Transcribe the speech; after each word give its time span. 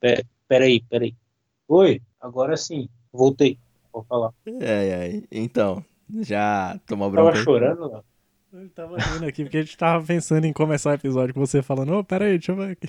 Pera, 0.00 0.22
peraí, 0.48 0.82
peraí. 0.82 1.14
Oi, 1.68 2.00
agora 2.20 2.56
sim. 2.56 2.88
Voltei. 3.12 3.58
Vou 3.92 4.04
falar. 4.04 4.32
É, 4.60 5.08
é. 5.08 5.22
Então, 5.30 5.84
já 6.20 6.78
tomou 6.86 7.10
Tava 7.10 7.22
bronca? 7.22 7.38
aí? 7.38 7.44
chorando, 7.44 7.90
Léo? 7.90 8.04
Eu 8.52 8.68
tava 8.70 8.96
rindo 8.96 9.26
aqui 9.26 9.42
porque 9.42 9.58
a 9.58 9.62
gente 9.62 9.76
tava 9.76 10.04
pensando 10.04 10.44
em 10.46 10.52
começar 10.52 10.90
o 10.90 10.94
episódio 10.94 11.34
com 11.34 11.40
você 11.40 11.62
falando, 11.62 11.94
ô, 11.94 12.04
pera 12.04 12.24
aí, 12.26 12.38
deixa 12.38 12.52
eu 12.52 12.56
ver 12.56 12.72
aqui. 12.72 12.88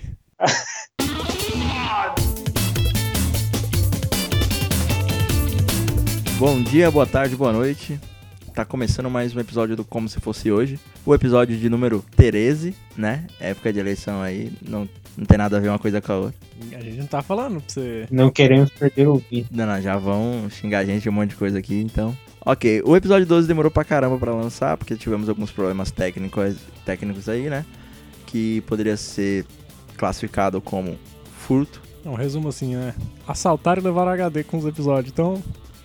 Bom 6.40 6.62
dia, 6.62 6.92
boa 6.92 7.06
tarde, 7.06 7.36
boa 7.36 7.52
noite. 7.52 8.00
Tá 8.58 8.66
começando 8.66 9.08
mais 9.08 9.36
um 9.36 9.40
episódio 9.40 9.76
do 9.76 9.86
Como 9.86 10.10
Se 10.10 10.20
Fosse 10.20 10.52
Hoje. 10.52 10.80
O 11.06 11.14
episódio 11.14 11.56
de 11.56 11.70
número 11.70 12.04
13, 12.16 12.76
né? 12.98 13.28
Época 13.40 13.72
de 13.72 13.78
eleição 13.78 14.20
aí, 14.20 14.52
não, 14.68 14.90
não 15.16 15.26
tem 15.28 15.38
nada 15.38 15.58
a 15.58 15.60
ver 15.60 15.70
uma 15.70 15.78
coisa 15.78 16.02
com 16.02 16.12
a 16.12 16.16
outra. 16.16 16.40
A 16.76 16.82
gente 16.82 16.98
não 16.98 17.06
tá 17.06 17.22
falando 17.22 17.62
pra 17.62 17.66
você. 17.68 18.08
Não 18.10 18.32
queremos 18.32 18.72
perder 18.72 19.10
o 19.10 19.12
ouvido. 19.12 19.50
Não, 19.52 19.68
não, 19.68 19.80
já 19.80 19.96
vão 19.96 20.50
xingar 20.50 20.80
a 20.80 20.86
gente 20.86 21.04
de 21.04 21.10
um 21.10 21.12
monte 21.12 21.30
de 21.30 21.36
coisa 21.36 21.60
aqui, 21.60 21.80
então. 21.80 22.18
Ok, 22.44 22.82
o 22.84 22.98
episódio 22.98 23.28
12 23.28 23.48
demorou 23.48 23.70
pra 23.70 23.84
caramba 23.84 24.18
pra 24.18 24.34
lançar, 24.34 24.76
porque 24.76 24.96
tivemos 24.96 25.30
alguns 25.30 25.52
problemas 25.52 25.92
técnicos, 25.92 26.56
técnicos 26.84 27.30
aí, 27.30 27.52
né? 27.52 27.64
Que 28.26 28.62
poderia 28.62 28.98
ser 28.98 29.46
classificado 29.96 30.60
como 30.60 30.98
furto, 31.46 31.80
Não, 32.04 32.16
resumo 32.16 32.48
assim, 32.48 32.76
né? 32.76 32.96
Assaltaram 33.28 33.84
e 33.84 33.86
levaram 33.86 34.14
HD 34.14 34.44
com 34.44 34.58
os 34.58 34.66
episódios, 34.66 35.14
então 35.14 35.44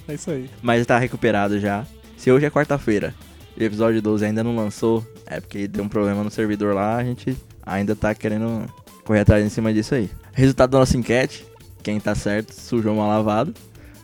é 0.08 0.14
isso 0.14 0.30
aí. 0.30 0.48
mas 0.62 0.86
tá 0.86 0.98
recuperado 0.98 1.60
já. 1.60 1.84
Se 2.22 2.30
hoje 2.30 2.46
é 2.46 2.50
quarta-feira 2.50 3.12
e 3.56 3.64
o 3.64 3.66
episódio 3.66 4.00
12 4.00 4.24
ainda 4.24 4.44
não 4.44 4.54
lançou, 4.54 5.04
é 5.26 5.40
porque 5.40 5.66
deu 5.66 5.82
um 5.82 5.88
problema 5.88 6.22
no 6.22 6.30
servidor 6.30 6.72
lá, 6.72 6.96
a 6.96 7.02
gente 7.02 7.36
ainda 7.66 7.96
tá 7.96 8.14
querendo 8.14 8.72
correr 9.02 9.18
atrás 9.18 9.44
em 9.44 9.48
cima 9.48 9.74
disso 9.74 9.96
aí. 9.96 10.08
Resultado 10.32 10.70
da 10.70 10.78
nossa 10.78 10.96
enquete, 10.96 11.44
quem 11.82 11.98
tá 11.98 12.14
certo, 12.14 12.52
sujou 12.52 12.94
mal 12.94 13.08
lavado. 13.08 13.52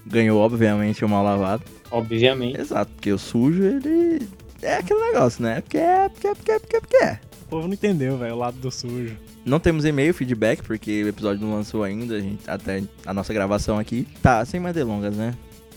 Ganhou, 0.04 0.40
obviamente, 0.40 1.04
o 1.04 1.08
mal 1.08 1.22
lavado. 1.22 1.62
Obviamente. 1.92 2.60
Exato, 2.60 2.90
porque 2.90 3.12
o 3.12 3.18
sujo, 3.18 3.62
ele. 3.62 4.28
É 4.62 4.78
aquele 4.78 5.12
negócio, 5.12 5.40
né? 5.40 5.60
Porque 5.60 5.78
é, 5.78 6.08
porque 6.08 6.26
é, 6.26 6.34
porque 6.34 6.50
é, 6.50 6.58
porque 6.58 6.76
é, 6.76 6.80
porque 6.80 6.96
é. 6.96 7.20
O 7.42 7.48
povo 7.48 7.68
não 7.68 7.74
entendeu, 7.74 8.18
velho, 8.18 8.34
o 8.34 8.38
lado 8.38 8.58
do 8.58 8.68
sujo. 8.72 9.16
Não 9.44 9.60
temos 9.60 9.84
e-mail, 9.84 10.12
feedback, 10.12 10.60
porque 10.64 11.04
o 11.04 11.08
episódio 11.08 11.46
não 11.46 11.54
lançou 11.54 11.84
ainda, 11.84 12.16
a 12.16 12.20
gente, 12.20 12.50
até 12.50 12.82
a 13.06 13.14
nossa 13.14 13.32
gravação 13.32 13.78
aqui. 13.78 14.08
Tá, 14.20 14.44
sem 14.44 14.58
mais 14.58 14.74
delongas, 14.74 15.14
né? 15.14 15.34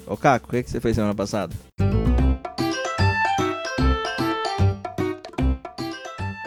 Ô, 0.07 0.17
Caco, 0.17 0.47
o 0.47 0.49
que, 0.49 0.63
que 0.63 0.71
você 0.71 0.79
fez 0.79 0.95
semana 0.95 1.13
passada? 1.13 1.53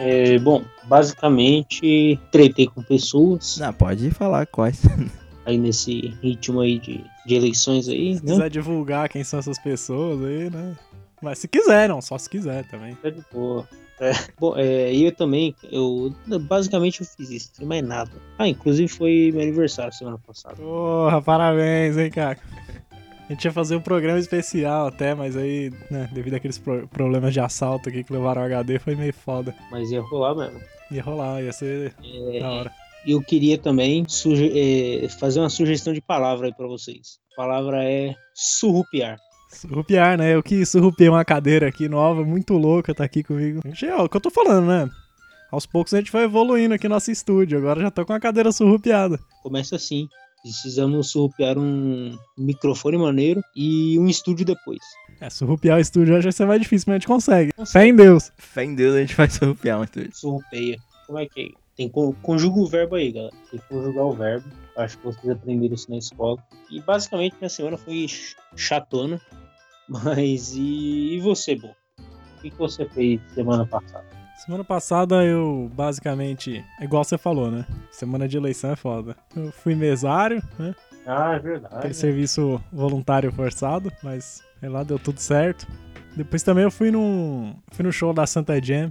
É, 0.04 0.38
bom, 0.38 0.62
basicamente, 0.84 2.20
tretei 2.30 2.66
com 2.66 2.82
pessoas 2.82 3.56
Não, 3.56 3.72
pode 3.72 4.10
falar 4.10 4.46
quais. 4.46 4.82
aí 5.46 5.56
nesse 5.56 6.14
ritmo 6.22 6.60
aí 6.60 6.78
de, 6.78 7.02
de 7.26 7.34
eleições 7.34 7.88
aí, 7.88 8.16
Se 8.16 8.24
né? 8.24 8.32
quiser 8.32 8.50
divulgar 8.50 9.08
quem 9.08 9.24
são 9.24 9.38
essas 9.38 9.58
pessoas 9.58 10.22
aí, 10.22 10.50
né? 10.50 10.76
Mas 11.22 11.38
se 11.38 11.48
quiser, 11.48 11.88
não, 11.88 12.02
só 12.02 12.18
se 12.18 12.28
quiser 12.28 12.68
também. 12.68 12.94
Tá 12.96 13.08
de 13.08 13.22
boa. 13.32 13.66
É, 13.98 14.12
bom, 14.38 14.54
é, 14.56 14.92
e 14.92 15.04
eu 15.04 15.12
também, 15.12 15.54
eu 15.70 16.14
basicamente 16.42 17.00
eu 17.00 17.06
fiz 17.06 17.30
isso, 17.30 17.50
sem 17.54 17.66
mais 17.66 17.82
nada. 17.82 18.10
Ah, 18.38 18.46
inclusive 18.46 18.88
foi 18.88 19.30
meu 19.32 19.40
aniversário 19.40 19.92
semana 19.94 20.18
passada. 20.18 20.56
Porra, 20.56 21.22
parabéns, 21.22 21.96
hein, 21.96 22.10
cara. 22.10 22.38
A 23.34 23.36
gente 23.36 23.46
ia 23.46 23.52
fazer 23.52 23.74
um 23.74 23.80
programa 23.80 24.16
especial 24.16 24.86
até, 24.86 25.12
mas 25.12 25.36
aí, 25.36 25.72
né, 25.90 26.08
devido 26.12 26.34
àqueles 26.34 26.56
pro- 26.56 26.86
problemas 26.86 27.32
de 27.32 27.40
assalto 27.40 27.88
aqui 27.88 28.04
que 28.04 28.12
levaram 28.12 28.42
o 28.42 28.44
HD, 28.44 28.78
foi 28.78 28.94
meio 28.94 29.12
foda. 29.12 29.52
Mas 29.72 29.90
ia 29.90 30.00
rolar 30.02 30.36
mesmo. 30.36 30.60
Ia 30.92 31.02
rolar, 31.02 31.42
ia 31.42 31.52
ser 31.52 31.92
É, 32.00 32.38
da 32.38 32.48
hora. 32.52 32.72
E 33.04 33.10
eu 33.10 33.20
queria 33.20 33.58
também 33.58 34.06
é, 34.54 35.08
fazer 35.18 35.40
uma 35.40 35.50
sugestão 35.50 35.92
de 35.92 36.00
palavra 36.00 36.46
aí 36.46 36.54
pra 36.54 36.68
vocês. 36.68 37.18
A 37.32 37.36
palavra 37.42 37.82
é 37.82 38.14
surrupiar. 38.36 39.18
Surrupiar, 39.50 40.16
né? 40.16 40.32
Eu 40.36 40.40
que 40.40 40.64
surrupiei 40.64 41.08
uma 41.08 41.24
cadeira 41.24 41.66
aqui 41.66 41.88
nova, 41.88 42.22
muito 42.24 42.54
louca, 42.54 42.94
tá 42.94 43.02
aqui 43.02 43.24
comigo. 43.24 43.62
Gente, 43.64 43.84
é 43.86 43.96
o 43.96 44.08
que 44.08 44.16
eu 44.16 44.20
tô 44.20 44.30
falando, 44.30 44.68
né? 44.68 44.88
Aos 45.50 45.66
poucos 45.66 45.92
a 45.92 45.98
gente 45.98 46.12
vai 46.12 46.22
evoluindo 46.22 46.72
aqui 46.74 46.86
no 46.88 46.94
nosso 46.94 47.10
estúdio. 47.10 47.58
Agora 47.58 47.80
já 47.80 47.90
tô 47.90 48.06
com 48.06 48.12
a 48.12 48.20
cadeira 48.20 48.52
surrupiada. 48.52 49.18
Começa 49.42 49.74
assim. 49.74 50.06
Precisamos 50.44 51.10
surrupiar 51.10 51.56
um 51.58 52.18
microfone 52.36 52.98
maneiro 52.98 53.42
e 53.56 53.98
um 53.98 54.06
estúdio 54.06 54.44
depois. 54.44 54.80
É, 55.18 55.30
surrupiar 55.30 55.78
o 55.78 55.80
estúdio 55.80 56.12
acho 56.14 56.20
que 56.20 56.24
vai 56.26 56.32
ser 56.32 56.46
mais 56.46 56.60
difícil, 56.60 56.84
mas 56.88 56.96
a 56.96 56.98
gente 56.98 57.06
consegue. 57.06 57.52
Fé 57.66 57.86
em 57.86 57.96
Deus. 57.96 58.30
Fé 58.36 58.64
em 58.64 58.74
Deus, 58.74 58.94
a 58.94 59.00
gente 59.00 59.16
vai 59.16 59.30
surrupiar 59.30 59.80
um 59.80 59.84
estúdio. 59.84 60.10
Surrupeia. 60.14 60.78
Como 61.06 61.18
é 61.18 61.26
que 61.26 61.40
é? 61.40 61.48
Tem 61.74 61.88
con- 61.88 62.12
conjuga 62.22 62.60
o 62.60 62.66
verbo 62.66 62.94
aí, 62.96 63.10
galera. 63.10 63.34
Tem 63.50 63.58
que 63.58 63.66
conjugar 63.68 64.04
o 64.04 64.12
verbo. 64.12 64.46
Acho 64.76 64.98
que 64.98 65.04
vocês 65.06 65.28
aprenderam 65.30 65.74
isso 65.74 65.90
na 65.90 65.96
escola. 65.96 66.38
E 66.70 66.78
basicamente 66.80 67.36
minha 67.40 67.48
semana 67.48 67.78
foi 67.78 68.06
ch- 68.06 68.36
chatona. 68.54 69.18
Mas 69.88 70.54
e, 70.54 71.14
e 71.16 71.20
você, 71.20 71.56
Bom? 71.56 71.74
O 72.38 72.40
que 72.42 72.50
que 72.50 72.58
você 72.58 72.84
fez 72.90 73.18
semana 73.34 73.64
passada? 73.66 74.04
Semana 74.44 74.64
passada 74.64 75.24
eu 75.24 75.70
basicamente. 75.74 76.62
É 76.80 76.84
igual 76.84 77.02
você 77.02 77.16
falou, 77.16 77.50
né? 77.50 77.64
Semana 77.90 78.28
de 78.28 78.36
eleição 78.36 78.70
é 78.70 78.76
foda. 78.76 79.16
Eu 79.34 79.50
fui 79.50 79.74
mesário, 79.74 80.42
né? 80.58 80.74
Ah, 81.06 81.34
é 81.34 81.38
verdade. 81.38 81.74
Aquele 81.76 81.94
serviço 81.94 82.60
voluntário 82.72 83.32
forçado, 83.32 83.90
mas 84.02 84.42
sei 84.60 84.68
lá, 84.68 84.82
deu 84.82 84.98
tudo 84.98 85.18
certo. 85.18 85.66
Depois 86.16 86.42
também 86.42 86.64
eu 86.64 86.70
fui 86.70 86.90
num. 86.90 87.54
Fui 87.72 87.84
no 87.84 87.92
show 87.92 88.12
da 88.12 88.26
Santa 88.26 88.62
Jam. 88.62 88.90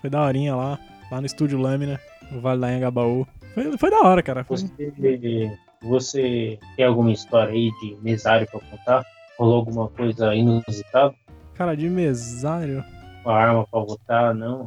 Foi 0.00 0.08
da 0.10 0.22
horinha 0.22 0.54
lá, 0.54 0.78
lá 1.10 1.20
no 1.20 1.26
estúdio 1.26 1.58
Lâmina, 1.58 1.98
no 2.30 2.40
Vale 2.40 2.60
da 2.60 2.66
Anhangabaú. 2.68 3.26
Foi, 3.54 3.76
foi 3.78 3.90
da 3.90 4.00
hora, 4.00 4.22
cara. 4.22 4.44
Foi- 4.44 4.56
Você, 4.58 5.58
você 5.82 6.58
tem 6.76 6.84
alguma 6.86 7.10
história 7.12 7.52
aí 7.52 7.70
de 7.80 7.96
mesário 8.02 8.46
pra 8.50 8.60
contar? 8.60 9.04
Rolou 9.38 9.56
alguma 9.56 9.88
coisa 9.88 10.34
inusitada? 10.34 11.14
Cara, 11.54 11.76
de 11.76 11.88
mesário. 11.88 12.84
Uma 13.24 13.34
arma 13.34 13.66
pra 13.66 13.80
votar? 13.80 14.34
Não. 14.34 14.66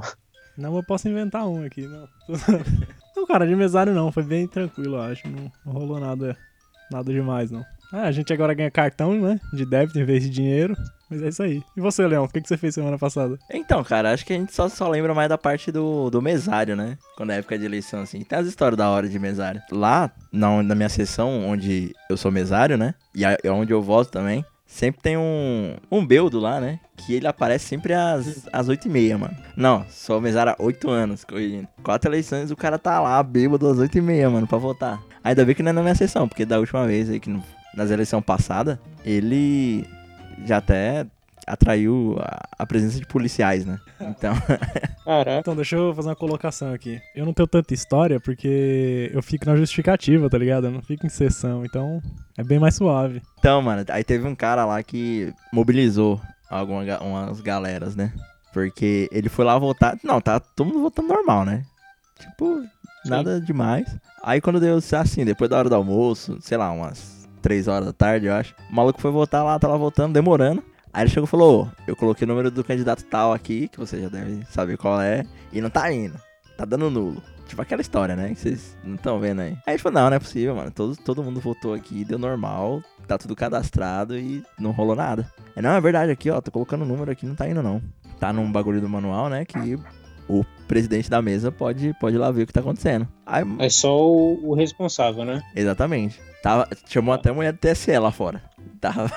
Não, 0.58 0.76
eu 0.76 0.84
posso 0.84 1.08
inventar 1.08 1.48
um 1.48 1.64
aqui, 1.66 1.88
não. 1.88 2.08
Não, 3.16 3.26
cara, 3.26 3.48
de 3.48 3.56
mesário 3.56 3.96
não, 3.96 4.12
foi 4.12 4.22
bem 4.22 4.48
tranquilo, 4.48 4.98
eu 4.98 5.02
acho. 5.02 5.28
Não, 5.28 5.52
não 5.66 5.74
rolou 5.74 6.00
nada, 6.00 6.38
nada 6.92 7.12
demais, 7.12 7.50
não. 7.50 7.66
Ah, 7.92 8.04
a 8.04 8.12
gente 8.12 8.32
agora 8.32 8.54
ganha 8.54 8.70
cartão, 8.70 9.14
né? 9.20 9.40
De 9.52 9.66
débito 9.66 9.98
em 9.98 10.06
vez 10.06 10.22
de 10.24 10.30
dinheiro. 10.30 10.76
Mas 11.10 11.24
é 11.24 11.30
isso 11.30 11.42
aí. 11.42 11.64
E 11.76 11.82
você, 11.82 12.06
Leão, 12.06 12.26
o 12.26 12.28
que, 12.30 12.40
que 12.40 12.48
você 12.48 12.58
fez 12.58 12.76
semana 12.76 12.96
passada? 12.98 13.36
Então, 13.52 13.84
cara, 13.84 14.12
acho 14.14 14.24
que 14.24 14.34
a 14.34 14.36
gente 14.36 14.54
só, 14.54 14.70
só 14.70 14.88
lembra 14.88 15.16
mais 15.16 15.30
da 15.30 15.38
parte 15.38 15.72
do, 15.72 16.12
do 16.12 16.22
mesário, 16.22 16.76
né? 16.76 16.96
Quando 17.16 17.32
é 17.32 17.38
época 17.40 17.58
de 17.58 17.66
eleição, 17.66 18.02
assim. 18.02 18.24
Tem 18.24 18.38
as 18.38 18.46
histórias 18.46 18.78
da 18.78 18.88
hora 18.90 19.10
de 19.10 19.18
mesário. 19.18 19.62
Lá, 19.72 20.12
na, 20.32 20.62
na 20.62 20.76
minha 20.76 20.90
sessão, 20.90 21.44
onde 21.48 21.96
eu 22.12 22.18
sou 22.18 22.30
mesário, 22.32 22.78
né? 22.78 22.94
E 23.16 23.26
a- 23.26 23.38
é 23.44 23.50
onde 23.50 23.74
eu 23.74 23.82
voto 23.82 24.12
também. 24.12 24.46
Sempre 24.78 25.02
tem 25.02 25.18
um, 25.18 25.76
um 25.92 26.06
beldo 26.06 26.40
lá, 26.40 26.62
né? 26.62 26.80
Que 26.98 27.16
ele 27.16 27.26
aparece 27.26 27.66
sempre 27.66 27.96
às, 27.96 28.48
às 28.54 28.70
8h30, 28.70 29.18
mano. 29.18 29.36
Não, 29.56 29.84
mesário 30.22 30.52
há 30.52 30.56
8 30.64 30.88
anos, 30.88 31.24
corrigindo. 31.24 31.68
Quatro 31.82 32.12
eleições, 32.12 32.52
o 32.52 32.56
cara 32.56 32.78
tá 32.78 33.00
lá, 33.00 33.24
bêbado 33.24 33.68
às 33.68 33.80
8h30, 33.80 34.30
mano, 34.30 34.46
pra 34.46 34.60
votar. 34.60 35.02
Ainda 35.24 35.44
bem 35.44 35.56
que 35.56 35.64
não 35.64 35.72
é 35.72 35.74
na 35.74 35.82
minha 35.82 35.96
sessão, 35.96 36.28
porque 36.28 36.46
da 36.46 36.60
última 36.60 36.86
vez 36.86 37.10
aí, 37.10 37.20
que 37.20 37.36
nas 37.74 37.90
eleições 37.90 38.24
passadas, 38.24 38.78
ele 39.04 39.84
já 40.46 40.58
até 40.58 41.08
atraiu 41.48 42.18
a, 42.20 42.48
a 42.60 42.66
presença 42.66 43.00
de 43.00 43.06
policiais, 43.06 43.66
né? 43.66 43.80
Então, 44.02 44.34
Caraca. 45.06 45.40
Então, 45.40 45.56
deixa 45.56 45.76
eu 45.78 45.94
fazer 45.96 46.10
uma 46.10 46.16
colocação 46.16 46.74
aqui. 46.74 47.00
Eu 47.16 47.26
não 47.26 47.34
tenho 47.34 47.48
tanta 47.48 47.74
história 47.74 48.20
porque 48.20 49.10
eu 49.14 49.22
fico 49.24 49.46
na 49.46 49.56
justificativa, 49.56 50.30
tá 50.30 50.38
ligado? 50.38 50.68
Eu 50.68 50.72
não 50.72 50.82
fico 50.82 51.06
em 51.06 51.10
sessão, 51.10 51.64
então 51.66 52.02
é 52.38 52.44
bem 52.44 52.60
mais 52.60 52.76
suave. 52.76 53.22
então, 53.40 53.62
mano, 53.62 53.86
aí 53.90 54.04
teve 54.04 54.28
um 54.28 54.36
cara 54.36 54.66
lá 54.66 54.84
que 54.84 55.34
mobilizou 55.54 56.20
algumas 56.50 56.86
ga- 56.86 57.00
umas 57.02 57.40
galeras, 57.42 57.96
né? 57.96 58.12
Porque 58.54 59.08
ele 59.12 59.30
foi 59.30 59.46
lá 59.46 59.58
votar. 59.58 59.98
Não, 60.04 60.20
tá 60.20 60.40
todo 60.40 60.68
mundo 60.68 60.82
votando 60.82 61.08
normal, 61.10 61.46
né? 61.46 61.64
Tipo, 62.20 62.64
nada 63.06 63.40
demais. 63.40 63.86
Aí 64.24 64.42
quando 64.42 64.60
deu 64.60 64.78
assim, 64.78 65.24
depois 65.24 65.50
da 65.50 65.58
hora 65.58 65.70
do 65.70 65.76
almoço, 65.76 66.38
sei 66.42 66.58
lá, 66.58 66.72
umas 66.72 67.28
3 67.42 67.68
horas 67.68 67.86
da 67.86 67.94
tarde, 67.94 68.26
eu 68.26 68.34
acho. 68.34 68.56
O 68.72 68.76
maluco 68.76 69.00
foi 69.00 69.12
votar 69.12 69.44
lá, 69.44 69.58
tá 69.60 69.68
lá 69.68 69.78
votando, 69.78 70.14
demorando. 70.14 70.64
Aí 70.98 71.04
ele 71.04 71.12
chegou 71.12 71.26
e 71.26 71.30
falou: 71.30 71.66
"Ô, 71.66 71.68
Eu 71.86 71.96
coloquei 71.96 72.26
o 72.26 72.28
número 72.28 72.50
do 72.50 72.64
candidato 72.64 73.04
tal 73.04 73.32
aqui, 73.32 73.68
que 73.68 73.78
você 73.78 74.02
já 74.02 74.10
deve 74.10 74.44
saber 74.50 74.78
qual 74.80 75.00
é, 75.00 75.24
e 75.54 75.62
não 75.62 75.70
tá 75.70 75.92
indo. 75.94 76.20
Tá 76.58 76.66
dando 76.66 76.90
nulo. 76.90 77.22
Tipo 77.46 77.62
aquela 77.62 77.82
história, 77.84 78.16
né? 78.16 78.30
Que 78.30 78.40
vocês 78.40 78.76
não 78.84 78.96
estão 78.96 79.20
vendo 79.20 79.42
aí. 79.42 79.52
Aí 79.68 79.76
ele 79.76 79.78
falou: 79.78 80.02
Não, 80.02 80.10
não 80.10 80.18
é 80.18 80.20
possível, 80.20 80.56
mano. 80.56 80.72
Todo, 80.72 80.98
todo 80.98 81.24
mundo 81.24 81.40
votou 81.40 81.76
aqui, 81.76 82.04
deu 82.04 82.18
normal, 82.18 82.82
tá 83.08 83.16
tudo 83.16 83.36
cadastrado 83.36 84.18
e 84.18 84.44
não 84.58 84.72
rolou 84.72 84.96
nada. 84.96 85.32
É, 85.56 85.62
não, 85.62 85.70
é 85.70 85.80
verdade 85.80 86.12
aqui, 86.12 86.32
ó. 86.32 86.42
Tô 86.42 86.50
colocando 86.50 86.82
o 86.82 86.88
número 86.88 87.12
aqui, 87.12 87.28
não 87.28 87.36
tá 87.36 87.48
indo, 87.48 87.62
não. 87.62 87.80
Tá 88.20 88.34
num 88.34 88.52
bagulho 88.52 88.82
do 88.82 88.90
manual, 88.90 89.30
né? 89.30 89.46
Que 89.46 89.78
o 90.28 90.44
presidente 90.68 91.12
da 91.12 91.22
mesa 91.22 91.52
pode, 91.52 91.94
pode 92.00 92.16
ir 92.16 92.20
lá 92.20 92.32
ver 92.32 92.42
o 92.42 92.48
que 92.48 92.54
tá 92.54 92.62
acontecendo. 92.62 93.08
Aí, 93.24 93.44
É 93.60 93.70
só 93.70 93.96
o, 93.96 94.50
o 94.50 94.56
responsável, 94.56 95.24
né? 95.24 95.44
Exatamente. 95.56 96.20
Tava, 96.42 96.68
chamou 96.88 97.14
até 97.14 97.30
a 97.30 97.34
mulher 97.36 97.54
do 97.54 97.60
TSE 97.60 97.96
lá 98.00 98.12
fora. 98.12 98.42
Tava 98.82 99.12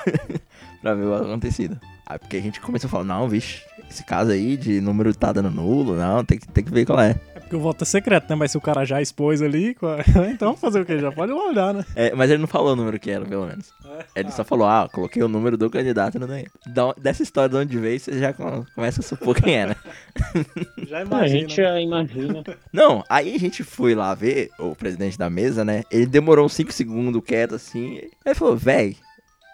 pra 0.81 0.93
ver 0.93 1.05
o 1.05 1.15
acontecido. 1.15 1.79
Aí 2.05 2.17
porque 2.19 2.37
a 2.37 2.41
gente 2.41 2.59
começou 2.59 2.87
a 2.87 2.91
falar, 2.91 3.03
não, 3.05 3.29
vixe, 3.29 3.61
esse 3.89 4.03
caso 4.03 4.31
aí 4.31 4.57
de 4.57 4.81
número 4.81 5.13
tá 5.13 5.31
dando 5.31 5.49
nulo, 5.51 5.95
não, 5.95 6.23
tem 6.25 6.37
que, 6.37 6.47
tem 6.47 6.63
que 6.63 6.71
ver 6.71 6.85
qual 6.85 6.99
é. 6.99 7.15
É 7.35 7.39
Porque 7.39 7.55
o 7.55 7.59
voto 7.59 7.83
é 7.83 7.85
secreto, 7.85 8.29
né? 8.29 8.35
Mas 8.35 8.51
se 8.51 8.57
o 8.57 8.61
cara 8.61 8.83
já 8.85 9.01
expôs 9.01 9.41
ali, 9.41 9.75
então 10.33 10.55
fazer 10.57 10.81
o 10.81 10.85
quê? 10.85 10.99
Já 10.99 11.11
pode 11.11 11.31
olhar, 11.31 11.73
né? 11.73 11.85
É, 11.95 12.13
mas 12.13 12.29
ele 12.29 12.39
não 12.41 12.47
falou 12.47 12.73
o 12.73 12.75
número 12.75 12.99
que 12.99 13.09
era, 13.11 13.23
pelo 13.25 13.45
menos. 13.45 13.71
Ele 14.15 14.27
Ah. 14.27 14.31
só 14.31 14.43
falou, 14.43 14.67
ah, 14.67 14.89
coloquei 14.91 15.21
o 15.23 15.27
número 15.29 15.57
do 15.57 15.69
candidato 15.69 16.19
no 16.19 16.27
daí. 16.27 16.47
Da- 16.67 16.93
Dessa 16.97 17.23
história 17.23 17.49
de 17.49 17.55
onde 17.57 17.77
veio, 17.77 17.99
você 17.99 18.17
já 18.19 18.33
com- 18.33 18.65
começa 18.75 18.99
a 18.99 19.03
supor 19.03 19.35
quem 19.35 19.55
é, 19.57 19.67
né? 19.67 19.75
Já 20.87 20.97
a 20.99 21.01
imagina. 21.01 21.27
gente 21.39 21.55
já 21.55 21.79
imagina. 21.79 22.43
Não, 22.73 23.03
aí 23.09 23.35
a 23.35 23.39
gente 23.39 23.63
foi 23.63 23.95
lá 23.95 24.13
ver 24.13 24.49
o 24.59 24.75
presidente 24.75 25.17
da 25.17 25.29
mesa, 25.29 25.63
né? 25.63 25.83
Ele 25.91 26.05
demorou 26.05 26.45
uns 26.45 26.53
5 26.53 26.71
segundos 26.73 27.21
quieto 27.25 27.55
assim. 27.55 28.01
Aí 28.25 28.35
falou, 28.35 28.55
véi, 28.57 28.97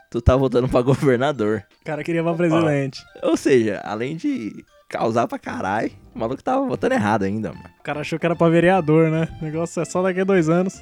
tu 0.09 0.21
tá 0.21 0.35
votando 0.35 0.67
pra 0.67 0.81
governador. 0.83 1.63
O 1.81 1.85
cara 1.85 2.03
queria 2.03 2.23
pra 2.23 2.33
presidente. 2.33 3.03
Ou 3.23 3.37
seja, 3.37 3.81
além 3.83 4.15
de 4.15 4.63
causar 4.87 5.27
pra 5.27 5.37
caralho, 5.37 5.91
o 6.15 6.19
maluco 6.19 6.41
tava 6.41 6.65
votando 6.65 6.93
errado 6.93 7.23
ainda, 7.23 7.49
mano. 7.49 7.69
O 7.79 7.83
cara 7.83 8.01
achou 8.01 8.17
que 8.17 8.25
era 8.25 8.35
pra 8.35 8.49
vereador, 8.49 9.09
né? 9.09 9.27
O 9.41 9.45
negócio 9.45 9.81
é 9.81 9.85
só 9.85 10.01
daqui 10.01 10.21
a 10.21 10.23
dois 10.23 10.49
anos. 10.49 10.81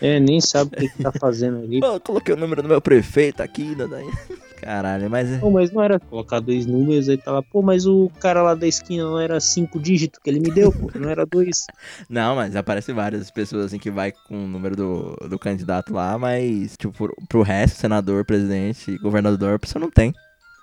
É, 0.00 0.20
nem 0.20 0.40
sabe 0.40 0.76
o 0.76 0.78
que, 0.78 0.88
que 0.88 1.02
tá 1.02 1.12
fazendo 1.12 1.58
ali. 1.58 1.80
Pô, 1.80 1.86
eu 1.94 2.00
coloquei 2.00 2.34
o 2.34 2.36
número 2.36 2.62
do 2.62 2.68
meu 2.68 2.80
prefeito 2.80 3.42
aqui, 3.42 3.74
né, 3.74 3.86
daí. 3.86 4.06
Caralho, 4.60 5.08
mas 5.08 5.30
é. 5.30 5.38
Pô, 5.38 5.50
mas 5.50 5.70
não 5.72 5.82
era 5.82 6.00
colocar 6.00 6.40
dois 6.40 6.66
números 6.66 7.08
aí 7.08 7.16
tá 7.16 7.32
lá, 7.32 7.42
pô, 7.42 7.62
mas 7.62 7.86
o 7.86 8.10
cara 8.20 8.42
lá 8.42 8.54
da 8.54 8.66
esquina 8.66 9.04
não 9.04 9.18
era 9.18 9.40
cinco 9.40 9.78
dígitos 9.78 10.20
que 10.22 10.28
ele 10.28 10.40
me 10.40 10.50
deu, 10.50 10.72
pô, 10.72 10.90
não 10.98 11.08
era 11.08 11.24
dois. 11.24 11.66
Não, 12.08 12.36
mas 12.36 12.56
aparece 12.56 12.92
várias 12.92 13.30
pessoas 13.30 13.66
assim 13.66 13.78
que 13.78 13.90
vai 13.90 14.12
com 14.12 14.44
o 14.44 14.46
número 14.46 14.74
do, 14.74 15.16
do 15.28 15.38
candidato 15.38 15.92
lá, 15.92 16.18
mas, 16.18 16.76
tipo, 16.76 16.92
pro, 16.92 17.14
pro 17.28 17.42
resto, 17.42 17.76
senador, 17.78 18.24
presidente, 18.24 18.98
governador, 18.98 19.54
a 19.54 19.58
pessoa 19.58 19.80
não 19.80 19.90
tem. 19.90 20.12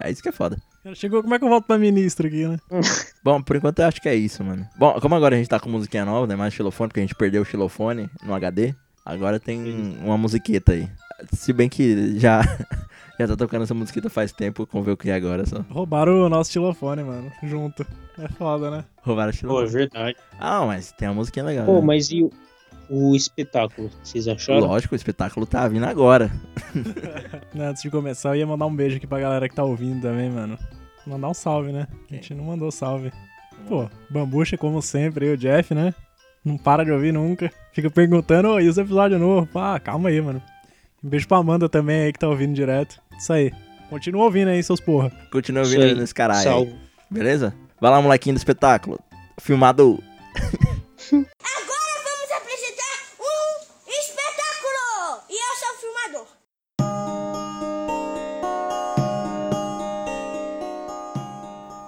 É 0.02 0.12
isso 0.12 0.22
que 0.22 0.30
é 0.30 0.32
foda. 0.32 0.58
Cara, 0.84 0.96
Chegou, 0.96 1.22
como 1.24 1.34
é 1.34 1.40
que 1.40 1.46
eu 1.46 1.50
volto 1.50 1.66
pra 1.66 1.78
ministro 1.78 2.28
aqui, 2.28 2.48
né? 2.48 2.58
Bom, 3.24 3.42
por 3.42 3.56
enquanto 3.56 3.80
eu 3.80 3.86
acho 3.88 4.02
que 4.02 4.10
é 4.10 4.16
isso, 4.16 4.44
mano. 4.44 4.68
Bom, 4.78 5.00
como 5.00 5.16
agora 5.16 5.36
a 5.36 5.38
gente 5.38 5.50
tá 5.50 5.60
com 5.60 5.70
musiquinha 5.70 6.06
nova, 6.06 6.28
né? 6.28 6.36
Mais 6.36 6.54
xilofone, 6.54 6.90
porque 6.90 7.00
a 7.00 7.04
gente 7.04 7.16
perdeu 7.16 7.42
o 7.42 7.46
xilofone 7.46 8.10
no 8.24 8.34
HD. 8.34 8.76
Agora 9.06 9.40
tem 9.40 9.98
uma 10.04 10.18
musiqueta 10.18 10.74
aí. 10.74 10.88
Se 11.34 11.54
bem 11.54 11.70
que 11.70 12.20
já, 12.20 12.42
já 13.20 13.28
tá 13.28 13.36
tocando 13.36 13.64
essa 13.64 13.74
musiqueta 13.74 14.10
faz 14.10 14.32
tempo, 14.32 14.68
vamos 14.72 14.86
ver 14.86 14.92
o 14.94 14.98
que 14.98 15.10
é 15.10 15.16
agora 15.16 15.46
só. 15.46 15.64
Roubaram 15.70 16.22
o 16.24 16.30
nosso 16.30 16.52
tilofone, 16.52 17.04
mano. 17.04 17.32
Junto. 17.44 17.86
É 18.18 18.28
foda, 18.30 18.70
né? 18.72 18.86
Roubaram 19.02 19.32
o 19.32 19.34
Pô, 19.34 19.38
é 19.38 19.68
xilofone. 19.68 19.68
verdade. 19.70 20.18
Ah, 20.40 20.66
mas 20.66 20.92
tem 20.92 21.08
uma 21.08 21.16
musiquinha 21.16 21.46
legal. 21.46 21.66
Pô, 21.66 21.80
né? 21.80 21.86
mas 21.86 22.10
e 22.10 22.30
o, 22.90 23.16
espetáculo? 23.16 23.90
Vocês 24.04 24.28
acharam? 24.28 24.62
Lógico, 24.62 24.94
o 24.94 24.96
espetáculo 24.96 25.46
tá 25.46 25.68
vindo 25.68 25.86
agora. 25.86 26.32
Antes 27.58 27.84
de 27.84 27.90
começar, 27.90 28.30
eu 28.30 28.36
ia 28.36 28.48
mandar 28.48 28.66
um 28.66 28.76
beijo 28.76 28.98
aqui 28.98 29.08
pra 29.08 29.20
galera 29.20 29.48
que 29.48 29.56
tá 29.56 29.64
ouvindo 29.64 30.02
também, 30.02 30.30
mano. 30.30 30.58
Mandar 31.06 31.30
um 31.30 31.34
salve, 31.34 31.72
né? 31.72 31.88
A 32.10 32.16
gente 32.16 32.34
não 32.34 32.46
mandou 32.46 32.72
salve. 32.72 33.12
Pô, 33.68 33.90
Bambucha, 34.10 34.58
como 34.58 34.82
sempre, 34.82 35.26
aí 35.26 35.34
o 35.34 35.38
Jeff, 35.38 35.74
né? 35.74 35.94
Não 36.44 36.58
para 36.58 36.84
de 36.84 36.92
ouvir 36.92 37.12
nunca. 37.12 37.52
Fica 37.74 37.90
perguntando, 37.90 38.50
ô, 38.50 38.60
e 38.60 38.68
os 38.68 38.78
episódios 38.78 39.20
novos? 39.20 39.50
Ah, 39.56 39.80
calma 39.80 40.10
aí, 40.10 40.22
mano. 40.22 40.42
Um 41.04 41.10
beijo 41.10 41.28
pra 41.28 41.38
Amanda 41.38 41.68
também 41.68 42.04
aí 42.04 42.14
que 42.14 42.20
tá 42.20 42.28
ouvindo 42.28 42.54
direto. 42.54 43.02
Isso 43.18 43.34
aí. 43.34 43.52
Continua 43.90 44.24
ouvindo 44.24 44.50
aí, 44.50 44.62
seus 44.64 44.80
porra. 44.80 45.12
Continua 45.32 45.64
ouvindo 45.64 45.84
aí. 45.84 45.96
nesse 45.96 46.14
caralho. 46.14 46.44
Salve. 46.44 46.76
Beleza? 47.10 47.54
Vai 47.80 47.92
lá, 47.92 48.02
molequinho 48.02 48.36
do 48.36 48.38
espetáculo. 48.38 49.00
Filmado. 49.40 50.02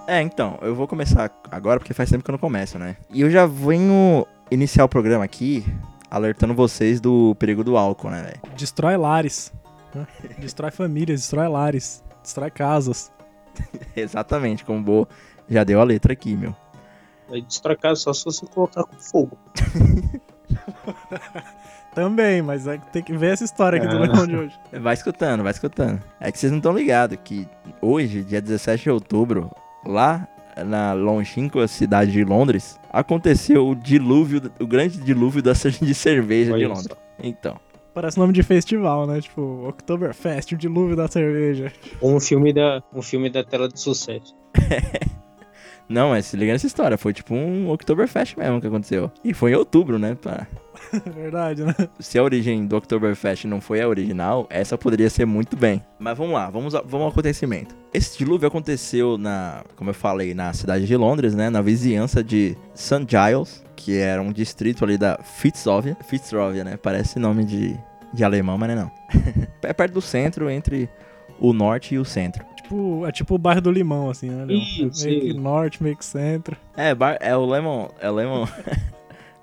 É, 0.08 0.22
então, 0.22 0.58
eu 0.62 0.74
vou 0.74 0.88
começar 0.88 1.30
agora 1.50 1.78
porque 1.78 1.92
faz 1.92 2.08
tempo 2.08 2.24
que 2.24 2.30
eu 2.30 2.32
não 2.32 2.38
começo, 2.38 2.78
né? 2.78 2.96
E 3.10 3.20
eu 3.20 3.30
já 3.30 3.44
venho 3.44 4.26
iniciar 4.50 4.86
o 4.86 4.88
programa 4.88 5.22
aqui 5.22 5.62
alertando 6.10 6.54
vocês 6.54 6.98
do 6.98 7.36
perigo 7.38 7.62
do 7.62 7.76
álcool, 7.76 8.08
né, 8.08 8.22
velho? 8.22 8.40
Destrói 8.56 8.96
lares. 8.96 9.52
né? 9.94 10.06
Destrói 10.40 10.70
famílias, 10.70 11.20
destrói 11.20 11.46
lares. 11.46 12.02
Destrói 12.22 12.50
casas. 12.50 13.12
Exatamente, 13.94 14.64
como 14.64 14.78
o 14.78 14.82
Bo 14.82 15.08
já 15.46 15.62
deu 15.62 15.78
a 15.78 15.84
letra 15.84 16.14
aqui, 16.14 16.34
meu. 16.34 16.56
Vai 17.28 17.42
destracar 17.42 17.94
só 17.94 18.10
se 18.14 18.24
você 18.24 18.46
colocar 18.46 18.84
com 18.84 18.96
fogo. 18.96 19.36
Também, 21.94 22.40
mas 22.40 22.66
é 22.66 22.78
que 22.78 22.90
tem 22.92 23.02
que 23.02 23.14
ver 23.14 23.34
essa 23.34 23.44
história 23.44 23.76
aqui 23.78 23.88
do 23.88 23.96
Ah. 24.02 24.06
Leão 24.06 24.26
de 24.26 24.36
hoje. 24.36 24.58
Vai 24.80 24.94
escutando, 24.94 25.42
vai 25.42 25.52
escutando. 25.52 26.02
É 26.18 26.32
que 26.32 26.38
vocês 26.38 26.50
não 26.50 26.60
estão 26.60 26.72
ligados 26.72 27.18
que 27.22 27.46
hoje, 27.82 28.22
dia 28.22 28.40
17 28.40 28.84
de 28.84 28.90
outubro, 28.90 29.50
lá 29.88 30.28
na 30.66 30.92
longínqua 30.92 31.66
cidade 31.66 32.12
de 32.12 32.24
Londres, 32.24 32.78
aconteceu 32.92 33.68
o 33.68 33.74
dilúvio, 33.74 34.42
o 34.60 34.66
grande 34.66 34.98
dilúvio 34.98 35.42
da 35.42 35.52
de 35.80 35.94
cerveja 35.94 36.56
de 36.56 36.66
Londres. 36.66 36.86
só. 36.88 36.96
Então, 37.22 37.56
Parece 37.94 38.16
nome 38.16 38.32
de 38.32 38.44
festival, 38.44 39.08
né? 39.08 39.20
Tipo, 39.20 39.66
Oktoberfest, 39.66 40.52
o 40.54 40.56
dilúvio 40.56 40.94
da 40.94 41.08
cerveja. 41.08 41.72
Ou 42.00 42.14
um 42.14 42.20
filme 42.20 42.52
da, 42.52 42.80
um 42.94 43.02
filme 43.02 43.28
da 43.28 43.42
tela 43.42 43.68
de 43.68 43.80
sucesso. 43.80 44.36
não, 45.88 46.10
mas 46.10 46.26
se 46.26 46.36
liga 46.36 46.52
nessa 46.52 46.66
história, 46.66 46.96
foi 46.96 47.12
tipo 47.12 47.34
um 47.34 47.68
Oktoberfest 47.70 48.36
mesmo 48.36 48.60
que 48.60 48.68
aconteceu. 48.68 49.10
E 49.24 49.34
foi 49.34 49.50
em 49.50 49.54
outubro, 49.56 49.98
né? 49.98 50.14
Pra- 50.14 50.46
Verdade, 51.14 51.64
né? 51.64 51.74
Se 51.98 52.18
a 52.18 52.22
origem 52.22 52.66
do 52.66 52.76
Oktoberfest 52.76 53.44
não 53.46 53.60
foi 53.60 53.80
a 53.80 53.88
original, 53.88 54.46
essa 54.50 54.76
poderia 54.78 55.08
ser 55.10 55.24
muito 55.26 55.56
bem. 55.56 55.82
Mas 55.98 56.16
vamos 56.16 56.34
lá, 56.34 56.48
vamos, 56.50 56.74
a- 56.74 56.80
vamos 56.82 57.06
ao 57.06 57.08
acontecimento. 57.10 57.74
Esse 57.92 58.18
dilúvio 58.18 58.48
aconteceu 58.48 59.16
na, 59.18 59.64
como 59.76 59.90
eu 59.90 59.94
falei, 59.94 60.34
na 60.34 60.52
cidade 60.52 60.86
de 60.86 60.96
Londres, 60.96 61.34
né, 61.34 61.50
na 61.50 61.60
vizinhança 61.62 62.22
de 62.22 62.56
St. 62.74 63.06
Giles, 63.08 63.64
que 63.76 63.96
era 63.98 64.20
um 64.22 64.32
distrito 64.32 64.84
ali 64.84 64.98
da 64.98 65.18
Fitzrovia. 65.22 65.96
Fitzrovia, 66.06 66.64
né, 66.64 66.76
parece 66.76 67.18
nome 67.18 67.44
de, 67.44 67.76
de 68.12 68.24
alemão, 68.24 68.56
mas 68.58 68.68
não 68.68 68.76
é 68.76 68.80
não. 68.82 68.90
é 69.62 69.72
perto 69.72 69.94
do 69.94 70.00
centro, 70.02 70.50
entre 70.50 70.88
o 71.40 71.52
norte 71.52 71.94
e 71.94 71.98
o 71.98 72.04
centro. 72.04 72.44
Tipo, 72.56 73.06
é 73.06 73.12
tipo 73.12 73.34
o 73.34 73.38
bairro 73.38 73.62
do 73.62 73.70
Limão, 73.70 74.10
assim, 74.10 74.28
né? 74.28 74.44
Leão? 74.44 74.60
Isso, 74.60 75.06
meio 75.06 75.20
que 75.20 75.32
norte, 75.32 75.82
meio 75.82 75.96
que 75.96 76.04
centro. 76.04 76.54
É, 76.76 76.94
bar- 76.94 77.16
é 77.20 77.34
o 77.34 77.46
Lemon, 77.46 77.88
é 78.00 78.10
o 78.10 78.14
Lemon... 78.14 78.46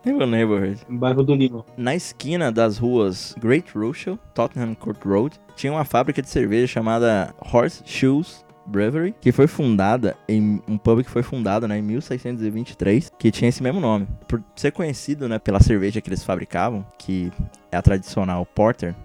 Lemon 0.05 0.27
Neighborhood. 0.27 0.81
Bairro 0.87 1.23
do 1.23 1.33
Lima. 1.33 1.65
Na 1.75 1.95
esquina 1.95 2.51
das 2.51 2.77
ruas 2.77 3.35
Great 3.39 3.75
Russell, 3.75 4.19
Tottenham 4.35 4.75
Court 4.75 5.03
Road, 5.03 5.39
tinha 5.55 5.73
uma 5.73 5.83
fábrica 5.83 6.21
de 6.21 6.29
cerveja 6.29 6.67
chamada 6.67 7.33
Horseshoes 7.51 8.45
Brewery, 8.67 9.15
que 9.19 9.31
foi 9.31 9.47
fundada 9.47 10.15
em 10.27 10.61
um 10.67 10.77
pub 10.77 11.03
que 11.03 11.09
foi 11.09 11.23
fundado 11.23 11.67
né, 11.67 11.79
em 11.79 11.81
1623, 11.81 13.11
que 13.17 13.31
tinha 13.31 13.49
esse 13.49 13.63
mesmo 13.63 13.79
nome. 13.79 14.07
Por 14.27 14.43
ser 14.55 14.71
conhecido 14.71 15.27
né, 15.27 15.39
pela 15.39 15.59
cerveja 15.59 16.01
que 16.01 16.09
eles 16.09 16.23
fabricavam, 16.23 16.85
que 16.99 17.31
é 17.71 17.77
a 17.77 17.81
tradicional 17.81 18.45
Porter, 18.45 18.95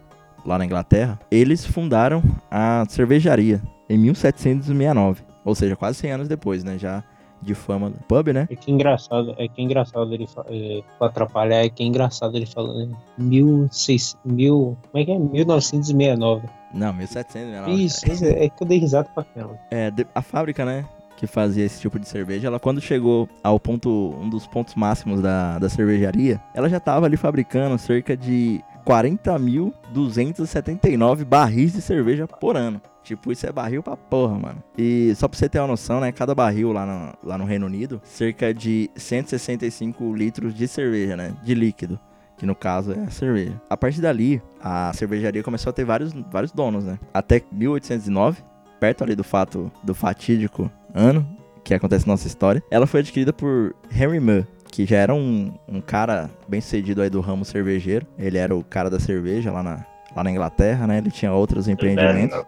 lá 0.44 0.58
na 0.58 0.64
Inglaterra, 0.64 1.18
eles 1.30 1.64
fundaram 1.64 2.22
a 2.50 2.84
cervejaria 2.88 3.62
em 3.88 3.98
1769, 3.98 5.22
ou 5.44 5.54
seja, 5.54 5.76
quase 5.76 5.98
100 5.98 6.12
anos 6.12 6.28
depois, 6.28 6.62
né, 6.62 6.78
já 6.78 7.02
de 7.40 7.54
fama 7.54 7.90
do 7.90 7.98
pub, 8.00 8.28
né? 8.32 8.46
É 8.50 8.56
que 8.56 8.70
é 8.70 8.74
engraçado, 8.74 9.34
é 9.38 9.48
que 9.48 9.60
é 9.60 9.64
engraçado 9.64 10.12
ele 10.12 10.28
é, 10.48 10.82
atrapalhar, 11.00 11.64
é 11.64 11.68
que 11.68 11.82
é 11.82 11.86
engraçado 11.86 12.36
ele 12.36 12.46
falando 12.46 12.92
em 13.18 13.22
1600, 13.22 14.18
mil, 14.24 14.76
como 14.90 15.02
é 15.02 15.04
que 15.04 15.12
é? 15.12 15.18
1969. 15.18 16.48
Não, 16.72 16.92
1769. 16.92 17.84
Isso, 17.84 18.10
isso 18.10 18.24
é, 18.24 18.44
é 18.44 18.48
que 18.48 18.62
eu 18.62 18.66
dei 18.66 18.78
risada 18.78 19.08
pra 19.14 19.24
caramba. 19.24 19.58
É, 19.70 19.92
a 20.14 20.22
fábrica, 20.22 20.64
né, 20.64 20.84
que 21.16 21.26
fazia 21.26 21.64
esse 21.64 21.80
tipo 21.80 21.98
de 21.98 22.08
cerveja, 22.08 22.46
ela 22.46 22.58
quando 22.58 22.80
chegou 22.80 23.28
ao 23.42 23.60
ponto, 23.60 24.14
um 24.18 24.28
dos 24.28 24.46
pontos 24.46 24.74
máximos 24.74 25.20
da, 25.20 25.58
da 25.58 25.68
cervejaria, 25.68 26.40
ela 26.54 26.66
já 26.66 26.80
tava 26.80 27.04
ali 27.04 27.16
fabricando 27.16 27.76
cerca 27.76 28.16
de 28.16 28.64
40.279 28.86 31.24
barris 31.24 31.72
de 31.72 31.80
cerveja 31.80 32.26
por 32.26 32.56
ano. 32.56 32.82
Tipo, 33.02 33.32
isso 33.32 33.46
é 33.46 33.52
barril 33.52 33.82
pra 33.82 33.96
porra, 33.96 34.38
mano. 34.38 34.62
E 34.76 35.14
só 35.16 35.26
pra 35.26 35.38
você 35.38 35.48
ter 35.48 35.58
uma 35.58 35.68
noção, 35.68 36.00
né, 36.00 36.12
cada 36.12 36.34
barril 36.34 36.70
lá 36.72 36.84
no, 36.86 37.14
lá 37.28 37.38
no 37.38 37.44
Reino 37.44 37.66
Unido, 37.66 38.00
cerca 38.04 38.52
de 38.52 38.90
165 38.94 40.14
litros 40.14 40.54
de 40.54 40.68
cerveja, 40.68 41.16
né, 41.16 41.34
de 41.42 41.54
líquido. 41.54 41.98
Que 42.36 42.44
no 42.46 42.54
caso 42.54 42.92
é 42.92 43.00
a 43.00 43.10
cerveja. 43.10 43.60
A 43.68 43.76
partir 43.76 44.00
dali, 44.00 44.40
a 44.62 44.92
cervejaria 44.94 45.42
começou 45.42 45.70
a 45.70 45.72
ter 45.72 45.84
vários, 45.84 46.12
vários 46.30 46.52
donos, 46.52 46.84
né? 46.84 46.98
Até 47.12 47.42
1809, 47.52 48.42
perto 48.78 49.04
ali 49.04 49.14
do 49.14 49.22
fato 49.22 49.70
do 49.82 49.94
fatídico 49.94 50.70
ano 50.94 51.26
que 51.62 51.74
acontece 51.74 52.06
na 52.06 52.14
nossa 52.14 52.26
história, 52.26 52.62
ela 52.70 52.86
foi 52.86 53.00
adquirida 53.00 53.32
por 53.32 53.74
Henry 53.94 54.18
Muir, 54.18 54.46
que 54.70 54.86
já 54.86 54.98
era 54.98 55.14
um, 55.14 55.52
um 55.68 55.80
cara 55.80 56.30
bem 56.48 56.60
sucedido 56.60 57.02
aí 57.02 57.10
do 57.10 57.20
ramo 57.20 57.44
cervejeiro. 57.44 58.06
Ele 58.18 58.38
era 58.38 58.54
o 58.54 58.62
cara 58.62 58.88
da 58.88 59.00
cerveja 59.00 59.52
lá 59.52 59.62
na, 59.62 59.84
lá 60.14 60.24
na 60.24 60.30
Inglaterra, 60.30 60.86
né? 60.86 60.98
Ele 60.98 61.10
tinha 61.10 61.32
outros 61.32 61.68
empreendimentos. 61.68 62.42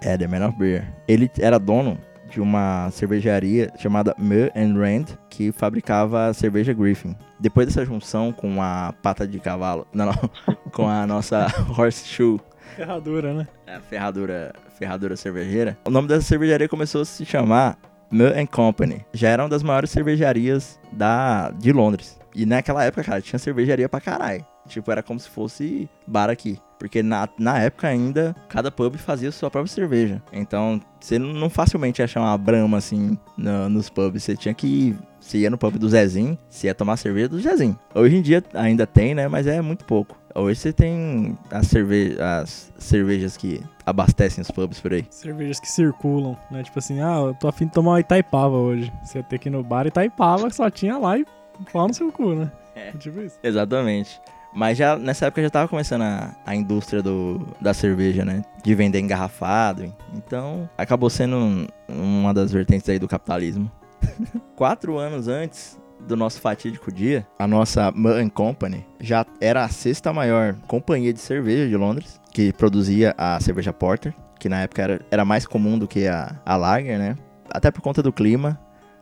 É, 0.00 0.16
The 0.16 0.26
Man 0.26 0.48
of 0.48 0.58
Beer. 0.58 0.86
Ele 1.06 1.30
era 1.38 1.58
dono 1.58 1.98
de 2.28 2.40
uma 2.40 2.88
cervejaria 2.92 3.72
chamada 3.76 4.14
Muir 4.16 4.52
and 4.54 4.74
Rand, 4.78 5.06
que 5.28 5.50
fabricava 5.50 6.26
a 6.26 6.34
cerveja 6.34 6.72
Griffin. 6.72 7.16
Depois 7.38 7.66
dessa 7.66 7.84
junção 7.84 8.32
com 8.32 8.62
a 8.62 8.94
pata 9.02 9.26
de 9.26 9.40
cavalo, 9.40 9.86
não, 9.92 10.06
não, 10.06 10.30
com 10.72 10.88
a 10.88 11.06
nossa 11.06 11.46
horseshoe 11.76 12.40
Ferradura, 12.76 13.34
né? 13.34 13.48
é, 13.66 13.80
ferradura, 13.80 14.52
ferradura 14.78 15.16
cervejeira. 15.16 15.76
O 15.84 15.90
nome 15.90 16.08
dessa 16.08 16.22
cervejaria 16.22 16.68
começou 16.68 17.02
a 17.02 17.04
se 17.04 17.24
chamar 17.24 17.76
Mill 18.10 18.32
Company. 18.50 19.04
Já 19.12 19.28
era 19.30 19.42
uma 19.42 19.48
das 19.48 19.62
maiores 19.62 19.90
cervejarias 19.90 20.78
da, 20.92 21.50
de 21.50 21.72
Londres. 21.72 22.18
E 22.34 22.46
naquela 22.46 22.84
época, 22.84 23.02
cara, 23.04 23.20
tinha 23.20 23.38
cervejaria 23.38 23.88
pra 23.88 24.00
caralho. 24.00 24.44
Tipo, 24.68 24.90
era 24.92 25.02
como 25.02 25.18
se 25.18 25.28
fosse 25.28 25.88
bar 26.06 26.30
aqui. 26.30 26.58
Porque 26.78 27.02
na, 27.02 27.28
na 27.38 27.58
época 27.58 27.88
ainda, 27.88 28.34
cada 28.48 28.70
pub 28.70 28.96
fazia 28.96 29.32
sua 29.32 29.50
própria 29.50 29.72
cerveja. 29.72 30.22
Então, 30.32 30.80
você 31.00 31.18
não 31.18 31.50
facilmente 31.50 32.00
ia 32.00 32.04
achar 32.04 32.20
uma 32.20 32.38
brama 32.38 32.78
assim 32.78 33.18
no- 33.36 33.68
nos 33.68 33.90
pubs. 33.90 34.22
Você 34.22 34.36
tinha 34.36 34.54
que. 34.54 34.94
Você 35.20 35.38
ia 35.38 35.50
no 35.50 35.58
pub 35.58 35.76
do 35.76 35.88
Zezinho, 35.88 36.38
você 36.48 36.68
ia 36.68 36.74
tomar 36.74 36.96
cerveja 36.96 37.28
do 37.28 37.38
Zezinho. 37.40 37.78
Hoje 37.94 38.16
em 38.16 38.22
dia 38.22 38.42
ainda 38.54 38.86
tem, 38.86 39.14
né? 39.14 39.28
Mas 39.28 39.46
é 39.46 39.60
muito 39.60 39.84
pouco. 39.84 40.16
Hoje 40.34 40.60
você 40.60 40.72
tem 40.72 41.36
as, 41.50 41.66
cerve 41.66 42.16
as 42.20 42.72
cervejas 42.78 43.36
que 43.36 43.60
abastecem 43.84 44.42
os 44.42 44.50
pubs 44.50 44.78
por 44.80 44.92
aí. 44.92 45.04
Cervejas 45.10 45.58
que 45.58 45.68
circulam, 45.68 46.36
né? 46.50 46.62
Tipo 46.62 46.78
assim, 46.78 47.00
ah, 47.00 47.16
eu 47.26 47.34
tô 47.34 47.48
afim 47.48 47.66
de 47.66 47.72
tomar 47.72 47.92
uma 47.92 48.00
Itaipava 48.00 48.56
hoje. 48.56 48.92
Você 49.04 49.18
ia 49.18 49.24
ter 49.24 49.38
que 49.38 49.48
ir 49.48 49.52
no 49.52 49.62
bar 49.62 49.86
Itaipava, 49.86 50.48
que 50.48 50.54
só 50.54 50.70
tinha 50.70 50.96
lá 50.98 51.18
e 51.18 51.26
pau 51.72 51.88
no 51.88 51.94
seu 51.94 52.12
cu, 52.12 52.34
né? 52.34 52.50
É. 52.76 52.92
Tipo 52.92 53.20
isso. 53.20 53.38
Exatamente. 53.42 54.20
Mas 54.54 54.76
já 54.78 54.96
nessa 54.96 55.26
época 55.26 55.42
já 55.42 55.50
tava 55.50 55.68
começando 55.68 56.02
a, 56.02 56.34
a 56.44 56.54
indústria 56.56 57.02
do, 57.02 57.46
da 57.60 57.72
cerveja, 57.74 58.24
né? 58.24 58.42
De 58.64 58.74
vender 58.74 59.00
engarrafado. 59.00 59.92
Então, 60.14 60.68
acabou 60.76 61.08
sendo 61.10 61.36
um- 61.36 61.66
uma 61.88 62.32
das 62.34 62.52
vertentes 62.52 62.88
aí 62.88 62.98
do 62.98 63.06
capitalismo. 63.08 63.70
Quatro 64.56 64.98
anos 64.98 65.28
antes 65.28 65.79
do 66.06 66.16
nosso 66.16 66.40
fatídico 66.40 66.90
dia, 66.92 67.26
a 67.38 67.46
nossa 67.46 67.92
Mullen 67.92 68.28
Company 68.28 68.86
já 69.00 69.24
era 69.40 69.64
a 69.64 69.68
sexta 69.68 70.12
maior 70.12 70.54
companhia 70.66 71.12
de 71.12 71.20
cerveja 71.20 71.68
de 71.68 71.76
Londres, 71.76 72.20
que 72.32 72.52
produzia 72.52 73.14
a 73.16 73.40
cerveja 73.40 73.72
Porter, 73.72 74.14
que 74.38 74.48
na 74.48 74.62
época 74.62 74.82
era, 74.82 75.00
era 75.10 75.24
mais 75.24 75.46
comum 75.46 75.78
do 75.78 75.86
que 75.86 76.06
a, 76.06 76.40
a 76.44 76.56
Lager, 76.56 76.98
né? 76.98 77.16
Até 77.50 77.70
por 77.70 77.80
conta 77.82 78.02
do 78.02 78.12
clima. 78.12 78.58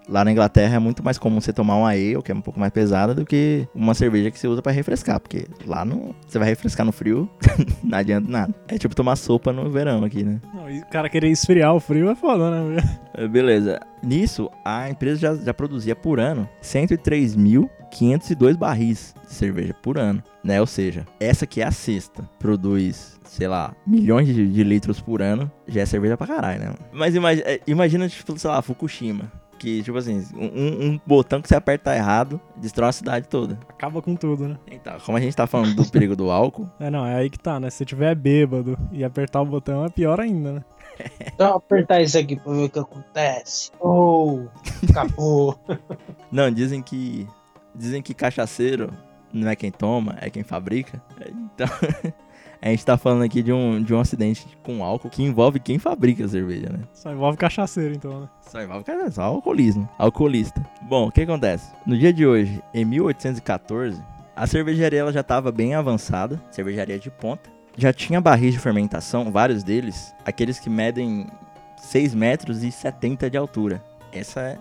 Lá 0.09 0.25
na 0.25 0.33
Inglaterra 0.33 0.77
é 0.77 0.79
muito 0.79 1.05
mais 1.05 1.19
comum 1.19 1.41
você 1.41 1.53
tomar 1.53 1.77
uma 1.77 1.91
ale, 1.91 2.21
que 2.23 2.33
é 2.33 2.35
um 2.35 2.41
pouco 2.41 2.59
mais 2.59 2.73
pesada, 2.73 3.15
do 3.15 3.27
que 3.27 3.69
uma 3.75 3.93
cerveja 3.95 4.31
que 4.31 4.39
você 4.39 4.49
usa 4.49 4.63
pra 4.63 4.73
refrescar. 4.73 5.21
Porque 5.21 5.47
lá 5.67 5.85
não, 5.85 6.15
você 6.27 6.39
vai 6.39 6.49
refrescar 6.49 6.87
no 6.87 6.93
frio, 6.93 7.29
não 7.85 7.99
adianta 7.99 8.31
nada. 8.31 8.55
É 8.69 8.79
tipo 8.79 8.95
tomar 8.95 9.17
sopa 9.17 9.53
no 9.53 9.71
verão 9.71 10.05
aqui, 10.05 10.25
né? 10.25 10.41
Não, 10.55 10.71
e 10.71 10.81
o 10.81 10.87
cara 10.87 11.09
querer 11.11 11.29
esfriar 11.29 11.75
o 11.75 11.81
frio 11.81 12.09
é 12.09 12.15
foda, 12.15 12.51
né? 12.51 12.83
É, 13.15 13.29
Beleza. 13.29 13.79
Nisso, 14.03 14.49
a 14.65 14.89
empresa 14.89 15.21
já, 15.21 15.35
já 15.35 15.53
produzia 15.53 15.95
por 15.97 16.21
ano 16.21 16.49
103.502 16.63 18.57
barris 18.57 19.15
de 19.27 19.35
cerveja 19.35 19.75
por 19.75 19.99
ano, 19.99 20.23
né? 20.43 20.61
Ou 20.61 20.67
seja, 20.67 21.05
essa 21.21 21.47
que 21.47 21.61
é 21.61 21.65
a 21.65 21.71
sexta, 21.71 22.23
produz, 22.39 23.19
sei 23.25 23.49
lá, 23.49 23.75
milhões 23.87 24.27
de, 24.29 24.47
de 24.47 24.65
litros 24.65 25.01
por 25.01 25.21
ano, 25.21 25.51
já 25.67 25.83
é 25.83 25.87
cerveja 25.87 26.17
pra 26.17 26.27
caralho, 26.27 26.61
né? 26.61 26.75
Mas 26.93 27.15
imagina, 27.15 27.47
imagina 27.67 28.09
tipo, 28.09 28.39
sei 28.39 28.51
lá, 28.51 28.63
Fukushima. 28.63 29.31
Que, 29.59 29.83
tipo 29.83 29.99
assim, 29.99 30.25
um, 30.35 30.87
um 30.87 31.01
botão 31.05 31.43
que 31.43 31.49
você 31.49 31.57
aperta 31.57 31.95
errado, 31.95 32.41
destrói 32.57 32.91
a 32.91 32.93
cidade 32.93 33.29
toda. 33.29 33.59
Acaba 33.69 34.01
com 34.01 34.15
tudo, 34.15 34.49
né? 34.49 34.57
Então, 34.71 34.97
como 35.05 35.19
a 35.19 35.21
gente 35.21 35.37
tá 35.37 35.47
falando 35.47 35.75
do 35.75 35.91
perigo 35.91 36.15
do 36.15 36.31
álcool, 36.31 36.69
É, 36.79 36.91
não, 36.91 37.05
é 37.05 37.17
aí 37.17 37.29
que 37.29 37.39
tá, 37.39 37.59
né? 37.59 37.69
Se 37.71 37.79
você 37.79 37.85
tiver 37.85 38.15
bêbado 38.15 38.79
e 38.93 39.05
apertar 39.05 39.41
o 39.41 39.47
botão 39.47 39.85
é 39.85 39.89
pior 39.89 40.21
ainda, 40.21 40.53
né? 40.53 40.65
Então, 41.35 41.57
apertar 41.57 42.01
isso 42.01 42.19
aqui 42.19 42.37
pra 42.37 42.53
ver 42.53 42.65
o 42.65 42.71
que 42.71 42.79
acontece. 42.79 43.71
Oh, 43.81 44.47
acabou. 44.89 45.59
Não, 46.31 46.51
dizem 46.51 46.83
que. 46.83 47.27
Dizem 47.75 48.03
que 48.03 48.13
cachaceiro 48.13 48.91
não 49.33 49.49
é 49.49 49.55
quem 49.55 49.71
toma, 49.71 50.17
é 50.21 50.31
quem 50.31 50.43
fabrica. 50.43 51.01
Então. 51.21 51.69
A 52.61 52.69
gente 52.69 52.85
tá 52.85 52.97
falando 52.97 53.23
aqui 53.23 53.43
de 53.43 53.53
um, 53.53 53.81
de 53.83 53.95
um 53.95 54.01
acidente 54.01 54.47
com 54.65 54.83
álcool 54.83 55.09
que 55.09 55.23
envolve 55.23 55.61
quem 55.61 55.79
fabrica 55.79 56.25
a 56.25 56.29
cerveja, 56.29 56.69
né? 56.71 56.81
Só 56.93 57.13
envolve 57.13 57.39
cachaceiro, 57.39 57.95
então, 57.95 58.21
né? 58.21 58.29
Só 58.41 58.61
envolve 58.61 58.85
cara, 58.85 59.11
só 59.11 59.23
alcoolismo. 59.23 59.89
Alcoolista. 59.97 60.65
Bom, 60.83 61.07
o 61.07 61.13
que 61.13 61.23
acontece? 61.23 61.71
No 61.87 61.97
dia 61.97 62.13
de 62.13 62.27
hoje, 62.27 62.61
em 62.75 62.85
1814, 62.85 64.03
a 64.35 64.47
cervejaria 64.47 65.01
ela 65.01 65.13
já 65.13 65.21
estava 65.21 65.53
bem 65.53 65.75
avançada, 65.75 66.41
cervejaria 66.51 66.99
de 66.99 67.11
ponta. 67.11 67.49
Já 67.77 67.93
tinha 67.93 68.21
barris 68.21 68.55
de 68.55 68.59
fermentação, 68.59 69.31
vários 69.31 69.63
deles, 69.63 70.13
aqueles 70.25 70.59
que 70.59 70.69
medem 70.69 71.29
6 71.77 72.13
metros 72.15 72.65
e 72.65 72.73
70 72.73 73.31
de 73.31 73.37
altura. 73.37 73.83
Essa 74.13 74.59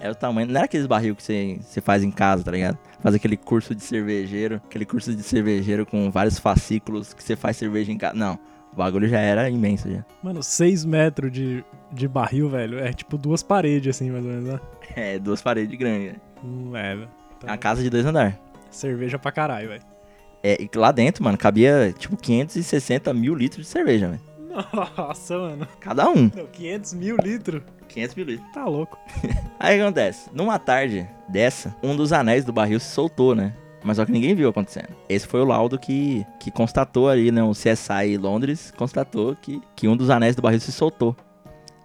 é, 0.00 0.10
o 0.10 0.14
tamanho. 0.14 0.46
Não 0.48 0.56
era 0.56 0.64
aqueles 0.64 0.86
barril 0.86 1.14
que 1.16 1.22
você, 1.22 1.58
você 1.60 1.80
faz 1.80 2.02
em 2.02 2.10
casa, 2.10 2.42
tá 2.44 2.50
ligado? 2.50 2.78
Faz 3.00 3.14
aquele 3.14 3.36
curso 3.36 3.74
de 3.74 3.82
cervejeiro, 3.82 4.56
aquele 4.66 4.84
curso 4.84 5.14
de 5.14 5.22
cervejeiro 5.22 5.84
com 5.86 6.10
vários 6.10 6.38
fascículos 6.38 7.12
que 7.14 7.22
você 7.22 7.36
faz 7.36 7.56
cerveja 7.56 7.92
em 7.92 7.98
casa. 7.98 8.14
Não, 8.14 8.38
o 8.72 8.76
bagulho 8.76 9.08
já 9.08 9.20
era 9.20 9.48
imenso 9.48 9.90
já. 9.90 10.04
Mano, 10.22 10.42
6 10.42 10.84
metros 10.84 11.30
de, 11.32 11.64
de 11.92 12.08
barril, 12.08 12.48
velho, 12.48 12.78
é 12.78 12.92
tipo 12.92 13.16
duas 13.18 13.42
paredes, 13.42 13.96
assim, 13.96 14.10
mais 14.10 14.24
ou 14.24 14.30
menos, 14.30 14.48
né? 14.48 14.60
É, 14.96 15.18
duas 15.18 15.40
paredes 15.42 15.78
grandes. 15.78 16.12
né? 16.14 16.16
Hum, 16.42 16.74
é, 16.76 16.94
velho. 16.94 17.02
É 17.04 17.34
Então, 17.36 17.50
uma 17.50 17.58
casa 17.58 17.82
de 17.82 17.90
dois 17.90 18.04
andares. 18.06 18.34
cerveja 18.70 19.18
pra 19.18 19.30
caralho, 19.30 19.68
velho. 19.68 19.82
É, 20.42 20.56
e 20.62 20.70
lá 20.76 20.90
dentro, 20.92 21.22
mano, 21.22 21.36
cabia 21.36 21.92
tipo 21.98 22.16
560 22.16 23.12
mil 23.12 23.34
litros 23.34 23.66
de 23.66 23.70
cerveja, 23.72 24.08
velho. 24.08 24.20
Nossa, 24.48 25.38
mano. 25.38 25.68
Cada 25.80 26.08
um. 26.08 26.30
Não, 26.34 26.46
500 26.46 26.94
mil 26.94 27.16
litros? 27.16 27.62
500 27.88 28.14
mil 28.14 28.26
litros. 28.26 28.50
Tá 28.52 28.64
louco. 28.64 28.98
Aí 29.58 29.74
o 29.74 29.78
que 29.78 29.82
acontece? 29.82 30.30
Numa 30.32 30.58
tarde 30.58 31.08
dessa, 31.28 31.74
um 31.82 31.96
dos 31.96 32.12
anéis 32.12 32.44
do 32.44 32.52
barril 32.52 32.80
se 32.80 32.90
soltou, 32.92 33.34
né? 33.34 33.54
Mas 33.82 33.96
só 33.96 34.04
que 34.04 34.12
ninguém 34.12 34.34
viu 34.34 34.48
acontecendo. 34.48 34.88
Esse 35.08 35.26
foi 35.26 35.40
o 35.40 35.44
laudo 35.44 35.78
que, 35.78 36.26
que 36.40 36.50
constatou 36.50 37.08
ali, 37.08 37.30
né? 37.30 37.42
O 37.42 37.52
CSI 37.52 38.16
Londres 38.18 38.72
constatou 38.76 39.36
que, 39.36 39.62
que 39.76 39.86
um 39.86 39.96
dos 39.96 40.10
anéis 40.10 40.34
do 40.34 40.42
barril 40.42 40.60
se 40.60 40.72
soltou. 40.72 41.16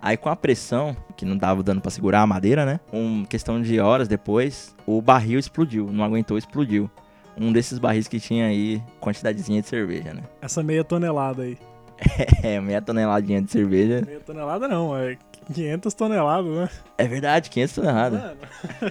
Aí 0.02 0.18
com 0.18 0.28
a 0.28 0.36
pressão, 0.36 0.96
que 1.16 1.24
não 1.24 1.38
dava 1.38 1.64
dando 1.64 1.80
pra 1.80 1.90
segurar 1.90 2.22
a 2.22 2.28
madeira, 2.28 2.66
né? 2.66 2.80
Um 2.92 3.24
questão 3.24 3.62
de 3.62 3.80
horas 3.80 4.08
depois, 4.08 4.76
o 4.86 5.02
barril 5.02 5.40
explodiu. 5.40 5.90
Não 5.92 6.04
aguentou, 6.04 6.38
explodiu. 6.38 6.90
Um 7.38 7.54
desses 7.54 7.80
barris 7.80 8.08
que 8.08 8.20
tinha 8.20 8.48
aí 8.48 8.82
quantidadezinha 9.00 9.62
de 9.62 9.68
cerveja, 9.68 10.14
né? 10.14 10.24
Essa 10.42 10.62
meia 10.62 10.84
tonelada 10.84 11.44
aí. 11.44 11.58
É, 12.44 12.60
meia 12.60 12.82
toneladinha 12.82 13.42
de 13.42 13.52
cerveja. 13.52 14.04
Meia 14.06 14.20
tonelada 14.20 14.68
não, 14.68 14.96
é 14.96 15.18
500 15.54 15.94
toneladas, 15.94 16.52
né? 16.52 16.70
É 16.98 17.08
verdade, 17.08 17.50
500 17.50 17.76
toneladas. 17.76 18.22
Mano. 18.22 18.38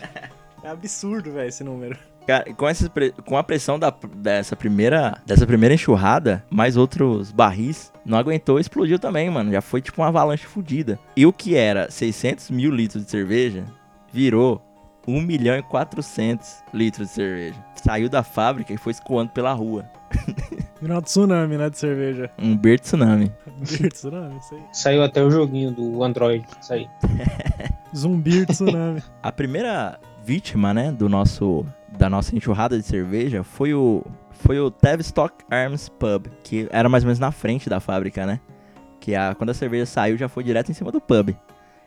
é 0.65 0.69
absurdo, 0.69 1.33
velho, 1.33 1.49
esse 1.49 1.63
número. 1.63 1.99
Cara, 2.27 2.53
com, 2.55 2.69
essa, 2.69 2.91
com 3.25 3.37
a 3.37 3.43
pressão 3.43 3.79
da, 3.79 3.93
dessa, 4.15 4.55
primeira, 4.55 5.21
dessa 5.27 5.47
primeira 5.47 5.75
enxurrada, 5.75 6.45
mais 6.49 6.77
outros 6.77 7.33
barris, 7.33 7.93
não 8.05 8.17
aguentou 8.17 8.59
e 8.59 8.61
explodiu 8.61 8.99
também, 8.99 9.29
mano. 9.29 9.51
Já 9.51 9.61
foi 9.61 9.83
tipo 9.83 10.01
uma 10.01 10.09
avalanche 10.09 10.47
fodida. 10.47 10.99
E 11.17 11.27
o 11.27 11.33
que 11.33 11.57
era 11.57 11.91
600 11.91 12.51
mil 12.51 12.71
litros 12.71 13.05
de 13.05 13.11
cerveja, 13.11 13.65
virou 14.13 14.63
1 15.07 15.21
milhão 15.21 15.57
e 15.57 15.63
400 15.63 16.63
litros 16.73 17.09
de 17.09 17.15
cerveja. 17.15 17.65
Saiu 17.75 18.09
da 18.09 18.23
fábrica 18.23 18.73
e 18.73 18.77
foi 18.77 18.93
escoando 18.93 19.33
pela 19.33 19.53
rua. 19.53 19.85
Virou 20.83 20.99
um 20.99 21.01
tsunami, 21.01 21.57
né, 21.57 21.71
de 21.71 21.79
cerveja. 21.79 22.29
Um 22.37 22.57
beer 22.57 22.81
tsunami. 22.81 23.33
Beer 23.71 23.93
tsunami, 23.93 24.37
isso 24.39 24.53
aí. 24.53 24.63
Saiu 24.73 25.05
até 25.05 25.23
o 25.23 25.31
joguinho 25.31 25.71
do 25.71 26.03
Android. 26.03 26.45
Isso 26.61 26.73
aí. 26.73 26.89
Zumbir 27.97 28.47
tsunami. 28.47 29.01
A 29.23 29.31
primeira 29.31 30.01
vítima, 30.25 30.75
né, 30.75 30.91
do 30.91 31.09
nosso 31.09 31.65
da 31.97 32.11
nossa 32.11 32.35
enxurrada 32.35 32.77
de 32.77 32.85
cerveja 32.85 33.45
foi 33.45 33.73
o 33.75 34.03
foi 34.33 34.59
o 34.59 34.73
Tavistock 34.73 35.45
Arms 35.49 35.89
Pub, 35.89 36.27
que 36.43 36.67
era 36.73 36.89
mais 36.89 37.05
ou 37.05 37.07
menos 37.07 37.21
na 37.21 37.31
frente 37.31 37.71
da 37.71 37.79
fábrica, 37.79 38.27
né? 38.27 38.41
Que 38.99 39.15
a, 39.15 39.37
quando 39.37 39.51
a 39.51 39.55
cerveja 39.55 39.87
saiu 39.87 40.17
já 40.17 40.29
foi 40.29 40.43
direto 40.43 40.69
em 40.71 40.75
cima 40.75 40.91
do 40.91 41.01
pub. 41.01 41.37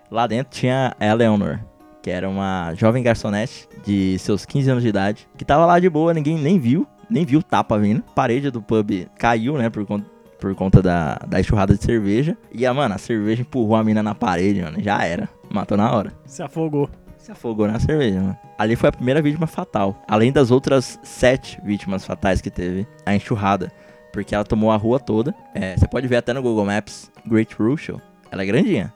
Lá 0.09 0.25
dentro 0.25 0.57
tinha 0.57 0.95
a 0.97 1.05
Eleanor, 1.05 1.59
que 2.01 2.09
era 2.09 2.29
uma 2.29 2.73
jovem 2.75 3.03
garçonete 3.03 3.67
de 3.83 4.17
seus 4.19 4.45
15 4.45 4.69
anos 4.69 4.83
de 4.83 4.89
idade, 4.89 5.27
que 5.37 5.43
tava 5.43 5.65
lá 5.65 5.79
de 5.79 5.89
boa, 5.89 6.13
ninguém 6.13 6.37
nem 6.37 6.57
viu, 6.59 6.87
nem 7.09 7.25
viu 7.25 7.39
o 7.39 7.43
tapa 7.43 7.77
vindo. 7.77 8.03
A 8.07 8.12
parede 8.13 8.50
do 8.51 8.62
pub 8.62 9.07
caiu, 9.17 9.57
né, 9.57 9.69
por 9.69 9.85
conta 9.85 10.15
por 10.38 10.53
conta 10.53 10.81
da, 10.81 11.15
da 11.27 11.39
enxurrada 11.39 11.75
de 11.75 11.83
cerveja. 11.83 12.38
E 12.51 12.65
a, 12.65 12.74
mano, 12.74 12.93
a 12.93 12.97
cerveja 12.97 13.41
empurrou 13.41 13.75
a 13.75 13.83
mina 13.83 14.03
na 14.03 14.13
parede, 14.13 14.62
mano. 14.62 14.77
Já 14.81 15.03
era. 15.03 15.29
Matou 15.50 15.77
na 15.77 15.89
hora 15.91 16.12
Se 16.25 16.43
afogou. 16.43 16.89
se 17.17 17.31
afogou 17.31 17.67
na 17.67 17.79
cerveja, 17.79 18.19
mano. 18.19 18.38
Ali 18.57 18.75
foi 18.75 18.89
a 18.89 18.91
primeira 18.91 19.21
vítima 19.21 19.47
fatal. 19.47 19.97
Além 20.07 20.31
das 20.31 20.51
outras 20.51 21.00
sete 21.03 21.59
vítimas 21.63 22.05
fatais 22.05 22.41
que 22.41 22.51
teve 22.51 22.85
a 23.05 23.15
enxurrada. 23.15 23.71
Porque 24.12 24.35
ela 24.35 24.43
tomou 24.43 24.71
a 24.71 24.75
rua 24.75 25.00
toda. 25.00 25.33
É, 25.53 25.75
você 25.77 25.88
pode 25.88 26.05
ver 26.07 26.17
até 26.17 26.33
no 26.33 26.41
Google 26.41 26.65
Maps, 26.65 27.09
Great 27.25 27.55
Rochelle. 27.57 28.01
Ela 28.29 28.43
é 28.43 28.45
grandinha. 28.45 28.93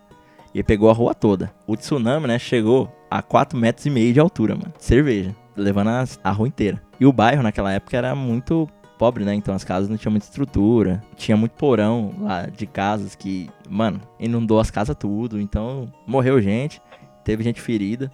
E 0.53 0.61
pegou 0.61 0.89
a 0.89 0.93
rua 0.93 1.15
toda. 1.15 1.51
O 1.65 1.75
tsunami, 1.77 2.27
né, 2.27 2.37
chegou 2.37 2.93
a 3.09 3.21
4 3.21 3.57
metros 3.57 3.85
e 3.85 3.89
meio 3.89 4.13
de 4.13 4.19
altura, 4.19 4.55
mano. 4.55 4.73
de 4.77 4.83
Cerveja. 4.83 5.33
Levando 5.59 5.89
a 6.23 6.31
rua 6.31 6.47
inteira. 6.47 6.81
E 6.99 7.05
o 7.05 7.13
bairro 7.13 7.43
naquela 7.43 7.71
época 7.71 7.95
era 7.97 8.13
muito 8.15 8.67
pobre, 8.97 9.23
né? 9.23 9.33
Então 9.33 9.53
as 9.55 9.63
casas 9.63 9.89
não 9.89 9.97
tinham 9.97 10.11
muita 10.11 10.25
estrutura. 10.25 11.01
Tinha 11.15 11.37
muito 11.37 11.51
porão 11.53 12.13
lá 12.19 12.47
de 12.47 12.65
casas 12.65 13.15
que, 13.15 13.49
mano, 13.69 14.01
inundou 14.19 14.59
as 14.59 14.69
casas 14.71 14.95
tudo. 14.97 15.39
Então 15.39 15.91
morreu 16.07 16.41
gente. 16.41 16.81
Teve 17.23 17.43
gente 17.43 17.61
ferida. 17.61 18.11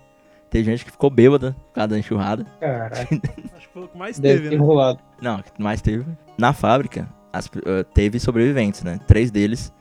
Teve 0.49 0.63
gente 0.65 0.85
que 0.85 0.91
ficou 0.91 1.09
bêbada 1.09 1.53
por 1.67 1.73
causa 1.73 1.87
da 1.89 1.99
enxurrada. 1.99 2.45
Caralho. 2.59 3.07
Acho 3.55 3.67
que 3.67 3.73
foi 3.73 3.83
o 3.83 3.87
que 3.87 3.97
mais 3.97 4.19
Deve 4.19 4.43
teve, 4.43 4.57
né? 4.57 4.63
rolado. 4.63 4.99
Não, 5.21 5.39
o 5.39 5.43
que 5.43 5.61
mais 5.61 5.81
teve. 5.81 6.05
Na 6.37 6.53
fábrica, 6.53 7.07
as- 7.33 7.49
eh, 7.65 7.83
teve 7.93 8.19
sobreviventes, 8.19 8.83
né? 8.83 8.99
Três 9.07 9.31
deles 9.31 9.73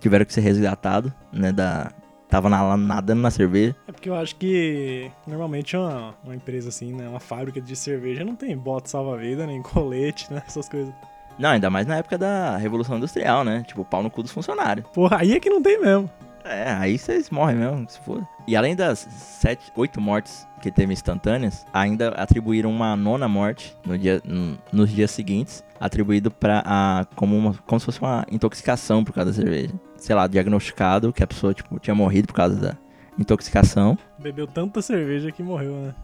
tiveram 0.00 0.24
que 0.24 0.32
ser 0.32 0.40
resgatados, 0.42 1.10
né? 1.32 1.50
Da, 1.52 1.90
tava 2.30 2.48
na- 2.48 2.76
nadando 2.76 3.20
na 3.20 3.30
cerveja. 3.30 3.74
É 3.88 3.92
porque 3.92 4.08
eu 4.08 4.14
acho 4.14 4.36
que 4.36 5.10
normalmente 5.26 5.76
uma, 5.76 6.14
uma 6.24 6.34
empresa 6.34 6.68
assim, 6.68 6.92
né? 6.92 7.08
Uma 7.08 7.20
fábrica 7.20 7.60
de 7.60 7.74
cerveja 7.76 8.24
não 8.24 8.34
tem 8.36 8.56
bote 8.56 8.88
salva-vida, 8.90 9.46
nem 9.46 9.60
colete, 9.62 10.32
né? 10.32 10.42
Essas 10.46 10.68
coisas. 10.68 10.94
Não, 11.38 11.50
ainda 11.50 11.70
mais 11.70 11.86
na 11.86 11.96
época 11.96 12.18
da 12.18 12.56
Revolução 12.56 12.96
Industrial, 12.98 13.44
né? 13.44 13.64
Tipo, 13.66 13.84
pau 13.84 14.02
no 14.02 14.10
cu 14.10 14.22
dos 14.22 14.30
funcionários. 14.32 14.86
Porra, 14.92 15.18
aí 15.20 15.32
é 15.32 15.40
que 15.40 15.48
não 15.50 15.62
tem 15.62 15.80
mesmo. 15.80 16.10
É, 16.44 16.70
aí 16.72 16.98
vocês 16.98 17.28
morrem 17.30 17.56
mesmo, 17.56 17.86
se 17.88 17.98
for. 18.00 18.26
E 18.46 18.56
além 18.56 18.74
das 18.74 18.98
sete, 19.10 19.70
oito 19.76 20.00
mortes 20.00 20.46
que 20.62 20.70
teve 20.70 20.92
instantâneas, 20.92 21.66
ainda 21.72 22.08
atribuíram 22.10 22.70
uma 22.70 22.96
nona 22.96 23.28
morte 23.28 23.76
no 23.86 23.96
dia, 23.96 24.20
n- 24.24 24.58
nos 24.72 24.90
dias 24.90 25.10
seguintes, 25.10 25.62
atribuído 25.78 26.30
para 26.30 26.62
a 26.66 27.06
como, 27.14 27.36
uma, 27.36 27.54
como 27.66 27.78
se 27.78 27.86
fosse 27.86 28.00
uma 28.00 28.24
intoxicação 28.30 29.04
por 29.04 29.12
causa 29.12 29.30
da 29.30 29.36
cerveja. 29.36 29.72
Sei 30.00 30.16
lá, 30.16 30.26
diagnosticado 30.26 31.12
que 31.12 31.22
a 31.22 31.26
pessoa 31.26 31.54
tipo 31.54 31.78
tinha 31.78 31.94
morrido 31.94 32.26
por 32.28 32.34
causa 32.34 32.56
da 32.56 32.76
intoxicação. 33.18 33.96
Bebeu 34.18 34.46
tanta 34.46 34.80
cerveja 34.82 35.30
que 35.30 35.42
morreu, 35.42 35.72
né? 35.74 35.94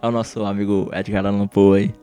É 0.00 0.06
o 0.06 0.10
nosso 0.10 0.44
amigo 0.44 0.90
Edgar 0.92 1.24
Allan 1.24 1.46
Poe 1.46 1.78
aí. 1.80 1.94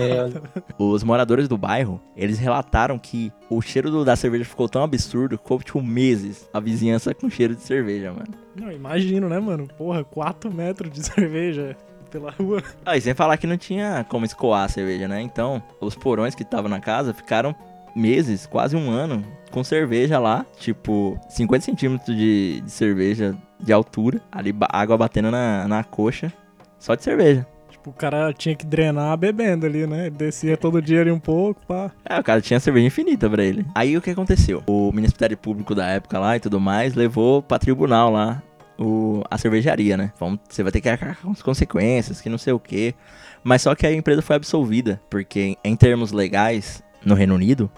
É, 0.00 0.62
Os 0.78 1.02
moradores 1.02 1.48
do 1.48 1.56
bairro, 1.58 2.00
eles 2.16 2.38
relataram 2.38 2.98
que 2.98 3.32
o 3.50 3.60
cheiro 3.60 3.90
do- 3.90 4.04
da 4.04 4.14
cerveja 4.14 4.44
ficou 4.44 4.68
tão 4.68 4.82
absurdo 4.82 5.36
que 5.36 5.42
ficou, 5.42 5.58
tipo, 5.60 5.82
meses 5.82 6.48
a 6.52 6.60
vizinhança 6.60 7.12
com 7.14 7.28
cheiro 7.30 7.54
de 7.54 7.62
cerveja, 7.62 8.12
mano. 8.12 8.28
Não, 8.54 8.70
imagino, 8.70 9.28
né, 9.28 9.38
mano? 9.40 9.66
Porra, 9.76 10.04
4 10.04 10.52
metros 10.52 10.90
de 10.92 11.00
cerveja 11.04 11.76
pela 12.10 12.30
rua. 12.30 12.62
Ah, 12.86 12.96
e 12.96 13.00
sem 13.00 13.12
falar 13.14 13.36
que 13.36 13.46
não 13.46 13.56
tinha 13.58 14.04
como 14.08 14.24
escoar 14.24 14.64
a 14.64 14.68
cerveja, 14.68 15.08
né? 15.08 15.20
Então, 15.20 15.62
os 15.80 15.94
porões 15.94 16.34
que 16.34 16.42
estavam 16.42 16.68
na 16.70 16.80
casa 16.80 17.12
ficaram 17.12 17.54
meses, 17.98 18.46
quase 18.46 18.76
um 18.76 18.90
ano, 18.90 19.24
com 19.50 19.64
cerveja 19.64 20.18
lá, 20.18 20.46
tipo, 20.58 21.18
50 21.28 21.64
centímetros 21.64 22.16
de, 22.16 22.60
de 22.60 22.70
cerveja 22.70 23.34
de 23.60 23.72
altura, 23.72 24.20
ali 24.30 24.54
água 24.70 24.96
batendo 24.96 25.30
na, 25.30 25.66
na 25.66 25.84
coxa, 25.84 26.32
só 26.78 26.94
de 26.94 27.02
cerveja. 27.02 27.46
Tipo, 27.70 27.90
o 27.90 27.92
cara 27.92 28.32
tinha 28.32 28.54
que 28.54 28.64
drenar 28.64 29.16
bebendo 29.16 29.66
ali, 29.66 29.86
né? 29.86 30.06
Ele 30.06 30.16
descia 30.16 30.56
todo 30.56 30.80
dia 30.80 31.00
ali 31.00 31.10
um 31.10 31.18
pouco, 31.18 31.60
pá. 31.66 31.90
É, 32.04 32.18
o 32.18 32.24
cara 32.24 32.40
tinha 32.40 32.58
cerveja 32.60 32.86
infinita 32.86 33.28
pra 33.28 33.42
ele. 33.42 33.66
Aí 33.74 33.96
o 33.96 34.02
que 34.02 34.10
aconteceu? 34.10 34.62
O 34.66 34.92
Ministério 34.92 35.36
Público 35.36 35.74
da 35.74 35.86
época 35.86 36.18
lá 36.18 36.36
e 36.36 36.40
tudo 36.40 36.60
mais 36.60 36.94
levou 36.94 37.42
pra 37.42 37.58
tribunal 37.58 38.10
lá 38.10 38.42
o, 38.78 39.22
a 39.30 39.36
cervejaria, 39.36 39.96
né? 39.96 40.12
Vamos, 40.18 40.40
você 40.48 40.62
vai 40.62 40.70
ter 40.70 40.80
que 40.80 40.88
arcar 40.88 41.18
com 41.20 41.30
as 41.30 41.42
consequências, 41.42 42.20
que 42.20 42.28
não 42.28 42.38
sei 42.38 42.52
o 42.52 42.60
quê. 42.60 42.94
Mas 43.42 43.62
só 43.62 43.74
que 43.74 43.86
a 43.86 43.92
empresa 43.92 44.22
foi 44.22 44.36
absolvida, 44.36 45.00
porque 45.10 45.56
em 45.62 45.76
termos 45.76 46.12
legais, 46.12 46.82
no 47.04 47.14
Reino 47.14 47.34
Unido, 47.34 47.70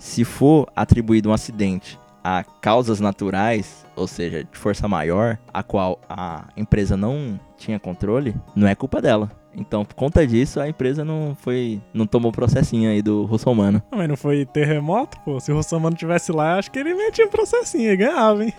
se 0.00 0.24
for 0.24 0.66
atribuído 0.74 1.28
um 1.28 1.32
acidente 1.32 1.96
a 2.24 2.42
causas 2.42 2.98
naturais, 3.00 3.86
ou 3.94 4.06
seja, 4.06 4.42
de 4.44 4.58
força 4.58 4.88
maior, 4.88 5.38
a 5.54 5.62
qual 5.62 6.00
a 6.08 6.48
empresa 6.56 6.96
não 6.96 7.38
tinha 7.56 7.78
controle, 7.78 8.34
não 8.56 8.66
é 8.66 8.74
culpa 8.74 9.00
dela. 9.00 9.30
Então, 9.54 9.84
por 9.84 9.94
conta 9.94 10.26
disso, 10.26 10.60
a 10.60 10.68
empresa 10.68 11.04
não 11.04 11.34
foi, 11.40 11.80
não 11.94 12.06
tomou 12.06 12.30
processinho 12.30 12.90
aí 12.90 13.02
do 13.02 13.24
russomano. 13.24 13.82
Não, 13.90 13.98
Mas 13.98 14.08
não 14.08 14.16
foi 14.16 14.44
terremoto, 14.46 15.18
pô. 15.24 15.40
Se 15.40 15.50
o 15.50 15.56
Rossamano 15.56 15.96
tivesse 15.96 16.30
lá, 16.32 16.56
acho 16.58 16.70
que 16.70 16.78
ele 16.78 16.94
metia 16.94 17.24
um 17.26 17.30
processinho 17.30 17.90
e 17.92 17.96
ganhava, 17.96 18.44
hein? 18.44 18.54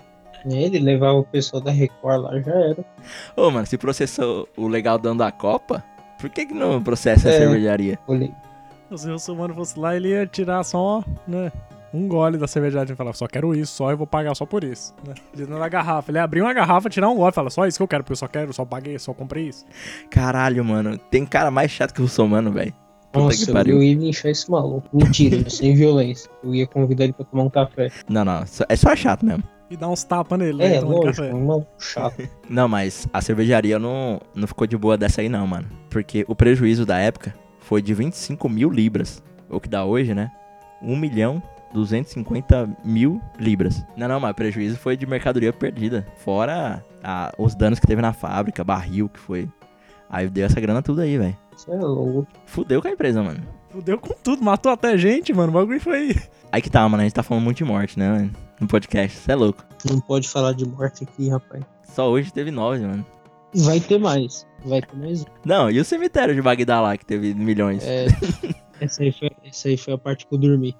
ele 0.45 0.79
levava 0.79 1.19
o 1.19 1.23
pessoal 1.23 1.61
da 1.61 1.71
Record 1.71 2.21
lá, 2.23 2.39
já 2.41 2.51
era. 2.51 2.85
Ô, 3.37 3.49
mano, 3.51 3.65
se 3.67 3.77
processou 3.77 4.49
o 4.57 4.67
legal 4.67 4.97
dando 4.97 5.21
a 5.23 5.31
Copa, 5.31 5.83
por 6.19 6.29
que 6.29 6.45
que 6.47 6.53
não 6.53 6.81
processa 6.81 7.29
a 7.29 7.31
É. 7.31 7.37
cervejaria? 7.37 7.99
Olhei. 8.07 8.31
Se 8.97 9.07
o 9.07 9.11
Rossamano 9.13 9.53
fosse 9.53 9.79
lá, 9.79 9.95
ele 9.95 10.09
ia 10.09 10.27
tirar 10.27 10.63
só, 10.63 11.03
né? 11.25 11.51
Um 11.93 12.07
gole 12.07 12.37
da 12.37 12.47
cervejaria 12.47 12.93
e 12.93 12.95
falar, 12.95 13.13
só 13.13 13.27
quero 13.27 13.53
isso, 13.55 13.73
só 13.73 13.91
eu 13.91 13.97
vou 13.97 14.07
pagar 14.07 14.35
só 14.35 14.45
por 14.45 14.63
isso. 14.63 14.93
Né? 15.05 15.13
Dentro 15.35 15.57
da 15.57 15.69
garrafa. 15.69 16.11
Ele 16.11 16.19
abriu 16.19 16.45
uma 16.45 16.53
garrafa, 16.53 16.89
tirar 16.89 17.09
um 17.09 17.15
gole, 17.15 17.33
fala, 17.33 17.49
só 17.49 17.65
isso 17.65 17.77
que 17.77 17.83
eu 17.83 17.87
quero, 17.87 18.03
porque 18.03 18.13
eu 18.13 18.17
só 18.17 18.27
quero, 18.27 18.53
só 18.53 18.65
paguei, 18.65 18.97
só 18.99 19.13
comprei 19.13 19.47
isso. 19.47 19.65
Caralho, 20.09 20.63
mano, 20.63 20.97
tem 20.97 21.25
cara 21.25 21.51
mais 21.51 21.71
chato 21.71 21.93
que 21.93 22.01
o 22.01 22.03
russomano, 22.03 22.51
velho. 22.51 22.73
Puta 23.11 23.25
Nossa, 23.25 23.45
que 23.45 23.51
pariu. 23.51 23.75
eu 23.75 23.83
ia 23.83 23.95
linchar 23.95 24.31
esse 24.31 24.49
maluco. 24.49 24.87
Mentira, 24.93 25.47
sem 25.49 25.75
violência. 25.75 26.29
Eu 26.43 26.55
ia 26.55 26.65
convidar 26.65 27.05
ele 27.05 27.13
pra 27.13 27.25
tomar 27.25 27.43
um 27.43 27.49
café. 27.49 27.89
Não, 28.07 28.23
não, 28.23 28.43
é 28.69 28.75
só 28.75 28.95
chato 28.95 29.25
mesmo. 29.25 29.43
E 29.69 29.75
dar 29.77 29.89
uns 29.89 30.03
tapas 30.03 30.37
nele, 30.37 30.57
né? 30.57 30.75
É, 30.75 30.79
tomando 30.79 31.05
lógico, 31.05 31.23
café. 31.23 31.33
um 31.33 31.45
maluco 31.45 31.71
chato. 31.79 32.29
Não, 32.49 32.67
mas 32.67 33.07
a 33.13 33.21
cervejaria 33.21 33.79
não, 33.79 34.19
não 34.35 34.45
ficou 34.45 34.67
de 34.67 34.77
boa 34.77 34.97
dessa 34.97 35.21
aí 35.21 35.29
não, 35.29 35.47
mano. 35.47 35.65
Porque 35.89 36.25
o 36.27 36.35
prejuízo 36.35 36.85
da 36.85 36.97
época 36.97 37.33
foi 37.71 37.81
de 37.81 37.93
25 37.93 38.49
mil 38.49 38.69
libras. 38.69 39.23
O 39.49 39.57
que 39.57 39.69
dá 39.69 39.85
hoje, 39.85 40.13
né? 40.13 40.29
1 40.81 40.93
milhão 40.93 41.41
250 41.73 42.69
mil 42.83 43.21
libras. 43.39 43.85
Não, 43.95 44.09
não, 44.09 44.19
mas 44.19 44.31
o 44.31 44.35
prejuízo 44.35 44.75
foi 44.77 44.97
de 44.97 45.05
mercadoria 45.05 45.53
perdida. 45.53 46.05
Fora 46.17 46.83
a- 47.01 47.31
os 47.37 47.55
danos 47.55 47.79
que 47.79 47.87
teve 47.87 48.01
na 48.01 48.11
fábrica, 48.11 48.61
barril 48.61 49.07
que 49.07 49.17
foi. 49.17 49.47
Aí 50.09 50.29
deu 50.29 50.45
essa 50.45 50.59
grana 50.59 50.81
tudo 50.81 50.99
aí, 50.99 51.17
velho. 51.17 51.37
Isso 51.55 51.71
é 51.71 51.77
louco. 51.77 52.27
Fudeu 52.45 52.81
com 52.81 52.89
a 52.89 52.91
empresa, 52.91 53.23
mano. 53.23 53.39
Fudeu 53.69 53.97
com 53.97 54.13
tudo, 54.21 54.43
matou 54.43 54.69
até 54.69 54.97
gente, 54.97 55.31
mano. 55.31 55.47
O 55.49 55.53
bagulho 55.53 55.79
foi. 55.79 56.13
Aí 56.51 56.61
que 56.61 56.69
tá, 56.69 56.81
mano. 56.89 56.99
A 56.99 57.05
gente 57.05 57.13
tá 57.15 57.23
falando 57.23 57.45
muito 57.45 57.59
de 57.59 57.63
morte, 57.63 57.97
né, 57.97 58.09
mano? 58.09 58.31
No 58.59 58.67
podcast. 58.67 59.17
Você 59.17 59.31
é 59.31 59.35
louco. 59.35 59.63
Não 59.89 60.01
pode 60.01 60.27
falar 60.27 60.51
de 60.51 60.65
morte 60.67 61.05
aqui, 61.05 61.29
rapaz. 61.29 61.63
Só 61.83 62.09
hoje 62.11 62.33
teve 62.33 62.51
nove, 62.51 62.81
mano. 62.85 63.05
Vai 63.55 63.79
ter 63.79 63.99
mais. 63.99 64.47
Vai 64.65 64.81
ter 64.81 64.95
mais. 64.95 65.25
Não, 65.45 65.69
e 65.69 65.79
o 65.79 65.85
cemitério 65.85 66.33
de 66.35 66.41
Bagdá 66.41 66.79
lá, 66.81 66.95
que 66.97 67.05
teve 67.05 67.33
milhões? 67.33 67.83
É, 67.85 68.07
essa, 68.79 69.03
aí 69.03 69.11
foi, 69.11 69.29
essa 69.43 69.67
aí 69.67 69.77
foi 69.77 69.93
a 69.93 69.97
parte 69.97 70.25
que 70.25 70.33
eu 70.33 70.39
dormi. 70.39 70.75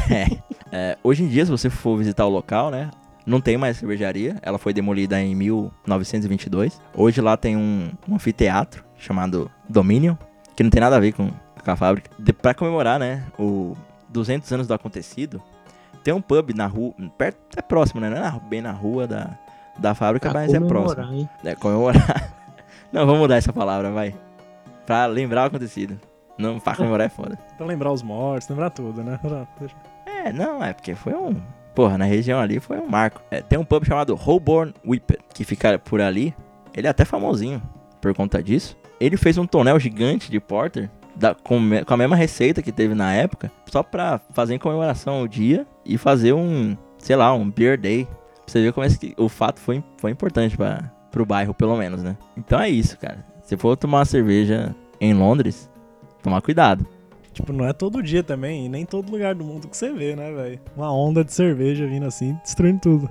É, 0.72 0.98
hoje 1.02 1.22
em 1.22 1.28
dia, 1.28 1.44
se 1.44 1.50
você 1.50 1.70
for 1.70 1.96
visitar 1.96 2.26
o 2.26 2.28
local, 2.28 2.70
né? 2.72 2.90
Não 3.24 3.40
tem 3.40 3.56
mais 3.56 3.76
cervejaria. 3.76 4.36
Ela 4.42 4.58
foi 4.58 4.72
demolida 4.72 5.20
em 5.20 5.34
1922. 5.34 6.80
Hoje 6.94 7.20
lá 7.20 7.36
tem 7.36 7.56
um, 7.56 7.90
um 8.08 8.14
anfiteatro 8.16 8.84
chamado 8.96 9.50
Dominion, 9.68 10.16
que 10.56 10.62
não 10.62 10.70
tem 10.70 10.80
nada 10.80 10.96
a 10.96 11.00
ver 11.00 11.12
com, 11.12 11.30
com 11.30 11.70
a 11.70 11.76
fábrica. 11.76 12.10
De, 12.18 12.32
pra 12.32 12.52
comemorar, 12.54 12.98
né? 12.98 13.24
O 13.38 13.74
200 14.08 14.50
anos 14.52 14.66
do 14.66 14.74
acontecido, 14.74 15.40
tem 16.02 16.12
um 16.12 16.20
pub 16.20 16.50
na 16.54 16.66
rua, 16.66 16.94
perto, 17.16 17.38
é 17.56 17.62
próximo, 17.62 18.00
né? 18.00 18.10
Não 18.10 18.16
é 18.16 18.20
na- 18.20 18.38
bem 18.38 18.60
na 18.60 18.72
rua 18.72 19.06
da, 19.06 19.38
da 19.78 19.94
fábrica, 19.94 20.30
Pra 20.30 20.40
mas 20.40 20.52
é 20.54 20.60
próximo. 20.60 20.94
comemorar, 21.04 21.14
hein? 21.18 21.28
É, 21.44 21.54
comemorar. 21.54 22.32
Não, 22.92 23.04
vamos 23.04 23.20
mudar 23.20 23.36
essa 23.36 23.52
palavra, 23.52 23.90
vai. 23.90 24.14
Pra 24.86 25.06
lembrar 25.06 25.44
o 25.44 25.46
acontecido. 25.46 25.98
Não, 26.38 26.58
pra 26.60 26.76
comemorar 26.76 27.06
é 27.06 27.10
foda. 27.10 27.38
Pra 27.56 27.66
lembrar 27.66 27.90
os 27.92 28.02
mortos, 28.02 28.48
lembrar 28.48 28.70
tudo, 28.70 29.02
né? 29.02 29.18
É, 30.06 30.32
não, 30.32 30.62
é 30.62 30.72
porque 30.72 30.94
foi 30.94 31.14
um. 31.14 31.34
Porra, 31.74 31.96
na 31.98 32.04
região 32.04 32.38
ali 32.40 32.60
foi 32.60 32.78
um 32.78 32.86
marco. 32.86 33.20
É, 33.30 33.40
tem 33.40 33.58
um 33.58 33.64
pub 33.64 33.84
chamado 33.84 34.14
Holborn 34.14 34.72
Whippet, 34.86 35.20
que 35.34 35.44
fica 35.44 35.78
por 35.78 36.00
ali. 36.00 36.34
Ele 36.74 36.86
é 36.86 36.90
até 36.90 37.04
famosinho 37.04 37.60
por 38.00 38.14
conta 38.14 38.42
disso. 38.42 38.76
Ele 39.00 39.16
fez 39.16 39.36
um 39.38 39.46
tonel 39.46 39.78
gigante 39.80 40.30
de 40.30 40.38
porter 40.40 40.90
da- 41.14 41.34
com, 41.34 41.58
com 41.86 41.94
a 41.94 41.96
mesma 41.96 42.16
receita 42.16 42.62
que 42.62 42.70
teve 42.72 42.94
na 42.94 43.12
época, 43.14 43.50
só 43.66 43.82
pra 43.82 44.20
fazer 44.32 44.54
em 44.54 44.58
comemoração 44.58 45.14
ao 45.20 45.28
dia 45.28 45.66
e 45.84 45.96
fazer 45.98 46.32
um, 46.34 46.76
sei 46.98 47.16
lá, 47.16 47.32
um 47.34 47.50
beer 47.50 47.78
day. 47.78 48.06
Você 48.46 48.62
ver 48.62 48.72
como 48.72 48.86
esse, 48.86 49.14
o 49.18 49.28
fato 49.28 49.60
foi, 49.60 49.82
foi 49.98 50.10
importante 50.10 50.56
pra, 50.56 50.90
pro 51.10 51.26
bairro, 51.26 51.52
pelo 51.52 51.76
menos, 51.76 52.02
né? 52.02 52.16
Então 52.36 52.60
é 52.60 52.68
isso, 52.68 52.96
cara. 52.98 53.24
Se 53.42 53.56
for 53.56 53.76
tomar 53.76 53.98
uma 53.98 54.04
cerveja 54.04 54.74
em 55.00 55.12
Londres, 55.14 55.68
tomar 56.22 56.40
cuidado. 56.42 56.86
Tipo, 57.32 57.52
não 57.52 57.66
é 57.66 57.72
todo 57.72 58.02
dia 58.02 58.22
também, 58.22 58.64
e 58.64 58.68
nem 58.68 58.86
todo 58.86 59.10
lugar 59.10 59.34
do 59.34 59.44
mundo 59.44 59.68
que 59.68 59.76
você 59.76 59.92
vê, 59.92 60.16
né, 60.16 60.32
velho? 60.32 60.60
Uma 60.76 60.90
onda 60.92 61.22
de 61.22 61.32
cerveja 61.32 61.86
vindo 61.86 62.06
assim, 62.06 62.34
destruindo 62.42 62.80
tudo. 62.80 63.10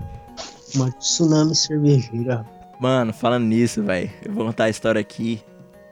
Uma 0.76 0.92
tsunami 0.94 1.54
cervejeira. 1.56 2.44
Mano, 2.80 3.14
falando 3.14 3.46
nisso, 3.46 3.84
velho, 3.84 4.10
eu 4.26 4.34
vou 4.34 4.46
contar 4.46 4.66
a 4.66 4.70
história 4.70 5.00
aqui 5.00 5.42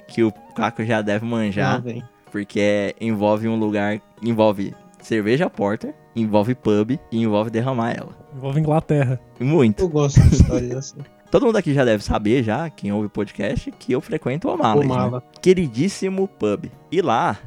que 0.07 0.23
o 0.23 0.31
Caco 0.55 0.83
já 0.83 1.01
deve 1.01 1.25
manjar, 1.25 1.81
velho. 1.81 2.03
porque 2.31 2.59
é- 2.59 2.95
envolve 2.99 3.47
um 3.47 3.55
lugar, 3.55 4.01
envolve 4.21 4.73
cerveja 4.99 5.49
porter, 5.49 5.93
envolve 6.15 6.55
pub 6.55 6.91
e 7.11 7.21
envolve 7.21 7.49
derramar 7.49 7.91
ela. 7.91 8.17
Envolve 8.35 8.59
Inglaterra. 8.59 9.19
Muito. 9.39 9.83
Eu 9.83 9.89
gosto 9.89 10.21
de 10.21 10.35
histórias 10.35 10.71
assim. 10.75 10.97
Todo 11.31 11.47
mundo 11.47 11.57
aqui 11.57 11.73
já 11.73 11.83
deve 11.83 12.03
saber 12.03 12.43
já, 12.43 12.69
quem 12.69 12.91
ouve 12.91 13.07
o 13.07 13.09
podcast, 13.09 13.71
que 13.71 13.91
eu 13.91 13.99
frequento 13.99 14.47
o 14.47 14.51
O 14.51 14.53
O'Malley, 14.53 14.87
né? 14.87 14.95
mala. 14.95 15.23
queridíssimo 15.41 16.27
pub. 16.27 16.65
E 16.91 17.01
lá, 17.01 17.37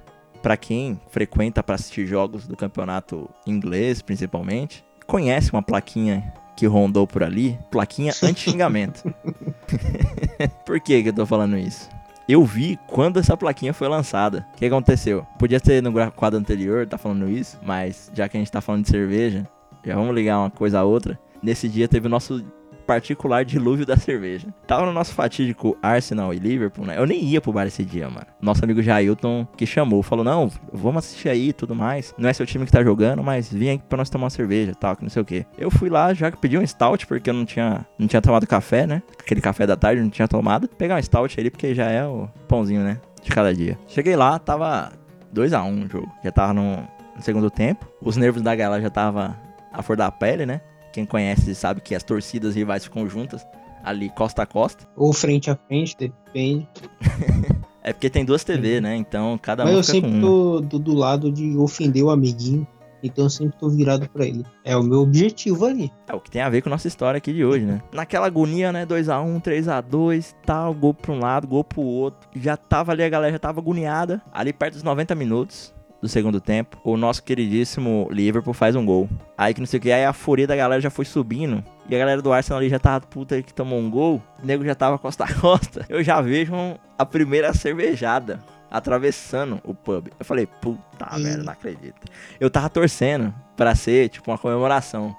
pra 0.43 0.57
quem 0.57 1.01
frequenta 1.11 1.63
pra 1.63 1.77
assistir 1.77 2.05
jogos 2.05 2.49
do 2.49 2.57
campeonato 2.57 3.31
inglês, 3.47 4.03
principalmente, 4.03 4.85
conhece 5.07 5.53
uma 5.53 5.63
plaquinha 5.63 6.33
que 6.57 6.67
rondou 6.67 7.07
por 7.07 7.23
ali, 7.23 7.57
plaquinha 7.71 8.13
anti-xingamento. 8.25 9.05
por 10.67 10.81
que 10.81 11.03
que 11.05 11.09
eu 11.11 11.13
tô 11.15 11.25
falando 11.27 11.57
isso? 11.57 11.89
Eu 12.29 12.45
vi 12.45 12.77
quando 12.89 13.21
essa 13.21 13.37
plaquinha 13.37 13.73
foi 13.73 13.87
lançada. 13.87 14.45
O 14.53 14.57
que 14.57 14.67
aconteceu? 14.67 15.25
Podia 15.39 15.61
ter 15.61 15.81
no 15.81 15.93
quadro 16.11 16.39
anterior, 16.39 16.85
tá 16.87 16.99
falando 16.99 17.29
isso, 17.31 17.57
mas 17.63 18.11
já 18.13 18.29
que 18.29 18.37
a 18.37 18.41
gente 18.41 18.51
tá 18.51 18.61
falando 18.61 18.83
de 18.83 18.91
cerveja, 18.91 19.49
já 19.85 19.95
vamos 19.95 20.15
ligar 20.15 20.41
uma 20.41 20.51
coisa 20.51 20.81
a 20.81 20.85
outra. 20.85 21.17
Nesse 21.41 21.69
dia 21.69 21.87
teve 21.87 22.09
o 22.09 22.11
nosso 22.11 22.45
particular 22.87 23.45
dilúvio 23.45 23.85
da 23.85 23.97
cerveja. 23.97 24.49
Tava 24.67 24.87
no 24.87 24.93
nosso 24.93 25.13
fatídico 25.13 25.77
Arsenal 25.83 26.33
e 26.33 26.39
Liverpool, 26.39 26.87
né? 26.87 26.97
Eu 26.97 27.07
nem 27.07 27.23
ia 27.23 27.41
pro 27.41 27.53
bar 27.53 27.67
esse 27.67 27.85
dia, 27.85 28.09
mano. 28.09 28.27
Nosso 28.41 28.65
amigo 28.65 28.83
Jailton 28.83 29.47
que 29.57 29.67
chamou, 29.67 30.03
falou: 30.03 30.25
Não, 30.25 30.51
vamos 30.73 31.05
assistir 31.05 31.29
aí 31.29 31.49
e 31.49 31.53
tudo 31.53 31.75
mais. 31.75 32.15
Não 32.17 32.29
é 32.29 32.33
seu 32.33 32.47
time 32.47 32.65
que 32.65 32.73
tá 32.73 32.83
jogando, 32.83 33.23
mas 33.23 33.53
vem 33.53 33.73
aqui 33.73 33.85
pra 33.89 33.99
nós 33.99 34.09
tomar 34.09 34.25
uma 34.25 34.31
cerveja 34.31 34.75
tal, 34.75 34.97
que 34.97 35.03
não 35.03 35.11
sei 35.11 35.23
o 35.23 35.25
que. 35.25 35.45
Eu 35.59 35.71
fui 35.71 35.91
lá, 35.91 36.15
já 36.15 36.31
pedi 36.31 36.57
um 36.57 36.67
stout, 36.67 37.07
porque 37.07 37.29
eu 37.29 37.35
não 37.35 37.45
tinha, 37.45 37.85
não 37.99 38.07
tinha 38.07 38.23
tomado 38.23 38.47
café, 38.47 38.87
né? 38.87 39.03
Aquele 39.19 39.41
café 39.41 39.67
da 39.67 39.77
tarde 39.77 40.01
eu 40.01 40.05
não 40.05 40.11
tinha 40.11 40.29
tomado. 40.29 40.69
Pegar 40.69 40.97
um 40.97 41.03
stout 41.03 41.39
ali, 41.39 41.51
porque 41.51 41.75
já 41.75 41.91
é 41.91 42.05
o 42.07 42.29
pãozinho, 42.47 42.83
né? 42.83 43.01
De 43.23 43.31
cada 43.31 43.53
dia. 43.53 43.77
Cheguei 43.89 44.15
lá, 44.15 44.39
tava 44.39 44.93
2x1 45.35 45.65
um 45.65 45.85
o 45.85 45.89
jogo. 45.89 46.13
Já 46.23 46.31
tava 46.31 46.55
no, 46.55 46.77
no 47.17 47.23
segundo 47.23 47.51
tempo. 47.51 47.87
Os 48.01 48.17
nervos 48.17 48.43
da 48.43 48.55
galera 48.55 48.81
já 48.81 48.91
tava 48.91 49.37
a 49.73 49.83
flor 49.83 49.97
da 49.97 50.11
pele, 50.11 50.47
né? 50.47 50.61
Quem 50.97 51.05
conhece 51.05 51.55
sabe 51.55 51.83
que 51.83 51.95
as 51.95 52.03
torcidas 52.03 52.55
rivais 52.55 52.85
ficam 52.85 53.07
juntas 53.07 53.47
ali 53.85 54.09
costa 54.09 54.45
a 54.45 54.47
costa. 54.47 54.89
Ou 54.97 55.13
frente 55.13 55.51
a 55.51 55.59
frente, 55.69 55.95
depende. 55.99 56.67
É 57.83 57.93
porque 57.93 58.11
tem 58.11 58.25
duas 58.25 58.43
TV, 58.43 58.81
né? 58.81 58.97
Então 58.97 59.39
cada 59.41 59.63
Mas 59.63 59.73
um 59.73 59.77
eu 59.77 59.85
fica 59.85 59.93
sempre 59.93 60.11
uma. 60.11 60.21
tô 60.21 60.61
do, 60.61 60.79
do 60.81 60.93
lado 60.93 61.31
de 61.31 61.57
ofender 61.57 62.03
o 62.03 62.11
amiguinho. 62.11 62.67
Então 63.01 63.27
eu 63.27 63.31
sempre 63.31 63.57
tô 63.57 63.69
virado 63.69 64.09
pra 64.09 64.27
ele. 64.27 64.45
É 64.65 64.77
o 64.77 64.83
meu 64.83 65.03
objetivo 65.03 65.67
ali. 65.67 65.93
É 66.09 66.13
o 66.13 66.19
que 66.19 66.29
tem 66.29 66.43
a 66.43 66.49
ver 66.49 66.63
com 66.63 66.69
a 66.69 66.73
nossa 66.73 66.89
história 66.89 67.19
aqui 67.19 67.33
de 67.33 67.45
hoje, 67.45 67.65
né? 67.65 67.81
Naquela 67.93 68.27
agonia, 68.27 68.73
né? 68.73 68.85
2x1, 68.85 69.41
3x2, 69.41 70.35
tal, 70.45 70.75
gol 70.75 70.95
pra 70.95 71.13
um 71.13 71.21
lado, 71.21 71.47
gol 71.47 71.63
pro 71.63 71.81
outro. 71.81 72.29
Já 72.35 72.57
tava 72.57 72.91
ali, 72.91 73.05
a 73.05 73.09
galera 73.09 73.31
já 73.31 73.39
tava 73.39 73.61
agoniada. 73.61 74.21
Ali 74.33 74.53
perto 74.53 74.75
dos 74.75 74.83
90 74.83 75.15
minutos 75.15 75.73
do 76.01 76.09
segundo 76.09 76.41
tempo, 76.41 76.79
o 76.85 76.97
nosso 76.97 77.23
queridíssimo 77.23 78.07
Liverpool 78.11 78.53
faz 78.55 78.77
um 78.77 78.85
gol. 78.85 79.09
Aí 79.37 79.55
que 79.55 79.61
não 79.61 79.67
sei 79.67 79.79
o 79.79 79.81
que, 79.83 79.91
aí 79.91 80.05
a 80.05 80.13
fúria 80.13 80.47
da 80.47 80.55
galera 80.55 80.81
já 80.81 80.91
foi 80.91 81.05
subindo. 81.05 81.65
E 81.89 81.95
a 81.95 81.99
galera 81.99 82.21
do 82.21 82.33
Arsenal 82.33 82.59
ali 82.61 82.69
já 82.69 82.79
tava 82.79 83.07
puta 83.07 83.41
que 83.43 83.53
tomou 83.55 83.79
um 83.79 83.91
gol. 83.91 84.23
O 84.43 84.47
nego 84.47 84.65
já 84.65 84.75
tava 84.75 84.99
costa 84.99 85.25
a 85.25 85.33
costa. 85.41 85.87
Eu 85.89 86.03
já 86.03 86.21
vejo 86.21 86.53
a 86.99 87.07
primeira 87.07 87.53
cervejada 87.55 88.41
atravessando 88.71 89.61
o 89.65 89.73
pub. 89.75 90.09
Eu 90.19 90.25
falei, 90.25 90.47
puta 90.47 91.09
Hum. 91.15 91.19
merda, 91.21 91.43
não 91.45 91.53
acredito. 91.53 92.07
Eu 92.39 92.51
tava 92.51 92.69
torcendo 92.69 93.33
pra 93.57 93.75
ser, 93.75 94.09
tipo, 94.11 94.31
uma 94.31 94.39
comemoração. 94.39 95.15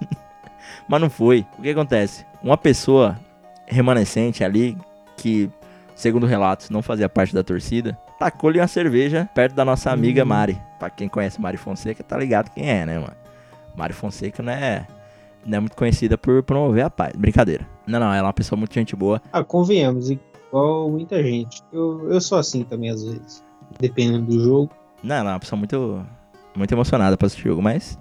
Mas 0.88 1.00
não 1.00 1.08
foi. 1.10 1.46
O 1.58 1.62
que 1.62 1.70
acontece? 1.70 2.24
Uma 2.42 2.56
pessoa 2.56 3.18
remanescente 3.66 4.42
ali, 4.44 4.76
que, 5.16 5.50
segundo 5.98 6.26
relatos, 6.26 6.70
não 6.70 6.80
fazia 6.80 7.08
parte 7.08 7.34
da 7.34 7.42
torcida, 7.42 7.98
tacou-lhe 8.18 8.60
uma 8.60 8.68
cerveja 8.68 9.28
perto 9.34 9.54
da 9.54 9.64
nossa 9.64 9.90
amiga 9.90 10.22
Hum. 10.22 10.26
Mari. 10.26 10.60
Pra 10.78 10.88
quem 10.88 11.08
conhece 11.08 11.40
Mari 11.40 11.56
Fonseca, 11.56 12.02
tá 12.04 12.16
ligado 12.16 12.50
quem 12.50 12.68
é, 12.70 12.86
né, 12.86 12.98
mano? 12.98 13.12
Mari 13.76 13.92
Fonseca 13.92 14.42
não 14.42 14.52
é, 14.52 14.86
não 15.44 15.58
é 15.58 15.60
muito 15.60 15.76
conhecida 15.76 16.16
por 16.16 16.42
promover 16.42 16.84
a 16.84 16.90
paz. 16.90 17.14
Brincadeira. 17.16 17.66
Não, 17.86 17.98
não, 17.98 18.06
ela 18.08 18.18
é 18.18 18.22
uma 18.22 18.32
pessoa 18.32 18.56
muito 18.58 18.74
gente 18.74 18.94
boa. 18.94 19.20
Ah, 19.32 19.42
convenhamos, 19.42 20.08
igual 20.10 20.88
muita 20.90 21.22
gente. 21.22 21.62
Eu, 21.72 22.08
eu 22.12 22.20
sou 22.20 22.38
assim 22.38 22.62
também 22.62 22.90
às 22.90 23.02
vezes. 23.02 23.44
Dependendo 23.80 24.26
do 24.26 24.40
jogo. 24.42 24.70
Não, 25.02 25.16
ela 25.16 25.30
é 25.30 25.32
uma 25.34 25.40
pessoa 25.40 25.58
muito, 25.58 26.06
muito 26.56 26.72
emocionada 26.72 27.16
pra 27.16 27.26
esse 27.26 27.40
jogo, 27.40 27.60
mas 27.60 27.98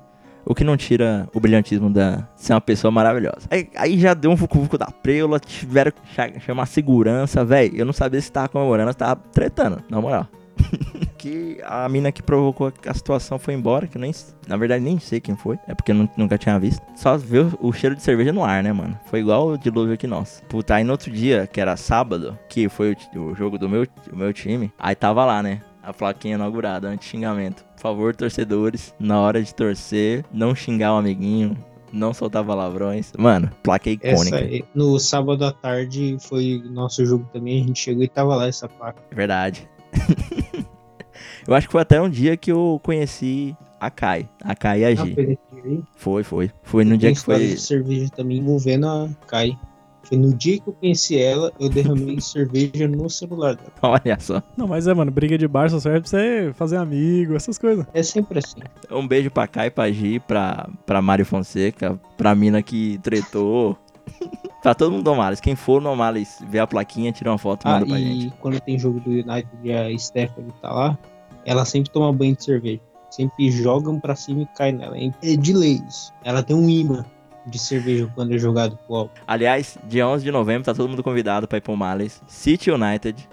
o 0.48 0.56
que 0.56 0.64
não 0.64 0.78
tira 0.78 1.28
o 1.34 1.40
brilhantismo 1.40 1.90
da 1.90 2.28
ser 2.36 2.54
uma 2.54 2.62
pessoa 2.62 2.92
maravilhosa. 2.92 3.48
Aí, 3.52 3.70
aí 3.76 4.00
já 4.00 4.14
deu 4.14 4.32
um 4.32 4.36
vucu-vucu 4.36 4.78
da 4.78 4.88
preula, 4.88 5.40
tiveram 5.40 5.92
que 5.92 6.02
cha- 6.16 6.40
chamar 6.40 6.66
segurança, 6.66 7.44
velho. 7.46 7.76
Eu 7.76 7.86
não 7.86 7.94
sabia 7.94 8.22
se 8.22 8.32
tava 8.32 8.48
comemorando, 8.50 8.92
se 8.92 8.98
tava 8.98 9.16
tretando, 9.32 9.84
na 9.90 10.00
moral. 10.02 10.28
que 11.18 11.60
a 11.64 11.88
mina 11.88 12.12
que 12.12 12.22
provocou 12.24 12.72
a 12.86 12.94
situação 12.94 13.38
foi 13.38 13.54
embora, 13.54 13.86
que 13.88 13.98
eu 13.98 14.02
nem, 14.02 14.12
na 14.48 14.58
verdade 14.58 14.84
nem 14.84 14.98
sei 15.00 15.20
quem 15.20 15.36
foi, 15.36 15.58
é 15.68 15.76
porque 15.76 15.92
eu 15.92 15.96
nu- 15.96 16.10
nunca 16.18 16.38
tinha 16.38 16.58
visto. 16.60 16.82
Só 16.96 17.18
viu 17.18 17.52
o 17.60 17.72
cheiro 17.72 17.96
de 17.96 18.02
cerveja 18.02 18.34
no 18.34 18.44
ar, 18.44 18.64
né, 18.64 18.72
mano? 18.74 18.98
Foi 19.06 19.20
igual 19.20 19.50
o 19.50 19.58
dilúvio 19.58 19.94
aqui 19.94 20.08
nosso. 20.08 20.42
Puta, 20.46 20.76
aí 20.76 20.84
no 20.84 20.92
outro 20.92 21.12
dia, 21.12 21.46
que 21.48 21.62
era 21.62 21.76
sábado, 21.78 22.38
que 22.50 22.70
foi 22.70 22.96
o, 23.16 23.20
o 23.20 23.36
jogo 23.36 23.58
do 23.58 23.70
meu, 23.70 23.86
o 24.12 24.16
meu 24.16 24.34
time, 24.34 24.72
aí 24.80 24.96
tava 24.96 25.24
lá, 25.26 25.44
né? 25.44 25.62
A 25.84 25.94
plaquinha 25.94 26.36
inaugurada, 26.36 26.88
anti-xingamento. 26.90 27.64
Por 27.78 27.82
favor, 27.84 28.16
torcedores, 28.16 28.94
na 29.00 29.20
hora 29.22 29.42
de 29.42 29.54
torcer, 29.54 30.26
não 30.34 30.56
xingar 30.56 30.96
o 30.96 30.98
amiguinho, 30.98 31.56
não 31.94 32.12
soltar 32.12 32.44
palavrões. 32.44 33.13
Mano, 33.16 33.52
placa 33.62 33.88
icônica. 33.88 34.36
Essa, 34.40 34.66
no 34.74 35.00
sábado 35.00 35.46
à 35.46 35.52
tarde 35.52 36.18
foi 36.20 36.60
nosso 36.72 37.06
jogo 37.06 37.30
também. 37.32 37.62
A 37.62 37.68
gente 37.68 37.80
chegou 37.80 38.04
e 38.04 38.08
tava 38.08 38.36
lá 38.36 38.48
essa 38.48 38.68
placa. 38.68 39.00
Verdade. 39.12 39.70
eu 41.48 41.54
acho 41.54 41.68
que 41.68 41.72
foi 41.72 41.82
até 41.82 42.02
um 42.02 42.10
dia 42.10 42.36
que 42.36 42.52
eu 42.52 42.82
conheci 42.84 43.56
a 43.80 43.92
Kai. 43.92 44.28
A 44.44 44.56
Kai 44.56 44.80
e 44.82 44.86
a 44.86 44.88
Ah, 44.90 44.96
Gi. 44.96 45.13
foi? 45.16 45.84
Foi, 45.96 46.24
foi. 46.24 46.52
Foi 46.63 46.84
no 46.84 46.98
dia 46.98 47.13
que 47.13 47.20
foi. 47.20 47.58
cerveja 47.58 48.10
também 48.10 48.40
envolvendo 48.40 48.88
a 48.88 49.08
Kai. 49.28 49.56
Foi 50.04 50.18
no 50.18 50.34
dia 50.34 50.60
que 50.60 50.68
eu 50.70 50.74
conheci 50.74 51.18
ela, 51.20 51.52
eu 51.60 51.68
derramei 51.70 52.20
cerveja 52.22 52.88
no 52.88 53.10
celular 53.10 53.56
dela. 53.56 53.72
Olha 53.82 54.18
só. 54.20 54.42
Não, 54.56 54.66
mas 54.68 54.88
é, 54.88 54.94
mano, 54.94 55.12
briga 55.12 55.38
de 55.38 55.48
bar 55.48 55.70
só 55.70 55.80
serve 55.80 56.02
pra 56.02 56.10
você 56.10 56.52
fazer 56.56 56.78
amigo, 56.78 57.36
essas 57.36 57.58
coisas. 57.58 57.86
É 57.94 58.02
sempre 58.02 58.40
assim. 58.40 58.62
Um 58.90 59.06
beijo 59.08 59.30
pra 59.30 59.48
Kai, 59.48 59.70
pra 59.70 59.92
Gi, 59.92 60.20
pra, 60.20 60.70
pra 60.86 61.02
Mário 61.02 61.26
Fonseca, 61.26 62.00
pra 62.16 62.34
mina 62.34 62.62
que 62.64 62.98
tretou. 63.00 63.78
pra 64.64 64.74
todo 64.74 64.92
mundo 64.94 65.04
do 65.04 65.14
Males. 65.16 65.42
Quem 65.42 65.56
for 65.56 65.82
no 65.82 65.94
Males 65.96 66.38
ver 66.50 66.60
a 66.60 66.68
plaquinha, 66.68 67.12
tira 67.12 67.30
uma 67.32 67.38
foto 67.38 67.68
e 67.68 67.70
Ah, 67.70 67.74
manda 67.74 67.86
pra 67.88 68.00
e 68.00 68.22
gente. 68.22 68.34
quando 68.40 68.60
tem 68.62 68.80
jogo 68.80 69.02
do 69.02 69.10
United 69.10 69.50
e 69.64 69.74
a 69.74 69.98
Stephanie 70.00 70.54
tá 70.62 70.72
lá, 70.72 70.98
ela 71.46 71.66
sempre 71.66 71.90
toma 71.92 72.14
banho 72.14 72.36
de 72.36 72.44
cerveja. 72.46 72.80
Sempre 73.10 73.52
jogam 73.52 74.00
pra 74.00 74.16
cima 74.16 74.44
e 74.44 74.46
cai 74.58 74.72
nela. 74.72 74.96
É 74.98 75.36
de 75.36 75.54
lei 75.54 75.82
isso. 75.88 76.14
Ela 76.24 76.42
tem 76.44 76.56
um 76.56 76.70
imã 76.70 77.06
de 77.48 77.58
cerveja 77.58 78.12
quando 78.14 78.34
é 78.34 78.38
jogado 78.38 78.78
pro 78.86 78.96
alto. 78.96 79.22
Aliás, 79.26 79.78
dia 79.86 80.08
11 80.08 80.24
de 80.24 80.32
novembro, 80.32 80.64
tá 80.66 80.74
todo 80.74 80.90
mundo 80.90 81.04
convidado 81.04 81.48
pra 81.48 81.58
ir 81.58 81.62
pro 81.62 81.76
Males. 81.76 82.22
City 82.28 82.70
United, 82.72 83.28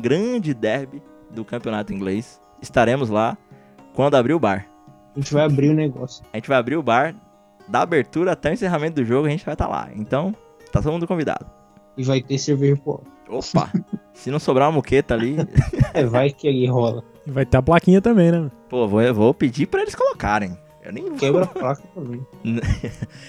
grande 0.00 0.54
derby 0.54 1.02
do 1.30 1.44
campeonato 1.44 1.92
inglês. 1.92 2.40
Estaremos 2.62 3.08
lá 3.10 3.36
quando 3.94 4.14
abrir 4.14 4.34
o 4.34 4.38
bar. 4.40 4.66
A 5.14 5.18
gente 5.18 5.34
vai 5.34 5.44
abrir 5.44 5.70
o 5.70 5.74
negócio. 5.74 6.24
A 6.32 6.36
gente 6.36 6.48
vai 6.48 6.58
abrir 6.58 6.76
o 6.76 6.82
bar, 6.82 7.14
da 7.66 7.82
abertura 7.82 8.32
até 8.32 8.50
o 8.50 8.52
encerramento 8.54 8.96
do 8.96 9.04
jogo, 9.04 9.26
a 9.26 9.30
gente 9.30 9.44
vai 9.44 9.54
estar 9.54 9.66
lá. 9.68 9.88
Então, 9.94 10.34
tá 10.72 10.80
todo 10.80 10.92
mundo 10.92 11.06
convidado. 11.06 11.44
E 11.96 12.04
vai 12.04 12.22
ter 12.22 12.38
cerveja 12.38 12.76
pro 12.76 12.92
alto. 12.92 13.06
Opa! 13.28 13.70
Se 14.14 14.30
não 14.30 14.38
sobrar 14.38 14.68
uma 14.68 14.72
moqueta 14.76 15.14
ali, 15.14 15.36
É, 15.92 16.04
vai 16.04 16.30
que 16.30 16.48
aí 16.48 16.66
rola. 16.66 17.04
E 17.26 17.30
vai 17.30 17.44
ter 17.44 17.56
a 17.56 17.62
plaquinha 17.62 18.00
também, 18.00 18.32
né? 18.32 18.50
pô, 18.68 18.86
vou, 18.88 19.02
eu 19.02 19.14
vou 19.14 19.34
pedir 19.34 19.66
pra 19.66 19.82
eles 19.82 19.94
colocarem. 19.94 20.56
Eu 20.88 20.94
nem. 20.94 21.14
Quebra 21.16 21.44
a 21.44 21.46
placa 21.46 21.82
também. 21.94 22.26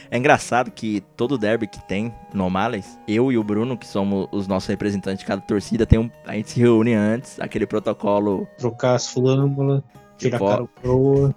É 0.10 0.18
engraçado 0.18 0.72
que 0.72 1.02
todo 1.16 1.38
derby 1.38 1.68
que 1.68 1.86
tem 1.88 2.14
no 2.34 2.50
Males, 2.50 2.98
eu 3.08 3.32
e 3.32 3.38
o 3.38 3.44
Bruno, 3.44 3.78
que 3.78 3.86
somos 3.86 4.28
os 4.32 4.48
nossos 4.48 4.70
representantes 4.70 5.20
de 5.20 5.26
cada 5.26 5.42
torcida, 5.42 5.86
tem 5.86 6.00
um, 6.00 6.10
a 6.26 6.34
gente 6.34 6.52
se 6.52 6.60
reúne 6.60 6.94
antes, 6.94 7.40
aquele 7.40 7.68
protocolo 7.68 8.48
Trocar 8.58 8.96
as 8.96 9.08
flâmulas, 9.08 9.84
tirar 10.18 10.38
a 10.38 10.40
cara 10.40 10.66
proa, 10.82 11.36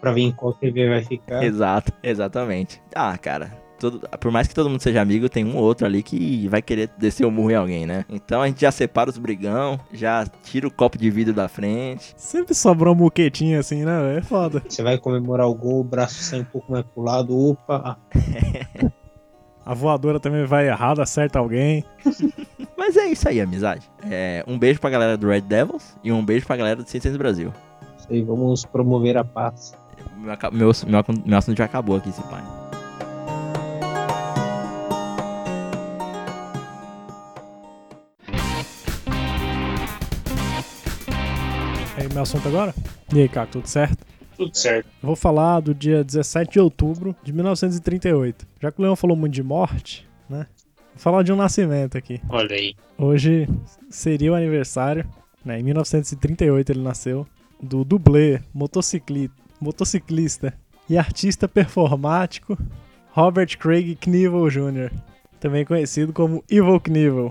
pra 0.00 0.12
ver 0.12 0.22
em 0.22 0.32
qual 0.32 0.52
TV 0.52 0.88
vai 0.88 1.04
ficar. 1.04 1.42
Exato, 1.44 1.92
exatamente. 2.02 2.82
Ah, 2.94 3.16
cara, 3.16 3.56
todo- 3.80 4.00
por 4.18 4.30
mais 4.30 4.46
que 4.46 4.54
todo 4.54 4.70
mundo 4.70 4.80
seja 4.80 5.00
amigo, 5.00 5.28
tem 5.28 5.44
um 5.44 5.56
ou 5.56 5.62
outro 5.64 5.86
ali 5.86 6.02
que 6.02 6.46
vai 6.48 6.62
querer 6.62 6.88
descer 6.98 7.24
o 7.26 7.30
murro 7.30 7.50
em 7.50 7.54
alguém, 7.56 7.86
né? 7.86 8.04
Então 8.08 8.40
a 8.42 8.46
gente 8.46 8.60
já 8.60 8.70
separa 8.70 9.10
os 9.10 9.18
brigão, 9.18 9.78
já 9.92 10.24
tira 10.44 10.66
o 10.66 10.70
copo 10.70 10.96
de 10.98 11.10
vidro 11.10 11.34
da 11.34 11.48
frente. 11.48 12.14
Sempre 12.16 12.54
sobra 12.54 12.88
uma 12.90 12.94
muquetinha 12.94 13.58
assim, 13.58 13.84
né? 13.84 14.18
É 14.18 14.22
foda. 14.22 14.62
Você 14.68 14.82
vai 14.82 14.98
comemorar 14.98 15.48
o 15.48 15.54
gol, 15.54 15.80
o 15.80 15.84
braço 15.84 16.22
sai 16.22 16.40
um 16.40 16.44
pouco 16.44 16.70
mais 16.70 16.84
pro 16.84 17.02
lado, 17.02 17.36
opa, 17.36 17.98
A 19.64 19.74
voadora 19.74 20.18
também 20.18 20.44
vai 20.46 20.66
errado, 20.68 21.00
acerta 21.00 21.38
alguém. 21.38 21.84
Mas 22.76 22.96
é 22.96 23.06
isso 23.06 23.28
aí, 23.28 23.40
amizade. 23.40 23.88
É, 24.10 24.42
um 24.48 24.58
beijo 24.58 24.80
pra 24.80 24.88
galera 24.90 25.16
do 25.16 25.28
Red 25.28 25.42
Devils 25.42 25.96
e 26.02 26.10
um 26.10 26.24
beijo 26.24 26.46
pra 26.46 26.56
galera 26.56 26.82
do 26.82 26.88
600 26.88 27.16
Brasil. 27.18 27.52
isso 27.98 28.08
aí, 28.10 28.22
vamos 28.22 28.64
promover 28.64 29.16
a 29.18 29.24
paz. 29.24 29.74
Meu, 30.16 30.72
meu, 30.86 31.04
meu 31.26 31.38
assunto 31.38 31.58
já 31.58 31.66
acabou 31.66 31.96
aqui, 31.96 32.08
esse 32.08 32.22
pai. 32.22 32.42
Meu 42.12 42.22
assunto 42.22 42.48
agora? 42.48 42.74
E 43.12 43.20
aí, 43.20 43.28
Caco, 43.28 43.52
tudo 43.52 43.66
certo? 43.66 44.04
Tudo 44.36 44.56
certo. 44.56 44.86
Eu 45.02 45.06
vou 45.06 45.16
falar 45.16 45.60
do 45.60 45.74
dia 45.74 46.02
17 46.02 46.52
de 46.52 46.60
outubro 46.60 47.14
de 47.22 47.32
1938. 47.32 48.46
Já 48.60 48.72
que 48.72 48.80
o 48.80 48.82
Leão 48.82 48.96
falou 48.96 49.16
muito 49.16 49.34
de 49.34 49.42
morte, 49.42 50.08
né? 50.28 50.46
Vou 50.94 50.98
falar 50.98 51.22
de 51.22 51.32
um 51.32 51.36
nascimento 51.36 51.96
aqui. 51.96 52.20
Olha 52.28 52.54
aí. 52.54 52.74
Hoje 52.96 53.48
seria 53.88 54.32
o 54.32 54.34
aniversário, 54.34 55.06
né? 55.44 55.60
Em 55.60 55.62
1938 55.62 56.72
ele 56.72 56.82
nasceu, 56.82 57.26
do 57.62 57.84
dublê, 57.84 58.40
motociclista, 58.54 59.36
motociclista 59.60 60.54
e 60.88 60.96
artista 60.96 61.46
performático 61.46 62.58
Robert 63.12 63.58
Craig 63.58 63.96
Knievel 63.96 64.48
Jr., 64.48 64.90
também 65.38 65.64
conhecido 65.64 66.12
como 66.12 66.44
Evil 66.48 66.80
Knievel. 66.80 67.30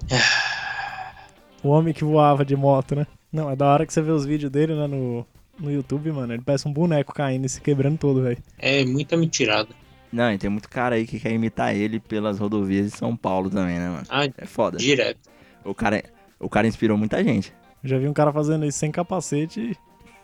o 1.64 1.70
homem 1.70 1.94
que 1.94 2.04
voava 2.04 2.44
de 2.46 2.56
moto, 2.56 2.96
né? 2.96 3.08
Não, 3.32 3.50
é 3.50 3.56
da 3.56 3.66
hora 3.68 3.86
que 3.86 3.94
você 3.94 4.02
vê 4.02 4.12
os 4.12 4.26
vídeos 4.26 4.52
dele 4.52 4.74
né, 4.76 4.88
no, 4.88 5.26
no 5.60 5.72
YouTube, 5.72 6.12
mano. 6.12 6.34
Ele 6.34 6.42
parece 6.44 6.68
um 6.68 6.74
boneco 6.74 7.14
caindo 7.14 7.46
e 7.46 7.50
se 7.50 7.62
quebrando 7.62 7.98
todo, 7.98 8.24
velho. 8.24 8.38
É 8.58 8.84
muita 8.86 9.16
mentirada. 9.16 9.70
Não, 10.12 10.32
e 10.34 10.38
tem 10.38 10.50
muito 10.50 10.68
cara 10.70 10.96
aí 10.96 11.06
que 11.06 11.20
quer 11.20 11.32
imitar 11.32 11.76
ele 11.76 12.00
pelas 12.00 12.40
rodovias 12.40 12.92
de 12.92 12.98
São 12.98 13.16
Paulo 13.16 13.50
também, 13.50 13.78
né, 13.78 13.90
mano? 13.90 14.04
Ah, 14.10 14.26
É 14.38 14.46
foda. 14.46 14.78
direto. 14.78 15.30
O 15.64 15.74
cara, 15.76 16.04
o 16.40 16.50
cara 16.50 16.68
inspirou 16.68 16.98
muita 16.98 17.24
gente. 17.24 17.54
Já 17.84 17.98
vi 18.00 18.08
um 18.08 18.14
cara 18.14 18.34
fazendo 18.34 18.66
isso 18.66 18.80
sem 18.80 18.92
capacete 18.92 19.78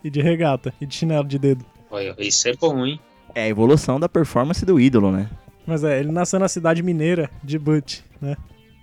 e 0.03 0.09
de 0.09 0.21
regata 0.21 0.73
e 0.81 0.85
de 0.85 0.95
chinelo 0.95 1.27
de 1.27 1.37
dedo. 1.37 1.63
Olha, 1.91 2.15
isso 2.17 2.47
é 2.49 2.53
bom, 2.55 2.83
hein? 2.85 2.99
É 3.35 3.43
a 3.43 3.47
evolução 3.47 3.99
da 3.99 4.09
performance 4.09 4.65
do 4.65 4.79
ídolo, 4.79 5.11
né? 5.11 5.29
Mas 5.67 5.83
é, 5.83 5.99
ele 5.99 6.11
nasceu 6.11 6.39
na 6.39 6.47
cidade 6.47 6.81
mineira 6.81 7.29
de 7.43 7.59
Butte, 7.59 8.03
né? 8.19 8.35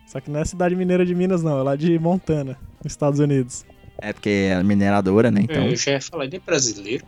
Só 0.06 0.20
que 0.20 0.30
não 0.30 0.40
é 0.40 0.44
cidade 0.44 0.76
mineira 0.76 1.04
de 1.06 1.14
Minas, 1.14 1.42
não, 1.42 1.58
é 1.58 1.62
lá 1.62 1.74
de 1.76 1.98
Montana, 1.98 2.56
nos 2.84 2.92
Estados 2.92 3.18
Unidos. 3.18 3.64
É 4.02 4.12
porque 4.12 4.50
é 4.50 4.60
mineradora, 4.64 5.30
né? 5.30 5.42
Então, 5.44 5.64
Eu 5.64 5.76
já 5.76 5.92
ia 5.92 6.00
falar, 6.00 6.24
ele 6.24 6.36
é 6.36 6.40
brasileiro. 6.40 7.06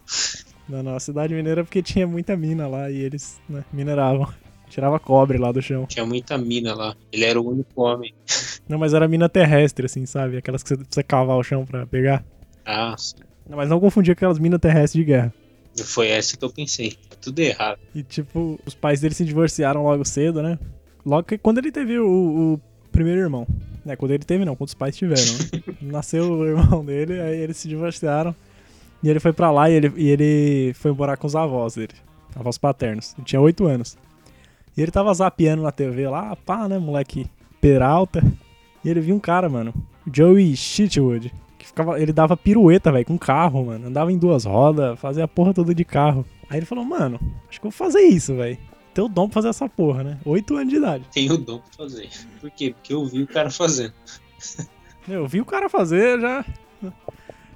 Não, 0.68 0.80
não, 0.80 0.94
a 0.94 1.00
cidade 1.00 1.34
mineira 1.34 1.62
é 1.62 1.64
porque 1.64 1.82
tinha 1.82 2.06
muita 2.06 2.36
mina 2.36 2.68
lá 2.68 2.88
e 2.88 2.96
eles 2.96 3.40
né, 3.48 3.64
mineravam. 3.72 4.32
Tirava 4.70 4.98
cobre 5.00 5.36
lá 5.36 5.50
do 5.50 5.60
chão. 5.60 5.86
Tinha 5.86 6.06
muita 6.06 6.38
mina 6.38 6.72
lá. 6.72 6.96
Ele 7.12 7.24
era 7.24 7.40
o 7.40 7.48
único 7.48 7.82
homem. 7.82 8.14
Não, 8.68 8.78
mas 8.78 8.94
era 8.94 9.06
mina 9.06 9.28
terrestre, 9.28 9.86
assim, 9.86 10.06
sabe? 10.06 10.36
Aquelas 10.38 10.62
que 10.62 10.68
você 10.70 10.76
precisa 10.76 11.02
cavar 11.02 11.36
o 11.36 11.42
chão 11.42 11.66
pra 11.66 11.86
pegar. 11.86 12.24
Ah, 12.64 12.94
sim. 12.96 13.16
Não, 13.48 13.58
mas 13.58 13.68
não 13.68 13.78
confundir 13.78 14.14
com 14.14 14.18
aquelas 14.20 14.38
minas 14.38 14.58
terrestres 14.58 14.92
de 14.92 15.04
guerra. 15.04 15.34
foi 15.84 16.08
essa 16.08 16.36
que 16.36 16.44
eu 16.44 16.50
pensei. 16.50 16.96
Tudo 17.20 17.38
errado. 17.40 17.78
E, 17.94 18.02
tipo, 18.02 18.58
os 18.64 18.74
pais 18.74 19.00
dele 19.00 19.14
se 19.14 19.24
divorciaram 19.24 19.82
logo 19.82 20.04
cedo, 20.04 20.42
né? 20.42 20.58
Logo 21.04 21.24
que 21.24 21.36
quando 21.36 21.58
ele 21.58 21.70
teve 21.70 21.98
o, 21.98 22.08
o 22.54 22.60
primeiro 22.94 23.20
irmão. 23.20 23.46
Né? 23.84 23.96
Quando 23.96 24.12
ele 24.12 24.24
teve, 24.24 24.44
não, 24.44 24.56
quando 24.56 24.68
os 24.68 24.74
pais 24.74 24.96
tiveram. 24.96 25.22
Né? 25.22 25.74
Nasceu 25.92 26.32
o 26.32 26.46
irmão 26.46 26.84
dele, 26.84 27.20
aí 27.20 27.38
eles 27.38 27.56
se 27.56 27.68
divorciaram. 27.68 28.34
E 29.02 29.10
ele 29.10 29.20
foi 29.20 29.32
pra 29.32 29.50
lá 29.50 29.68
e 29.68 29.74
ele, 29.74 29.92
e 29.96 30.08
ele 30.08 30.72
foi 30.74 30.92
morar 30.92 31.16
com 31.16 31.26
os 31.26 31.36
avós 31.36 31.74
dele. 31.74 31.92
Avós 32.34 32.56
paternos. 32.56 33.14
Ele 33.18 33.26
tinha 33.26 33.40
8 33.40 33.66
anos. 33.66 33.98
E 34.76 34.80
ele 34.80 34.90
tava 34.90 35.12
zapeando 35.12 35.62
na 35.62 35.70
TV 35.70 36.08
lá, 36.08 36.34
pá, 36.36 36.66
né, 36.68 36.78
moleque 36.78 37.26
peralta. 37.60 38.24
E 38.84 38.88
ele 38.88 39.00
viu 39.00 39.14
um 39.14 39.20
cara, 39.20 39.48
mano, 39.48 39.74
Joey 40.10 40.56
Shitwood, 40.56 41.32
que 41.58 41.66
ficava, 41.66 42.00
ele 42.00 42.12
dava 42.12 42.36
pirueta, 42.36 42.90
velho, 42.90 43.04
com 43.04 43.18
carro, 43.18 43.66
mano. 43.66 43.86
Andava 43.86 44.10
em 44.12 44.18
duas 44.18 44.44
rodas, 44.44 44.98
fazia 44.98 45.24
a 45.24 45.28
porra 45.28 45.54
toda 45.54 45.74
de 45.74 45.84
carro. 45.84 46.24
Aí 46.48 46.58
ele 46.58 46.66
falou, 46.66 46.84
mano, 46.84 47.20
acho 47.48 47.60
que 47.60 47.66
eu 47.66 47.70
vou 47.70 47.76
fazer 47.76 48.02
isso, 48.02 48.34
velho. 48.34 48.58
Tem 48.94 49.04
o 49.04 49.08
dom 49.08 49.28
pra 49.28 49.34
fazer 49.34 49.48
essa 49.48 49.68
porra, 49.68 50.04
né? 50.04 50.18
8 50.24 50.56
anos 50.56 50.68
de 50.68 50.76
idade. 50.76 51.04
Tem 51.12 51.30
o 51.30 51.36
dom 51.36 51.58
pra 51.58 51.84
fazer. 51.84 52.08
Por 52.40 52.50
quê? 52.50 52.72
Porque 52.72 52.94
eu 52.94 53.04
vi 53.04 53.22
o 53.22 53.26
cara 53.26 53.50
fazendo. 53.50 53.92
Eu 55.08 55.26
vi 55.26 55.40
o 55.40 55.44
cara 55.44 55.68
fazer, 55.68 56.20
já. 56.20 56.44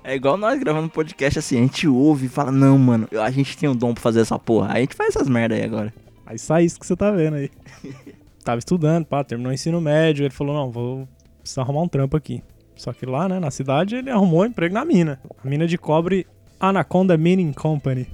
é 0.02 0.14
igual 0.14 0.36
nós 0.36 0.58
gravando 0.58 0.90
podcast 0.90 1.38
assim, 1.38 1.58
a 1.58 1.62
gente 1.62 1.86
ouve 1.86 2.26
e 2.26 2.28
fala, 2.28 2.50
não, 2.50 2.76
mano, 2.76 3.08
a 3.22 3.30
gente 3.30 3.56
tem 3.56 3.68
um 3.68 3.76
dom 3.76 3.94
pra 3.94 4.02
fazer 4.02 4.20
essa 4.20 4.38
porra. 4.38 4.72
Aí 4.72 4.78
a 4.78 4.80
gente 4.80 4.96
faz 4.96 5.14
essas 5.14 5.28
merda 5.28 5.54
aí 5.54 5.62
agora. 5.62 5.94
Aí 6.26 6.38
sai 6.38 6.64
isso 6.64 6.78
que 6.78 6.86
você 6.86 6.96
tá 6.96 7.10
vendo 7.10 7.36
aí. 7.36 7.50
Tava 8.44 8.58
estudando, 8.58 9.06
pá, 9.06 9.22
terminou 9.22 9.50
o 9.50 9.54
ensino 9.54 9.80
médio. 9.80 10.24
Ele 10.24 10.34
falou: 10.34 10.54
não, 10.54 10.70
vou 10.70 11.08
precisar 11.40 11.62
arrumar 11.62 11.82
um 11.82 11.88
trampo 11.88 12.16
aqui. 12.16 12.42
Só 12.76 12.92
que 12.92 13.06
lá, 13.06 13.28
né, 13.28 13.38
na 13.38 13.50
cidade, 13.50 13.96
ele 13.96 14.10
arrumou 14.10 14.42
um 14.42 14.46
emprego 14.46 14.74
na 14.74 14.84
mina. 14.84 15.20
A 15.42 15.48
mina 15.48 15.66
de 15.66 15.78
cobre 15.78 16.26
Anaconda 16.60 17.16
Mining 17.16 17.52
Company. 17.52 18.06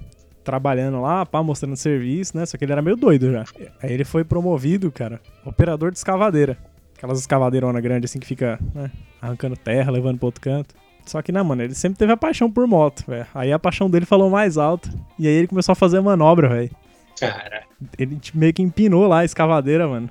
Trabalhando 0.44 1.00
lá, 1.00 1.24
pá, 1.24 1.42
mostrando 1.42 1.76
serviço, 1.76 2.36
né? 2.36 2.44
Só 2.44 2.58
que 2.58 2.64
ele 2.64 2.72
era 2.72 2.82
meio 2.82 2.96
doido 2.96 3.32
já. 3.32 3.44
Aí 3.82 3.92
ele 3.92 4.04
foi 4.04 4.24
promovido, 4.24 4.92
cara, 4.92 5.20
operador 5.44 5.90
de 5.90 5.96
escavadeira. 5.96 6.58
Aquelas 6.96 7.18
escavadeironas 7.18 7.82
grandes 7.82 8.10
assim 8.10 8.18
que 8.18 8.26
fica, 8.26 8.58
né, 8.74 8.90
arrancando 9.20 9.56
terra, 9.56 9.90
levando 9.90 10.18
pro 10.18 10.26
outro 10.26 10.40
canto. 10.40 10.74
Só 11.06 11.20
que, 11.20 11.32
né, 11.32 11.42
mano, 11.42 11.62
ele 11.62 11.74
sempre 11.74 11.98
teve 11.98 12.12
a 12.12 12.16
paixão 12.16 12.50
por 12.50 12.66
moto, 12.66 13.04
velho. 13.06 13.26
Aí 13.34 13.52
a 13.52 13.58
paixão 13.58 13.90
dele 13.90 14.06
falou 14.06 14.30
mais 14.30 14.56
alto. 14.56 14.88
E 15.18 15.26
aí 15.26 15.34
ele 15.34 15.46
começou 15.46 15.72
a 15.72 15.76
fazer 15.76 16.00
manobra, 16.00 16.48
velho. 16.48 16.70
Cara, 17.18 17.62
Ele 17.98 18.18
meio 18.34 18.52
que 18.52 18.62
empinou 18.62 19.06
lá 19.06 19.20
a 19.20 19.24
escavadeira, 19.24 19.86
mano. 19.86 20.08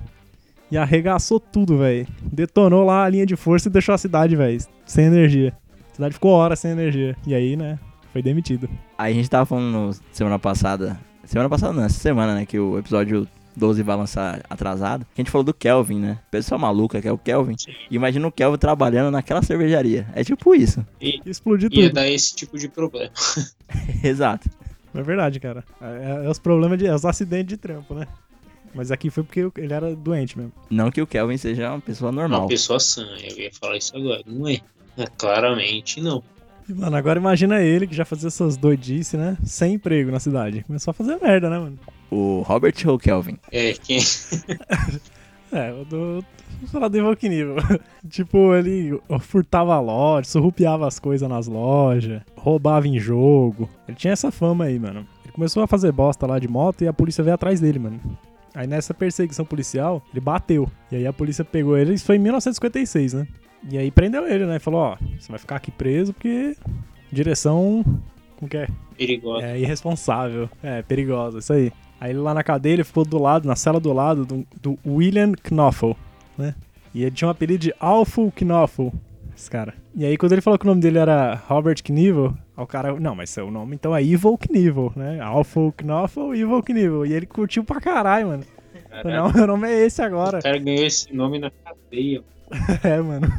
E 0.70 0.76
arregaçou 0.76 1.38
tudo, 1.38 1.78
velho. 1.78 2.06
Detonou 2.22 2.84
lá 2.84 3.04
a 3.04 3.08
linha 3.08 3.26
de 3.26 3.36
força 3.36 3.68
e 3.68 3.72
deixou 3.72 3.94
a 3.94 3.98
cidade, 3.98 4.36
velho, 4.36 4.58
sem 4.86 5.06
energia. 5.06 5.52
A 5.92 5.94
cidade 5.94 6.14
ficou 6.14 6.32
horas 6.32 6.58
sem 6.58 6.70
energia. 6.70 7.16
E 7.26 7.34
aí, 7.34 7.56
né, 7.56 7.78
foi 8.14 8.22
demitido. 8.22 8.70
Aí 8.96 9.12
a 9.12 9.16
gente 9.16 9.28
tava 9.28 9.44
falando 9.44 9.90
semana 10.12 10.38
passada. 10.38 10.96
Semana 11.24 11.48
passada 11.50 11.72
não, 11.72 11.82
essa 11.82 11.98
semana, 11.98 12.32
né? 12.32 12.46
Que 12.46 12.56
o 12.60 12.78
episódio 12.78 13.26
12 13.56 13.82
vai 13.82 13.96
lançar 13.96 14.40
atrasado. 14.48 15.04
Que 15.12 15.20
a 15.20 15.24
gente 15.24 15.32
falou 15.32 15.42
do 15.42 15.52
Kelvin, 15.52 15.98
né? 15.98 16.18
Pessoa 16.30 16.56
maluca 16.56 17.02
que 17.02 17.08
é 17.08 17.12
o 17.12 17.18
Kelvin. 17.18 17.56
Imagina 17.90 18.28
o 18.28 18.30
Kelvin 18.30 18.56
trabalhando 18.56 19.10
naquela 19.10 19.42
cervejaria. 19.42 20.06
É 20.14 20.22
tipo 20.22 20.54
isso. 20.54 20.86
e, 21.00 21.20
E 21.26 21.28
explodiu 21.28 21.68
ia 21.72 21.88
tudo. 21.88 21.94
dar 21.94 22.08
esse 22.08 22.36
tipo 22.36 22.56
de 22.56 22.68
problema. 22.68 23.10
Exato. 24.04 24.48
É 24.94 25.02
verdade, 25.02 25.40
cara. 25.40 25.64
É, 25.80 26.26
é 26.26 26.30
os 26.30 26.38
problemas 26.38 26.78
de. 26.78 26.86
É 26.86 26.94
os 26.94 27.04
acidentes 27.04 27.48
de 27.48 27.56
trampo, 27.56 27.94
né? 27.94 28.06
Mas 28.72 28.92
aqui 28.92 29.10
foi 29.10 29.24
porque 29.24 29.50
ele 29.56 29.72
era 29.72 29.92
doente 29.96 30.38
mesmo. 30.38 30.52
Não 30.70 30.88
que 30.88 31.02
o 31.02 31.06
Kelvin 31.06 31.36
seja 31.36 31.70
uma 31.70 31.80
pessoa 31.80 32.12
normal. 32.12 32.42
Uma 32.42 32.48
pessoa 32.48 32.78
sã, 32.78 33.02
eu 33.02 33.38
ia 33.40 33.50
falar 33.52 33.76
isso 33.76 33.96
agora. 33.96 34.22
Não 34.24 34.46
é. 34.46 34.60
É, 34.96 35.06
claramente 35.18 36.00
não. 36.00 36.22
Mano, 36.68 36.96
agora 36.96 37.18
imagina 37.18 37.60
ele 37.60 37.86
que 37.86 37.94
já 37.94 38.04
fazia 38.04 38.28
essas 38.28 38.56
doidices, 38.56 39.18
né? 39.18 39.36
Sem 39.44 39.74
emprego 39.74 40.10
na 40.10 40.18
cidade. 40.18 40.64
Começou 40.64 40.90
a 40.90 40.94
fazer 40.94 41.18
merda, 41.20 41.50
né, 41.50 41.58
mano? 41.58 41.78
O 42.10 42.42
Robert 42.46 42.74
ou 42.86 42.94
o 42.94 42.98
Kelvin? 42.98 43.38
É, 43.52 43.72
quem. 43.74 43.98
É, 45.52 45.70
eu 45.70 45.86
tô. 45.88 45.96
Vou 46.60 46.68
falar 46.68 46.88
do 46.88 46.98
Evoque 46.98 47.28
Nível. 47.28 47.56
tipo, 48.10 48.52
ele 48.54 49.00
furtava 49.20 49.74
a 49.74 49.80
loja, 49.80 50.28
surrupiava 50.28 50.86
as 50.86 50.98
coisas 50.98 51.28
nas 51.28 51.46
lojas, 51.46 52.22
roubava 52.36 52.88
em 52.88 52.98
jogo. 52.98 53.70
Ele 53.86 53.96
tinha 53.96 54.12
essa 54.12 54.32
fama 54.32 54.64
aí, 54.64 54.80
mano. 54.80 55.06
Ele 55.22 55.32
começou 55.32 55.62
a 55.62 55.68
fazer 55.68 55.92
bosta 55.92 56.26
lá 56.26 56.40
de 56.40 56.48
moto 56.48 56.82
e 56.82 56.88
a 56.88 56.92
polícia 56.92 57.22
veio 57.22 57.34
atrás 57.34 57.60
dele, 57.60 57.78
mano. 57.78 58.00
Aí 58.52 58.66
nessa 58.66 58.92
perseguição 58.92 59.44
policial, 59.44 60.02
ele 60.12 60.20
bateu. 60.20 60.68
E 60.90 60.96
aí 60.96 61.06
a 61.06 61.12
polícia 61.12 61.44
pegou 61.44 61.76
ele, 61.76 61.94
isso 61.94 62.04
foi 62.04 62.16
em 62.16 62.20
1956, 62.20 63.14
né? 63.14 63.26
E 63.70 63.78
aí 63.78 63.90
prendeu 63.90 64.26
ele, 64.28 64.46
né? 64.46 64.56
E 64.56 64.60
falou, 64.60 64.80
ó, 64.80 64.96
você 65.18 65.30
vai 65.30 65.38
ficar 65.38 65.56
aqui 65.56 65.70
preso 65.70 66.12
porque 66.12 66.56
direção. 67.10 67.84
Como 68.36 68.48
que 68.48 68.56
é? 68.56 68.68
Perigosa. 68.96 69.46
É 69.46 69.58
irresponsável. 69.58 70.48
É, 70.62 70.82
perigosa, 70.82 71.38
isso 71.38 71.52
aí. 71.52 71.72
Aí 72.00 72.10
ele 72.10 72.18
lá 72.18 72.34
na 72.34 72.42
cadeia, 72.42 72.74
ele 72.74 72.84
ficou 72.84 73.04
do 73.04 73.18
lado, 73.18 73.46
na 73.46 73.56
cela 73.56 73.80
do 73.80 73.92
lado 73.92 74.26
do, 74.26 74.46
do 74.60 74.78
William 74.86 75.32
Knoffel, 75.50 75.96
né? 76.36 76.54
E 76.94 77.02
ele 77.02 77.10
tinha 77.12 77.28
um 77.28 77.30
apelido 77.30 77.60
de 77.62 77.74
Alful 77.80 78.32
Knoffel, 78.42 78.92
esse 79.34 79.50
cara. 79.50 79.74
E 79.96 80.04
aí 80.04 80.16
quando 80.16 80.32
ele 80.32 80.40
falou 80.42 80.58
que 80.58 80.66
o 80.66 80.68
nome 80.68 80.80
dele 80.80 80.98
era 80.98 81.34
Robert 81.46 81.82
Knievel, 81.82 82.34
o 82.56 82.66
cara, 82.66 82.98
não, 83.00 83.14
mas 83.14 83.30
seu 83.30 83.50
nome 83.50 83.74
então 83.74 83.96
é 83.96 84.02
Evil 84.02 84.36
Knievel, 84.36 84.92
né? 84.94 85.20
Alful 85.20 85.72
Knoffel, 85.82 86.34
Evil 86.34 86.62
Knievel. 86.62 87.06
E 87.06 87.12
ele 87.12 87.26
curtiu 87.26 87.64
pra 87.64 87.80
caralho, 87.80 88.28
mano. 88.28 88.44
Caraca, 88.90 89.08
Não, 89.08 89.32
meu 89.32 89.46
nome 89.46 89.68
é 89.68 89.86
esse 89.86 90.02
agora. 90.02 90.38
o 90.38 90.42
cara 90.42 90.58
ganhou 90.58 90.84
esse 90.84 91.12
nome 91.14 91.38
na 91.38 91.50
cadeia. 91.50 92.22
É, 92.84 93.00
mano. 93.00 93.32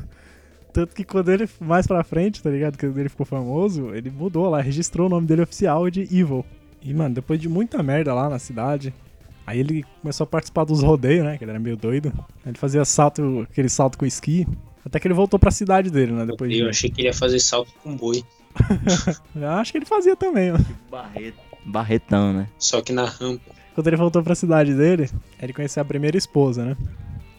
Tanto 0.76 0.94
que 0.94 1.06
quando 1.06 1.32
ele, 1.32 1.48
mais 1.62 1.88
pra 1.88 2.04
frente, 2.04 2.44
tá 2.44 2.50
ligado? 2.50 2.78
Quando 2.78 2.98
ele 2.98 3.08
ficou 3.08 3.26
famoso, 3.26 3.96
ele 3.96 4.12
mudou 4.12 4.50
lá, 4.50 4.60
registrou 4.60 5.08
o 5.08 5.10
nome 5.10 5.26
dele 5.26 5.42
oficial 5.42 5.90
de 5.90 6.02
Evil. 6.02 6.44
E, 6.82 6.94
mano, 6.94 7.16
depois 7.16 7.40
de 7.40 7.48
muita 7.48 7.82
merda 7.82 8.14
lá 8.14 8.28
na 8.28 8.38
cidade, 8.38 8.94
aí 9.48 9.58
ele 9.58 9.86
começou 10.02 10.26
a 10.26 10.28
participar 10.28 10.66
dos 10.66 10.84
rodeios, 10.84 11.24
né? 11.24 11.38
Que 11.38 11.46
ele 11.46 11.52
era 11.52 11.60
meio 11.62 11.78
doido. 11.78 12.12
Ele 12.46 12.58
fazia 12.58 12.84
salto, 12.84 13.48
aquele 13.50 13.70
salto 13.70 13.98
com 13.98 14.06
esqui. 14.06 14.46
Até 14.84 15.00
que 15.00 15.08
ele 15.08 15.14
voltou 15.14 15.40
pra 15.40 15.50
cidade 15.50 15.90
dele, 15.90 16.12
né? 16.12 16.26
Depois 16.26 16.52
de... 16.52 16.60
Eu 16.60 16.68
achei 16.68 16.90
que 16.90 17.00
ele 17.00 17.08
ia 17.08 17.14
fazer 17.14 17.40
salto 17.40 17.72
com 17.82 17.96
boi. 17.96 18.22
Eu 19.34 19.50
acho 19.52 19.72
que 19.72 19.78
ele 19.78 19.86
fazia 19.86 20.18
também, 20.18 20.52
mano. 20.52 20.66
Barreto. 20.92 21.40
Barretão, 21.66 22.34
né? 22.34 22.50
Só 22.60 22.82
que 22.82 22.92
na 22.92 23.06
rampa. 23.06 23.50
Quando 23.74 23.88
ele 23.88 23.96
voltou 23.96 24.22
pra 24.22 24.36
cidade 24.36 24.74
dele, 24.74 25.10
ele 25.42 25.54
conheceu 25.54 25.82
a 25.82 25.86
primeira 25.86 26.18
esposa, 26.18 26.66
né? 26.66 26.78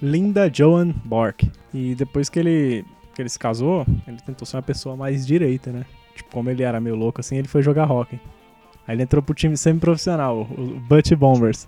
Linda 0.01 0.51
Joan 0.51 0.94
Bork. 1.05 1.51
E 1.75 1.94
depois 1.94 2.31
que 2.31 2.38
ele, 2.38 2.85
que 3.16 3.22
ele 3.22 3.29
se 3.31 3.38
casou, 3.38 3.87
ele 4.07 4.18
tentou 4.18 4.46
ser 4.46 4.57
uma 4.57 4.62
pessoa 4.62 4.94
mais 4.94 5.26
direita, 5.26 5.72
né? 5.72 5.87
Tipo, 6.14 6.31
como 6.31 6.50
ele 6.50 6.62
era 6.62 6.79
meio 6.79 6.94
louco 6.94 7.20
assim, 7.20 7.37
ele 7.37 7.48
foi 7.48 7.62
jogar 7.62 7.90
hockey. 7.90 8.20
Aí 8.87 8.94
ele 8.94 9.02
entrou 9.02 9.22
pro 9.22 9.35
time 9.35 9.57
semi-profissional, 9.57 10.42
o 10.42 10.79
Butch 10.81 11.12
Bombers. 11.14 11.66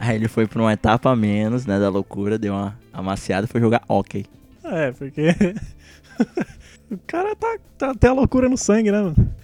Aí 0.00 0.16
ele 0.16 0.28
foi 0.28 0.46
pra 0.46 0.62
uma 0.62 0.72
etapa 0.72 1.10
a 1.10 1.16
menos, 1.16 1.66
né, 1.66 1.78
da 1.78 1.90
loucura, 1.90 2.38
deu 2.38 2.54
uma 2.54 2.76
amaciada 2.92 3.44
e 3.44 3.48
foi 3.48 3.60
jogar 3.60 3.82
hockey. 3.86 4.24
É, 4.64 4.90
porque. 4.92 5.28
o 6.90 6.98
cara 7.06 7.36
tá, 7.36 7.58
tá 7.76 7.90
até 7.90 8.08
a 8.08 8.12
loucura 8.12 8.48
no 8.48 8.56
sangue, 8.56 8.90
né, 8.90 9.02
mano? 9.02 9.34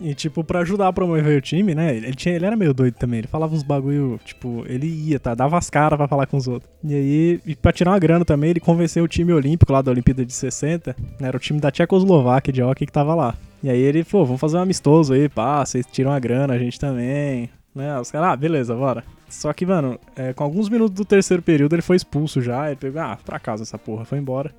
E, 0.00 0.14
tipo, 0.14 0.42
pra 0.42 0.60
ajudar 0.60 0.88
a 0.88 0.92
promover 0.92 1.36
o 1.36 1.40
time, 1.42 1.74
né? 1.74 1.94
Ele, 1.94 2.14
tinha, 2.14 2.34
ele 2.34 2.46
era 2.46 2.56
meio 2.56 2.72
doido 2.72 2.94
também. 2.94 3.18
Ele 3.18 3.28
falava 3.28 3.54
uns 3.54 3.62
bagulho, 3.62 4.18
tipo, 4.24 4.64
ele 4.66 4.86
ia, 4.86 5.20
tá? 5.20 5.34
Dava 5.34 5.58
as 5.58 5.68
caras 5.68 5.96
pra 5.96 6.08
falar 6.08 6.26
com 6.26 6.38
os 6.38 6.48
outros. 6.48 6.70
E 6.82 6.94
aí, 6.94 7.40
e 7.44 7.54
pra 7.54 7.70
tirar 7.70 7.90
uma 7.90 7.98
grana 7.98 8.24
também, 8.24 8.50
ele 8.50 8.60
convenceu 8.60 9.04
o 9.04 9.08
time 9.08 9.32
olímpico 9.32 9.72
lá 9.72 9.82
da 9.82 9.90
Olimpíada 9.90 10.24
de 10.24 10.32
60. 10.32 10.96
Né, 11.20 11.28
era 11.28 11.36
o 11.36 11.40
time 11.40 11.60
da 11.60 11.70
Tchecoslováquia 11.70 12.52
de 12.52 12.62
hockey 12.62 12.86
que 12.86 12.92
tava 12.92 13.14
lá. 13.14 13.36
E 13.62 13.68
aí 13.68 13.80
ele 13.80 14.02
falou: 14.02 14.26
vamos 14.26 14.40
fazer 14.40 14.56
um 14.56 14.62
amistoso 14.62 15.12
aí, 15.12 15.28
pá, 15.28 15.64
vocês 15.64 15.84
tiram 15.86 16.12
a 16.12 16.18
grana, 16.18 16.54
a 16.54 16.58
gente 16.58 16.80
também. 16.80 17.50
Né? 17.74 18.00
Os 18.00 18.10
caras, 18.10 18.30
ah, 18.30 18.36
beleza, 18.36 18.74
bora. 18.74 19.04
Só 19.28 19.52
que, 19.52 19.64
mano, 19.64 19.98
é, 20.16 20.32
com 20.32 20.42
alguns 20.42 20.68
minutos 20.68 20.94
do 20.94 21.04
terceiro 21.04 21.42
período 21.42 21.74
ele 21.74 21.82
foi 21.82 21.96
expulso 21.96 22.40
já. 22.40 22.68
Ele 22.68 22.76
pegou, 22.76 23.00
ah, 23.00 23.18
pra 23.24 23.38
casa 23.38 23.62
essa 23.62 23.78
porra, 23.78 24.04
foi 24.04 24.18
embora. 24.18 24.50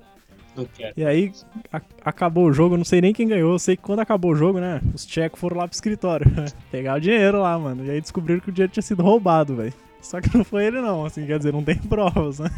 Não 0.56 0.64
quero. 0.66 0.92
E 0.96 1.04
aí 1.04 1.32
a- 1.72 1.80
acabou 2.04 2.46
o 2.46 2.52
jogo, 2.52 2.74
eu 2.74 2.78
não 2.78 2.84
sei 2.84 3.00
nem 3.00 3.12
quem 3.12 3.26
ganhou, 3.28 3.52
eu 3.52 3.58
sei 3.58 3.76
que 3.76 3.82
quando 3.82 4.00
acabou 4.00 4.32
o 4.32 4.36
jogo, 4.36 4.60
né, 4.60 4.80
os 4.94 5.06
tchecos 5.06 5.40
foram 5.40 5.56
lá 5.58 5.66
pro 5.68 5.74
escritório 5.74 6.26
pegar 6.70 6.96
o 6.96 7.00
dinheiro 7.00 7.40
lá, 7.40 7.58
mano. 7.58 7.84
E 7.84 7.90
aí 7.90 8.00
descobriram 8.00 8.40
que 8.40 8.48
o 8.50 8.52
dinheiro 8.52 8.72
tinha 8.72 8.82
sido 8.82 9.02
roubado, 9.02 9.56
velho. 9.56 9.72
Só 10.00 10.20
que 10.20 10.36
não 10.36 10.44
foi 10.44 10.64
ele 10.66 10.80
não, 10.80 11.04
assim, 11.06 11.24
quer 11.26 11.38
dizer, 11.38 11.52
não 11.52 11.62
tem 11.62 11.76
provas, 11.88 12.38
né? 12.40 12.50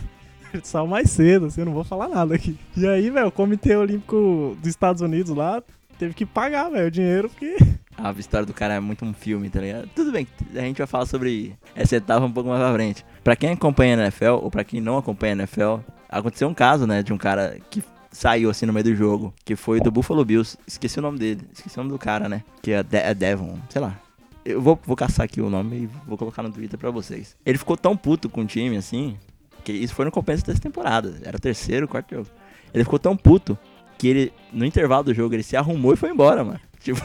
Ele 0.53 0.63
saiu 0.65 0.87
mais 0.87 1.11
cedo, 1.11 1.47
assim, 1.47 1.61
eu 1.61 1.67
não 1.67 1.73
vou 1.75 1.85
falar 1.85 2.09
nada 2.09 2.35
aqui. 2.35 2.57
E 2.77 2.87
aí, 2.87 3.11
velho, 3.11 3.27
o 3.27 3.33
Comitê 3.33 3.75
Olímpico 3.77 4.57
dos 4.61 4.69
Estados 4.69 5.03
Unidos 5.03 5.35
lá 5.35 5.63
teve 5.99 6.15
que 6.15 6.25
pagar, 6.25 6.71
velho, 6.71 6.87
o 6.87 6.91
dinheiro, 6.91 7.29
porque 7.29 7.57
A 7.97 8.11
história 8.13 8.45
do 8.45 8.53
cara 8.53 8.75
é 8.75 8.81
muito 8.81 9.05
um 9.05 9.13
filme, 9.13 9.49
tá 9.49 9.61
ligado? 9.61 9.89
Tudo 9.95 10.11
bem, 10.11 10.27
a 10.55 10.61
gente 10.61 10.79
vai 10.79 10.87
falar 10.87 11.07
sobre 11.07 11.55
essa 11.77 11.95
etapa 11.97 12.27
um 12.27 12.33
pouco 12.33 12.49
mais 12.51 12.61
pra 12.61 12.73
frente. 12.73 13.05
Pra 13.25 13.35
quem 13.35 13.53
acompanha 13.53 13.97
a 13.97 14.03
NFL, 14.03 14.43
ou 14.43 14.51
pra 14.51 14.63
quem 14.63 14.83
não 14.83 14.99
acompanha 14.99 15.33
a 15.33 15.37
NFL, 15.39 15.77
aconteceu 16.11 16.47
um 16.47 16.53
caso, 16.55 16.87
né, 16.87 17.03
de 17.03 17.11
um 17.11 17.17
cara 17.17 17.59
que 17.71 17.83
saiu 18.13 18.51
assim 18.51 18.67
no 18.67 18.73
meio 18.73 18.85
do 18.85 18.95
jogo, 18.95 19.35
que 19.45 19.57
foi 19.57 19.81
do 19.81 19.91
Buffalo 19.91 20.25
Bills. 20.25 20.59
Esqueci 20.67 20.99
o 20.99 21.03
nome 21.03 21.19
dele, 21.19 21.41
esqueci 21.53 21.77
o 21.77 21.83
nome 21.83 21.91
do 21.91 21.99
cara, 21.99 22.29
né? 22.29 22.45
Que 22.63 22.73
é, 22.73 22.83
De 22.83 22.99
é 22.99 23.15
Devon, 23.15 23.59
sei 23.71 23.81
lá. 23.81 23.99
Eu 24.45 24.61
vou, 24.61 24.79
vou 24.85 24.95
caçar 24.95 25.25
aqui 25.25 25.41
o 25.41 25.49
nome 25.49 25.77
e 25.77 25.87
vou 26.07 26.19
colocar 26.19 26.43
no 26.43 26.53
Twitter 26.53 26.79
pra 26.79 26.91
vocês. 26.91 27.35
Ele 27.47 27.57
ficou 27.57 27.79
tão 27.79 27.97
puto 27.97 28.29
com 28.29 28.43
o 28.43 28.47
time, 28.47 28.77
assim, 28.77 29.17
que 29.65 29.73
isso 29.73 29.95
foi 29.95 30.05
no 30.05 30.13
compensa 30.13 30.45
dessa 30.45 30.61
temporada. 30.61 31.15
Era 31.25 31.39
o 31.39 31.41
terceiro, 31.41 31.89
quarto 31.89 32.15
jogo. 32.15 32.29
Ele 32.75 32.85
ficou 32.85 32.99
tão 32.99 33.17
puto 33.17 33.59
que 33.97 34.07
ele, 34.07 34.33
no 34.53 34.67
intervalo 34.67 35.05
do 35.05 35.15
jogo, 35.15 35.35
ele 35.35 35.43
se 35.43 35.57
arrumou 35.57 35.95
e 35.95 35.97
foi 35.97 36.11
embora, 36.11 36.45
mano. 36.45 36.61
Tipo, 36.85 37.01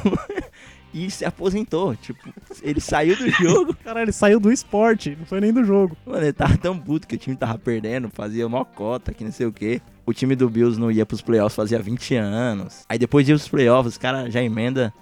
e 0.93 1.09
se 1.09 1.25
aposentou. 1.25 1.95
Tipo, 1.95 2.33
ele 2.61 2.79
saiu 2.79 3.15
do 3.15 3.29
jogo. 3.29 3.75
Cara, 3.83 4.01
ele 4.01 4.11
saiu 4.11 4.39
do 4.39 4.51
esporte, 4.51 5.15
não 5.17 5.25
foi 5.25 5.39
nem 5.39 5.53
do 5.53 5.63
jogo. 5.63 5.95
Mano, 6.05 6.23
ele 6.23 6.33
tava 6.33 6.57
tão 6.57 6.77
puto 6.77 7.07
que 7.07 7.15
o 7.15 7.17
time 7.17 7.35
tava 7.35 7.57
perdendo, 7.57 8.09
fazia 8.09 8.47
mó 8.47 8.63
cota, 8.63 9.13
que 9.13 9.23
não 9.23 9.31
sei 9.31 9.45
o 9.45 9.51
quê. 9.51 9.81
O 10.05 10.13
time 10.13 10.35
do 10.35 10.49
Bills 10.49 10.79
não 10.79 10.91
ia 10.91 11.05
pros 11.05 11.21
playoffs 11.21 11.55
fazia 11.55 11.79
20 11.79 12.15
anos. 12.15 12.83
Aí 12.89 12.97
depois 12.97 13.25
de 13.25 13.31
ir 13.31 13.35
pros 13.35 13.47
playoffs, 13.47 13.93
os 13.93 13.97
caras 13.97 14.33
já 14.33 14.41
emenda 14.41 14.93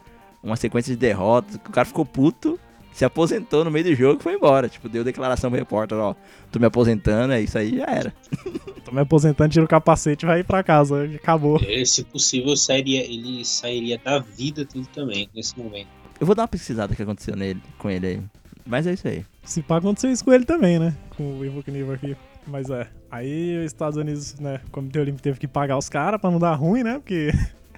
uma 0.43 0.55
sequência 0.55 0.93
de 0.93 0.99
derrotas. 0.99 1.55
O 1.55 1.71
cara 1.71 1.85
ficou 1.85 2.05
puto, 2.05 2.59
se 2.97 3.05
aposentou 3.05 3.63
no 3.63 3.69
meio 3.69 3.85
do 3.85 3.93
jogo 3.93 4.19
e 4.19 4.23
foi 4.23 4.33
embora. 4.33 4.67
Tipo, 4.67 4.89
deu 4.89 5.03
declaração 5.03 5.51
pro 5.51 5.59
repórter, 5.59 5.95
ó, 5.99 6.15
tô 6.51 6.57
me 6.57 6.65
aposentando, 6.65 7.31
é 7.31 7.39
isso 7.39 7.55
aí, 7.55 7.77
já 7.77 7.85
era. 7.85 8.11
Tô 8.83 8.91
me 8.91 9.01
aposentando, 9.01 9.51
tira 9.51 9.65
o 9.65 9.67
capacete 9.67 10.25
e 10.25 10.27
vai 10.27 10.43
pra 10.43 10.63
casa, 10.63 11.03
acabou. 11.03 11.61
É, 11.63 11.85
se 11.85 12.03
possível, 12.05 12.55
sairia, 12.55 13.03
ele 13.03 13.45
sairia 13.45 13.99
da 14.03 14.17
vida 14.17 14.65
tudo 14.65 14.87
também, 14.87 15.29
nesse 15.35 15.59
momento. 15.59 15.89
Eu 16.19 16.25
vou 16.25 16.33
dar 16.33 16.43
uma 16.43 16.47
pesquisada 16.47 16.95
que 16.95 17.03
aconteceu 17.03 17.35
nele, 17.35 17.61
com 17.77 17.87
ele 17.87 18.07
aí. 18.07 18.21
Mas 18.65 18.87
é 18.87 18.93
isso 18.93 19.07
aí. 19.07 19.23
Se 19.43 19.61
pá, 19.61 19.77
aconteceu 19.77 20.09
isso 20.09 20.25
com 20.25 20.33
ele 20.33 20.45
também, 20.45 20.79
né? 20.79 20.95
Com 21.15 21.37
o 21.37 21.45
Ivo 21.45 21.61
Knievel 21.61 21.93
aqui. 21.93 22.17
Mas 22.47 22.69
é. 22.71 22.87
Aí 23.11 23.59
os 23.59 23.65
Estados 23.65 23.97
Unidos, 23.97 24.39
né? 24.39 24.59
O 24.67 24.71
Comitê 24.71 24.99
Olímpico 24.99 25.21
teve 25.21 25.37
que 25.37 25.47
pagar 25.47 25.77
os 25.77 25.89
caras 25.89 26.19
pra 26.19 26.31
não 26.31 26.39
dar 26.39 26.55
ruim, 26.55 26.81
né? 26.81 26.93
Porque. 26.93 27.31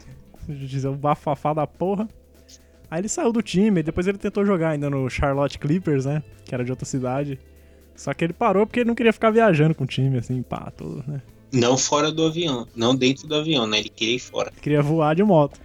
dizer 0.47 0.87
o 0.87 0.95
bafafá 0.95 1.53
da 1.53 1.67
porra. 1.67 2.07
Aí 2.89 3.01
ele 3.01 3.09
saiu 3.09 3.31
do 3.31 3.41
time, 3.41 3.83
depois 3.83 4.07
ele 4.07 4.17
tentou 4.17 4.45
jogar 4.45 4.69
ainda 4.69 4.89
no 4.89 5.09
Charlotte 5.09 5.59
Clippers, 5.59 6.05
né? 6.05 6.23
Que 6.45 6.53
era 6.55 6.63
de 6.63 6.71
outra 6.71 6.85
cidade. 6.85 7.39
Só 7.95 8.13
que 8.13 8.23
ele 8.23 8.33
parou 8.33 8.65
porque 8.65 8.79
ele 8.79 8.87
não 8.87 8.95
queria 8.95 9.13
ficar 9.13 9.29
viajando 9.29 9.75
com 9.75 9.83
o 9.83 9.87
time, 9.87 10.17
assim, 10.17 10.41
pá, 10.41 10.71
tudo, 10.75 11.03
né? 11.07 11.21
Não 11.51 11.77
fora 11.77 12.11
do 12.11 12.25
avião, 12.25 12.67
não 12.75 12.95
dentro 12.95 13.27
do 13.27 13.35
avião, 13.35 13.67
né? 13.67 13.79
Ele 13.79 13.89
queria 13.89 14.15
ir 14.15 14.19
fora. 14.19 14.49
Ele 14.51 14.61
queria 14.61 14.81
voar 14.81 15.15
de 15.15 15.23
moto. 15.23 15.59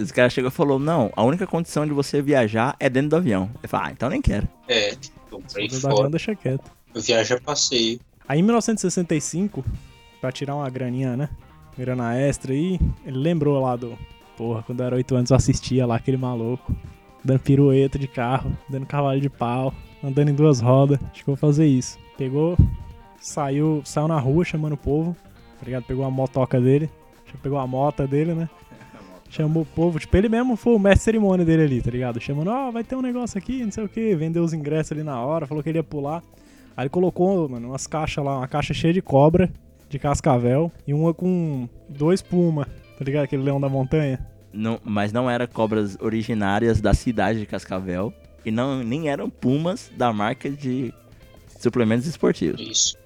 Os 0.00 0.12
caras 0.12 0.32
chegou 0.32 0.48
e 0.48 0.52
falou: 0.52 0.78
Não, 0.78 1.12
a 1.16 1.22
única 1.24 1.46
condição 1.46 1.86
de 1.86 1.92
você 1.92 2.22
viajar 2.22 2.76
é 2.78 2.88
dentro 2.88 3.10
do 3.10 3.16
avião. 3.16 3.50
Eu 3.62 3.68
falei, 3.68 3.88
ah, 3.88 3.92
então 3.92 4.08
nem 4.08 4.22
quero. 4.22 4.48
É, 4.68 4.92
então 5.26 5.40
ir 5.40 5.68
Dentro 5.68 5.80
do 5.80 5.86
avião 5.86 5.96
fora. 5.96 6.10
deixa 6.10 6.34
quieto. 6.34 6.70
Viaja 6.94 7.40
passeio. 7.40 8.00
Aí 8.28 8.38
em 8.38 8.42
1965, 8.42 9.64
pra 10.20 10.32
tirar 10.32 10.54
uma 10.54 10.70
graninha, 10.70 11.16
né? 11.16 11.28
Grana 11.76 12.16
extra 12.16 12.52
aí, 12.52 12.78
ele 13.04 13.18
lembrou 13.18 13.60
lá 13.60 13.76
do. 13.76 13.98
Porra, 14.36 14.62
quando 14.62 14.80
eu 14.80 14.86
era 14.86 14.96
8 14.96 15.14
anos 15.14 15.30
eu 15.30 15.36
assistia 15.36 15.86
lá 15.86 15.96
aquele 15.96 16.16
maluco. 16.16 16.74
Dando 17.24 17.40
pirueta 17.40 17.98
de 17.98 18.06
carro, 18.06 18.52
dando 18.68 18.84
cavalo 18.84 19.18
de 19.18 19.30
pau, 19.30 19.72
andando 20.02 20.28
em 20.28 20.34
duas 20.34 20.60
rodas. 20.60 20.98
Acho 21.10 21.24
que 21.24 21.30
eu 21.30 21.34
vou 21.34 21.36
fazer 21.36 21.66
isso. 21.66 21.98
Pegou, 22.18 22.56
saiu, 23.18 23.80
saiu 23.84 24.06
na 24.06 24.18
rua 24.18 24.44
chamando 24.44 24.74
o 24.74 24.76
povo, 24.76 25.16
tá 25.58 25.64
ligado? 25.64 25.84
Pegou 25.84 26.04
a 26.04 26.10
motoca 26.10 26.60
dele, 26.60 26.90
pegou 27.42 27.58
a 27.58 27.66
moto 27.66 28.06
dele, 28.06 28.34
né? 28.34 28.48
Chamou 29.30 29.62
o 29.62 29.66
povo, 29.66 29.98
tipo, 29.98 30.16
ele 30.16 30.28
mesmo 30.28 30.54
foi 30.54 30.74
o 30.74 30.78
mestre 30.78 30.98
de 30.98 31.04
cerimônia 31.04 31.44
dele 31.44 31.62
ali, 31.62 31.82
tá 31.82 31.90
ligado? 31.90 32.20
Chamando, 32.20 32.50
ó, 32.50 32.70
vai 32.70 32.84
ter 32.84 32.94
um 32.94 33.02
negócio 33.02 33.38
aqui, 33.38 33.64
não 33.64 33.70
sei 33.72 33.84
o 33.84 33.88
que, 33.88 34.14
vendeu 34.14 34.44
os 34.44 34.52
ingressos 34.52 34.92
ali 34.92 35.02
na 35.02 35.20
hora, 35.20 35.46
falou 35.46 35.62
que 35.62 35.70
ele 35.70 35.78
ia 35.78 35.82
pular. 35.82 36.22
Aí 36.76 36.84
ele 36.84 36.90
colocou, 36.90 37.48
mano, 37.48 37.68
umas 37.68 37.86
caixas 37.86 38.24
lá, 38.24 38.36
uma 38.38 38.46
caixa 38.46 38.74
cheia 38.74 38.92
de 38.92 39.00
cobra, 39.00 39.50
de 39.88 39.98
cascavel, 39.98 40.70
e 40.86 40.92
uma 40.92 41.14
com 41.14 41.68
dois 41.88 42.20
puma, 42.20 42.68
tá 42.98 43.04
ligado? 43.04 43.24
Aquele 43.24 43.42
leão 43.42 43.60
da 43.60 43.68
montanha. 43.68 44.24
Não, 44.52 44.80
mas 44.84 45.12
não 45.12 45.28
eram 45.28 45.46
cobras 45.46 45.96
originárias 46.00 46.80
da 46.80 46.94
cidade 46.94 47.40
de 47.40 47.46
Cascavel. 47.46 48.12
E 48.44 48.50
não, 48.50 48.82
nem 48.82 49.08
eram 49.08 49.28
pumas 49.28 49.90
da 49.96 50.12
marca 50.12 50.50
de 50.50 50.92
suplementos 51.58 52.06
esportivos. 52.06 52.60
Isso. 52.60 52.96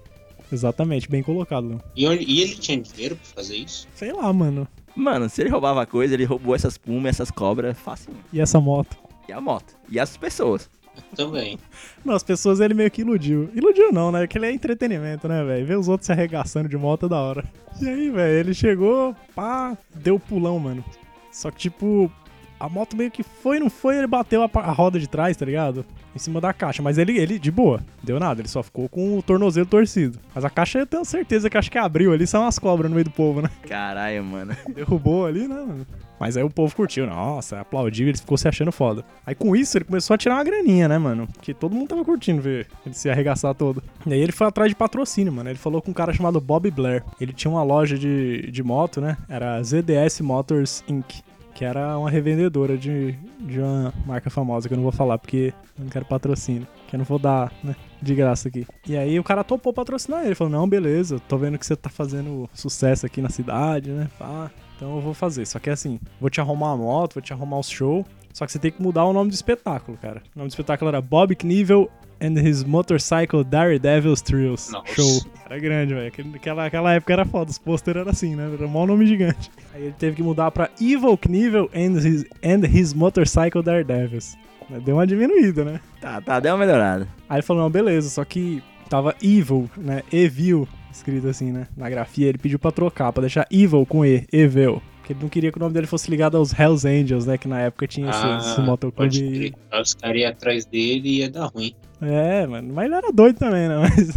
Exatamente, 0.51 1.09
bem 1.09 1.21
colocado, 1.21 1.67
Leão. 1.67 1.81
E, 1.95 2.05
e 2.05 2.41
ele 2.41 2.55
tinha 2.55 2.79
dinheiro 2.79 3.15
pra 3.15 3.25
fazer 3.35 3.55
isso? 3.55 3.87
Sei 3.95 4.11
lá, 4.11 4.31
mano. 4.33 4.67
Mano, 4.95 5.29
se 5.29 5.41
ele 5.41 5.49
roubava 5.49 5.85
coisa, 5.85 6.13
ele 6.13 6.25
roubou 6.25 6.55
essas 6.55 6.77
pumas, 6.77 7.15
essas 7.15 7.31
cobras, 7.31 7.77
fácil. 7.77 8.11
E 8.33 8.41
essa 8.41 8.59
moto? 8.59 8.97
E 9.27 9.31
a 9.31 9.39
moto. 9.39 9.75
E 9.89 9.99
as 9.99 10.17
pessoas. 10.17 10.69
Também. 11.15 11.57
Não, 12.03 12.13
as 12.15 12.23
pessoas 12.23 12.59
ele 12.59 12.73
meio 12.73 12.89
que 12.91 13.01
iludiu. 13.01 13.49
Iludiu 13.53 13.91
não, 13.91 14.11
né? 14.11 14.27
Que 14.27 14.37
ele 14.37 14.45
é 14.47 14.51
entretenimento, 14.51 15.27
né, 15.27 15.43
velho? 15.43 15.65
Ver 15.65 15.77
os 15.77 15.87
outros 15.87 16.05
se 16.05 16.11
arregaçando 16.11 16.69
de 16.69 16.77
moto 16.77 17.05
é 17.05 17.09
da 17.09 17.17
hora. 17.17 17.43
E 17.81 17.87
aí, 17.87 18.09
velho, 18.09 18.39
ele 18.39 18.53
chegou, 18.53 19.15
pá, 19.35 19.77
deu 19.95 20.19
pulão, 20.19 20.59
mano. 20.59 20.83
Só 21.31 21.51
que, 21.51 21.57
tipo, 21.57 22.11
a 22.59 22.67
moto 22.67 22.97
meio 22.97 23.09
que 23.09 23.23
foi, 23.23 23.59
não 23.59 23.69
foi, 23.69 23.97
ele 23.97 24.07
bateu 24.07 24.43
a, 24.43 24.49
a 24.53 24.71
roda 24.71 24.99
de 24.99 25.07
trás, 25.07 25.37
tá 25.37 25.45
ligado? 25.45 25.85
Em 26.15 26.19
cima 26.19 26.41
da 26.41 26.51
caixa. 26.51 26.81
Mas 26.81 26.97
ele, 26.97 27.17
ele, 27.17 27.39
de 27.39 27.51
boa, 27.51 27.79
deu 28.03 28.19
nada. 28.19 28.41
Ele 28.41 28.47
só 28.47 28.61
ficou 28.61 28.89
com 28.89 29.17
o 29.17 29.21
tornozelo 29.21 29.65
torcido. 29.65 30.19
Mas 30.35 30.43
a 30.43 30.49
caixa 30.49 30.79
eu 30.79 30.85
tenho 30.85 31.05
certeza 31.05 31.49
que 31.49 31.57
acho 31.57 31.71
que 31.71 31.77
abriu 31.77 32.11
ali, 32.11 32.27
são 32.27 32.41
umas 32.41 32.59
cobras 32.59 32.89
no 32.89 32.95
meio 32.95 33.05
do 33.05 33.11
povo, 33.11 33.41
né? 33.41 33.49
Caralho, 33.67 34.23
mano. 34.23 34.55
derrubou 34.73 35.25
ali, 35.25 35.47
né? 35.47 35.55
mano? 35.55 35.87
Mas 36.19 36.35
aí 36.35 36.43
o 36.43 36.49
povo 36.49 36.75
curtiu, 36.75 37.07
nossa, 37.07 37.61
aplaudiu, 37.61 38.09
ele 38.09 38.17
ficou 38.17 38.37
se 38.37 38.45
achando 38.47 38.73
foda. 38.73 39.05
Aí 39.25 39.33
com 39.33 39.55
isso 39.55 39.77
ele 39.77 39.85
começou 39.85 40.13
a 40.13 40.17
tirar 40.17 40.35
uma 40.35 40.43
graninha, 40.43 40.87
né, 40.87 40.97
mano? 40.97 41.27
Porque 41.27 41.53
todo 41.53 41.73
mundo 41.73 41.87
tava 41.87 42.03
curtindo 42.03 42.41
ver 42.41 42.67
ele 42.85 42.93
se 42.93 43.09
arregaçar 43.09 43.55
todo. 43.55 43.81
E 44.05 44.13
aí 44.13 44.19
ele 44.19 44.33
foi 44.33 44.47
atrás 44.47 44.69
de 44.69 44.75
patrocínio, 44.75 45.31
mano. 45.31 45.49
Ele 45.49 45.57
falou 45.57 45.81
com 45.81 45.91
um 45.91 45.93
cara 45.93 46.11
chamado 46.11 46.41
Bob 46.41 46.69
Blair. 46.69 47.05
Ele 47.21 47.31
tinha 47.31 47.49
uma 47.49 47.63
loja 47.63 47.97
de, 47.97 48.51
de 48.51 48.61
moto, 48.61 48.99
né? 48.99 49.15
Era 49.29 49.63
ZDS 49.63 50.19
Motors 50.19 50.83
Inc. 50.89 51.21
Que 51.59 51.65
era 51.65 51.97
uma 51.97 52.09
revendedora 52.09 52.77
de, 52.77 53.19
de 53.41 53.59
uma 53.59 53.93
marca 54.05 54.29
famosa 54.29 54.69
que 54.69 54.73
eu 54.73 54.77
não 54.77 54.83
vou 54.83 54.93
falar 54.93 55.17
porque 55.17 55.53
eu 55.77 55.83
não 55.83 55.91
quero 55.91 56.05
patrocínio. 56.05 56.65
Que 56.87 56.95
eu 56.95 56.97
não 56.99 57.03
vou 57.03 57.19
dar, 57.19 57.51
né? 57.61 57.75
De 58.01 58.15
graça 58.15 58.47
aqui. 58.47 58.65
E 58.87 58.95
aí 58.95 59.19
o 59.19 59.23
cara 59.25 59.43
topou 59.43 59.73
patrocinar 59.73 60.25
ele. 60.25 60.35
Falou: 60.35 60.53
Não, 60.53 60.69
beleza, 60.69 61.19
tô 61.27 61.37
vendo 61.37 61.59
que 61.59 61.65
você 61.65 61.75
tá 61.75 61.89
fazendo 61.89 62.49
sucesso 62.53 63.05
aqui 63.05 63.21
na 63.21 63.27
cidade, 63.27 63.91
né? 63.91 64.07
Pá. 64.17 64.49
Então 64.77 64.95
eu 64.95 65.01
vou 65.01 65.13
fazer. 65.13 65.45
Só 65.45 65.59
que 65.59 65.69
assim, 65.69 65.99
vou 66.17 66.29
te 66.29 66.39
arrumar 66.39 66.71
a 66.71 66.77
moto, 66.77 67.15
vou 67.15 67.21
te 67.21 67.33
arrumar 67.33 67.59
os 67.59 67.69
show. 67.69 68.05
Só 68.31 68.45
que 68.45 68.53
você 68.53 68.59
tem 68.59 68.71
que 68.71 68.81
mudar 68.81 69.03
o 69.03 69.11
nome 69.11 69.29
do 69.29 69.33
espetáculo, 69.33 69.97
cara. 69.97 70.23
O 70.33 70.39
nome 70.39 70.47
do 70.47 70.51
espetáculo 70.51 70.87
era 70.87 71.01
Bob 71.01 71.35
Knievel 71.35 71.91
and 72.21 72.39
His 72.39 72.63
Motorcycle 72.63 73.43
Daredevil's 73.43 74.21
Thrills. 74.21 74.71
Nossa. 74.71 74.93
Show. 74.93 75.19
Era 75.49 75.59
grande, 75.59 75.93
velho. 75.93 76.11
Aquela, 76.35 76.65
aquela 76.65 76.93
época 76.93 77.13
era 77.13 77.25
foda. 77.25 77.49
Os 77.49 77.57
pôster 77.57 77.97
era 77.97 78.11
assim, 78.11 78.35
né? 78.35 78.49
Era 78.53 78.67
um 78.67 78.85
nome 78.85 79.07
gigante. 79.07 79.49
Aí 79.73 79.83
ele 79.83 79.95
teve 79.97 80.17
que 80.17 80.23
mudar 80.23 80.51
pra 80.51 80.69
Evil 80.79 81.17
Knievel 81.17 81.69
and 81.73 81.97
His, 81.97 82.25
and 82.43 82.65
his 82.67 82.93
Motorcycle 82.93 83.63
Daredevils. 83.63 84.37
Deu 84.85 84.97
uma 84.97 85.07
diminuída, 85.07 85.65
né? 85.65 85.79
Tá, 85.99 86.21
tá, 86.21 86.39
deu 86.39 86.51
uma 86.53 86.59
melhorada. 86.59 87.07
Aí 87.27 87.37
ele 87.37 87.41
falou, 87.41 87.63
não, 87.63 87.71
beleza, 87.71 88.07
só 88.07 88.23
que 88.23 88.61
tava 88.87 89.15
evil, 89.21 89.67
né? 89.75 90.03
Evil, 90.13 90.67
escrito 90.91 91.27
assim, 91.27 91.51
né? 91.51 91.65
Na 91.75 91.89
grafia, 91.89 92.27
ele 92.27 92.37
pediu 92.37 92.59
pra 92.59 92.71
trocar, 92.71 93.11
pra 93.11 93.21
deixar 93.21 93.47
evil 93.49 93.83
com 93.85 94.05
E, 94.05 94.27
evil. 94.31 94.79
Porque 94.97 95.13
ele 95.13 95.19
não 95.23 95.29
queria 95.29 95.51
que 95.51 95.57
o 95.57 95.59
nome 95.59 95.73
dele 95.73 95.87
fosse 95.87 96.07
ligado 96.11 96.37
aos 96.37 96.53
Hells 96.53 96.87
Angels, 96.87 97.25
né? 97.25 97.35
Que 97.35 97.47
na 97.47 97.61
época 97.61 97.87
tinha 97.87 98.11
esse, 98.11 98.19
esse 98.19 98.51
Ah, 98.51 98.55
pode 98.55 98.67
motoclube. 98.67 99.55
Os 99.81 99.95
caras 99.95 100.21
iam 100.21 100.29
atrás 100.29 100.65
dele 100.65 101.09
e 101.09 101.17
ia 101.21 101.31
dar 101.31 101.47
ruim. 101.47 101.73
É, 101.99 102.45
mano, 102.45 102.71
mas 102.71 102.85
ele 102.85 102.95
era 102.95 103.11
doido 103.11 103.39
também, 103.39 103.67
né? 103.67 103.75
Mas, 103.77 104.15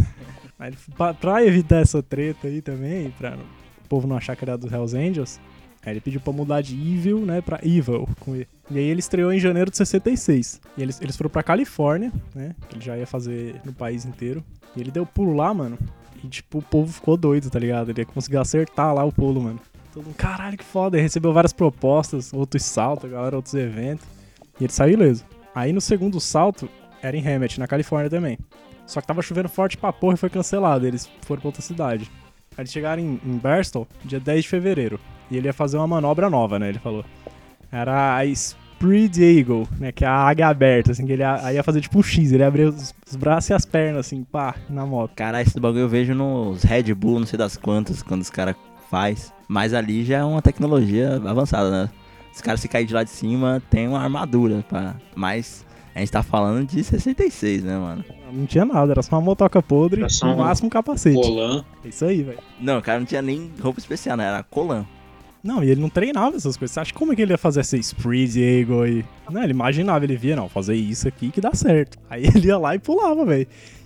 ele- 0.61 0.77
pra, 0.97 1.13
pra 1.13 1.45
evitar 1.45 1.77
essa 1.81 2.01
treta 2.01 2.47
aí 2.47 2.61
também, 2.61 3.11
pra 3.11 3.37
o 3.83 3.87
povo 3.89 4.07
não 4.07 4.17
achar 4.17 4.35
que 4.35 4.43
era 4.43 4.57
dos 4.57 4.71
Hells 4.71 4.95
Angels, 4.97 5.39
aí 5.85 5.93
ele 5.93 6.01
pediu 6.01 6.19
pra 6.21 6.33
mudar 6.33 6.61
de 6.61 6.73
Evil, 6.73 7.19
né, 7.25 7.41
pra 7.41 7.59
Evil, 7.63 8.07
com 8.19 8.35
E. 8.35 8.47
E 8.71 8.77
aí 8.77 8.85
ele 8.85 8.99
estreou 9.01 9.31
em 9.31 9.39
janeiro 9.39 9.69
de 9.69 9.77
66. 9.77 10.59
E 10.77 10.81
eles, 10.81 10.99
eles 11.01 11.15
foram 11.17 11.29
pra 11.29 11.43
Califórnia, 11.43 12.11
né, 12.33 12.55
que 12.69 12.75
ele 12.75 12.83
já 12.85 12.97
ia 12.97 13.05
fazer 13.05 13.61
no 13.65 13.73
país 13.73 14.05
inteiro. 14.05 14.43
E 14.75 14.79
ele 14.81 14.89
deu 14.89 15.05
pulo 15.05 15.35
lá, 15.35 15.53
mano, 15.53 15.77
e 16.23 16.27
tipo, 16.27 16.59
o 16.59 16.61
povo 16.61 16.91
ficou 16.91 17.15
doido, 17.17 17.49
tá 17.49 17.59
ligado? 17.59 17.89
Ele 17.89 18.05
conseguiu 18.05 18.39
acertar 18.41 18.93
lá 18.95 19.03
o 19.03 19.11
pulo, 19.11 19.41
mano. 19.41 19.59
Todo 19.93 20.05
mundo, 20.05 20.15
caralho, 20.15 20.57
que 20.57 20.63
foda. 20.63 20.95
Ele 20.97 21.03
recebeu 21.03 21.31
várias 21.33 21.53
propostas, 21.53 22.33
outros 22.33 22.63
saltos, 22.63 23.11
galera, 23.11 23.35
outros 23.35 23.53
eventos. 23.53 24.05
E 24.59 24.63
ele 24.63 24.73
saiu 24.73 24.93
ileso. 24.93 25.23
Aí 25.53 25.71
no 25.71 25.79
segundo 25.81 26.19
salto, 26.19 26.67
era 27.01 27.15
em 27.15 27.27
Hammett, 27.27 27.59
na 27.59 27.67
Califórnia 27.67 28.09
também. 28.09 28.39
Só 28.85 28.99
que 29.01 29.07
tava 29.07 29.21
chovendo 29.21 29.49
forte 29.49 29.77
pra 29.77 29.93
porra 29.93 30.15
e 30.15 30.17
foi 30.17 30.29
cancelado. 30.29 30.85
Eles 30.85 31.09
foram 31.21 31.41
pra 31.41 31.47
outra 31.49 31.61
cidade. 31.61 32.09
Aí 32.57 32.61
eles 32.61 32.71
chegaram 32.71 33.01
em, 33.01 33.19
em 33.25 33.37
Barstow, 33.37 33.87
dia 34.03 34.19
10 34.19 34.43
de 34.43 34.49
fevereiro. 34.49 34.99
E 35.31 35.37
ele 35.37 35.47
ia 35.47 35.53
fazer 35.53 35.77
uma 35.77 35.87
manobra 35.87 36.29
nova, 36.29 36.59
né? 36.59 36.69
Ele 36.69 36.79
falou. 36.79 37.03
Era 37.71 38.15
a 38.17 38.25
Spread 38.25 39.23
Eagle, 39.23 39.67
né? 39.79 39.91
Que 39.91 40.05
é 40.05 40.07
a 40.07 40.13
águia 40.13 40.47
aberta, 40.47 40.91
assim, 40.91 41.05
que 41.05 41.13
ele 41.13 41.23
ia- 41.23 41.53
ia 41.53 41.63
fazer 41.63 41.81
tipo 41.81 41.97
um 41.97 42.03
X, 42.03 42.31
ele 42.31 42.43
ia 42.43 42.47
abrir 42.47 42.65
os, 42.67 42.93
os 43.09 43.15
braços 43.15 43.49
e 43.49 43.53
as 43.53 43.65
pernas, 43.65 44.05
assim, 44.05 44.23
pá, 44.23 44.55
na 44.69 44.85
moto. 44.85 45.13
Caralho, 45.15 45.47
esse 45.47 45.59
bagulho 45.59 45.81
eu 45.81 45.89
vejo 45.89 46.13
nos 46.13 46.61
Red 46.63 46.93
Bull, 46.93 47.19
não 47.19 47.25
sei 47.25 47.37
das 47.39 47.57
quantas, 47.57 48.03
quando 48.03 48.21
os 48.21 48.29
caras 48.29 48.55
faz. 48.91 49.33
Mas 49.47 49.73
ali 49.73 50.03
já 50.03 50.17
é 50.19 50.23
uma 50.23 50.41
tecnologia 50.41 51.15
avançada, 51.25 51.71
né? 51.71 51.89
Os 52.33 52.41
caras 52.41 52.59
se 52.59 52.67
cair 52.67 52.85
de 52.85 52.93
lá 52.93 53.03
de 53.03 53.09
cima, 53.11 53.61
tem 53.69 53.87
uma 53.87 54.01
armadura, 54.01 54.63
pá. 54.69 54.95
Mas 55.15 55.62
a 55.95 55.99
gente 55.99 56.11
tá 56.11 56.23
falando 56.23 56.67
de 56.67 56.83
66, 56.83 57.63
né, 57.63 57.77
mano? 57.77 58.03
Não 58.31 58.45
tinha 58.47 58.65
nada, 58.65 58.93
era 58.93 59.01
só 59.03 59.15
uma 59.15 59.21
motoca 59.21 59.61
podre, 59.61 60.01
Era 60.01 60.09
só 60.09 60.25
no 60.25 60.33
um 60.33 60.37
máximo 60.37 60.67
um 60.67 60.69
capacete. 60.69 61.15
Colan. 61.15 61.63
É 61.85 61.87
isso 61.89 62.03
aí, 62.03 62.23
velho. 62.23 62.39
Não, 62.59 62.79
o 62.79 62.81
cara 62.81 62.99
não 62.99 63.05
tinha 63.05 63.21
nem 63.21 63.51
roupa 63.61 63.79
especial, 63.79 64.17
né? 64.17 64.25
Era 64.25 64.41
colan. 64.43 64.85
Não, 65.43 65.63
e 65.63 65.69
ele 65.69 65.81
não 65.81 65.89
treinava 65.89 66.37
essas 66.37 66.57
coisas. 66.57 66.73
Você 66.73 66.79
acha 66.79 66.93
como 66.93 67.11
é 67.11 67.15
que 67.15 67.21
ele 67.21 67.33
ia 67.33 67.37
fazer 67.37 67.59
essa 67.59 67.77
Spread 67.77 68.41
Eagle 68.41 68.81
aí? 68.81 69.05
Não, 69.29 69.43
ele 69.43 69.51
imaginava, 69.51 70.03
ele 70.05 70.15
via, 70.15 70.35
não, 70.35 70.47
fazer 70.47 70.73
isso 70.73 71.07
aqui 71.07 71.29
que 71.29 71.41
dá 71.41 71.53
certo. 71.53 71.99
Aí 72.09 72.23
ele 72.33 72.47
ia 72.47 72.57
lá 72.57 72.73
e 72.73 72.79
pulava, 72.79 73.25
velho. 73.25 73.45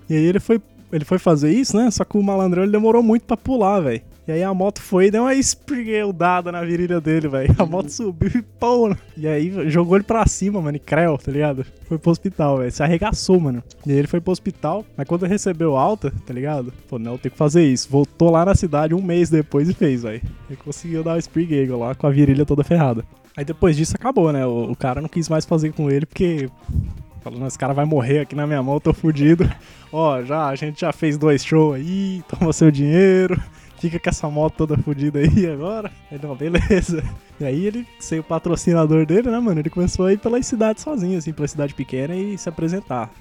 E 0.09 0.15
aí 0.15 0.23
ele 0.23 0.39
foi, 0.39 0.61
ele 0.93 1.03
foi 1.03 1.17
fazer 1.17 1.51
isso, 1.51 1.75
né? 1.75 1.89
Só 1.91 2.05
que 2.05 2.17
o 2.17 2.23
malandrão 2.23 2.63
ele 2.63 2.71
demorou 2.71 3.03
muito 3.03 3.23
pra 3.25 3.35
pular, 3.35 3.81
velho. 3.81 4.01
E 4.27 4.31
aí 4.33 4.43
a 4.43 4.53
moto 4.53 4.81
foi 4.81 5.05
e 5.05 5.11
deu 5.11 5.23
uma 5.23 5.33
espregueldada 5.33 6.51
na 6.51 6.61
virilha 6.61 6.99
dele, 6.99 7.29
velho. 7.29 7.55
A 7.57 7.65
moto 7.65 7.89
subiu 7.89 8.29
e 8.35 8.41
pô. 8.41 8.93
E 9.15 9.25
aí 9.25 9.69
jogou 9.69 9.95
ele 9.95 10.03
pra 10.03 10.27
cima, 10.27 10.61
mano, 10.61 10.75
e 10.75 10.79
creu, 10.81 11.17
tá 11.17 11.31
ligado? 11.31 11.65
Foi 11.85 11.97
pro 11.97 12.11
hospital, 12.11 12.57
velho. 12.57 12.69
Se 12.69 12.83
arregaçou, 12.83 13.39
mano. 13.39 13.63
E 13.85 13.91
aí 13.91 13.97
ele 13.97 14.07
foi 14.07 14.19
pro 14.19 14.33
hospital, 14.33 14.83
mas 14.97 15.07
quando 15.07 15.25
recebeu 15.25 15.77
alta, 15.77 16.11
tá 16.25 16.33
ligado? 16.33 16.73
Pô, 16.89 16.99
não, 16.99 17.17
tem 17.17 17.31
que 17.31 17.37
fazer 17.37 17.63
isso. 17.63 17.87
Voltou 17.89 18.29
lá 18.29 18.43
na 18.43 18.53
cidade 18.53 18.93
um 18.93 19.01
mês 19.01 19.29
depois 19.29 19.69
e 19.69 19.73
fez, 19.73 20.03
velho. 20.03 20.21
Ele 20.49 20.59
conseguiu 20.61 21.05
dar 21.05 21.15
o 21.15 21.19
Spring 21.19 21.53
Eagle 21.53 21.79
lá 21.79 21.95
com 21.95 22.05
a 22.05 22.09
virilha 22.09 22.45
toda 22.45 22.65
ferrada. 22.65 23.05
Aí 23.37 23.45
depois 23.45 23.77
disso 23.77 23.95
acabou, 23.95 24.33
né? 24.33 24.45
O, 24.45 24.71
o 24.71 24.75
cara 24.75 24.99
não 24.99 25.07
quis 25.07 25.29
mais 25.29 25.45
fazer 25.45 25.71
com 25.71 25.89
ele 25.89 26.05
porque. 26.05 26.49
Falou, 27.21 27.39
não, 27.39 27.47
esse 27.47 27.57
cara 27.57 27.73
vai 27.73 27.85
morrer 27.85 28.19
aqui 28.19 28.35
na 28.35 28.45
minha 28.45 28.61
mão, 28.61 28.77
tô 28.77 28.93
fudido. 28.93 29.49
Ó, 29.91 30.21
já, 30.23 30.47
a 30.47 30.55
gente 30.55 30.81
já 30.81 30.91
fez 30.91 31.17
dois 31.17 31.45
shows 31.45 31.75
aí, 31.75 32.21
toma 32.27 32.51
seu 32.51 32.69
dinheiro. 32.69 33.41
Fica 33.77 33.99
com 33.99 34.09
essa 34.09 34.29
moto 34.29 34.55
toda 34.57 34.77
fudida 34.77 35.19
aí 35.19 35.47
agora. 35.47 35.91
Aí, 36.11 36.19
não, 36.21 36.35
beleza. 36.35 37.03
E 37.39 37.45
aí 37.45 37.65
ele, 37.65 37.87
sem 37.99 38.19
o 38.19 38.23
patrocinador 38.23 39.05
dele, 39.05 39.29
né, 39.29 39.39
mano? 39.39 39.59
Ele 39.59 39.69
começou 39.69 40.07
a 40.07 40.13
ir 40.13 40.17
pelas 40.17 40.45
cidades 40.47 40.83
sozinho, 40.83 41.17
assim, 41.17 41.31
pela 41.31 41.47
cidade 41.47 41.73
pequena 41.73 42.15
e 42.15 42.37
se 42.37 42.49
apresentar. 42.49 43.11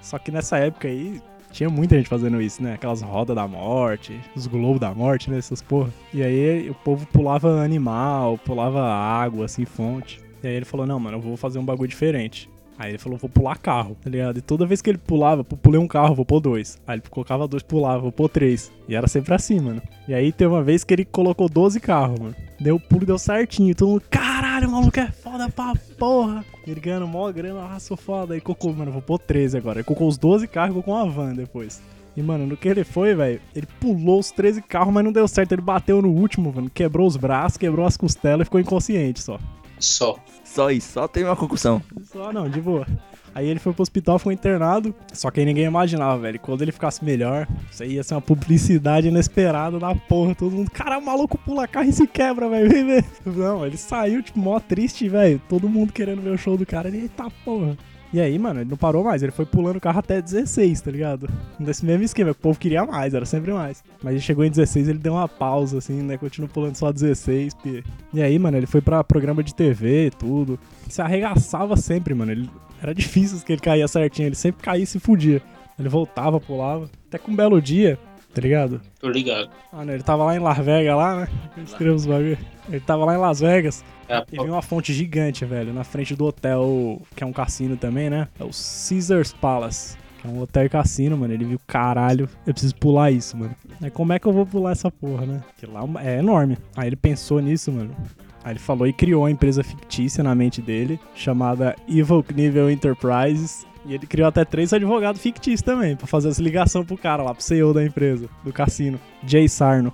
Só 0.00 0.18
que 0.18 0.30
nessa 0.30 0.58
época 0.58 0.86
aí, 0.86 1.20
tinha 1.50 1.68
muita 1.68 1.96
gente 1.96 2.08
fazendo 2.08 2.40
isso, 2.40 2.62
né? 2.62 2.74
Aquelas 2.74 3.02
rodas 3.02 3.34
da 3.34 3.48
morte, 3.48 4.20
os 4.36 4.46
globos 4.46 4.78
da 4.78 4.94
morte, 4.94 5.30
né? 5.30 5.38
Essas 5.38 5.60
porra. 5.60 5.92
E 6.14 6.22
aí 6.22 6.70
o 6.70 6.74
povo 6.74 7.06
pulava 7.06 7.60
animal, 7.60 8.38
pulava 8.38 8.82
água, 8.84 9.46
assim, 9.46 9.64
fonte. 9.64 10.20
E 10.42 10.46
aí 10.46 10.54
ele 10.54 10.64
falou, 10.64 10.86
não, 10.86 11.00
mano, 11.00 11.16
eu 11.16 11.20
vou 11.20 11.36
fazer 11.36 11.58
um 11.58 11.64
bagulho 11.64 11.88
diferente. 11.88 12.48
Aí 12.78 12.90
ele 12.90 12.98
falou, 12.98 13.18
vou 13.18 13.30
pular 13.30 13.56
carro, 13.56 13.96
tá 14.02 14.10
ligado? 14.10 14.38
E 14.38 14.42
toda 14.42 14.66
vez 14.66 14.82
que 14.82 14.90
ele 14.90 14.98
pulava, 14.98 15.42
pulei 15.42 15.80
um 15.80 15.88
carro, 15.88 16.14
vou 16.14 16.24
pôr 16.24 16.40
dois. 16.40 16.78
Aí 16.86 16.96
ele 16.96 17.02
colocava 17.08 17.48
dois, 17.48 17.62
pulava, 17.62 18.00
vou 18.00 18.12
pôr 18.12 18.28
três. 18.28 18.70
E 18.86 18.94
era 18.94 19.08
sempre 19.08 19.34
assim, 19.34 19.58
mano. 19.58 19.80
E 20.06 20.12
aí 20.12 20.30
teve 20.30 20.52
uma 20.52 20.62
vez 20.62 20.84
que 20.84 20.92
ele 20.92 21.04
colocou 21.04 21.48
12 21.48 21.80
carros, 21.80 22.18
mano. 22.18 22.34
Deu 22.60 22.78
pulo 22.78 23.06
deu 23.06 23.18
certinho. 23.18 23.74
Todo 23.74 23.88
mundo, 23.88 24.02
caralho, 24.10 24.68
o 24.68 24.72
maluco 24.72 25.00
é 25.00 25.10
foda 25.10 25.48
pra 25.48 25.72
porra. 25.98 26.44
Ele 26.66 26.80
ganhando 26.80 27.06
mó 27.06 27.30
grana, 27.32 27.66
ah, 27.72 27.80
sou 27.80 27.96
foda. 27.96 28.34
Aí 28.34 28.40
colocou, 28.40 28.74
mano, 28.74 28.92
vou 28.92 29.02
pôr 29.02 29.18
13 29.18 29.56
agora. 29.56 29.80
Aí 29.80 29.84
colocou 29.84 30.08
os 30.08 30.18
12 30.18 30.46
carros 30.46 30.72
colocou 30.72 30.94
uma 30.94 31.10
van 31.10 31.34
depois. 31.34 31.82
E, 32.16 32.22
mano, 32.22 32.46
no 32.46 32.56
que 32.56 32.68
ele 32.68 32.82
foi, 32.82 33.14
velho, 33.14 33.40
ele 33.54 33.66
pulou 33.78 34.18
os 34.18 34.30
13 34.30 34.62
carros, 34.62 34.92
mas 34.92 35.04
não 35.04 35.12
deu 35.12 35.28
certo. 35.28 35.52
Ele 35.52 35.62
bateu 35.62 36.00
no 36.00 36.08
último, 36.08 36.52
mano. 36.52 36.70
Quebrou 36.70 37.06
os 37.06 37.16
braços, 37.16 37.58
quebrou 37.58 37.86
as 37.86 37.96
costelas 37.96 38.42
e 38.42 38.44
ficou 38.44 38.60
inconsciente 38.60 39.22
só. 39.22 39.38
Só. 39.78 40.16
Só 40.44 40.70
isso, 40.70 40.92
só 40.92 41.06
tem 41.06 41.24
uma 41.24 41.36
concussão. 41.36 41.82
Só 42.04 42.32
não, 42.32 42.48
de 42.48 42.60
boa. 42.60 42.86
Aí 43.34 43.46
ele 43.46 43.60
foi 43.60 43.74
pro 43.74 43.82
hospital, 43.82 44.18
foi 44.18 44.32
internado. 44.32 44.94
Só 45.12 45.30
que 45.30 45.40
aí 45.40 45.44
ninguém 45.44 45.66
imaginava, 45.66 46.18
velho. 46.18 46.40
Quando 46.40 46.62
ele 46.62 46.72
ficasse 46.72 47.04
melhor, 47.04 47.46
isso 47.70 47.82
aí 47.82 47.92
ia 47.92 48.02
ser 48.02 48.14
uma 48.14 48.22
publicidade 48.22 49.08
inesperada 49.08 49.78
da 49.78 49.94
porra. 49.94 50.34
Todo 50.34 50.56
mundo, 50.56 50.70
cara, 50.70 50.96
o 50.96 51.04
maluco 51.04 51.36
pula 51.36 51.68
carro 51.68 51.90
e 51.90 51.92
se 51.92 52.06
quebra, 52.06 52.48
velho. 52.48 52.70
Vem 52.70 52.86
ver. 52.86 53.04
Não, 53.26 53.66
ele 53.66 53.76
saiu, 53.76 54.22
tipo, 54.22 54.38
mó 54.38 54.58
triste, 54.58 55.06
velho. 55.06 55.38
Todo 55.50 55.68
mundo 55.68 55.92
querendo 55.92 56.22
ver 56.22 56.30
o 56.30 56.38
show 56.38 56.56
do 56.56 56.64
cara. 56.64 56.88
Ele, 56.88 57.00
eita 57.00 57.30
porra. 57.44 57.76
E 58.12 58.20
aí, 58.20 58.38
mano, 58.38 58.60
ele 58.60 58.70
não 58.70 58.76
parou 58.76 59.04
mais. 59.04 59.22
Ele 59.22 59.32
foi 59.32 59.44
pulando 59.44 59.76
o 59.76 59.80
carro 59.80 59.98
até 59.98 60.22
16, 60.22 60.80
tá 60.80 60.90
ligado? 60.90 61.28
Nesse 61.58 61.84
mesmo 61.84 62.04
esquema. 62.04 62.30
O 62.30 62.34
povo 62.34 62.58
queria 62.58 62.84
mais, 62.84 63.14
era 63.14 63.26
sempre 63.26 63.52
mais. 63.52 63.82
Mas 64.02 64.12
ele 64.12 64.20
chegou 64.20 64.44
em 64.44 64.50
16, 64.50 64.88
ele 64.88 64.98
deu 64.98 65.14
uma 65.14 65.28
pausa, 65.28 65.78
assim, 65.78 66.02
né? 66.02 66.16
Continuou 66.16 66.48
pulando 66.48 66.76
só 66.76 66.92
16. 66.92 67.54
Porque... 67.54 67.84
E 68.14 68.22
aí, 68.22 68.38
mano, 68.38 68.56
ele 68.56 68.66
foi 68.66 68.80
pra 68.80 69.04
programa 69.04 69.42
de 69.42 69.54
TV 69.54 70.06
e 70.06 70.10
tudo. 70.10 70.58
Se 70.88 71.02
arregaçava 71.02 71.76
sempre, 71.76 72.14
mano. 72.14 72.32
Ele... 72.32 72.50
Era 72.82 72.94
difícil 72.94 73.40
que 73.40 73.52
ele 73.52 73.60
caía 73.60 73.88
certinho. 73.88 74.28
Ele 74.28 74.34
sempre 74.34 74.62
caía 74.62 74.84
e 74.84 74.86
se 74.86 74.98
fudia. 74.98 75.42
Ele 75.78 75.88
voltava, 75.88 76.40
pulava. 76.40 76.88
Até 77.08 77.18
que 77.18 77.30
um 77.30 77.36
belo 77.36 77.60
dia, 77.60 77.98
tá 78.36 78.42
ligado? 78.42 78.82
Tô 79.00 79.08
ligado. 79.08 79.48
Não, 79.72 79.82
ele 79.90 80.02
tava 80.02 80.22
lá 80.24 80.36
em 80.36 80.38
Las 80.38 80.58
Vegas, 80.58 80.94
lá, 80.94 81.20
né? 81.20 81.28
Eu 81.56 81.64
escrevo 81.64 81.96
os 81.96 82.04
bagulho. 82.04 82.36
Ele 82.68 82.80
tava 82.80 83.06
lá 83.06 83.14
em 83.14 83.18
Las 83.18 83.40
Vegas. 83.40 83.82
É, 84.06 84.22
E 84.30 84.36
viu 84.36 84.52
uma 84.52 84.60
fonte 84.60 84.92
gigante, 84.92 85.42
velho, 85.46 85.72
na 85.72 85.82
frente 85.84 86.14
do 86.14 86.26
hotel, 86.26 87.00
que 87.16 87.24
é 87.24 87.26
um 87.26 87.32
cassino 87.32 87.78
também, 87.78 88.10
né? 88.10 88.28
É 88.38 88.44
o 88.44 88.50
Caesars 88.50 89.32
Palace. 89.32 89.96
Que 90.20 90.26
é 90.28 90.30
um 90.30 90.42
hotel 90.42 90.66
e 90.66 90.68
cassino, 90.68 91.16
mano. 91.16 91.32
Ele 91.32 91.46
viu, 91.46 91.60
caralho, 91.66 92.28
eu 92.46 92.52
preciso 92.52 92.74
pular 92.76 93.10
isso, 93.10 93.38
mano. 93.38 93.56
Aí 93.80 93.90
como 93.90 94.12
é 94.12 94.18
que 94.18 94.26
eu 94.26 94.32
vou 94.32 94.44
pular 94.44 94.72
essa 94.72 94.90
porra, 94.90 95.24
né? 95.24 95.42
Que 95.56 95.64
lá 95.64 95.80
é 96.02 96.18
enorme. 96.18 96.58
Aí 96.76 96.88
ele 96.88 96.96
pensou 96.96 97.40
nisso, 97.40 97.72
mano. 97.72 97.96
Aí 98.44 98.52
ele 98.52 98.58
falou 98.60 98.86
e 98.86 98.92
criou 98.92 99.22
uma 99.22 99.30
empresa 99.30 99.64
fictícia 99.64 100.22
na 100.22 100.34
mente 100.34 100.60
dele, 100.60 101.00
chamada 101.14 101.74
Evil 101.88 102.22
Knievel 102.22 102.70
Enterprises. 102.70 103.66
E 103.86 103.94
ele 103.94 104.06
criou 104.06 104.28
até 104.28 104.44
três 104.44 104.72
advogados 104.72 105.20
fictícios 105.20 105.62
também, 105.62 105.94
pra 105.94 106.06
fazer 106.06 106.28
essa 106.28 106.42
ligação 106.42 106.84
pro 106.84 106.98
cara 106.98 107.22
lá, 107.22 107.32
pro 107.32 107.42
CEO 107.42 107.72
da 107.72 107.84
empresa, 107.84 108.28
do 108.42 108.52
cassino, 108.52 108.98
Jay 109.24 109.48
Sarno. 109.48 109.92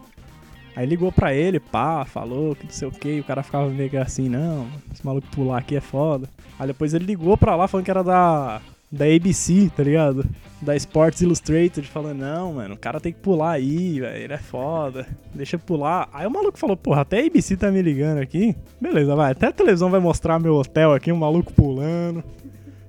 Aí 0.74 0.86
ligou 0.86 1.12
pra 1.12 1.34
ele, 1.34 1.60
pá, 1.60 2.04
falou 2.06 2.56
que 2.56 2.64
não 2.64 2.72
sei 2.72 2.88
o 2.88 2.90
que, 2.90 3.20
o 3.20 3.24
cara 3.24 3.42
ficava 3.42 3.68
meio 3.68 3.90
que 3.90 3.96
assim, 3.98 4.28
não, 4.28 4.66
esse 4.90 5.04
maluco 5.04 5.26
pular 5.28 5.58
aqui 5.58 5.76
é 5.76 5.80
foda. 5.80 6.26
Aí 6.58 6.66
depois 6.66 6.94
ele 6.94 7.04
ligou 7.04 7.36
pra 7.36 7.54
lá 7.54 7.68
falando 7.68 7.84
que 7.84 7.90
era 7.90 8.02
da, 8.02 8.62
da 8.90 9.04
ABC, 9.04 9.70
tá 9.76 9.82
ligado? 9.82 10.24
Da 10.62 10.74
Sports 10.76 11.20
Illustrated, 11.20 11.86
falando, 11.86 12.20
não, 12.20 12.54
mano, 12.54 12.74
o 12.74 12.78
cara 12.78 13.00
tem 13.00 13.12
que 13.12 13.18
pular 13.18 13.50
aí, 13.50 14.00
velho, 14.00 14.24
ele 14.24 14.32
é 14.32 14.38
foda, 14.38 15.06
deixa 15.34 15.58
pular. 15.58 16.08
Aí 16.10 16.26
o 16.26 16.30
maluco 16.30 16.58
falou, 16.58 16.76
porra, 16.76 17.02
até 17.02 17.20
a 17.20 17.26
ABC 17.26 17.54
tá 17.58 17.70
me 17.70 17.82
ligando 17.82 18.18
aqui. 18.18 18.56
Beleza, 18.80 19.14
vai, 19.14 19.32
até 19.32 19.48
a 19.48 19.52
televisão 19.52 19.90
vai 19.90 20.00
mostrar 20.00 20.38
meu 20.38 20.54
hotel 20.54 20.94
aqui, 20.94 21.12
um 21.12 21.16
maluco 21.16 21.52
pulando. 21.52 22.24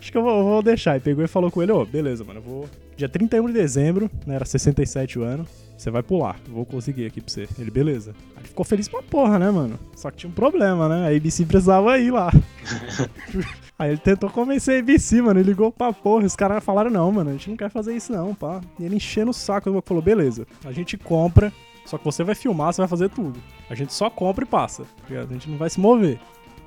Acho 0.03 0.11
que 0.11 0.17
eu 0.17 0.21
vou, 0.21 0.43
vou 0.43 0.61
deixar. 0.61 0.97
E 0.97 0.99
pegou 0.99 1.23
e 1.23 1.29
falou 1.29 1.49
com 1.49 1.63
ele, 1.63 1.71
ô, 1.71 1.85
beleza, 1.85 2.25
mano, 2.25 2.39
eu 2.39 2.43
vou... 2.43 2.69
Dia 2.97 3.07
31 3.07 3.47
de 3.47 3.53
dezembro, 3.53 4.11
né, 4.27 4.35
era 4.35 4.43
67 4.43 5.17
o 5.17 5.23
ano, 5.23 5.47
você 5.77 5.89
vai 5.89 6.03
pular, 6.03 6.37
vou 6.45 6.65
conseguir 6.65 7.05
aqui 7.05 7.21
pra 7.21 7.31
você. 7.31 7.47
Ele, 7.57 7.71
beleza. 7.71 8.13
Aí 8.35 8.41
ele 8.41 8.49
ficou 8.49 8.65
feliz 8.65 8.89
pra 8.89 9.01
porra, 9.01 9.39
né, 9.39 9.49
mano? 9.49 9.79
Só 9.95 10.11
que 10.11 10.17
tinha 10.17 10.29
um 10.29 10.33
problema, 10.33 10.89
né? 10.89 11.07
A 11.07 11.15
ABC 11.15 11.45
precisava 11.45 11.97
ir 11.99 12.11
lá. 12.11 12.29
Aí 13.79 13.91
ele 13.91 13.97
tentou 13.97 14.29
convencer 14.29 14.75
a 14.75 14.79
ABC, 14.79 15.21
mano. 15.21 15.39
Ele 15.39 15.49
ligou 15.49 15.71
pra 15.71 15.93
porra. 15.93 16.25
Os 16.25 16.35
caras 16.35 16.61
falaram, 16.61 16.91
não, 16.91 17.09
mano, 17.09 17.29
a 17.29 17.33
gente 17.33 17.49
não 17.49 17.55
quer 17.55 17.69
fazer 17.69 17.95
isso 17.95 18.11
não, 18.11 18.35
pá. 18.35 18.59
E 18.77 18.83
ele 18.83 18.97
enchendo 18.97 19.31
o 19.31 19.33
saco. 19.33 19.69
Ele 19.69 19.81
falou, 19.85 20.03
beleza, 20.03 20.45
a 20.65 20.73
gente 20.73 20.97
compra, 20.97 21.51
só 21.85 21.97
que 21.97 22.03
você 22.03 22.25
vai 22.25 22.35
filmar, 22.35 22.73
você 22.73 22.81
vai 22.81 22.89
fazer 22.89 23.09
tudo. 23.09 23.39
A 23.69 23.73
gente 23.73 23.93
só 23.93 24.09
compra 24.09 24.43
e 24.43 24.47
passa. 24.47 24.83
tá? 24.83 25.19
A 25.19 25.33
gente 25.33 25.49
não 25.49 25.57
vai 25.57 25.69
se 25.69 25.79
mover. 25.79 26.19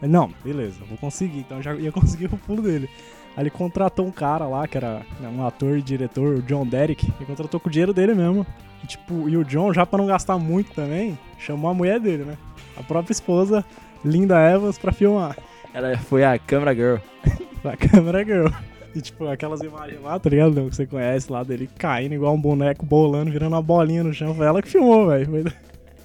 Ele, 0.02 0.12
não, 0.12 0.32
beleza, 0.42 0.78
eu 0.80 0.86
vou 0.86 0.98
conseguir. 0.98 1.40
Então 1.40 1.58
eu 1.58 1.62
já 1.62 1.74
ia 1.74 1.92
conseguir 1.92 2.26
o 2.26 2.38
pulo 2.38 2.62
dele. 2.62 2.88
Aí 3.36 3.42
ele 3.42 3.50
contratou 3.50 4.06
um 4.06 4.10
cara 4.10 4.46
lá, 4.46 4.66
que 4.66 4.78
era 4.78 5.02
né, 5.20 5.28
um 5.28 5.46
ator 5.46 5.76
e 5.76 5.82
diretor, 5.82 6.36
o 6.36 6.42
John 6.42 6.66
Derrick. 6.66 7.06
Ele 7.16 7.26
contratou 7.26 7.60
com 7.60 7.68
o 7.68 7.72
dinheiro 7.72 7.92
dele 7.92 8.14
mesmo. 8.14 8.46
E, 8.82 8.86
tipo, 8.86 9.28
e 9.28 9.36
o 9.36 9.44
John, 9.44 9.74
já 9.74 9.84
pra 9.84 9.98
não 9.98 10.06
gastar 10.06 10.38
muito 10.38 10.72
também, 10.72 11.18
chamou 11.38 11.70
a 11.70 11.74
mulher 11.74 12.00
dele, 12.00 12.24
né? 12.24 12.38
A 12.78 12.82
própria 12.82 13.12
esposa, 13.12 13.64
Linda 14.04 14.38
Evans, 14.40 14.78
pra 14.78 14.90
filmar. 14.90 15.36
Ela 15.74 15.96
foi 15.98 16.24
a 16.24 16.38
câmera 16.38 16.74
girl. 16.74 16.96
Da 17.62 17.76
câmera 17.76 18.24
girl. 18.24 18.46
E, 18.94 19.00
tipo, 19.00 19.26
aquelas 19.26 19.60
imagens 19.60 20.00
lá, 20.00 20.18
tá 20.20 20.30
ligado? 20.30 20.54
Que 20.54 20.76
você 20.76 20.86
conhece 20.86 21.30
lá 21.30 21.42
dele 21.42 21.68
caindo 21.76 22.14
igual 22.14 22.32
um 22.32 22.40
boneco, 22.40 22.86
bolando, 22.86 23.30
virando 23.30 23.54
uma 23.54 23.62
bolinha 23.62 24.04
no 24.04 24.14
chão. 24.14 24.34
Foi 24.34 24.46
ela 24.46 24.62
que 24.62 24.68
filmou, 24.68 25.08
velho. 25.08 25.26
Foi, 25.26 25.44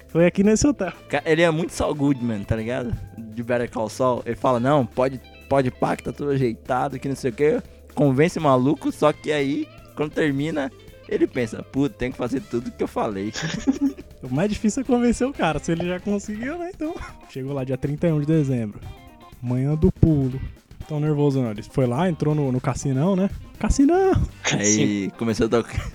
foi 0.08 0.26
aqui 0.26 0.42
nesse 0.42 0.66
hotel. 0.66 0.92
Ele 1.24 1.40
é 1.40 1.50
muito 1.50 1.72
Saul 1.72 1.94
Goodman, 1.94 2.42
tá 2.42 2.56
ligado? 2.56 2.92
De 3.16 3.42
Better 3.42 3.70
Call 3.70 3.88
Saul. 3.88 4.22
Ele 4.26 4.34
fala, 4.34 4.58
não, 4.58 4.84
pode, 4.84 5.20
pode 5.52 5.70
pá, 5.70 5.94
que 5.94 6.02
tá 6.02 6.12
tudo 6.14 6.30
ajeitado, 6.30 6.98
que 6.98 7.06
não 7.06 7.14
sei 7.14 7.30
o 7.30 7.34
que. 7.34 7.62
Convence 7.94 8.38
o 8.38 8.42
maluco, 8.42 8.90
só 8.90 9.12
que 9.12 9.30
aí, 9.30 9.68
quando 9.94 10.10
termina, 10.10 10.72
ele 11.06 11.26
pensa, 11.26 11.62
puta, 11.62 11.94
tem 11.94 12.10
que 12.10 12.16
fazer 12.16 12.40
tudo 12.40 12.70
que 12.70 12.82
eu 12.82 12.88
falei. 12.88 13.32
O 14.22 14.32
mais 14.32 14.48
difícil 14.48 14.82
é 14.82 14.84
convencer 14.84 15.26
o 15.26 15.32
cara. 15.32 15.58
Se 15.58 15.72
ele 15.72 15.84
já 15.84 15.98
conseguiu, 15.98 16.56
né? 16.56 16.70
Então. 16.72 16.94
Chegou 17.28 17.52
lá 17.52 17.64
dia 17.64 17.76
31 17.76 18.20
de 18.20 18.26
dezembro. 18.26 18.78
Manhã 19.42 19.74
do 19.74 19.90
pulo. 19.90 20.40
Tão 20.86 21.00
nervoso 21.00 21.42
não. 21.42 21.50
Ele 21.50 21.60
foi 21.64 21.86
lá, 21.86 22.08
entrou 22.08 22.32
no, 22.32 22.52
no 22.52 22.60
cassinão, 22.60 23.16
né? 23.16 23.28
Cassinão! 23.58 24.12
Aí 24.52 25.10
começou 25.18 25.46
a 25.46 25.48
tocar. 25.48 25.90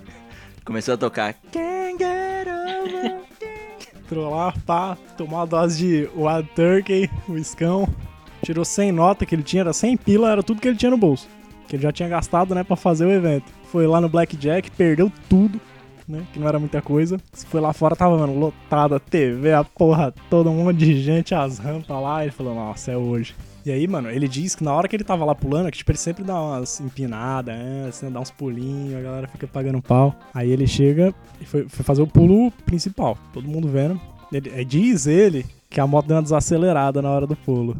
Começou 0.65 0.95
a 0.95 0.97
tocar. 0.97 1.35
Can't 1.53 1.97
get 1.97 2.47
over. 2.49 3.21
Entrou 3.97 4.29
lá, 4.29 4.53
pá, 4.65 4.97
tomou 5.17 5.39
uma 5.39 5.47
dose 5.47 5.77
de 5.77 6.09
Wild 6.13 6.49
Turkey, 6.53 7.09
o 7.29 7.37
escão. 7.37 7.87
Tirou 8.47 8.63
100 8.63 8.91
nota 8.93 9.25
que 9.25 9.35
ele 9.35 9.43
tinha, 9.43 9.61
era 9.61 9.73
100 9.73 9.97
pila, 9.97 10.31
era 10.31 10.41
tudo 10.41 10.61
que 10.61 10.67
ele 10.67 10.77
tinha 10.77 10.91
no 10.91 10.97
bolso. 10.97 11.27
Que 11.67 11.75
ele 11.75 11.83
já 11.83 11.91
tinha 11.91 12.07
gastado, 12.07 12.55
né, 12.55 12.63
pra 12.63 12.77
fazer 12.77 13.05
o 13.05 13.11
evento. 13.11 13.51
Foi 13.65 13.85
lá 13.85 13.99
no 13.99 14.07
Blackjack, 14.07 14.71
perdeu 14.71 15.11
tudo, 15.29 15.59
né, 16.07 16.23
que 16.31 16.39
não 16.39 16.47
era 16.47 16.57
muita 16.57 16.81
coisa. 16.81 17.19
Foi 17.33 17.59
lá 17.59 17.73
fora, 17.73 17.93
tava, 17.93 18.17
mano, 18.17 18.39
lotada, 18.39 18.99
TV, 19.01 19.51
a 19.51 19.65
porra 19.65 20.13
toda, 20.29 20.49
um 20.49 20.63
monte 20.63 20.77
de 20.77 21.01
gente, 21.01 21.35
as 21.35 21.59
rampas 21.59 22.01
lá. 22.01 22.23
Ele 22.23 22.31
falou, 22.31 22.55
nossa, 22.55 22.91
é 22.91 22.97
hoje. 22.97 23.35
E 23.65 23.71
aí, 23.71 23.85
mano, 23.85 24.09
ele 24.09 24.29
diz 24.29 24.55
que 24.55 24.63
na 24.63 24.73
hora 24.73 24.87
que 24.87 24.95
ele 24.95 25.03
tava 25.03 25.25
lá 25.25 25.35
pulando, 25.35 25.69
que 25.69 25.77
tipo, 25.77 25.91
ele 25.91 25.97
sempre 25.97 26.23
dá 26.23 26.41
umas 26.41 26.79
empinadas, 26.79 27.53
assim, 27.89 28.09
dá 28.09 28.21
uns 28.21 28.31
pulinhos, 28.31 28.95
a 28.95 29.01
galera 29.01 29.27
fica 29.27 29.45
pagando 29.45 29.81
pau. 29.81 30.15
Aí 30.33 30.49
ele 30.49 30.65
chega 30.65 31.13
e 31.41 31.45
foi, 31.45 31.67
foi 31.67 31.83
fazer 31.83 32.01
o 32.01 32.07
pulo 32.07 32.49
principal, 32.65 33.17
todo 33.33 33.45
mundo 33.45 33.67
vendo. 33.67 33.99
Ele, 34.31 34.63
diz 34.63 35.05
ele 35.05 35.45
que 35.69 35.81
a 35.81 35.87
moto 35.87 36.07
deu 36.07 36.15
uma 36.15 36.23
desacelerada 36.23 37.01
na 37.01 37.09
hora 37.09 37.27
do 37.27 37.35
pulo. 37.35 37.75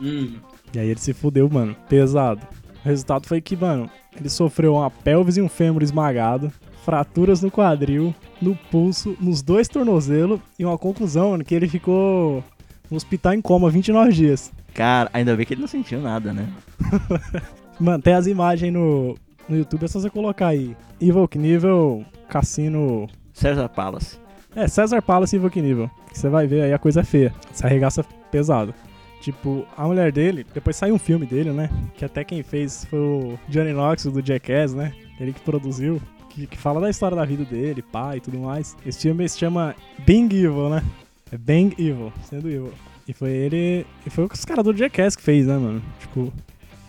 Hum, 0.00 0.34
E 0.74 0.78
aí 0.78 0.88
ele 0.88 1.00
se 1.00 1.12
fudeu, 1.12 1.48
mano, 1.50 1.76
pesado. 1.88 2.40
O 2.84 2.88
resultado 2.88 3.26
foi 3.26 3.40
que, 3.40 3.56
mano, 3.56 3.90
ele 4.18 4.28
sofreu 4.28 4.74
uma 4.74 4.90
pelvis 4.90 5.36
e 5.36 5.42
um 5.42 5.48
fêmur 5.48 5.82
esmagado, 5.82 6.50
fraturas 6.84 7.42
no 7.42 7.50
quadril, 7.50 8.14
no 8.40 8.56
pulso, 8.70 9.16
nos 9.20 9.42
dois 9.42 9.68
tornozelos 9.68 10.40
e 10.58 10.64
uma 10.64 10.78
conclusão, 10.78 11.30
mano, 11.32 11.44
que 11.44 11.54
ele 11.54 11.68
ficou 11.68 12.42
no 12.90 12.96
hospital 12.96 13.34
em 13.34 13.40
coma 13.42 13.68
29 13.70 14.12
dias. 14.12 14.52
Cara, 14.74 15.10
ainda 15.12 15.36
bem 15.36 15.44
que 15.44 15.54
ele 15.54 15.60
não 15.60 15.68
sentiu 15.68 16.00
nada, 16.00 16.32
né? 16.32 16.48
Mano, 17.78 18.02
tem 18.02 18.12
as 18.14 18.26
imagens 18.26 18.72
no, 18.72 19.16
no 19.48 19.56
YouTube, 19.56 19.84
é 19.84 19.88
só 19.88 19.98
você 19.98 20.10
colocar 20.10 20.48
aí. 20.48 20.76
Evil 21.00 21.26
Knievel, 21.26 22.04
Cassino. 22.28 23.08
César 23.32 23.68
Palace. 23.68 24.18
É, 24.54 24.68
César 24.68 25.00
Palace 25.00 25.34
e 25.34 25.38
Evil 25.38 25.50
Knievel. 25.50 25.90
Que 26.12 26.18
você 26.18 26.28
vai 26.28 26.46
ver 26.46 26.62
aí 26.62 26.72
a 26.74 26.78
coisa 26.78 27.00
é 27.00 27.04
feia. 27.04 27.34
Se 27.52 27.64
arregaça 27.64 28.04
pesado. 28.30 28.74
Tipo, 29.20 29.66
a 29.76 29.86
mulher 29.86 30.10
dele, 30.10 30.46
depois 30.54 30.76
saiu 30.76 30.94
um 30.94 30.98
filme 30.98 31.26
dele, 31.26 31.52
né? 31.52 31.68
Que 31.94 32.04
até 32.04 32.24
quem 32.24 32.42
fez 32.42 32.84
foi 32.86 32.98
o 32.98 33.38
Johnny 33.48 33.72
Knox 33.72 34.04
do 34.04 34.24
Jackass, 34.24 34.74
né? 34.74 34.94
Ele 35.20 35.32
que 35.32 35.40
produziu. 35.40 36.00
Que, 36.30 36.46
que 36.46 36.56
fala 36.56 36.80
da 36.80 36.88
história 36.88 37.16
da 37.16 37.24
vida 37.24 37.44
dele, 37.44 37.82
pai 37.82 38.18
e 38.18 38.20
tudo 38.20 38.38
mais. 38.38 38.76
Esse 38.86 39.02
filme 39.02 39.28
se 39.28 39.38
chama 39.38 39.74
Being 40.06 40.26
Evil, 40.26 40.70
né? 40.70 40.82
É 41.32 41.36
Bang 41.36 41.74
Evil, 41.78 42.12
sendo 42.24 42.48
evil. 42.48 42.72
E 43.06 43.12
foi 43.12 43.30
ele. 43.30 43.86
E 44.06 44.10
foi 44.10 44.24
os 44.24 44.44
caras 44.44 44.64
do 44.64 44.76
Jackass 44.76 45.16
que 45.16 45.22
fez, 45.22 45.46
né, 45.46 45.56
mano? 45.56 45.82
Tipo, 45.98 46.32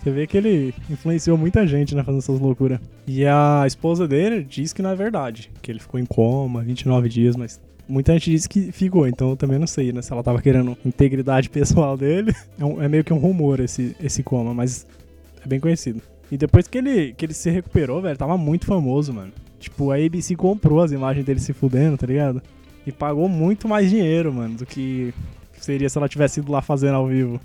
você 0.01 0.09
vê 0.09 0.25
que 0.25 0.35
ele 0.35 0.73
influenciou 0.89 1.37
muita 1.37 1.65
gente, 1.67 1.93
né, 1.93 2.03
fazendo 2.03 2.19
essas 2.19 2.39
loucuras. 2.39 2.79
E 3.05 3.23
a 3.25 3.63
esposa 3.67 4.07
dele 4.07 4.43
diz 4.43 4.73
que 4.73 4.81
não 4.81 4.89
é 4.89 4.95
verdade, 4.95 5.51
que 5.61 5.71
ele 5.71 5.79
ficou 5.79 5.99
em 5.99 6.05
coma 6.05 6.63
29 6.63 7.07
dias, 7.07 7.35
mas 7.35 7.61
muita 7.87 8.13
gente 8.13 8.31
diz 8.31 8.47
que 8.47 8.71
ficou, 8.71 9.07
então 9.07 9.31
eu 9.31 9.35
também 9.37 9.59
não 9.59 9.67
sei, 9.67 9.91
né, 9.91 10.01
se 10.01 10.11
ela 10.11 10.23
tava 10.23 10.41
querendo 10.41 10.77
integridade 10.85 11.49
pessoal 11.51 11.97
dele. 11.97 12.33
É, 12.59 12.65
um- 12.65 12.81
é 12.81 12.87
meio 12.87 13.03
que 13.03 13.13
um 13.13 13.17
rumor 13.17 13.59
esse, 13.59 13.95
esse 14.01 14.23
coma, 14.23 14.53
mas 14.53 14.85
é 15.43 15.47
bem 15.47 15.59
conhecido. 15.59 16.01
E 16.31 16.37
depois 16.37 16.67
que 16.67 16.77
ele, 16.77 17.13
que 17.13 17.25
ele 17.25 17.33
se 17.33 17.49
recuperou, 17.49 18.01
velho, 18.01 18.17
tava 18.17 18.37
muito 18.37 18.65
famoso, 18.65 19.13
mano. 19.13 19.31
Tipo, 19.59 19.91
a 19.91 19.95
ABC 19.95 20.35
comprou 20.35 20.79
as 20.81 20.91
imagens 20.91 21.25
dele 21.25 21.39
se 21.39 21.51
fudendo, 21.53 21.97
tá 21.97 22.07
ligado? 22.07 22.41
E 22.87 22.91
pagou 22.91 23.27
muito 23.29 23.67
mais 23.67 23.89
dinheiro, 23.89 24.33
mano, 24.33 24.55
do 24.55 24.65
que 24.65 25.13
seria 25.59 25.87
se 25.89 25.97
ela 25.97 26.07
tivesse 26.09 26.39
ido 26.39 26.51
lá 26.51 26.61
fazendo 26.61 26.95
ao 26.95 27.05
vivo. 27.07 27.39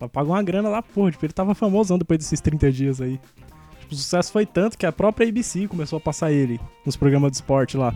Ela 0.00 0.08
pagou 0.08 0.32
uma 0.34 0.42
grana 0.42 0.68
lá, 0.68 0.82
porra, 0.82 1.10
tipo, 1.12 1.24
ele 1.26 1.32
tava 1.32 1.54
famosão 1.54 1.98
depois 1.98 2.18
desses 2.18 2.40
30 2.40 2.72
dias 2.72 3.00
aí. 3.00 3.20
Tipo, 3.80 3.92
o 3.92 3.96
sucesso 3.96 4.32
foi 4.32 4.46
tanto 4.46 4.78
que 4.78 4.86
a 4.86 4.90
própria 4.90 5.28
ABC 5.28 5.68
começou 5.68 5.98
a 5.98 6.00
passar 6.00 6.32
ele 6.32 6.58
nos 6.84 6.96
programas 6.96 7.30
de 7.30 7.36
esporte 7.36 7.76
lá. 7.76 7.94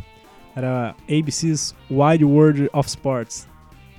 Era 0.56 0.94
ABC's 1.08 1.74
Wide 1.90 2.24
World 2.24 2.68
of 2.72 2.88
Sports. 2.88 3.48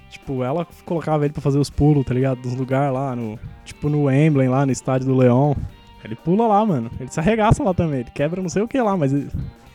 Tipo, 0.10 0.44
ela 0.44 0.66
colocava 0.86 1.26
ele 1.26 1.34
pra 1.34 1.42
fazer 1.42 1.58
os 1.60 1.70
pulos, 1.70 2.06
tá 2.06 2.14
ligado? 2.14 2.42
Dos 2.42 2.56
lugares 2.56 2.94
lá, 2.94 3.16
no. 3.16 3.38
Tipo 3.66 3.90
no 3.90 4.04
Wembley, 4.04 4.48
lá 4.48 4.66
no 4.66 4.72
estádio 4.72 5.08
do 5.08 5.16
Leão. 5.16 5.56
Ele 6.04 6.16
pula 6.16 6.48
lá, 6.48 6.66
mano. 6.66 6.90
Ele 7.00 7.12
se 7.12 7.20
arregaça 7.20 7.64
lá 7.64 7.74
também. 7.74 8.02
Ele 8.02 8.12
quebra 8.14 8.42
não 8.42 8.48
sei 8.50 8.62
o 8.62 8.68
que 8.68 8.80
lá, 8.80 8.96
mas 8.96 9.12
ele- 9.12 9.28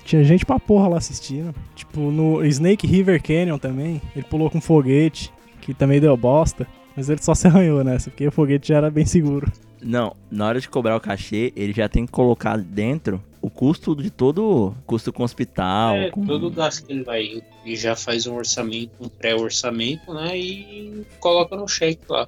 tinha 0.05 0.22
gente 0.24 0.47
pra 0.47 0.59
porra 0.59 0.89
lá 0.89 0.97
assistindo. 0.99 1.55
Tipo, 1.74 2.01
no 2.11 2.45
Snake 2.47 2.87
River 2.87 3.20
Canyon 3.22 3.59
também. 3.59 4.01
Ele 4.16 4.24
pulou 4.24 4.49
com 4.49 4.61
foguete, 4.61 5.33
que 5.61 5.74
também 5.74 6.01
deu 6.01 6.16
bosta. 6.16 6.66
Mas 6.97 7.09
ele 7.11 7.22
só 7.22 7.35
se 7.35 7.47
arranhou 7.49 7.83
nessa, 7.85 8.11
porque 8.11 8.26
o 8.26 8.33
foguete 8.33 8.68
já 8.68 8.76
era 8.76 8.91
bem 8.91 9.05
seguro. 9.05 9.51
Não, 9.83 10.14
na 10.31 10.47
hora 10.47 10.61
de 10.61 10.68
cobrar 10.68 10.97
o 10.97 11.01
cachê, 11.01 11.53
ele 11.57 11.72
já 11.72 11.89
tem 11.89 12.07
que 12.07 12.12
colocar 12.12 12.57
dentro 12.59 13.22
o 13.41 13.51
custo 13.51 13.95
de 13.95 14.11
todo. 14.11 14.74
Custo 14.86 15.12
com 15.12 15.22
hospital. 15.22 15.97
é, 15.97 16.11
com... 16.11 16.24
todo 16.24 16.47
o 16.47 16.51
gasto 16.51 16.86
que 16.86 16.93
ele 16.93 17.05
vai. 17.05 17.43
E 17.64 17.76
já 17.76 17.97
faz 17.97 18.26
um 18.26 18.34
orçamento, 18.34 18.93
um 19.01 19.09
pré-orçamento, 19.09 20.12
né? 20.12 20.38
E 20.38 21.07
coloca 21.18 21.57
no 21.57 21.68
cheque 21.68 22.03
lá. 22.09 22.26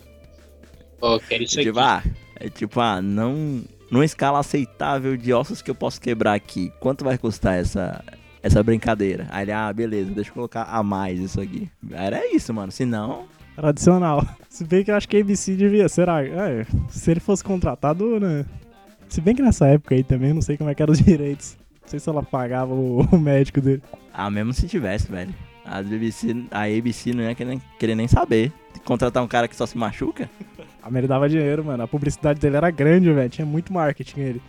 Ó, 1.00 1.18
quero 1.18 1.42
isso 1.42 1.58
aqui. 1.58 1.68
Tipo, 1.68 1.80
ah, 1.80 2.02
é 2.36 2.48
tipo, 2.48 2.80
ah, 2.80 3.02
não. 3.02 3.62
Numa 3.90 4.04
escala 4.04 4.38
aceitável 4.38 5.16
de 5.16 5.32
ossos 5.32 5.60
que 5.60 5.70
eu 5.70 5.74
posso 5.74 6.00
quebrar 6.00 6.32
aqui, 6.32 6.72
quanto 6.80 7.04
vai 7.04 7.18
custar 7.18 7.58
essa, 7.58 8.02
essa 8.42 8.62
brincadeira? 8.62 9.26
Aí 9.30 9.44
ele, 9.44 9.52
ah, 9.52 9.70
beleza, 9.70 10.10
deixa 10.10 10.30
eu 10.30 10.34
colocar 10.34 10.62
a 10.62 10.82
mais 10.82 11.20
isso 11.20 11.40
aqui. 11.40 11.70
Era 11.90 12.26
isso, 12.34 12.54
mano. 12.54 12.72
Se 12.72 12.86
não, 12.86 13.26
Tradicional. 13.54 14.26
Se 14.48 14.64
bem 14.64 14.84
que 14.84 14.90
eu 14.90 14.94
acho 14.94 15.08
que 15.08 15.16
a 15.16 15.20
ABC 15.20 15.54
devia. 15.54 15.88
Será? 15.88 16.24
É, 16.24 16.66
se 16.90 17.10
ele 17.10 17.20
fosse 17.20 17.42
contratado, 17.42 18.18
né? 18.20 18.44
Se 19.12 19.20
bem 19.20 19.34
que 19.34 19.42
nessa 19.42 19.66
época 19.66 19.94
aí 19.94 20.02
também, 20.02 20.32
não 20.32 20.40
sei 20.40 20.56
como 20.56 20.70
é 20.70 20.74
que 20.74 20.82
eram 20.82 20.90
os 20.90 20.98
direitos. 21.04 21.54
Não 21.82 21.88
sei 21.88 22.00
se 22.00 22.08
ela 22.08 22.22
pagava 22.22 22.72
o, 22.72 23.02
o 23.12 23.18
médico 23.18 23.60
dele. 23.60 23.82
ah, 24.10 24.30
mesmo 24.30 24.54
se 24.54 24.66
tivesse, 24.66 25.12
velho. 25.12 25.34
A 25.66 25.80
ABC, 25.80 26.34
a 26.50 26.62
ABC 26.62 27.12
não 27.12 27.22
ia 27.22 27.34
querer, 27.34 27.60
querer 27.78 27.94
nem 27.94 28.08
saber. 28.08 28.50
Contratar 28.86 29.22
um 29.22 29.28
cara 29.28 29.46
que 29.46 29.54
só 29.54 29.66
se 29.66 29.76
machuca? 29.76 30.30
A 30.82 30.88
ele 30.98 31.06
dava 31.06 31.28
dinheiro, 31.28 31.62
mano. 31.62 31.82
A 31.82 31.86
publicidade 31.86 32.40
dele 32.40 32.56
era 32.56 32.70
grande, 32.70 33.12
velho. 33.12 33.28
Tinha 33.28 33.44
muito 33.44 33.70
marketing 33.70 34.20
ele. 34.20 34.42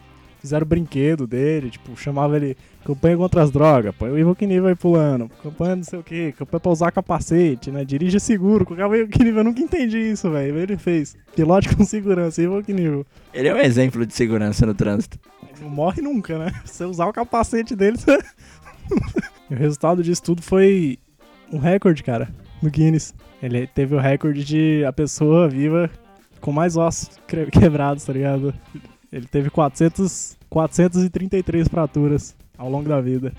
Fizeram 0.44 0.68
brinquedo 0.68 1.26
dele, 1.26 1.70
tipo, 1.70 1.96
chamava 1.96 2.36
ele 2.36 2.58
campanha 2.84 3.16
contra 3.16 3.42
as 3.42 3.50
drogas, 3.50 3.96
põe 3.98 4.10
o 4.10 4.20
Ivo 4.20 4.36
Knievel 4.36 4.68
aí 4.68 4.76
pulando, 4.76 5.32
campanha 5.42 5.78
não 5.78 5.84
sei 5.86 6.00
o 6.00 6.04
que, 6.04 6.34
campanha 6.34 6.60
pra 6.60 6.70
usar 6.70 6.92
capacete, 6.92 7.72
né? 7.72 7.86
Dirija 7.86 8.20
seguro, 8.20 8.66
colocava 8.66 8.92
o 8.92 8.98
Ivo 8.98 9.10
Knievel, 9.10 9.38
eu 9.38 9.44
nunca 9.46 9.62
entendi 9.62 9.98
isso, 10.00 10.30
velho. 10.30 10.58
Ele 10.58 10.76
fez. 10.76 11.16
Pilote 11.34 11.74
com 11.74 11.86
segurança, 11.86 12.42
Ivo 12.42 12.62
Knievel. 12.62 13.06
Ele 13.34 13.48
é 13.48 13.56
um 13.56 13.60
exemplo 13.60 14.06
de 14.06 14.14
segurança 14.14 14.66
no 14.66 14.74
trânsito. 14.74 15.18
Não 15.62 15.70
morre 15.70 16.02
nunca, 16.02 16.38
né? 16.38 16.52
Se 16.66 16.80
você 16.80 16.84
usar 16.84 17.06
o 17.06 17.14
capacete 17.14 17.74
dele, 17.74 17.98
você... 17.98 18.20
E 19.50 19.54
o 19.54 19.58
resultado 19.58 20.04
disso 20.04 20.24
tudo 20.24 20.42
foi 20.42 21.00
um 21.54 21.58
recorde, 21.58 22.04
cara, 22.04 22.28
no 22.62 22.70
Guinness. 22.70 23.16
Ele 23.42 23.66
teve 23.66 23.96
o 23.96 24.00
recorde 24.00 24.44
de 24.44 24.84
a 24.84 24.92
pessoa 24.92 25.48
viva 25.48 25.90
com 26.42 26.52
mais 26.52 26.76
ossos 26.76 27.10
quebrados, 27.50 28.04
tá 28.04 28.12
ligado? 28.12 28.54
Ele 29.14 29.28
teve 29.28 29.52
400, 29.52 30.36
433 30.50 31.68
fraturas 31.68 32.36
ao 32.58 32.68
longo 32.68 32.90
da 32.90 33.00
vida. 33.00 33.32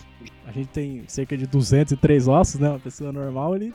A 0.46 0.52
gente 0.52 0.68
tem 0.68 1.02
cerca 1.08 1.36
de 1.36 1.48
203 1.48 2.28
ossos, 2.28 2.60
né? 2.60 2.70
Uma 2.70 2.78
pessoa 2.78 3.10
normal, 3.10 3.56
ele 3.56 3.74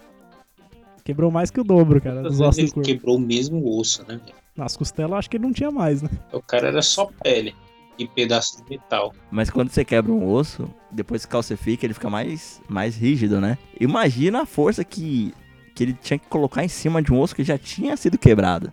quebrou 1.04 1.30
mais 1.30 1.52
que 1.52 1.60
o 1.60 1.64
dobro, 1.64 2.00
cara, 2.00 2.22
dos 2.22 2.40
ossos 2.40 2.58
ele 2.58 2.86
quebrou 2.86 3.18
o 3.18 3.20
mesmo 3.20 3.78
osso, 3.78 4.06
né? 4.08 4.22
velho? 4.24 4.38
Nas 4.56 4.78
costelas, 4.78 5.20
acho 5.20 5.30
que 5.30 5.36
ele 5.36 5.44
não 5.44 5.52
tinha 5.52 5.72
mais, 5.72 6.02
né? 6.02 6.10
O 6.32 6.42
cara 6.42 6.70
era 6.70 6.82
só 6.82 7.10
pele 7.22 7.54
e 7.98 8.08
pedaço 8.08 8.64
de 8.64 8.70
metal. 8.70 9.14
Mas 9.30 9.50
quando 9.50 9.70
você 9.70 9.84
quebra 9.84 10.10
um 10.10 10.26
osso, 10.26 10.70
depois 10.90 11.26
que 11.26 11.32
calcifica, 11.32 11.86
ele 11.86 11.94
fica 11.94 12.10
mais, 12.10 12.62
mais 12.70 12.96
rígido, 12.96 13.42
né? 13.42 13.58
Imagina 13.78 14.44
a 14.44 14.46
força 14.46 14.86
que, 14.86 15.34
que 15.76 15.84
ele 15.84 15.94
tinha 15.94 16.18
que 16.18 16.28
colocar 16.28 16.64
em 16.64 16.70
cima 16.70 17.02
de 17.02 17.12
um 17.12 17.20
osso 17.20 17.36
que 17.36 17.44
já 17.44 17.58
tinha 17.58 17.98
sido 17.98 18.18
quebrado. 18.18 18.72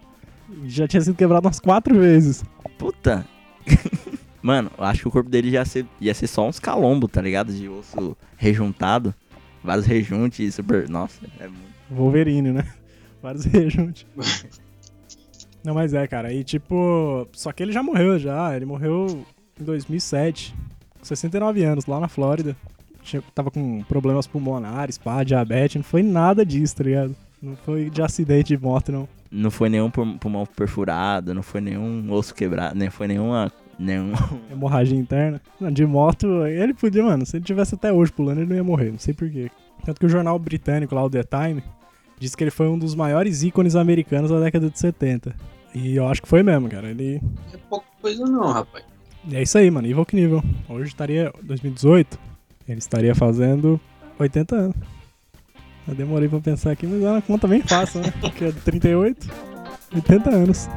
Já 0.66 0.86
tinha 0.86 1.00
sido 1.00 1.16
quebrado 1.16 1.46
umas 1.46 1.60
quatro 1.60 1.98
vezes. 1.98 2.44
Puta. 2.78 3.26
Mano, 4.42 4.70
eu 4.78 4.84
acho 4.84 5.02
que 5.02 5.08
o 5.08 5.10
corpo 5.10 5.28
dele 5.28 5.50
já 5.50 5.58
ia 5.58 5.64
ser, 5.64 5.86
ia 6.00 6.14
ser 6.14 6.26
só 6.28 6.46
uns 6.46 6.60
calombos, 6.60 7.10
tá 7.10 7.20
ligado? 7.20 7.52
De 7.52 7.68
osso 7.68 8.16
rejuntado. 8.36 9.14
Vários 9.62 9.86
rejuntes, 9.86 10.54
super. 10.54 10.88
Nossa, 10.88 11.20
é 11.40 11.48
muito. 11.48 11.74
Wolverine, 11.90 12.52
né? 12.52 12.64
Vários 13.20 13.44
rejuntos. 13.44 14.06
Não, 15.64 15.74
mas 15.74 15.92
é, 15.94 16.06
cara. 16.06 16.32
E 16.32 16.44
tipo. 16.44 17.26
Só 17.32 17.50
que 17.50 17.60
ele 17.60 17.72
já 17.72 17.82
morreu 17.82 18.18
já. 18.20 18.54
Ele 18.54 18.64
morreu 18.64 19.26
em 19.60 19.64
2007. 19.64 20.54
Com 20.96 21.04
69 21.04 21.64
anos, 21.64 21.86
lá 21.86 21.98
na 21.98 22.06
Flórida. 22.06 22.56
Tinha, 23.02 23.20
tava 23.34 23.50
com 23.50 23.82
problemas 23.82 24.28
pulmonares, 24.28 24.96
pá, 24.96 25.24
diabetes. 25.24 25.76
Não 25.76 25.82
foi 25.82 26.04
nada 26.04 26.46
disso, 26.46 26.76
tá 26.76 26.84
ligado? 26.84 27.16
Não 27.40 27.56
foi 27.56 27.90
de 27.90 28.02
acidente 28.02 28.56
de 28.56 28.62
moto, 28.62 28.90
não. 28.92 29.08
Não 29.30 29.50
foi 29.50 29.68
nenhum 29.68 29.90
pul- 29.90 30.18
pulmão 30.18 30.46
perfurado, 30.46 31.34
não 31.34 31.42
foi 31.42 31.60
nenhum 31.60 32.10
osso 32.12 32.34
quebrado, 32.34 32.74
nem 32.78 32.90
foi 32.90 33.06
nenhuma. 33.08 33.52
Nenhum. 33.78 34.12
Hemorragia 34.50 34.96
interna. 34.98 35.40
Não, 35.60 35.70
de 35.70 35.84
moto, 35.84 36.46
ele 36.46 36.72
podia, 36.72 37.02
mano. 37.02 37.26
Se 37.26 37.36
ele 37.36 37.44
tivesse 37.44 37.74
até 37.74 37.92
hoje 37.92 38.10
pulando, 38.10 38.38
ele 38.38 38.48
não 38.48 38.56
ia 38.56 38.64
morrer. 38.64 38.90
Não 38.90 38.98
sei 38.98 39.12
porquê. 39.12 39.50
Tanto 39.84 40.00
que 40.00 40.06
o 40.06 40.08
jornal 40.08 40.38
britânico 40.38 40.94
lá, 40.94 41.04
o 41.04 41.10
The 41.10 41.22
Time, 41.24 41.62
diz 42.18 42.34
que 42.34 42.42
ele 42.42 42.50
foi 42.50 42.68
um 42.68 42.78
dos 42.78 42.94
maiores 42.94 43.42
ícones 43.42 43.76
americanos 43.76 44.30
da 44.30 44.40
década 44.40 44.70
de 44.70 44.78
70. 44.78 45.34
E 45.74 45.94
eu 45.94 46.08
acho 46.08 46.22
que 46.22 46.28
foi 46.28 46.42
mesmo, 46.42 46.70
cara. 46.70 46.88
Ele. 46.88 47.20
É 47.52 47.56
pouca 47.68 47.84
coisa 48.00 48.24
não, 48.24 48.50
rapaz. 48.50 48.82
E 49.28 49.36
é 49.36 49.42
isso 49.42 49.58
aí, 49.58 49.70
mano. 49.70 49.86
Evil 49.86 50.06
Knievel. 50.06 50.42
Hoje 50.70 50.88
estaria. 50.88 51.30
2018, 51.42 52.18
ele 52.66 52.78
estaria 52.78 53.14
fazendo 53.14 53.78
80 54.18 54.56
anos. 54.56 54.76
Eu 55.88 55.94
demorei 55.94 56.28
pra 56.28 56.40
pensar 56.40 56.72
aqui, 56.72 56.86
mas 56.86 57.02
é 57.02 57.10
uma 57.10 57.22
conta 57.22 57.46
bem 57.46 57.62
fácil, 57.62 58.00
né? 58.00 58.12
Porque 58.20 58.46
é 58.46 58.52
38. 58.52 59.28
80 59.94 60.30
anos. 60.30 60.68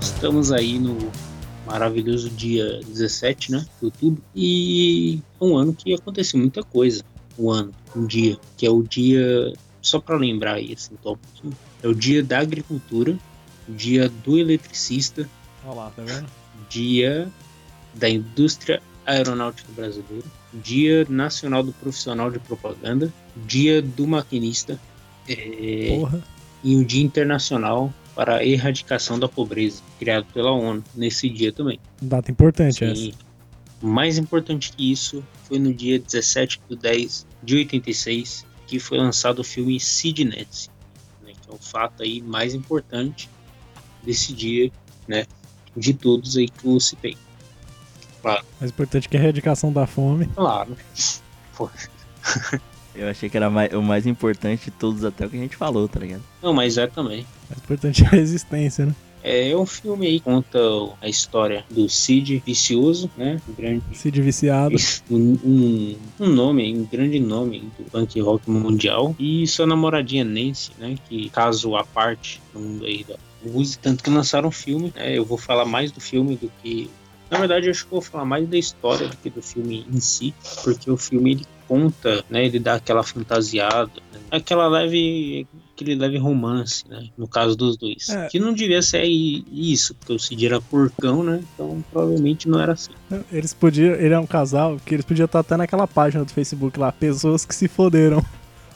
Estamos 0.00 0.52
aí 0.52 0.78
no 0.78 1.10
maravilhoso 1.70 2.28
dia 2.30 2.80
17, 2.86 3.52
né, 3.52 3.66
de 3.78 3.84
outubro, 3.86 4.22
e 4.34 5.20
é 5.40 5.44
um 5.44 5.56
ano 5.56 5.72
que 5.72 5.94
aconteceu 5.94 6.38
muita 6.38 6.62
coisa. 6.62 7.02
Um 7.38 7.50
ano, 7.50 7.72
um 7.96 8.06
dia, 8.06 8.36
que 8.56 8.66
é 8.66 8.70
o 8.70 8.82
dia, 8.82 9.52
só 9.80 10.00
para 10.00 10.16
lembrar 10.16 10.54
aí, 10.54 10.74
assim, 10.74 10.94
é 11.82 11.88
o 11.88 11.94
dia 11.94 12.22
da 12.22 12.40
agricultura, 12.40 13.16
o 13.68 13.72
dia 13.72 14.08
do 14.08 14.38
eletricista, 14.38 15.28
Olha 15.64 15.74
lá, 15.74 15.90
tá 15.90 16.02
vendo? 16.02 16.26
dia 16.68 17.28
da 17.94 18.08
indústria 18.08 18.82
aeronáutica 19.06 19.70
brasileira, 19.72 20.26
dia 20.52 21.06
nacional 21.08 21.62
do 21.62 21.72
profissional 21.72 22.30
de 22.30 22.38
propaganda, 22.40 23.12
dia 23.46 23.80
do 23.80 24.06
maquinista, 24.06 24.78
é, 25.28 25.96
Porra. 25.96 26.22
e 26.62 26.76
o 26.76 26.84
Dia 26.84 27.04
Internacional 27.04 27.92
para 28.14 28.36
a 28.36 28.44
Erradicação 28.44 29.18
da 29.18 29.28
Pobreza, 29.28 29.82
criado 29.98 30.26
pela 30.32 30.50
ONU 30.50 30.84
nesse 30.94 31.28
dia 31.28 31.52
também. 31.52 31.78
Data 32.00 32.30
importante 32.30 32.84
essa. 32.84 33.00
E 33.00 33.14
mais 33.80 34.18
importante 34.18 34.72
que 34.72 34.90
isso 34.90 35.24
foi 35.44 35.58
no 35.58 35.72
dia 35.72 35.98
17 35.98 36.60
de 36.68 36.76
10 36.76 37.26
de 37.42 37.56
86 37.56 38.46
que 38.66 38.78
foi 38.78 38.98
lançado 38.98 39.40
o 39.40 39.44
filme 39.44 39.80
Sid 39.80 40.24
Nancy, 40.24 40.68
né, 41.24 41.32
que 41.32 41.50
é 41.50 41.54
o 41.54 41.58
fato 41.58 42.02
aí 42.02 42.20
mais 42.20 42.54
importante 42.54 43.28
desse 44.02 44.32
dia, 44.32 44.70
né, 45.08 45.26
de 45.76 45.92
todos 45.92 46.36
aí 46.36 46.48
que 46.48 46.66
eu 46.68 46.78
citei. 46.78 47.16
Mais 48.22 48.70
importante 48.70 49.08
que 49.08 49.16
a 49.16 49.20
erradicação 49.20 49.72
da 49.72 49.86
fome. 49.86 50.26
Claro. 50.26 50.76
Eu 52.94 53.08
achei 53.08 53.28
que 53.28 53.36
era 53.36 53.48
mais- 53.48 53.72
o 53.72 53.80
mais 53.82 54.06
importante 54.06 54.66
de 54.66 54.70
todos 54.72 55.04
até 55.04 55.26
o 55.26 55.30
que 55.30 55.36
a 55.36 55.40
gente 55.40 55.56
falou, 55.56 55.86
tá 55.88 56.00
ligado? 56.00 56.22
Não, 56.42 56.52
mas 56.52 56.76
é 56.78 56.86
também. 56.86 57.24
Mais 57.48 57.62
importante 57.62 58.02
é 58.04 58.06
a 58.06 58.10
resistência, 58.10 58.86
né? 58.86 58.94
É 59.22 59.54
um 59.54 59.66
filme 59.66 60.06
aí 60.06 60.18
que 60.18 60.24
conta 60.24 60.58
a 61.02 61.06
história 61.06 61.62
do 61.70 61.90
Cid 61.90 62.42
Vicioso, 62.44 63.10
né? 63.18 63.38
Um 63.46 63.52
grande 63.52 63.82
Cid 63.92 64.18
viciado. 64.22 64.74
um, 65.10 65.38
um, 65.44 65.96
um 66.20 66.26
nome, 66.30 66.74
um 66.74 66.84
grande 66.86 67.20
nome 67.20 67.70
do 67.78 67.84
punk 67.90 68.18
rock 68.20 68.50
mundial. 68.50 69.14
E 69.18 69.46
sua 69.46 69.66
namoradinha 69.66 70.24
Nancy, 70.24 70.70
né? 70.78 70.96
Que 71.06 71.28
caso 71.28 71.76
à 71.76 71.84
parte 71.84 72.40
no 72.54 72.60
mundo 72.60 72.86
aí 72.86 73.04
da 73.04 73.16
música, 73.44 73.82
tanto 73.82 74.02
que 74.02 74.08
lançaram 74.08 74.48
um 74.48 74.52
filme, 74.52 74.90
né? 74.96 75.16
Eu 75.18 75.24
vou 75.26 75.36
falar 75.36 75.66
mais 75.66 75.92
do 75.92 76.00
filme 76.00 76.36
do 76.36 76.50
que. 76.62 76.88
Na 77.30 77.38
verdade, 77.38 77.66
eu 77.66 77.72
acho 77.72 77.86
que 77.86 77.92
eu 77.94 78.00
vou 78.00 78.10
falar 78.10 78.24
mais 78.24 78.48
da 78.48 78.56
história 78.56 79.06
do 79.06 79.16
que 79.18 79.28
do 79.28 79.42
filme 79.42 79.86
em 79.92 80.00
si, 80.00 80.32
porque 80.64 80.90
o 80.90 80.96
filme 80.96 81.32
ele 81.32 81.46
conta, 81.70 82.24
né? 82.28 82.44
Ele 82.44 82.58
dá 82.58 82.74
aquela 82.74 83.04
fantasiada, 83.04 83.92
né, 84.12 84.18
aquela 84.32 84.66
leve, 84.66 85.46
aquele 85.72 85.94
leve 85.94 86.18
romance, 86.18 86.82
né? 86.88 87.08
No 87.16 87.28
caso 87.28 87.56
dos 87.56 87.76
dois, 87.76 88.08
É. 88.08 88.26
que 88.26 88.40
não 88.40 88.52
devia 88.52 88.82
ser 88.82 89.04
isso, 89.04 89.94
porque 89.94 90.12
o 90.12 90.18
Cid 90.18 90.46
era 90.46 90.60
porcão, 90.60 91.22
né? 91.22 91.40
Então 91.54 91.84
provavelmente 91.92 92.48
não 92.48 92.60
era 92.60 92.72
assim. 92.72 92.90
Eles 93.30 93.54
podiam. 93.54 93.94
Ele 93.94 94.12
é 94.12 94.18
um 94.18 94.26
casal 94.26 94.80
que 94.84 94.94
eles 94.96 95.04
podiam 95.06 95.26
estar 95.26 95.38
até 95.38 95.56
naquela 95.56 95.86
página 95.86 96.24
do 96.24 96.32
Facebook 96.32 96.76
lá, 96.76 96.90
pessoas 96.90 97.46
que 97.46 97.54
se 97.54 97.68
foderam. 97.68 98.20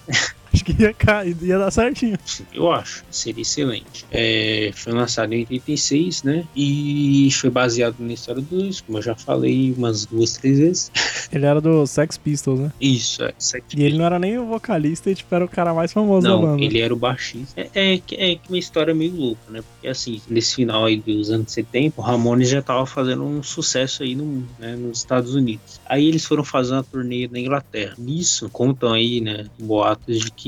Acho 0.54 0.64
que 0.64 0.80
ia 0.82 0.94
cair, 0.94 1.36
ia 1.42 1.58
dar 1.58 1.70
certinho. 1.70 2.16
Eu 2.52 2.70
acho, 2.70 3.04
seria 3.10 3.42
excelente. 3.42 4.06
É, 4.10 4.70
foi 4.74 4.92
lançado 4.92 5.32
em 5.32 5.40
86, 5.40 6.22
né? 6.22 6.44
E 6.54 7.28
foi 7.32 7.50
baseado 7.50 7.96
na 7.98 8.12
história 8.12 8.40
dos, 8.40 8.80
como 8.80 8.98
eu 8.98 9.02
já 9.02 9.14
falei 9.16 9.72
umas 9.76 10.06
duas, 10.06 10.34
três 10.36 10.58
vezes. 10.58 10.92
Ele 11.32 11.44
era 11.46 11.60
do 11.60 11.84
Sex 11.86 12.16
Pistols, 12.16 12.60
né? 12.60 12.72
Isso, 12.80 13.24
é. 13.24 13.34
Sete 13.38 13.76
E 13.78 13.82
ele 13.82 13.98
não 13.98 14.04
era 14.04 14.18
nem 14.18 14.38
o 14.38 14.46
vocalista 14.46 15.10
e 15.10 15.14
tipo, 15.14 15.34
era 15.34 15.44
o 15.44 15.48
cara 15.48 15.74
mais 15.74 15.92
famoso 15.92 16.22
da 16.26 16.28
Não, 16.34 16.40
banda. 16.42 16.62
ele 16.62 16.78
era 16.80 16.94
o 16.94 16.96
baixista. 16.96 17.60
É, 17.60 17.94
é, 17.94 17.98
que- 17.98 18.14
é 18.14 18.38
uma 18.48 18.58
história 18.58 18.94
meio 18.94 19.14
louca, 19.16 19.40
né? 19.50 19.60
Porque 19.62 19.88
assim, 19.88 20.20
nesse 20.28 20.54
final 20.54 20.84
aí 20.84 20.96
dos 20.96 21.30
anos 21.30 21.50
70, 21.50 22.00
o 22.00 22.04
Ramones 22.04 22.48
já 22.48 22.62
tava 22.62 22.86
fazendo 22.86 23.24
um 23.24 23.42
sucesso 23.42 24.02
aí 24.04 24.14
no, 24.14 24.46
né, 24.60 24.76
nos 24.76 24.98
Estados 24.98 25.34
Unidos. 25.34 25.80
Aí 25.86 26.06
eles 26.06 26.24
foram 26.24 26.44
fazer 26.44 26.74
uma 26.74 26.84
turnê 26.84 27.26
na 27.26 27.40
Inglaterra. 27.40 27.94
Nisso, 27.98 28.48
contam 28.50 28.92
aí, 28.92 29.20
né, 29.20 29.46
boatos 29.58 30.20
de 30.20 30.30
que 30.30 30.43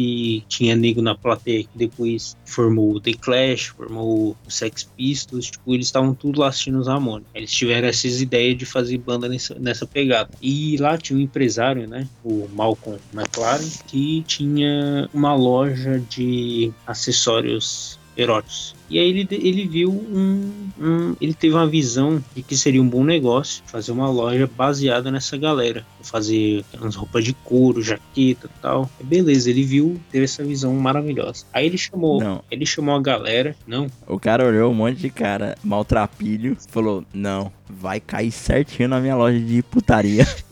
tinha 0.48 0.74
nego 0.76 1.02
na 1.02 1.14
plateia 1.14 1.64
que 1.64 1.70
depois 1.74 2.36
formou 2.44 2.94
o 2.94 3.00
The 3.00 3.12
Clash, 3.14 3.66
formou 3.66 4.36
o 4.46 4.50
Sex 4.50 4.88
Pistols, 4.96 5.50
tipo, 5.50 5.74
eles 5.74 5.86
estavam 5.86 6.14
tudo 6.14 6.40
lá 6.40 6.48
assistindo 6.48 6.78
os 6.78 6.86
Ramones. 6.86 7.26
Eles 7.34 7.50
tiveram 7.50 7.88
essas 7.88 8.20
ideias 8.20 8.56
de 8.56 8.66
fazer 8.66 8.98
banda 8.98 9.28
nessa, 9.28 9.54
nessa 9.58 9.86
pegada. 9.86 10.30
E 10.40 10.76
lá 10.78 10.96
tinha 10.96 11.18
um 11.18 11.22
empresário, 11.22 11.86
né, 11.86 12.08
o 12.24 12.48
Malcolm 12.52 12.98
McLaren, 13.12 13.68
que 13.86 14.22
tinha 14.26 15.08
uma 15.12 15.34
loja 15.34 16.02
de 16.08 16.72
acessórios 16.86 17.98
eróticos. 18.16 18.74
E 18.88 18.98
aí 19.00 19.08
ele, 19.08 19.26
ele 19.32 19.66
viu 19.66 19.90
um, 19.90 20.52
um- 20.80 21.16
Ele 21.20 21.34
teve 21.34 21.54
uma 21.54 21.66
visão 21.66 22.22
de 22.36 22.42
que 22.42 22.56
seria 22.56 22.80
um 22.80 22.88
bom 22.88 23.02
negócio 23.02 23.62
fazer 23.66 23.90
uma 23.90 24.08
loja 24.08 24.48
baseada 24.56 25.10
nessa 25.10 25.36
galera. 25.36 25.84
Fazer 26.02 26.64
umas 26.80 26.94
roupas 26.94 27.24
de 27.24 27.32
couro, 27.32 27.82
jaqueta 27.82 28.46
e 28.46 28.60
tal. 28.62 28.88
Beleza, 29.02 29.50
ele 29.50 29.64
viu, 29.64 30.00
teve 30.12 30.24
essa 30.24 30.44
visão 30.44 30.72
maravilhosa. 30.74 31.44
Aí 31.52 31.66
ele 31.66 31.76
chamou. 31.76 32.20
Não. 32.20 32.42
Ele 32.50 32.64
chamou 32.64 32.94
a 32.94 33.00
galera. 33.02 33.56
Não, 33.66 33.88
O 34.06 34.20
cara 34.20 34.46
olhou 34.46 34.70
um 34.70 34.74
monte 34.74 34.98
de 35.00 35.10
cara 35.10 35.56
maltrapilho, 35.64 36.56
falou: 36.68 37.04
Não, 37.12 37.50
vai 37.68 37.98
cair 37.98 38.30
certinho 38.30 38.88
na 38.88 39.00
minha 39.00 39.16
loja 39.16 39.38
de 39.40 39.62
putaria. 39.64 40.24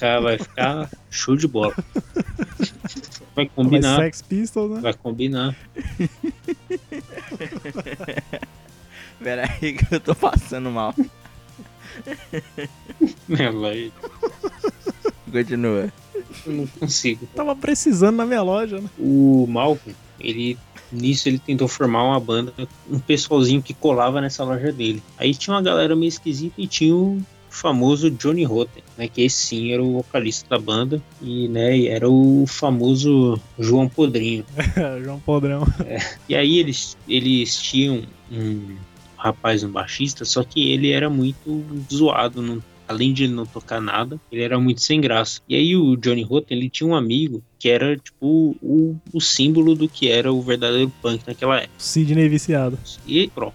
ficar, 0.00 0.20
vai 0.20 0.38
ficar 0.38 0.90
show 1.10 1.36
de 1.36 1.46
bola. 1.46 1.74
Vai 3.36 3.46
combinar. 3.46 3.96
Sex 3.96 4.22
Pistols, 4.22 4.72
né? 4.72 4.80
Vai 4.80 4.92
combinar. 4.92 5.54
Pera 9.22 9.48
aí 9.48 9.74
que 9.74 9.94
eu 9.94 10.00
tô 10.00 10.16
passando 10.16 10.68
mal. 10.68 10.92
Ela, 13.38 13.76
eu 13.76 13.92
Continua. 15.30 15.92
não 16.44 16.66
consigo. 16.66 17.24
Tava 17.34 17.54
precisando 17.54 18.16
na 18.16 18.26
minha 18.26 18.42
loja, 18.42 18.80
né? 18.80 18.90
o 18.98 19.46
Malcolm, 19.48 19.94
ele 20.18 20.58
nisso 20.90 21.28
ele 21.28 21.38
tentou 21.38 21.68
formar 21.68 22.02
uma 22.02 22.18
banda, 22.18 22.52
um 22.90 22.98
pessoalzinho 22.98 23.62
que 23.62 23.72
colava 23.72 24.20
nessa 24.20 24.42
loja 24.42 24.72
dele. 24.72 25.00
Aí 25.16 25.32
tinha 25.34 25.54
uma 25.54 25.62
galera 25.62 25.94
meio 25.94 26.08
esquisita 26.08 26.54
e 26.58 26.66
tinha 26.66 26.96
o 26.96 27.22
famoso 27.50 28.10
Johnny 28.10 28.44
Rotten, 28.44 28.82
né, 28.96 29.08
que 29.08 29.22
esse 29.22 29.36
sim 29.46 29.72
era 29.72 29.82
o 29.82 29.94
vocalista 29.94 30.48
da 30.48 30.58
banda 30.58 31.02
e 31.20 31.48
né, 31.48 31.86
era 31.86 32.08
o 32.08 32.46
famoso 32.46 33.38
João 33.58 33.88
Podrinho. 33.88 34.44
João 35.04 35.20
Podrão. 35.20 35.66
E 36.28 36.34
aí 36.34 36.58
eles 36.58 36.96
eles 37.08 37.60
tinham 37.60 38.02
um 38.30 38.76
rapaz, 39.16 39.62
um 39.62 39.70
baixista, 39.70 40.24
só 40.24 40.42
que 40.42 40.70
ele 40.70 40.90
era 40.90 41.10
muito 41.10 41.64
zoado, 41.92 42.40
não 42.40 42.62
Além 42.90 43.12
de 43.12 43.22
ele 43.22 43.34
não 43.34 43.46
tocar 43.46 43.80
nada, 43.80 44.20
ele 44.32 44.42
era 44.42 44.58
muito 44.58 44.82
sem 44.82 45.00
graça. 45.00 45.40
E 45.48 45.54
aí 45.54 45.76
o 45.76 45.94
Johnny 45.94 46.24
Rotten, 46.24 46.58
ele 46.58 46.68
tinha 46.68 46.90
um 46.90 46.96
amigo 46.96 47.40
que 47.56 47.68
era, 47.68 47.96
tipo, 47.96 48.56
o, 48.60 48.96
o 49.12 49.20
símbolo 49.20 49.76
do 49.76 49.88
que 49.88 50.10
era 50.10 50.32
o 50.32 50.42
verdadeiro 50.42 50.92
punk 51.00 51.22
naquela 51.24 51.58
época. 51.58 51.72
Sidney 51.78 52.28
viciado. 52.28 52.76
E 53.06 53.28
pronto. 53.28 53.54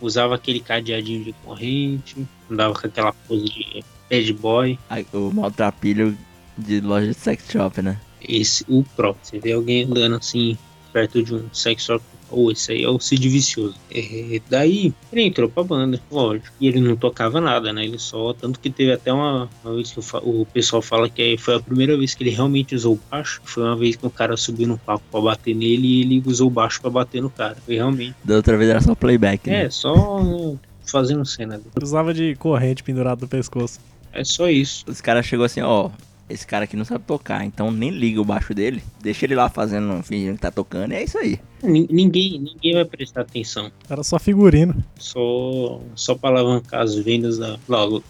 Usava 0.00 0.34
aquele 0.34 0.60
cadeadinho 0.60 1.24
de 1.24 1.32
corrente, 1.44 2.26
andava 2.50 2.74
com 2.74 2.86
aquela 2.86 3.12
pose 3.12 3.44
de 3.44 3.84
bad 4.08 4.32
boy. 4.34 4.78
O 5.12 5.30
maltrapilho 5.32 6.16
de 6.56 6.80
loja 6.80 7.08
de 7.08 7.14
sex 7.14 7.44
shop, 7.50 7.82
né? 7.82 8.00
Esse, 8.20 8.64
o 8.68 8.82
próprio. 8.96 9.24
Você 9.24 9.38
vê 9.38 9.52
alguém 9.52 9.84
andando 9.84 10.16
assim, 10.16 10.56
perto 10.92 11.22
de 11.22 11.34
um 11.34 11.48
sex 11.52 11.84
shop, 11.84 12.04
ou 12.30 12.50
esse 12.50 12.72
aí 12.72 12.84
é 12.84 12.88
o 12.88 12.98
Cid 12.98 13.28
Vicioso. 13.28 13.74
É, 13.90 14.40
daí, 14.48 14.92
ele 15.12 15.22
entrou 15.22 15.48
pra 15.48 15.62
banda, 15.62 16.00
lógico. 16.10 16.48
E 16.60 16.68
ele 16.68 16.80
não 16.80 16.96
tocava 16.96 17.40
nada, 17.40 17.72
né? 17.72 17.84
Ele 17.84 17.98
só. 17.98 18.32
Tanto 18.32 18.60
que 18.60 18.70
teve 18.70 18.92
até 18.92 19.12
uma, 19.12 19.48
uma 19.64 19.74
vez 19.74 19.92
que 19.92 20.00
o, 20.00 20.40
o 20.40 20.46
pessoal 20.46 20.82
fala 20.82 21.08
que 21.08 21.36
foi 21.38 21.56
a 21.56 21.60
primeira 21.60 21.96
vez 21.96 22.14
que 22.14 22.22
ele 22.22 22.30
realmente 22.30 22.74
usou 22.74 22.94
o 22.94 23.00
baixo. 23.10 23.40
Foi 23.44 23.62
uma 23.62 23.76
vez 23.76 23.96
que 23.96 24.06
o 24.06 24.10
cara 24.10 24.36
subiu 24.36 24.68
no 24.68 24.78
palco 24.78 25.04
pra 25.10 25.20
bater 25.20 25.54
nele 25.54 25.86
e 25.86 26.00
ele 26.02 26.22
usou 26.26 26.48
o 26.48 26.50
baixo 26.50 26.80
pra 26.80 26.90
bater 26.90 27.22
no 27.22 27.30
cara. 27.30 27.56
Foi 27.64 27.74
realmente. 27.74 28.14
Da 28.24 28.36
outra 28.36 28.56
vez 28.56 28.70
era 28.70 28.80
só 28.80 28.94
playback, 28.94 29.48
né? 29.48 29.64
É, 29.64 29.70
só 29.70 30.22
né, 30.22 30.56
fazendo 30.86 31.24
cena. 31.24 31.60
Usava 31.82 32.12
de 32.12 32.34
corrente 32.36 32.82
pendurado 32.82 33.22
no 33.22 33.28
pescoço. 33.28 33.80
É 34.12 34.24
só 34.24 34.48
isso. 34.48 34.84
Os 34.88 35.00
caras 35.00 35.26
chegou 35.26 35.44
assim, 35.44 35.60
ó, 35.60 35.90
esse 36.28 36.46
cara 36.46 36.64
aqui 36.64 36.76
não 36.76 36.84
sabe 36.84 37.04
tocar, 37.06 37.44
então 37.44 37.70
nem 37.70 37.90
liga 37.90 38.20
o 38.20 38.24
baixo 38.24 38.52
dele, 38.54 38.82
deixa 39.00 39.24
ele 39.26 39.34
lá 39.34 39.48
fazendo, 39.48 40.02
fingindo 40.02 40.34
que 40.34 40.40
tá 40.42 40.50
tocando, 40.50 40.92
e 40.92 40.96
é 40.96 41.04
isso 41.04 41.16
aí. 41.18 41.38
Nin- 41.62 41.88
Ninguém, 41.90 42.38
ninguém 42.38 42.74
vai 42.74 42.84
prestar 42.84 43.22
atenção. 43.22 43.70
Era 43.88 44.02
só 44.02 44.18
figurino. 44.18 44.74
Só, 44.98 45.80
só 45.94 46.14
para 46.14 46.38
alavancar 46.38 46.82
as 46.82 46.94
vendas 46.96 47.38
da, 47.38 47.58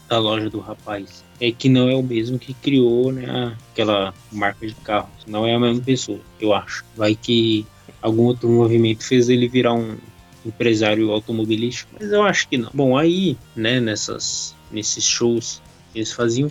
da 0.08 0.18
loja 0.18 0.50
do 0.50 0.58
rapaz. 0.60 1.24
É 1.40 1.52
que 1.52 1.68
não 1.68 1.88
é 1.88 1.94
o 1.94 2.02
mesmo 2.02 2.38
que 2.38 2.52
criou 2.52 3.12
né, 3.12 3.56
aquela 3.72 4.12
marca 4.32 4.66
de 4.66 4.74
carro. 4.74 5.08
Não 5.26 5.46
é 5.46 5.54
a 5.54 5.60
mesma 5.60 5.80
pessoa, 5.82 6.18
eu 6.40 6.52
acho. 6.52 6.84
Vai 6.96 7.14
que 7.14 7.64
algum 8.02 8.24
outro 8.24 8.48
movimento 8.48 9.04
fez 9.04 9.28
ele 9.28 9.46
virar 9.48 9.72
um 9.74 9.96
empresário 10.44 11.10
automobilístico. 11.12 11.92
Mas 12.00 12.10
eu 12.10 12.22
acho 12.22 12.48
que 12.48 12.58
não. 12.58 12.70
Bom, 12.74 12.96
aí, 12.96 13.36
né, 13.54 13.80
nessas, 13.80 14.54
nesses 14.70 15.04
shows 15.04 15.62
eles 15.94 16.12
faziam, 16.12 16.50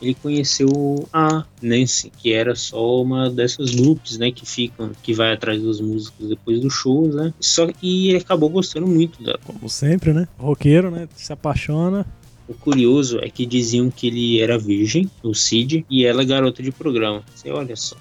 ele 0.00 0.14
conheceu 0.14 0.68
a 1.12 1.44
Nancy, 1.60 2.10
que 2.18 2.32
era 2.32 2.54
só 2.54 3.02
uma 3.02 3.30
dessas 3.30 3.74
grupos, 3.74 4.18
né, 4.18 4.30
que 4.30 4.44
ficam, 4.44 4.90
que 5.02 5.14
vai 5.14 5.32
atrás 5.32 5.62
dos 5.62 5.80
músicos 5.80 6.28
depois 6.28 6.60
dos 6.60 6.72
shows, 6.72 7.14
né? 7.14 7.32
Só 7.40 7.66
que 7.66 8.08
ele 8.08 8.18
acabou 8.18 8.48
gostando 8.48 8.86
muito 8.86 9.22
dela. 9.22 9.38
Como 9.44 9.68
sempre, 9.68 10.12
né? 10.12 10.26
Roqueiro, 10.38 10.90
né? 10.90 11.08
Se 11.14 11.32
apaixona. 11.32 12.06
O 12.48 12.54
curioso 12.54 13.18
é 13.20 13.30
que 13.30 13.46
diziam 13.46 13.90
que 13.90 14.08
ele 14.08 14.40
era 14.40 14.58
virgem, 14.58 15.08
o 15.22 15.32
Cid, 15.32 15.86
e 15.88 16.04
ela 16.04 16.24
garota 16.24 16.62
de 16.62 16.72
programa. 16.72 17.22
Você 17.34 17.50
olha 17.50 17.76
só. 17.76 17.96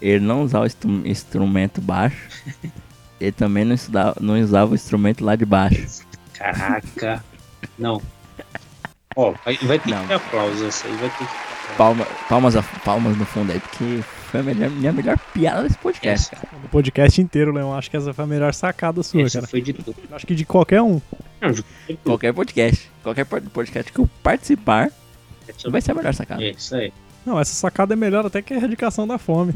Ele 0.00 0.24
não 0.24 0.42
usava 0.42 0.66
instrumento 1.04 1.80
baixo, 1.80 2.28
ele 3.20 3.32
também 3.32 3.64
não, 3.64 3.74
estudava, 3.74 4.16
não 4.20 4.40
usava 4.40 4.72
o 4.72 4.74
instrumento 4.74 5.24
lá 5.24 5.34
de 5.34 5.44
baixo. 5.44 6.04
Caraca. 6.34 7.24
Não. 7.78 8.00
Ó, 9.16 9.32
vai, 9.44 9.56
vai 9.56 9.78
ter 9.78 9.90
Não. 9.90 10.02
que 10.02 10.08
ter 10.08 10.14
aplausos 10.14 10.62
essa 10.62 10.86
aí, 10.86 10.94
vai 10.96 11.08
ter 11.10 11.26
que 11.26 11.32
Palma, 11.76 12.06
palmas, 12.28 12.54
a- 12.56 12.62
palmas 12.84 13.16
no 13.16 13.24
fundo 13.26 13.50
aí, 13.52 13.58
porque 13.60 14.00
foi 14.30 14.40
a 14.40 14.42
melhor- 14.42 14.70
minha 14.70 14.92
melhor 14.92 15.18
piada 15.34 15.62
desse 15.64 15.76
podcast. 15.78 16.34
Essa, 16.34 16.46
No 16.62 16.68
podcast 16.68 17.20
inteiro, 17.20 17.52
Leão. 17.52 17.74
Acho 17.74 17.90
que 17.90 17.96
essa 17.96 18.14
foi 18.14 18.24
a 18.24 18.28
melhor 18.28 18.54
sacada 18.54 19.02
sua, 19.02 19.22
essa 19.22 19.38
cara. 19.40 19.50
foi 19.50 19.60
de 19.60 19.72
tudo. 19.72 19.96
Acho 20.12 20.26
que 20.26 20.34
de 20.34 20.44
qualquer 20.44 20.80
um. 20.80 21.00
Não, 21.40 21.50
de 21.50 21.62
tudo. 21.86 21.98
Qualquer 22.04 22.32
podcast, 22.32 22.90
qualquer 23.02 23.24
pod- 23.24 23.48
podcast 23.50 23.92
que 23.92 23.98
eu 23.98 24.08
participar, 24.22 24.90
Essa, 25.48 25.68
vai 25.70 25.80
ser 25.80 25.90
a 25.90 25.94
melhor 25.94 26.14
sacada. 26.14 26.42
é, 26.44 26.50
isso 26.50 26.74
aí. 26.76 26.92
Não, 27.26 27.40
essa 27.40 27.52
sacada 27.52 27.94
é 27.94 27.96
melhor 27.96 28.24
até 28.24 28.40
que 28.40 28.54
a 28.54 28.56
erradicação 28.56 29.06
da 29.06 29.18
fome. 29.18 29.52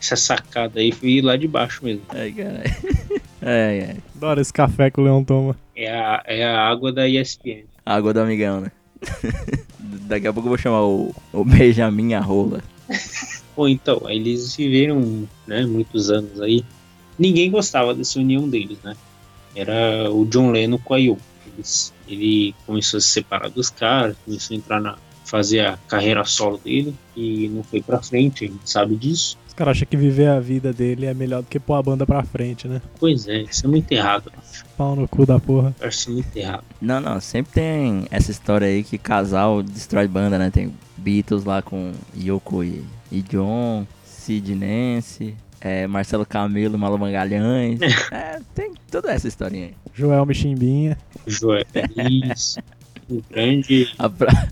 Essa 0.00 0.14
sacada 0.14 0.78
aí 0.78 0.92
foi 0.92 1.20
lá 1.22 1.36
de 1.36 1.48
baixo 1.48 1.84
mesmo. 1.84 2.02
Ai, 2.10 2.30
caralho. 2.32 2.62
Ai, 3.40 3.80
ai. 3.88 3.96
Adoro 4.16 4.40
esse 4.40 4.52
café 4.52 4.90
que 4.90 5.00
o 5.00 5.04
Leão 5.04 5.24
toma. 5.24 5.56
É 5.74 5.90
a, 5.90 6.22
é 6.26 6.44
a 6.44 6.60
água 6.68 6.92
da 6.92 7.08
ESPN. 7.08 7.64
Água 7.88 8.12
do 8.12 8.20
amigão, 8.20 8.60
né? 8.60 8.70
Daqui 9.80 10.26
a 10.26 10.32
pouco 10.32 10.46
eu 10.46 10.50
vou 10.50 10.58
chamar 10.58 10.84
o, 10.84 11.14
o 11.32 11.42
Benjamin 11.42 12.12
Arrola. 12.12 12.62
Ou 13.56 13.66
então, 13.66 14.02
eles 14.08 14.54
viveram 14.54 15.26
né, 15.46 15.64
muitos 15.64 16.10
anos 16.10 16.38
aí. 16.40 16.62
Ninguém 17.18 17.50
gostava 17.50 17.94
dessa 17.94 18.18
união 18.18 18.46
deles, 18.46 18.76
né? 18.84 18.94
Era 19.56 20.10
o 20.12 20.26
John 20.26 20.50
Lennon 20.50 20.78
com 20.78 20.92
a 20.92 20.98
Yoko. 20.98 21.22
Ele 22.06 22.54
começou 22.66 22.98
a 22.98 23.00
se 23.00 23.08
separar 23.08 23.48
dos 23.48 23.70
caras, 23.70 24.16
começou 24.22 24.54
a 24.54 24.58
entrar 24.58 24.80
na 24.80 24.98
fazer 25.24 25.60
a 25.60 25.78
carreira 25.88 26.24
solo 26.24 26.58
dele 26.58 26.94
e 27.16 27.48
não 27.48 27.62
foi 27.62 27.82
pra 27.82 28.02
frente, 28.02 28.44
a 28.44 28.48
gente 28.48 28.70
sabe 28.70 28.96
disso. 28.96 29.36
Os 29.58 29.60
caras 29.60 29.76
acham 29.78 29.88
que 29.90 29.96
viver 29.96 30.28
a 30.28 30.38
vida 30.38 30.72
dele 30.72 31.04
é 31.06 31.12
melhor 31.12 31.42
do 31.42 31.48
que 31.48 31.58
pôr 31.58 31.74
a 31.74 31.82
banda 31.82 32.06
pra 32.06 32.22
frente, 32.22 32.68
né? 32.68 32.80
Pois 33.00 33.26
é, 33.26 33.42
isso 33.42 33.66
é 33.66 33.68
muito 33.68 33.90
errado. 33.90 34.30
Pau 34.76 34.94
no 34.94 35.08
cu 35.08 35.26
da 35.26 35.40
porra. 35.40 35.74
Eu 35.80 35.88
acho 35.88 35.98
isso 35.98 36.12
muito 36.12 36.36
errado. 36.36 36.62
Não, 36.80 37.00
não, 37.00 37.20
sempre 37.20 37.54
tem 37.54 38.04
essa 38.08 38.30
história 38.30 38.68
aí 38.68 38.84
que 38.84 38.96
casal 38.96 39.60
destrói 39.60 40.06
banda, 40.06 40.38
né? 40.38 40.48
Tem 40.48 40.72
Beatles 40.96 41.42
lá 41.42 41.60
com 41.60 41.90
Yoko 42.16 42.62
e, 42.62 42.84
e 43.10 43.20
John, 43.20 43.84
Sid 44.04 44.54
Nancy, 44.54 45.34
é, 45.60 45.88
Marcelo 45.88 46.24
Camelo, 46.24 46.78
Malu 46.78 46.96
Magalhães. 46.96 47.80
é, 48.12 48.38
tem 48.54 48.74
toda 48.88 49.10
essa 49.10 49.26
historinha 49.26 49.66
aí. 49.66 49.74
Joel 49.92 50.24
Michimbinha. 50.24 50.96
Joé 51.26 51.64
Feliz, 51.64 52.58
um 53.10 53.20
grande. 53.28 53.88
Pra- 54.16 54.46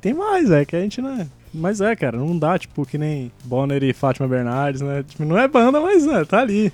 Tem 0.00 0.14
mais, 0.14 0.50
é 0.50 0.64
que 0.64 0.74
a 0.74 0.80
gente 0.80 1.02
não 1.02 1.20
é. 1.20 1.26
Mas 1.56 1.80
é, 1.80 1.96
cara, 1.96 2.18
não 2.18 2.38
dá, 2.38 2.58
tipo, 2.58 2.84
que 2.84 2.98
nem 2.98 3.32
Bonner 3.44 3.82
e 3.82 3.92
Fátima 3.92 4.28
Bernardes, 4.28 4.82
né? 4.82 5.04
Tipo, 5.08 5.24
não 5.24 5.38
é 5.38 5.48
banda, 5.48 5.80
mas 5.80 6.06
é, 6.06 6.24
tá 6.24 6.40
ali. 6.40 6.72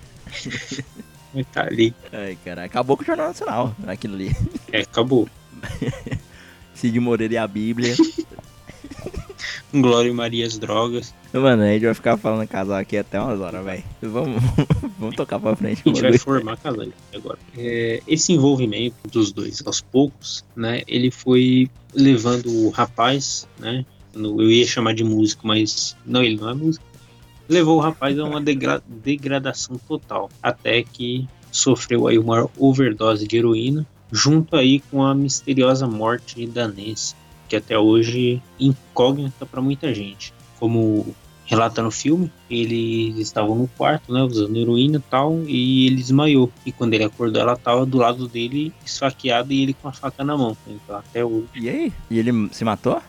Mas 1.33 1.47
tá 1.53 1.63
ali. 1.63 1.95
Ai, 2.13 2.37
cara, 2.45 2.65
acabou 2.65 2.97
com 2.97 3.03
o 3.03 3.07
Jornal 3.07 3.29
Nacional, 3.29 3.75
aquilo 3.87 4.15
ali. 4.15 4.37
É, 4.73 4.81
acabou. 4.81 5.29
Cid 6.75 6.99
Moreira 6.99 7.35
e 7.35 7.39
a 7.39 7.47
Bíblia. 7.47 7.95
Glória 9.73 10.11
e 10.11 10.13
Maria 10.13 10.47
as 10.47 10.59
drogas. 10.59 11.15
Mano, 11.33 11.63
a 11.63 11.67
gente 11.69 11.85
vai 11.85 11.95
ficar 11.95 12.17
falando 12.19 12.47
casal 12.47 12.77
aqui 12.77 12.97
até 12.97 13.19
umas 13.19 13.41
horas, 13.41 13.65
velho. 13.65 13.85
Vamos, 14.03 14.43
vamos 14.99 15.17
tocar 15.17 15.41
pra 15.41 15.57
frente. 15.57 15.83
A 15.85 15.89
gente 15.89 16.03
vai 16.03 16.19
formar 16.19 16.59
casal 16.59 16.87
agora. 17.15 17.39
É, 17.57 18.03
esse 18.07 18.33
envolvimento 18.33 18.97
dos 19.11 19.33
dois 19.33 19.63
aos 19.65 19.81
poucos, 19.81 20.45
né? 20.55 20.83
Ele 20.87 21.11
foi 21.11 21.71
levando 21.95 22.47
o 22.51 22.71
rapaz, 22.71 23.49
né? 23.59 23.85
Eu 24.15 24.51
ia 24.51 24.67
chamar 24.67 24.95
de 24.95 25.05
músico, 25.05 25.47
mas 25.47 25.97
não, 26.05 26.23
ele 26.23 26.37
não 26.37 26.51
é 26.51 26.55
músico. 26.55 26.85
Levou 27.49 27.77
o 27.77 27.81
rapaz 27.81 28.19
a 28.19 28.25
uma 28.25 28.41
degra- 28.41 28.83
degradação 28.87 29.79
total, 29.89 30.31
até 30.43 30.83
que 30.83 31.27
sofreu 31.51 32.07
aí 32.07 32.19
uma 32.19 32.49
overdose 32.59 33.27
de 33.27 33.37
heroína, 33.37 33.87
junto 34.11 34.57
aí 34.57 34.81
com 34.91 35.03
a 35.03 35.15
misteriosa 35.15 35.87
morte 35.87 36.47
da 36.47 36.67
Nancy, 36.69 37.15
que 37.49 37.57
até 37.57 37.79
hoje 37.79 38.43
incógnita 38.59 39.45
para 39.45 39.61
muita 39.61 39.93
gente. 39.95 40.33
Como 40.59 41.15
relata 41.45 41.83
no 41.83 41.91
filme, 41.91 42.33
eles 42.49 43.19
estavam 43.19 43.55
no 43.55 43.69
quarto, 43.69 44.11
né, 44.13 44.23
usando 44.23 44.57
heroína 44.57 44.97
e 44.97 45.11
tal, 45.11 45.43
e 45.47 45.87
ele 45.87 45.97
desmaiou. 45.97 46.51
E 46.65 46.73
quando 46.73 46.95
ele 46.95 47.05
acordou, 47.05 47.43
ela 47.43 47.57
tava 47.57 47.85
do 47.85 47.99
lado 47.99 48.27
dele, 48.27 48.73
esfaqueada, 48.87 49.53
e 49.53 49.63
ele 49.63 49.75
com 49.75 49.89
a 49.89 49.93
faca 49.93 50.25
na 50.25 50.37
mão. 50.37 50.57
Então, 50.67 50.97
até 50.97 51.23
hoje. 51.23 51.49
E 51.55 51.69
aí? 51.69 51.93
E 52.11 52.19
ele 52.19 52.49
se 52.53 52.65
matou? 52.65 53.03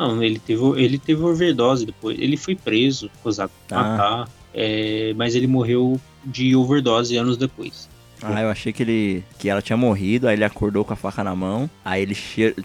Não, 0.00 0.22
ele 0.22 0.38
teve, 0.38 0.62
ele 0.82 0.98
teve 0.98 1.22
overdose 1.22 1.84
depois. 1.84 2.18
Ele 2.18 2.36
foi 2.36 2.56
preso, 2.56 3.10
acusado 3.20 3.52
de 3.68 3.74
Ah. 3.74 3.82
matar, 3.82 4.28
é, 4.54 5.12
mas 5.16 5.34
ele 5.34 5.46
morreu 5.46 6.00
de 6.24 6.56
overdose 6.56 7.16
anos 7.16 7.36
depois. 7.36 7.88
Ah, 8.22 8.42
eu 8.42 8.50
achei 8.50 8.70
que 8.72 8.82
ele 8.82 9.24
que 9.38 9.48
ela 9.48 9.62
tinha 9.62 9.76
morrido, 9.76 10.28
aí 10.28 10.34
ele 10.36 10.44
acordou 10.44 10.84
com 10.84 10.92
a 10.92 10.96
faca 10.96 11.24
na 11.24 11.34
mão, 11.34 11.68
aí 11.84 12.02
ele 12.02 12.16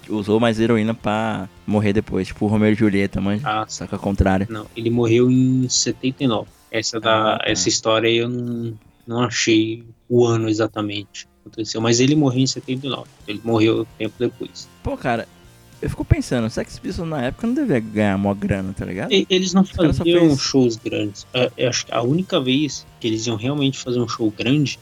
usou 0.09 0.37
mais 0.39 0.59
heroína 0.59 0.93
pra 0.93 1.47
morrer 1.65 1.93
depois, 1.93 2.27
tipo 2.27 2.45
o 2.45 2.47
Romeo 2.49 2.71
e 2.71 2.75
Julieta, 2.75 3.21
manja. 3.21 3.41
Ah, 3.47 3.65
ao 3.91 3.99
contrário. 3.99 4.47
Não, 4.49 4.65
ele 4.75 4.89
morreu 4.89 5.29
em 5.31 5.67
79. 5.69 6.47
Essa, 6.71 6.99
da, 6.99 7.35
Ah, 7.35 7.37
tá. 7.37 7.43
essa 7.49 7.69
história 7.69 8.09
aí 8.09 8.17
eu 8.17 8.27
não, 8.27 8.73
não 9.07 9.21
achei 9.23 9.83
o 10.09 10.25
ano 10.25 10.49
exatamente 10.49 11.27
aconteceu, 11.45 11.79
mas 11.79 11.99
ele 11.99 12.15
morreu 12.15 12.41
em 12.41 12.47
79. 12.47 13.07
Ele 13.27 13.39
morreu 13.43 13.85
tempo 13.97 14.15
depois. 14.19 14.67
Pô, 14.83 14.97
cara, 14.97 15.27
eu 15.81 15.89
fico 15.89 16.03
pensando, 16.05 16.49
Sex 16.49 16.79
Pistols 16.79 17.07
na 17.09 17.21
época 17.23 17.45
não 17.47 17.53
devia 17.53 17.79
ganhar 17.79 18.17
mó 18.17 18.33
grana, 18.33 18.73
tá 18.75 18.85
ligado? 18.85 19.09
Eles 19.11 19.53
não 19.53 19.63
faziam 19.63 20.19
fez- 20.29 20.39
shows 20.41 20.75
grandes. 20.77 21.25
Eu 21.57 21.69
acho 21.69 21.85
que 21.85 21.93
a 21.93 22.01
única 22.01 22.39
vez 22.39 22.85
que 22.99 23.07
eles 23.07 23.25
iam 23.27 23.35
realmente 23.35 23.77
fazer 23.77 23.99
um 23.99 24.07
show 24.07 24.31
grande, 24.31 24.79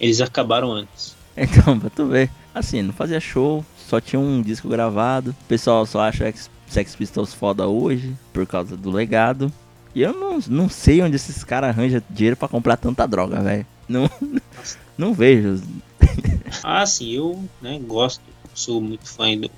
eles 0.00 0.20
acabaram 0.20 0.72
antes. 0.72 1.14
Então, 1.36 1.80
pra 1.80 1.90
tu 1.90 2.06
ver. 2.06 2.30
Assim, 2.54 2.80
não 2.80 2.92
fazia 2.92 3.18
show, 3.18 3.64
só 3.88 4.00
tinha 4.00 4.20
um 4.20 4.40
disco 4.40 4.68
gravado. 4.68 5.32
O 5.32 5.44
pessoal 5.48 5.84
só 5.84 6.02
acha 6.02 6.28
Ex- 6.28 6.48
Sex 6.68 6.94
Pistols 6.94 7.34
foda 7.34 7.66
hoje, 7.66 8.14
por 8.32 8.46
causa 8.46 8.76
do 8.76 8.88
legado. 8.92 9.52
E 9.92 10.02
eu 10.02 10.12
não, 10.12 10.38
não 10.48 10.68
sei 10.68 11.02
onde 11.02 11.16
esses 11.16 11.42
caras 11.42 11.70
arranjam 11.70 12.00
dinheiro 12.08 12.36
pra 12.36 12.46
comprar 12.46 12.76
tanta 12.76 13.04
droga, 13.08 13.40
velho. 13.42 13.66
Não, 13.88 14.08
não 14.96 15.12
vejo. 15.12 15.60
Ah, 16.62 16.86
sim, 16.86 17.10
eu 17.10 17.42
né, 17.60 17.80
gosto, 17.84 18.22
sou 18.54 18.80
muito 18.80 19.08
fã 19.08 19.36
do, 19.36 19.50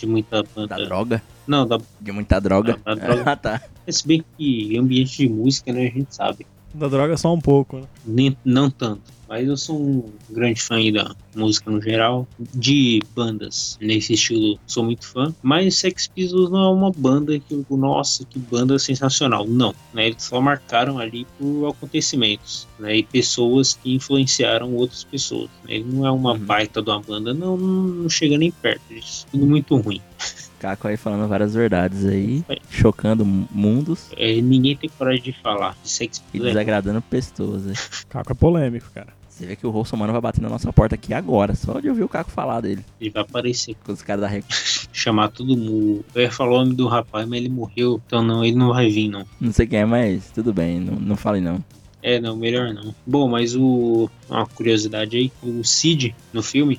de 0.00 0.06
muita 0.06 0.42
banda. 0.54 0.76
Da 0.76 0.84
droga? 0.84 1.22
Não, 1.46 1.66
da, 1.66 1.78
De 2.00 2.12
muita 2.12 2.40
droga. 2.40 2.78
Da- 2.84 2.94
da 2.94 3.00
droga. 3.06 3.22
Ah, 3.30 3.36
tá. 3.36 3.62
se 3.88 4.06
bem 4.06 4.24
que 4.36 4.76
ambiente 4.78 5.16
de 5.18 5.28
música, 5.28 5.72
né, 5.72 5.88
a 5.88 5.90
gente 5.98 6.14
sabe. 6.14 6.46
Da 6.72 6.88
droga 6.88 7.16
só 7.16 7.32
um 7.34 7.40
pouco, 7.40 7.78
né? 7.78 7.86
Nem, 8.04 8.36
não 8.44 8.70
tanto. 8.70 9.02
Mas 9.28 9.46
eu 9.46 9.56
sou 9.56 9.80
um 9.80 10.04
grande 10.28 10.60
fã 10.60 10.74
aí 10.74 10.90
da 10.90 11.14
música 11.36 11.70
no 11.70 11.80
geral. 11.80 12.26
De 12.52 13.00
bandas 13.14 13.78
nesse 13.80 14.14
estilo, 14.14 14.58
sou 14.66 14.82
muito 14.84 15.06
fã. 15.06 15.32
Mas 15.40 15.76
Sex 15.76 16.08
Pistols 16.08 16.50
não 16.50 16.64
é 16.64 16.68
uma 16.74 16.90
banda 16.90 17.38
que 17.38 17.54
eu, 17.54 17.64
nossa, 17.76 18.24
que 18.24 18.40
banda 18.40 18.76
sensacional. 18.78 19.46
Não, 19.46 19.72
né? 19.94 20.08
Eles 20.08 20.24
só 20.24 20.40
marcaram 20.40 20.98
ali 20.98 21.26
por 21.38 21.68
acontecimentos, 21.68 22.66
né? 22.78 22.96
E 22.96 23.02
pessoas 23.04 23.74
que 23.74 23.94
influenciaram 23.94 24.74
outras 24.74 25.04
pessoas. 25.04 25.48
né? 25.64 25.74
Ele 25.76 25.84
não 25.92 26.04
é 26.04 26.10
uma 26.10 26.32
Uhum. 26.32 26.38
baita 26.38 26.82
de 26.82 26.90
uma 26.90 27.00
banda, 27.00 27.32
não, 27.32 27.56
não 27.56 28.08
chega 28.08 28.36
nem 28.36 28.50
perto 28.50 28.82
disso. 28.88 29.26
Tudo 29.30 29.46
muito 29.46 29.76
ruim. 29.76 30.00
Caco 30.60 30.86
aí 30.86 30.96
falando 30.96 31.26
várias 31.28 31.54
verdades 31.54 32.04
aí, 32.06 32.44
É. 32.48 32.56
chocando 32.70 33.24
mundos 33.24 34.10
É, 34.16 34.40
ninguém 34.40 34.76
tem 34.76 34.88
coragem 34.90 35.22
de 35.22 35.32
falar 35.32 35.74
de 35.82 35.88
Sex 35.90 36.22
e 36.32 36.38
desagradando 36.38 37.00
pessoas. 37.02 37.66
aí. 37.66 37.74
Caco 38.08 38.30
é 38.30 38.34
polêmico, 38.34 38.86
cara. 38.94 39.08
Você 39.28 39.46
vê 39.46 39.56
que 39.56 39.66
o 39.66 39.70
Russomano 39.70 40.12
vai 40.12 40.20
bater 40.20 40.42
na 40.42 40.50
nossa 40.50 40.70
porta 40.70 40.94
aqui 40.96 41.14
agora, 41.14 41.54
só 41.54 41.80
de 41.80 41.88
ouvir 41.88 42.02
o 42.04 42.08
Caco 42.08 42.30
falar 42.30 42.60
dele. 42.60 42.84
Ele 43.00 43.08
vai 43.08 43.22
aparecer. 43.22 43.74
Com 43.84 43.92
os 43.92 44.02
caras 44.02 44.20
da 44.20 44.28
Record. 44.28 44.52
chamar 44.92 45.28
todo 45.28 45.56
mundo. 45.56 46.04
Eu 46.14 46.22
ia 46.22 46.30
falar 46.30 46.56
o 46.56 46.58
nome 46.64 46.74
do 46.74 46.86
rapaz, 46.86 47.26
mas 47.26 47.38
ele 47.40 47.48
morreu, 47.48 48.00
então 48.06 48.22
não, 48.22 48.44
ele 48.44 48.54
não 48.56 48.68
vai 48.68 48.90
vir, 48.90 49.08
não. 49.08 49.24
Não 49.40 49.50
sei 49.50 49.66
quem 49.66 49.78
é, 49.78 49.84
mas 49.86 50.30
tudo 50.30 50.52
bem, 50.52 50.78
não, 50.78 50.94
não 50.96 51.16
fale 51.16 51.40
não. 51.40 51.64
É, 52.02 52.20
não, 52.20 52.36
melhor 52.36 52.72
não. 52.74 52.94
Bom, 53.06 53.28
mas 53.28 53.54
o. 53.56 54.10
Uma 54.28 54.46
curiosidade 54.46 55.16
aí, 55.16 55.32
o 55.42 55.62
Cid 55.64 56.14
no 56.34 56.42
filme, 56.42 56.78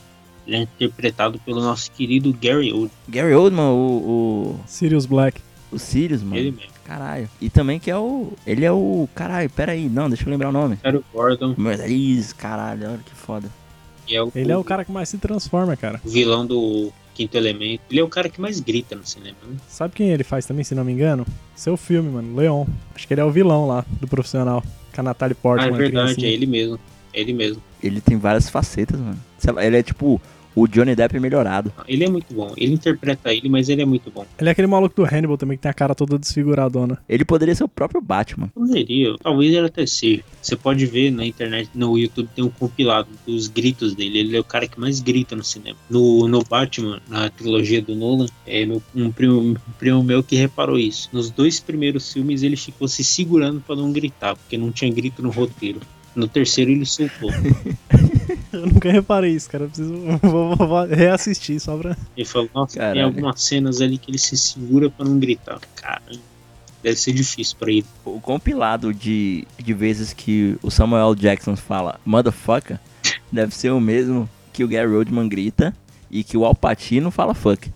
é 0.56 0.62
interpretado 0.62 1.40
pelo 1.40 1.62
nosso 1.62 1.92
querido 1.92 2.34
Gary 2.42 2.72
Oldman. 2.72 2.92
Gary 3.08 3.34
Oldman, 3.34 3.66
o, 3.72 4.56
Sirius 4.66 5.06
Black. 5.06 5.40
o, 5.72 5.76
o 5.76 5.80
Sirius, 5.80 6.22
mano. 6.24 6.38
Ele 6.38 6.52
mesmo. 6.52 6.72
Caralho. 6.86 7.30
E 7.40 7.50
também 7.50 7.80
que 7.80 7.90
é 7.90 7.98
o. 7.98 8.34
Ele 8.46 8.66
é 8.66 8.72
o. 8.72 9.08
Caralho, 9.16 9.50
pera 9.50 9.72
aí. 9.72 9.88
Não, 9.88 10.10
deixa 10.10 10.26
eu 10.26 10.30
lembrar 10.32 10.50
o 10.50 10.52
nome. 10.52 10.78
Era 10.84 10.98
o 10.98 11.04
Gordon, 11.14 11.54
Mas 11.58 11.80
é 11.80 11.88
Isso, 11.88 12.36
caralho, 12.36 12.90
olha 12.90 13.00
que 13.06 13.16
foda. 13.16 13.48
é 14.10 14.22
o, 14.22 14.32
Ele 14.36 14.52
é 14.52 14.58
o 14.58 14.64
cara 14.64 14.84
que 14.84 14.92
mais 14.92 15.08
se 15.08 15.18
transforma, 15.18 15.76
cara. 15.78 16.02
o 16.04 16.10
vilão 16.10 16.46
do 16.46 16.92
Quinto 17.14 17.38
Elemento. 17.38 17.82
Ele 17.90 18.00
é 18.02 18.04
o 18.04 18.10
cara 18.10 18.28
que 18.28 18.42
mais 18.42 18.60
grita 18.60 18.96
no 18.96 19.06
cinema, 19.06 19.38
né? 19.48 19.56
Sabe 19.70 19.94
quem 19.96 20.10
ele 20.10 20.24
faz 20.26 20.46
também, 20.46 20.64
se 20.66 20.76
não 20.76 20.84
me 20.84 20.92
engano? 20.92 21.26
Seu 21.56 21.78
filme, 21.78 22.10
mano, 22.10 22.36
Leon. 22.36 22.66
Acho 22.94 23.08
que 23.08 23.14
ele 23.14 23.22
é 23.22 23.26
o 23.26 23.32
vilão 23.32 23.66
lá, 23.68 23.86
do 24.02 24.08
profissional. 24.08 24.62
Com 24.94 25.00
a 25.00 25.04
Natalie 25.06 25.36
Ah, 25.40 25.42
Portman. 25.42 25.70
é 25.70 25.74
a 25.74 25.78
verdade, 25.78 26.06
criancinha. 26.16 26.28
é 26.28 26.34
ele 26.34 26.46
mesmo. 26.46 26.80
É 27.14 27.22
ele 27.22 27.32
mesmo. 27.34 27.62
Ele 27.82 28.02
tem 28.02 28.18
várias 28.18 28.50
facetas, 28.50 29.00
mano. 29.00 29.18
Ele 29.62 29.78
é 29.78 29.84
tipo 29.84 30.22
o 30.56 30.68
Johnny 30.68 30.96
Depp 30.96 31.20
melhorado. 31.20 31.72
Ele 31.88 32.04
é 32.04 32.10
muito 32.10 32.34
bom. 32.34 32.54
Ele 32.58 32.74
interpreta 32.74 33.34
ele, 33.34 33.50
mas 33.50 33.70
ele 33.70 33.82
é 33.82 33.86
muito 33.86 34.10
bom. 34.12 34.26
Ele 34.40 34.50
é 34.50 34.52
aquele 34.52 34.68
maluco 34.68 34.96
do 34.96 35.04
Hannibal 35.06 35.38
também, 35.38 35.58
que 35.58 35.64
tem 35.64 35.70
a 35.72 35.74
cara 35.74 35.96
toda 35.96 36.18
desfiguradona. 36.20 36.98
Ele 37.08 37.24
poderia 37.26 37.56
ser 37.56 37.64
o 37.64 37.68
próprio 37.70 38.02
Batman. 38.02 38.48
Poderia, 38.54 39.16
talvez 39.22 39.54
ele 39.54 39.66
até 39.68 39.86
seja. 39.86 40.24
Você 40.42 40.56
pode 40.56 40.86
ver 40.86 41.12
na 41.12 41.26
internet, 41.26 41.70
no 41.76 41.98
YouTube 41.98 42.30
tem 42.36 42.44
um 42.44 42.50
compilado 42.50 43.08
dos 43.26 43.48
gritos 43.48 43.94
dele. 43.96 44.20
Ele 44.20 44.36
é 44.38 44.40
o 44.40 44.44
cara 44.44 44.68
que 44.68 44.80
mais 44.80 45.00
grita 45.00 45.36
no 45.36 45.44
cinema. 45.44 45.78
No, 45.90 46.28
no 46.28 46.44
Batman, 46.44 47.02
na 47.08 47.30
trilogia 47.30 47.82
do 47.82 47.96
Nolan, 47.96 48.26
é 48.46 48.66
meu- 48.66 48.82
um, 48.96 49.12
primo, 49.12 49.40
um 49.40 49.56
primo 49.80 50.04
meu 50.04 50.22
que 50.24 50.36
reparou 50.36 50.78
isso. 50.78 51.10
Nos 51.14 51.30
dois 51.30 51.60
primeiros 51.60 52.12
filmes 52.12 52.44
ele 52.44 52.56
ficou 52.56 52.88
se 52.88 53.04
segurando 53.04 53.62
pra 53.62 53.76
não 53.76 53.92
gritar, 53.92 54.36
porque 54.36 54.58
não 54.58 54.72
tinha 54.72 54.92
grito 54.92 55.22
no 55.22 55.30
roteiro. 55.30 55.80
No 56.16 56.28
terceiro 56.28 56.72
ele 56.72 56.86
soltou. 56.86 57.30
Eu 58.62 58.68
nunca 58.68 58.92
reparei 58.92 59.32
isso, 59.32 59.50
cara. 59.50 59.66
Eu 59.66 59.68
preciso. 59.70 59.94
Vou, 60.22 60.56
vou- 60.56 60.68
vou 60.68 60.86
reassistir 60.86 61.60
só 61.60 61.78
pra. 61.78 61.96
Ele 62.16 62.26
falou, 62.26 62.50
nossa, 62.54 62.74
tem 62.74 62.82
Caralho. 62.82 63.06
algumas 63.06 63.42
cenas 63.42 63.82
ali 63.82 63.98
que 63.98 64.12
ele 64.12 64.18
se 64.18 64.38
segura 64.38 64.90
pra 64.90 65.06
não 65.06 65.18
gritar. 65.20 65.60
Cara, 65.76 66.02
deve 66.84 66.96
ser 66.98 67.14
difícil 67.14 67.56
pra 67.60 67.72
ele. 67.72 67.86
O 68.06 68.20
compilado 68.20 68.94
de, 68.94 69.48
de 69.58 69.74
vezes 69.74 70.14
que 70.14 70.58
o 70.62 70.70
Samuel 70.72 71.16
Jackson 71.16 71.56
fala 71.56 72.00
motherfucker 72.06 72.80
deve 73.32 73.54
ser 73.56 73.72
o 73.72 73.80
mesmo 73.80 74.30
que 74.54 74.64
o 74.64 74.68
Gary 74.68 74.92
Oldman 74.94 75.30
grita 75.30 75.74
e 76.10 76.24
que 76.24 76.36
o 76.38 76.46
Al 76.46 76.54
Pacino 76.56 77.10
fala 77.12 77.34
fuck. 77.34 77.72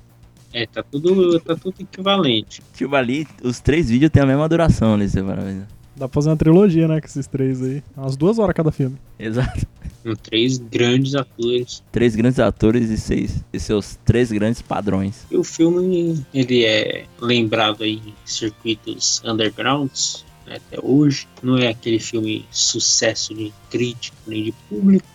É, 0.51 0.65
tá 0.65 0.81
tudo, 0.83 1.37
tá 1.41 1.55
tudo 1.55 1.75
equivalente. 1.79 2.61
Tipo, 2.73 2.95
ali, 2.95 3.27
os 3.43 3.59
três 3.59 3.89
vídeos 3.89 4.09
têm 4.11 4.23
a 4.23 4.25
mesma 4.25 4.47
duração 4.47 4.93
ali, 4.93 5.07
você 5.09 5.21
vai 5.21 5.35
ver. 5.35 5.61
Dá 5.95 6.07
pra 6.07 6.15
fazer 6.15 6.29
uma 6.29 6.37
trilogia, 6.37 6.87
né? 6.87 6.99
Com 6.99 7.07
esses 7.07 7.27
três 7.27 7.61
aí. 7.61 7.81
Umas 7.95 8.17
duas 8.17 8.37
horas 8.37 8.55
cada 8.55 8.71
filme. 8.71 8.97
Exato. 9.17 9.65
Com 10.03 10.13
três 10.13 10.57
grandes 10.57 11.15
atores. 11.15 11.81
Três 11.91 12.15
grandes 12.15 12.39
atores 12.39 12.89
e 12.89 12.97
seis. 12.97 13.43
E 13.51 13.59
seus 13.59 13.97
três 14.03 14.31
grandes 14.31 14.61
padrões. 14.61 15.25
E 15.31 15.37
o 15.37 15.43
filme, 15.43 16.23
ele 16.33 16.65
é 16.65 17.05
lembrado 17.19 17.83
aí 17.83 18.01
em 18.05 18.13
circuitos 18.25 19.21
undergrounds, 19.25 20.25
né, 20.45 20.57
até 20.57 20.77
hoje. 20.83 21.27
Não 21.41 21.57
é 21.57 21.69
aquele 21.69 21.99
filme 21.99 22.45
sucesso 22.51 23.33
de 23.33 23.53
crítica 23.69 24.17
nem 24.27 24.43
de 24.43 24.51
público, 24.69 25.07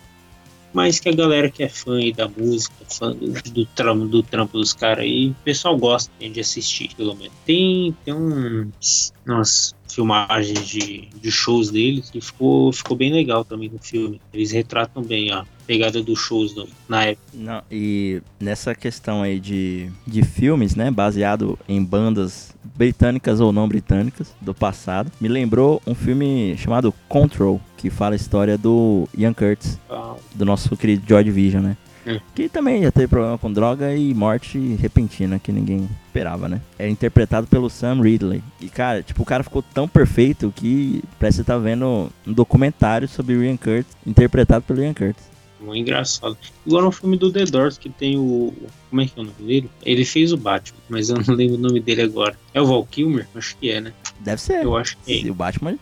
mas 0.73 0.99
que 0.99 1.09
a 1.09 1.13
galera 1.13 1.49
que 1.49 1.63
é 1.63 1.69
fã 1.69 1.97
aí 1.97 2.13
da 2.13 2.27
música, 2.27 2.73
fã 2.87 3.11
do, 3.11 3.31
do, 3.51 3.65
trampo, 3.65 4.05
do 4.05 4.23
trampo 4.23 4.57
dos 4.57 4.73
caras 4.73 5.03
aí, 5.03 5.29
o 5.29 5.43
pessoal 5.43 5.77
gosta 5.77 6.11
de 6.19 6.39
assistir, 6.39 6.93
pelo 6.95 7.15
menos. 7.15 7.33
Tem, 7.45 7.95
tem 8.05 8.13
uns, 8.13 9.13
umas 9.25 9.75
filmagens 9.89 10.67
de, 10.67 11.09
de 11.13 11.31
shows 11.31 11.69
deles 11.69 12.09
que 12.09 12.21
ficou, 12.21 12.71
ficou 12.71 12.95
bem 12.95 13.11
legal 13.11 13.43
também 13.43 13.69
no 13.69 13.79
filme. 13.79 14.21
Eles 14.33 14.51
retratam 14.51 15.03
bem 15.03 15.31
a 15.31 15.45
pegada 15.71 16.03
dos 16.03 16.19
shows 16.19 16.53
do- 16.53 16.67
na 16.89 17.05
época. 17.05 17.23
Não, 17.33 17.61
e 17.71 18.21
nessa 18.37 18.75
questão 18.75 19.21
aí 19.23 19.39
de, 19.39 19.89
de 20.05 20.21
filmes, 20.21 20.75
né, 20.75 20.91
baseado 20.91 21.57
em 21.65 21.81
bandas 21.81 22.53
britânicas 22.75 23.39
ou 23.39 23.53
não 23.53 23.69
britânicas 23.69 24.33
do 24.41 24.53
passado, 24.53 25.09
me 25.21 25.29
lembrou 25.29 25.81
um 25.87 25.95
filme 25.95 26.55
chamado 26.57 26.93
Control, 27.07 27.61
que 27.77 27.89
fala 27.89 28.15
a 28.15 28.17
história 28.17 28.57
do 28.57 29.07
Ian 29.17 29.33
Curtis, 29.33 29.79
Ah, 29.89 30.15
do 30.35 30.43
nosso 30.43 30.75
querido 30.75 31.03
Joy 31.07 31.23
Division, 31.23 31.63
né? 31.63 31.77
Hum. 32.05 32.19
Que 32.35 32.49
também 32.49 32.81
já 32.81 32.91
teve 32.91 33.07
problema 33.07 33.37
com 33.37 33.53
droga 33.53 33.95
e 33.95 34.13
morte 34.13 34.57
repentina 34.81 35.37
que 35.39 35.51
ninguém 35.53 35.87
esperava, 36.07 36.49
né? 36.49 36.59
É 36.77 36.89
interpretado 36.89 37.45
pelo 37.47 37.69
Sam 37.69 38.01
Ridley. 38.01 38.41
E, 38.59 38.67
cara, 38.67 39.03
tipo, 39.03 39.21
o 39.21 39.25
cara 39.25 39.43
ficou 39.43 39.61
tão 39.61 39.87
perfeito 39.87 40.51
que 40.53 41.01
parece 41.19 41.37
que 41.37 41.43
você 41.43 41.47
tá 41.47 41.57
vendo 41.59 42.09
um 42.27 42.33
documentário 42.33 43.07
sobre 43.07 43.35
o 43.35 43.43
Ian 43.43 43.55
Curtis, 43.55 43.95
interpretado 44.05 44.63
pelo 44.65 44.81
Ian 44.83 44.95
Curtis. 44.95 45.30
Muito 45.61 45.77
engraçado. 45.81 46.37
Igual 46.65 46.83
no 46.83 46.91
filme 46.91 47.17
do 47.17 47.31
The 47.31 47.45
Doors, 47.45 47.77
que 47.77 47.89
tem 47.89 48.17
o. 48.17 48.53
Como 48.89 49.01
é 49.01 49.05
que 49.05 49.17
é 49.17 49.21
o 49.21 49.25
nome 49.25 49.37
dele? 49.45 49.69
Ele 49.85 50.03
fez 50.03 50.33
o 50.33 50.37
Batman, 50.37 50.79
mas 50.89 51.09
eu 51.09 51.17
não 51.25 51.33
lembro 51.35 51.55
o 51.55 51.59
nome 51.59 51.79
dele 51.79 52.01
agora. 52.01 52.35
É 52.53 52.61
o 52.61 52.65
Val 52.65 52.85
Kilmer? 52.85 53.27
Acho 53.35 53.55
que 53.57 53.69
é, 53.69 53.79
né? 53.79 53.93
Deve 54.19 54.41
ser. 54.41 54.63
Eu 54.63 54.75
acho 54.75 54.97
que 54.97 55.21
Se 55.21 55.29
o 55.29 55.33
Batman, 55.33 55.77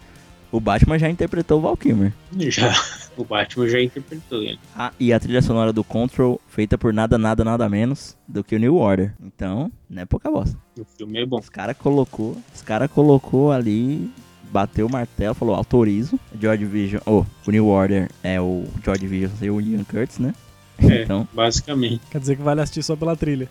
o 0.52 0.60
Batman 0.60 0.98
já 1.00 1.10
interpretou 1.10 1.60
o 1.60 1.62
Val 1.62 1.78
Kilmer. 1.78 2.14
é. 2.40 2.52
Já, 2.52 2.74
o 3.18 3.24
Batman 3.24 3.68
já 3.70 3.82
interpretou 3.82 4.42
ele. 4.44 4.60
Ah, 4.76 4.92
e 5.00 5.12
a 5.14 5.20
trilha 5.20 5.42
sonora 5.42 5.72
do 5.74 5.84
Control 5.84 6.40
feita 6.48 6.78
por 6.78 6.94
nada, 6.94 7.18
nada, 7.18 7.44
nada 7.44 7.68
menos 7.70 8.18
do 8.28 8.44
que 8.44 8.56
o 8.56 8.60
New 8.60 8.76
Order. 8.76 9.14
Então, 9.24 9.72
não 9.90 10.02
é 10.02 10.06
pouca 10.06 10.30
bosta. 10.30 10.58
O 10.78 10.86
filme 10.86 11.22
é 11.22 11.26
bom. 11.26 11.40
Os 11.40 11.50
cara 11.50 11.74
colocou, 11.74 12.38
os 12.54 12.62
cara 12.62 12.88
colocou 12.88 13.52
ali, 13.52 14.12
bateu 14.52 14.88
o 14.88 14.92
martelo, 14.92 15.34
falou 15.36 15.56
autorizo. 15.56 16.20
George 16.40 16.66
Vision, 16.66 17.02
oh, 17.06 17.24
o 17.48 17.52
New 17.52 17.68
Order 17.68 18.10
é 18.24 18.40
o 18.40 18.66
George 18.84 19.08
Vision 19.08 19.32
e 19.42 19.50
o 19.50 19.62
Ian 19.62 19.84
Curtis, 19.84 20.20
né? 20.20 20.34
É, 20.82 21.04
Então, 21.04 21.28
basicamente. 21.34 22.02
Quer 22.10 22.20
dizer 22.20 22.36
que 22.36 22.42
vale 22.42 22.62
assistir 22.62 22.84
só 22.84 22.96
pela 22.96 23.16
trilha. 23.16 23.50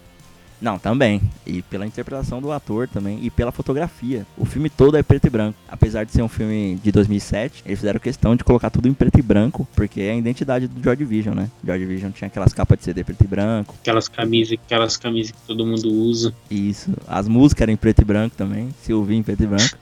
não, 0.61 0.79
também. 0.79 1.21
E 1.47 1.63
pela 1.63 1.87
interpretação 1.87 2.41
do 2.43 2.51
ator 2.51 2.89
também. 2.89 3.19
E 3.23 3.31
pela 3.31 3.53
fotografia. 3.53 4.27
O 4.37 4.45
filme 4.45 4.69
todo 4.69 4.97
é 4.97 5.03
preto 5.05 5.27
e 5.27 5.31
branco. 5.31 5.57
Apesar 5.69 6.05
de 6.05 6.11
ser 6.11 6.21
um 6.23 6.29
filme 6.29 6.77
de 6.83 6.91
2007, 6.91 7.63
eles 7.65 7.79
fizeram 7.79 8.01
questão 8.01 8.35
de 8.35 8.43
colocar 8.43 8.69
tudo 8.71 8.89
em 8.89 8.93
preto 8.95 9.19
e 9.19 9.23
branco. 9.23 9.69
Porque 9.77 10.01
é 10.01 10.11
a 10.13 10.17
identidade 10.17 10.67
do 10.67 10.83
George 10.83 11.05
Vision, 11.05 11.35
né? 11.35 11.49
George 11.65 11.85
Vision 11.87 12.11
tinha 12.11 12.27
aquelas 12.27 12.53
capas 12.53 12.79
de 12.79 12.85
CD 12.85 13.05
preto 13.05 13.23
e 13.23 13.27
branco. 13.29 13.75
Aquelas 13.81 14.09
camisas, 14.09 14.59
aquelas 14.65 14.97
camisas 14.97 15.31
que 15.31 15.39
todo 15.47 15.65
mundo 15.65 15.93
usa. 15.93 16.35
Isso. 16.51 16.91
As 17.07 17.29
músicas 17.29 17.63
eram 17.63 17.73
em 17.75 17.77
preto 17.77 18.03
e 18.03 18.05
branco 18.05 18.35
também. 18.37 18.71
Se 18.83 18.93
ouvir 18.93 19.15
em 19.15 19.23
preto 19.23 19.45
e 19.45 19.47
branco. 19.47 19.77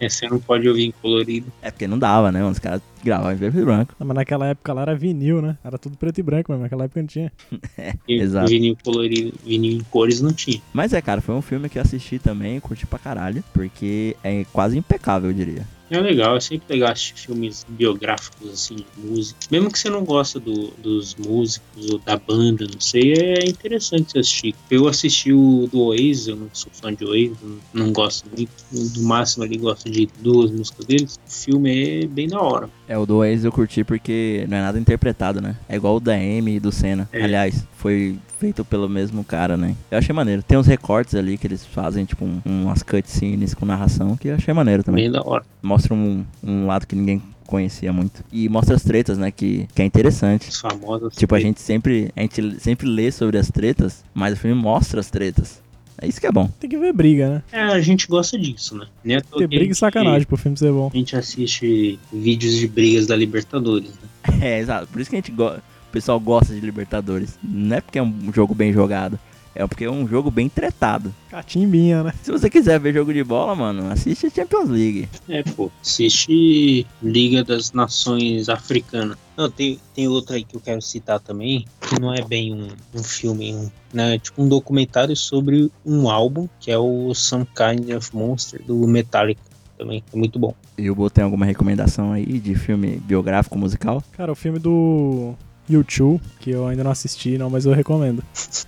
É, 0.00 0.08
você 0.08 0.28
não 0.28 0.38
pode 0.38 0.68
ouvir 0.68 0.86
em 0.86 0.92
colorido. 0.92 1.52
É 1.60 1.70
porque 1.70 1.86
não 1.86 1.98
dava, 1.98 2.30
né? 2.30 2.44
Os 2.44 2.58
caras 2.58 2.80
gravavam 3.02 3.32
em 3.32 3.38
preto 3.38 3.58
e 3.58 3.64
branco. 3.64 3.94
Não, 3.98 4.06
mas 4.06 4.16
naquela 4.16 4.46
época 4.46 4.72
lá 4.72 4.82
era 4.82 4.94
vinil, 4.94 5.42
né? 5.42 5.56
Era 5.64 5.78
tudo 5.78 5.96
preto 5.96 6.18
e 6.18 6.22
branco 6.22 6.52
mesmo. 6.52 6.62
Naquela 6.62 6.84
época 6.84 7.00
não 7.00 7.08
tinha. 7.08 7.32
E 8.08 8.20
Exato. 8.20 8.48
vinil 8.48 8.76
colorido, 8.82 9.32
vinil 9.44 9.78
em 9.78 9.84
cores 9.84 10.20
não 10.20 10.32
tinha. 10.32 10.60
Mas 10.72 10.92
é, 10.92 11.00
cara, 11.00 11.20
foi 11.20 11.34
um 11.34 11.42
filme 11.42 11.68
que 11.68 11.78
eu 11.78 11.82
assisti 11.82 12.18
também, 12.18 12.58
curti 12.60 12.86
pra 12.86 12.98
caralho. 12.98 13.42
Porque 13.52 14.16
é 14.22 14.44
quase 14.52 14.78
impecável, 14.78 15.30
eu 15.30 15.34
diria. 15.34 15.66
É 15.90 15.98
legal, 16.00 16.36
é 16.36 16.40
sempre 16.40 16.74
legal 16.74 16.92
assistir 16.92 17.14
filmes 17.26 17.64
biográficos, 17.68 18.50
assim, 18.50 18.76
de 18.76 18.84
música. 19.06 19.38
Mesmo 19.50 19.70
que 19.72 19.78
você 19.78 19.88
não 19.88 20.04
gosta 20.04 20.38
do- 20.38 20.72
dos 20.78 21.14
músicos 21.14 21.90
ou 21.90 21.98
da 21.98 22.16
banda, 22.16 22.66
não 22.70 22.80
sei, 22.80 23.12
é 23.14 23.44
interessante 23.48 24.12
você 24.12 24.18
assistir. 24.18 24.54
Eu 24.70 24.86
assisti 24.86 25.32
o 25.32 25.68
do 25.72 25.80
Oasis, 25.80 26.28
eu 26.28 26.36
não 26.36 26.48
sou 26.52 26.70
fã 26.72 26.92
de 26.94 27.04
Oasis, 27.04 27.36
não, 27.42 27.84
não 27.86 27.92
gosto 27.92 28.26
muito. 28.36 28.50
No 28.72 29.02
máximo 29.04 29.44
ali 29.44 29.56
gosto 29.56 29.90
de 29.90 30.08
duas 30.20 30.50
músicas 30.50 30.84
deles. 30.86 31.18
O 31.26 31.30
filme 31.30 32.02
é 32.02 32.06
bem 32.06 32.28
da 32.28 32.40
hora. 32.40 32.68
É, 32.86 32.96
o 32.98 33.06
do 33.06 33.16
Oasis 33.18 33.44
eu 33.44 33.52
curti 33.52 33.82
porque 33.84 34.44
não 34.48 34.56
é 34.58 34.60
nada 34.60 34.78
interpretado, 34.78 35.40
né? 35.40 35.56
É 35.68 35.76
igual 35.76 35.96
o 35.96 36.00
da 36.00 36.14
Amy 36.14 36.56
e 36.56 36.60
do 36.60 36.70
Senna. 36.72 37.08
É. 37.12 37.22
Aliás, 37.22 37.64
foi 37.76 38.18
feito 38.38 38.64
pelo 38.64 38.88
mesmo 38.88 39.24
cara, 39.24 39.56
né? 39.56 39.74
Eu 39.90 39.98
achei 39.98 40.14
maneiro. 40.14 40.42
Tem 40.42 40.56
uns 40.58 40.66
recortes 40.66 41.14
ali 41.14 41.36
que 41.36 41.46
eles 41.46 41.64
fazem, 41.66 42.04
tipo, 42.04 42.24
um- 42.24 42.40
umas 42.44 42.82
cutscenes 42.82 43.54
com 43.54 43.66
narração, 43.66 44.16
que 44.16 44.28
eu 44.28 44.34
achei 44.34 44.52
maneiro 44.54 44.82
também. 44.82 45.04
Bem 45.04 45.12
da 45.12 45.22
hora. 45.26 45.44
Mostra 45.62 45.94
um, 45.94 46.24
um 46.42 46.66
lado 46.66 46.86
que 46.86 46.94
ninguém 46.96 47.22
conhecia 47.46 47.92
muito. 47.92 48.22
E 48.32 48.48
mostra 48.48 48.76
as 48.76 48.82
tretas, 48.84 49.16
né? 49.18 49.30
Que, 49.30 49.66
que 49.74 49.82
é 49.82 49.84
interessante. 49.84 50.48
As 50.48 50.60
famosas. 50.60 51.14
Tipo, 51.16 51.34
a 51.34 51.40
gente 51.40 51.60
sempre, 51.60 52.10
a 52.14 52.20
gente 52.20 52.60
sempre 52.60 52.86
lê 52.86 53.10
sobre 53.10 53.38
as 53.38 53.50
tretas, 53.50 54.04
mas 54.14 54.34
o 54.34 54.36
filme 54.36 54.60
mostra 54.60 55.00
as 55.00 55.10
tretas. 55.10 55.60
É 56.00 56.06
isso 56.06 56.20
que 56.20 56.26
é 56.28 56.30
bom. 56.30 56.48
Tem 56.60 56.70
que 56.70 56.78
ver 56.78 56.92
briga, 56.92 57.28
né? 57.28 57.42
É, 57.50 57.60
a 57.60 57.80
gente 57.80 58.06
gosta 58.06 58.38
disso, 58.38 58.76
né? 58.76 59.20
Toa 59.22 59.38
Ter 59.40 59.48
briga 59.48 59.64
e 59.64 59.66
gente- 59.68 59.78
sacanagem 59.78 60.28
pro 60.28 60.36
filme 60.36 60.56
ser 60.56 60.70
bom. 60.70 60.88
A 60.94 60.96
gente 60.96 61.16
assiste 61.16 61.98
vídeos 62.12 62.54
de 62.54 62.68
brigas 62.68 63.08
da 63.08 63.16
Libertadores, 63.16 63.88
né? 63.90 64.08
É, 64.40 64.60
exato. 64.60 64.86
Por 64.86 65.00
isso 65.00 65.10
que 65.10 65.16
a 65.16 65.18
gente 65.18 65.32
go... 65.32 65.50
o 65.98 66.00
pessoal 66.00 66.20
gosta 66.20 66.54
de 66.54 66.60
Libertadores. 66.60 67.36
Não 67.42 67.76
é 67.76 67.80
porque 67.80 67.98
é 67.98 68.02
um 68.02 68.32
jogo 68.32 68.54
bem 68.54 68.72
jogado. 68.72 69.18
É 69.52 69.66
porque 69.66 69.84
é 69.84 69.90
um 69.90 70.06
jogo 70.06 70.30
bem 70.30 70.48
tretado. 70.48 71.12
Catimbinha, 71.28 72.04
né? 72.04 72.14
Se 72.22 72.30
você 72.30 72.48
quiser 72.48 72.78
ver 72.78 72.94
jogo 72.94 73.12
de 73.12 73.24
bola, 73.24 73.56
mano, 73.56 73.90
assiste 73.90 74.30
Champions 74.30 74.68
League. 74.68 75.08
É, 75.28 75.42
pô, 75.42 75.68
assiste 75.82 76.86
Liga 77.02 77.42
das 77.42 77.72
Nações 77.72 78.48
Africanas. 78.48 79.18
Não, 79.36 79.50
tem, 79.50 79.80
tem 79.92 80.06
outra 80.06 80.36
aí 80.36 80.44
que 80.44 80.54
eu 80.54 80.60
quero 80.60 80.80
citar 80.80 81.18
também, 81.18 81.64
que 81.80 82.00
não 82.00 82.14
é 82.14 82.22
bem 82.22 82.54
um, 82.54 82.68
um 82.94 83.02
filme, 83.02 83.52
um, 83.52 83.68
né? 83.92 84.14
É 84.14 84.18
tipo 84.20 84.40
um 84.40 84.48
documentário 84.48 85.16
sobre 85.16 85.68
um 85.84 86.08
álbum, 86.08 86.48
que 86.60 86.70
é 86.70 86.78
o 86.78 87.12
Some 87.12 87.46
Kind 87.46 87.90
of 87.96 88.14
Monster, 88.14 88.62
do 88.62 88.86
Metallica. 88.86 89.42
Também, 89.76 90.04
é 90.12 90.16
muito 90.16 90.38
bom. 90.38 90.54
E 90.76 90.88
o 90.88 90.94
Bo 90.94 91.10
tem 91.10 91.24
alguma 91.24 91.44
recomendação 91.44 92.12
aí 92.12 92.38
de 92.38 92.54
filme 92.54 92.96
biográfico 93.04 93.58
musical? 93.58 94.02
Cara, 94.12 94.30
o 94.30 94.36
filme 94.36 94.60
do 94.60 95.34
YouTube, 95.70 96.20
que 96.40 96.50
eu 96.50 96.66
ainda 96.66 96.82
não 96.84 96.90
assisti, 96.90 97.36
não, 97.38 97.50
mas 97.50 97.66
eu 97.66 97.72
recomendo. 97.72 98.22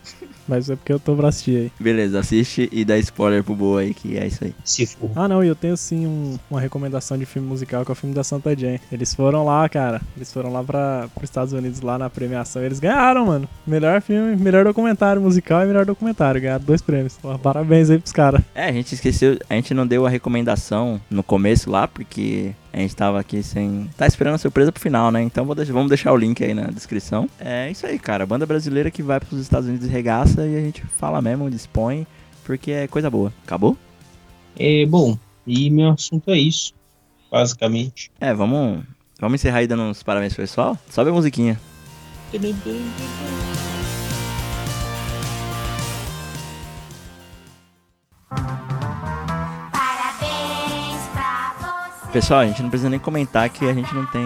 Mas 0.49 0.69
é 0.69 0.75
porque 0.75 0.93
eu 0.93 0.99
tô 0.99 1.15
pra 1.15 1.29
assistir 1.29 1.57
aí. 1.57 1.73
Beleza, 1.79 2.19
assiste 2.19 2.69
e 2.73 2.85
dá 2.85 2.99
spoiler 2.99 3.45
pro 3.45 3.55
Bo 3.55 3.77
aí, 3.77 3.95
que 3.95 4.19
é 4.19 4.27
isso 4.27 4.43
aí. 4.43 4.53
Se 4.65 4.85
for. 4.85 5.09
Ah, 5.15 5.29
não, 5.29 5.45
e 5.45 5.47
eu 5.47 5.55
tenho 5.55 5.77
sim 5.77 6.05
um- 6.09 6.37
uma 6.51 6.61
recomendação 6.61 7.17
de 7.17 7.25
filme 7.25 7.47
musical, 7.47 7.85
que 7.85 7.91
é 7.91 7.93
o 7.93 7.95
filme 7.95 8.13
da 8.13 8.25
Santa 8.25 8.57
Jane. 8.59 8.81
Eles 8.91 9.15
foram 9.15 9.45
lá, 9.45 9.69
cara. 9.69 10.01
Eles 10.17 10.33
foram 10.33 10.53
lá 10.53 10.61
para 10.65 11.09
os 11.17 11.23
Estados 11.23 11.53
Unidos, 11.53 11.81
lá 11.83 11.97
na 11.97 12.11
premiação. 12.11 12.63
e 12.63 12.65
Eles 12.67 12.81
ganharam, 12.81 13.27
mano. 13.27 13.49
Melhor 13.65 14.03
filme, 14.03 14.35
melhor 14.35 14.65
documentário 14.65 15.23
musical 15.23 15.63
e 15.63 15.67
melhor 15.67 15.85
documentário. 15.87 16.41
Ganharam 16.41 16.65
dois 16.65 16.83
prêmios. 16.83 17.17
Pô, 17.23 17.39
Parabéns 17.39 17.89
aí 17.89 18.01
pros 18.01 18.13
caras. 18.13 18.41
É, 18.53 18.65
a 18.65 18.73
gente 18.73 18.93
esqueceu, 18.93 19.39
a 19.49 19.55
gente 19.55 19.73
não 19.73 19.87
deu 19.87 20.05
a 20.05 20.11
recomendação 20.11 21.01
no 21.09 21.23
começo 21.23 21.71
lá, 21.71 21.87
porque 21.87 22.51
a 22.73 22.79
gente 22.79 22.95
tava 22.95 23.19
aqui 23.21 23.43
sem. 23.43 23.89
Tá 23.97 24.07
esperando 24.07 24.35
a 24.35 24.39
surpresa 24.39 24.71
pro 24.71 24.81
final, 24.81 25.11
né? 25.11 25.23
Então 25.23 25.45
deixar- 25.55 25.73
vamos 25.73 25.89
deixar 25.89 26.13
o 26.13 26.17
link 26.17 26.43
aí 26.45 26.55
na 26.55 26.67
descrição. 26.69 27.29
É 27.39 27.71
isso 27.71 27.87
aí, 27.87 27.99
cara. 27.99 28.25
Banda 28.27 28.47
brasileira 28.47 28.91
que 28.91 29.03
vai 29.03 29.19
pros 29.21 29.41
Estados 29.41 29.69
Unidos 29.69 29.87
e 29.87 29.91
regaça 29.91 30.47
e 30.47 30.57
a 30.57 30.61
gente 30.61 30.83
fala 30.99 31.21
mesmo, 31.21 31.51
dispõe, 31.51 32.07
porque 32.45 32.71
é 32.71 32.87
coisa 32.87 33.11
boa. 33.11 33.33
Acabou? 33.45 33.77
É, 34.59 34.85
bom, 34.87 35.19
e 35.47 35.71
meu 35.71 35.91
assunto 35.91 36.31
é 36.31 36.39
isso, 36.39 36.73
basicamente. 37.31 38.11
É, 38.21 38.33
vamos. 38.35 38.83
Vamos 39.21 39.41
encerrar 39.41 39.59
aí 39.59 39.67
dando 39.67 39.83
uns 39.83 40.03
parabéns 40.03 40.33
pro 40.35 40.43
pessoal? 40.43 40.79
Sobe 40.89 41.11
a 41.11 41.13
musiquinha. 41.13 41.61
Pessoal, 52.13 52.41
a 52.41 52.47
gente 52.47 52.63
não 52.63 52.71
precisa 52.71 52.91
nem 52.91 52.99
comentar 52.99 53.49
que 53.49 53.65
a 53.65 53.73
gente 53.73 53.95
não 53.95 54.05
tem 54.07 54.25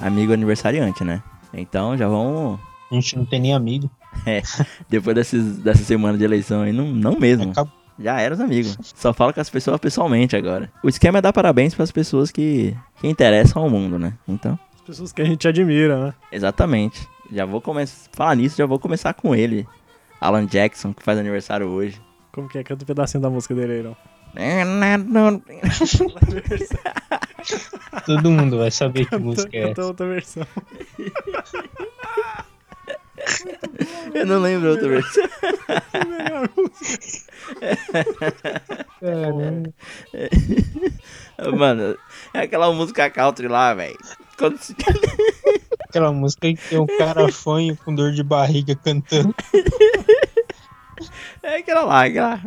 amigo 0.00 0.32
aniversariante, 0.32 1.04
né? 1.04 1.22
Então 1.54 1.96
já 1.96 2.08
vamos. 2.08 2.58
A 2.90 2.94
gente 2.94 3.16
não 3.16 3.24
tem 3.24 3.40
nem 3.40 3.54
amigo. 3.54 3.88
Depois 4.88 5.14
desses, 5.14 5.58
dessa 5.58 5.84
semana 5.84 6.18
de 6.18 6.24
eleição 6.24 6.62
aí, 6.62 6.72
não, 6.72 6.86
não 6.86 7.16
mesmo. 7.18 7.50
Acabou. 7.52 7.72
Já 7.98 8.20
era 8.20 8.34
os 8.34 8.40
amigos. 8.40 8.76
Só 8.82 9.12
falo 9.12 9.32
com 9.32 9.40
as 9.40 9.50
pessoas 9.50 9.78
pessoalmente 9.78 10.34
agora. 10.34 10.72
O 10.82 10.88
esquema 10.88 11.18
é 11.18 11.22
dar 11.22 11.32
parabéns 11.32 11.74
pras 11.74 11.92
pessoas 11.92 12.30
que, 12.32 12.76
que 12.96 13.06
interessam 13.06 13.62
ao 13.62 13.70
mundo, 13.70 13.98
né? 13.98 14.14
Então, 14.26 14.58
As 14.74 14.80
pessoas 14.80 15.12
que 15.12 15.22
a 15.22 15.24
gente 15.24 15.46
admira, 15.46 16.06
né? 16.06 16.14
exatamente. 16.32 17.06
Já 17.30 17.44
vou 17.44 17.60
começar. 17.60 18.08
Falar 18.12 18.34
nisso, 18.34 18.56
já 18.56 18.66
vou 18.66 18.78
começar 18.80 19.14
com 19.14 19.32
ele. 19.34 19.66
Alan 20.20 20.46
Jackson, 20.46 20.92
que 20.92 21.02
faz 21.02 21.18
aniversário 21.18 21.68
hoje. 21.68 22.00
Como 22.32 22.48
que 22.48 22.58
é? 22.58 22.64
Canta 22.64 22.84
um 22.84 22.86
pedacinho 22.86 23.22
da 23.22 23.30
música 23.30 23.54
dele 23.54 23.72
aí, 23.74 23.82
não. 23.82 23.96
Todo 28.06 28.30
mundo 28.30 28.58
vai 28.58 28.70
saber 28.70 29.06
que 29.06 29.16
música 29.16 29.56
é 29.56 29.70
essa. 29.70 29.84
outra 29.84 30.06
versão. 30.06 30.46
Eu 34.14 34.26
não 34.26 34.40
lembro 34.40 34.70
outra 34.70 34.88
versão. 34.88 35.22
Música. 36.56 37.30
Mano, 41.56 41.96
é 42.34 42.40
aquela 42.40 42.72
música 42.72 43.08
country 43.10 43.48
lá, 43.48 43.74
velho. 43.74 43.96
Quando 44.38 44.58
se- 44.58 44.74
Aquela 45.88 46.12
música 46.12 46.52
que 46.52 46.68
tem 46.68 46.78
um 46.78 46.86
cara 46.86 47.30
fanho 47.30 47.76
com 47.76 47.94
dor 47.94 48.12
de 48.12 48.22
barriga 48.22 48.74
cantando. 48.76 49.34
É 51.42 51.56
aquela 51.58 51.84
lá, 51.84 52.04
aquela. 52.04 52.40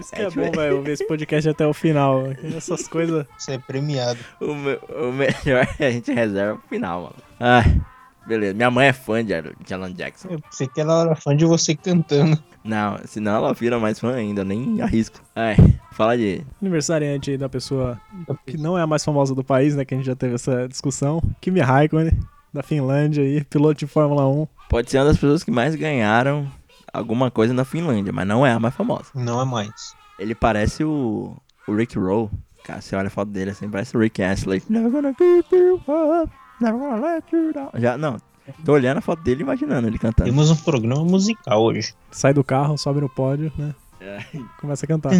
Isso 0.00 0.10
que 0.12 0.22
é 0.22 0.30
bom, 0.30 0.50
velho. 0.50 0.76
Ouvir 0.76 0.92
esse 0.92 1.06
podcast 1.06 1.48
até 1.48 1.66
o 1.66 1.72
final. 1.72 2.24
Essas 2.56 2.88
coisas. 2.88 3.26
Você 3.38 3.52
é 3.52 3.58
premiado. 3.58 4.18
O, 4.40 4.54
me- 4.54 4.78
o 4.96 5.12
melhor 5.12 5.66
é 5.78 5.86
a 5.86 5.90
gente 5.90 6.12
reserva 6.12 6.58
pro 6.58 6.68
final, 6.68 7.02
mano. 7.02 7.14
Ai, 7.40 7.80
beleza. 8.26 8.54
Minha 8.54 8.70
mãe 8.70 8.88
é 8.88 8.92
fã 8.92 9.24
de, 9.24 9.32
Alan 9.34 9.92
Jackson. 9.92 10.28
Eu 10.30 10.40
pensei 10.40 10.66
que 10.66 10.80
ela 10.80 11.02
era 11.02 11.14
fã 11.16 11.36
de 11.36 11.44
você 11.44 11.74
cantando. 11.74 12.38
Não, 12.64 12.98
senão 13.04 13.36
ela 13.36 13.54
vira 13.54 13.78
mais 13.78 13.98
fã 14.00 14.14
ainda, 14.14 14.44
nem 14.44 14.82
arrisco. 14.82 15.20
Ai, 15.36 15.56
fala 15.92 16.16
de. 16.16 16.42
Aniversariante 16.60 17.30
aí 17.30 17.38
da 17.38 17.48
pessoa 17.48 18.00
que 18.44 18.56
não 18.56 18.76
é 18.76 18.82
a 18.82 18.86
mais 18.86 19.04
famosa 19.04 19.34
do 19.34 19.44
país, 19.44 19.76
né? 19.76 19.84
Que 19.84 19.94
a 19.94 19.96
gente 19.96 20.06
já 20.06 20.16
teve 20.16 20.34
essa 20.34 20.66
discussão. 20.68 21.22
Kimi 21.40 21.60
Raikkonen, 21.60 22.18
da 22.56 22.62
Finlândia 22.62 23.22
aí, 23.22 23.44
piloto 23.44 23.78
de 23.78 23.86
Fórmula 23.86 24.26
1. 24.26 24.46
Pode 24.68 24.90
ser 24.90 24.98
uma 24.98 25.04
das 25.04 25.16
pessoas 25.16 25.44
que 25.44 25.50
mais 25.50 25.74
ganharam 25.74 26.50
alguma 26.92 27.30
coisa 27.30 27.52
na 27.52 27.64
Finlândia, 27.64 28.12
mas 28.12 28.26
não 28.26 28.44
é 28.44 28.52
a 28.52 28.58
mais 28.58 28.74
famosa. 28.74 29.06
Não 29.14 29.40
é 29.40 29.44
mais. 29.44 29.94
Ele 30.18 30.34
parece 30.34 30.82
o, 30.82 31.36
o 31.68 31.74
Rick 31.74 31.98
Roll. 31.98 32.30
Cara, 32.64 32.80
você 32.80 32.96
olha 32.96 33.06
a 33.06 33.10
foto 33.10 33.30
dele 33.30 33.50
assim, 33.50 33.68
parece 33.68 33.96
o 33.96 34.00
Rick 34.00 34.22
Astley. 34.22 34.62
Never 34.68 34.90
gonna 34.90 35.14
keep 35.14 35.54
you 35.54 35.76
up, 35.76 36.32
never 36.60 36.78
gonna 36.78 37.06
let 37.06 37.24
you 37.32 37.52
down. 37.52 37.70
Já, 37.74 37.96
não, 37.96 38.16
tô 38.64 38.72
olhando 38.72 38.98
a 38.98 39.00
foto 39.00 39.22
dele 39.22 39.42
e 39.42 39.44
imaginando 39.44 39.86
ele 39.86 39.98
cantando. 39.98 40.28
Temos 40.28 40.50
um 40.50 40.56
programa 40.56 41.04
musical 41.04 41.62
hoje. 41.62 41.94
Sai 42.10 42.32
do 42.32 42.42
carro, 42.42 42.76
sobe 42.76 43.00
no 43.00 43.08
pódio, 43.08 43.52
né? 43.56 43.74
É. 44.00 44.18
Começa 44.60 44.84
a 44.84 44.88
cantar. 44.88 45.12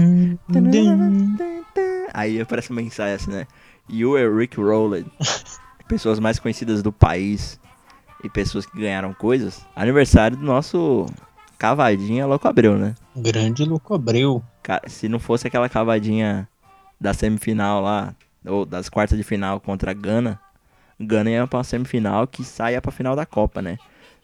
Aí 2.12 2.40
aparece 2.40 2.70
uma 2.70 2.80
mensagem 2.80 3.14
assim, 3.14 3.30
né? 3.30 3.46
You 3.88 4.16
are 4.16 4.34
Rick 4.34 4.60
Rowland. 4.60 5.06
pessoas 5.86 6.18
mais 6.18 6.38
conhecidas 6.38 6.82
do 6.82 6.92
país 6.92 7.60
e 8.22 8.28
pessoas 8.28 8.66
que 8.66 8.78
ganharam 8.78 9.12
coisas. 9.14 9.66
Aniversário 9.74 10.36
do 10.36 10.44
nosso 10.44 11.06
cavadinha 11.58 12.26
Louco 12.26 12.48
Abreu, 12.48 12.76
né? 12.76 12.94
Grande 13.14 13.64
Louco 13.64 13.94
Abreu. 13.94 14.42
Cara, 14.62 14.88
se 14.88 15.08
não 15.08 15.18
fosse 15.18 15.46
aquela 15.46 15.68
cavadinha 15.68 16.48
da 17.00 17.14
semifinal 17.14 17.80
lá, 17.80 18.14
ou 18.44 18.64
das 18.64 18.88
quartas 18.88 19.16
de 19.18 19.24
final 19.24 19.60
contra 19.60 19.90
a 19.90 19.94
Gana, 19.94 20.40
Gana 20.98 21.30
ia 21.30 21.46
pra 21.46 21.58
uma 21.58 21.64
semifinal 21.64 22.26
que 22.26 22.42
saia 22.44 22.80
pra 22.80 22.90
final 22.90 23.14
da 23.14 23.26
Copa, 23.26 23.60
né? 23.60 23.78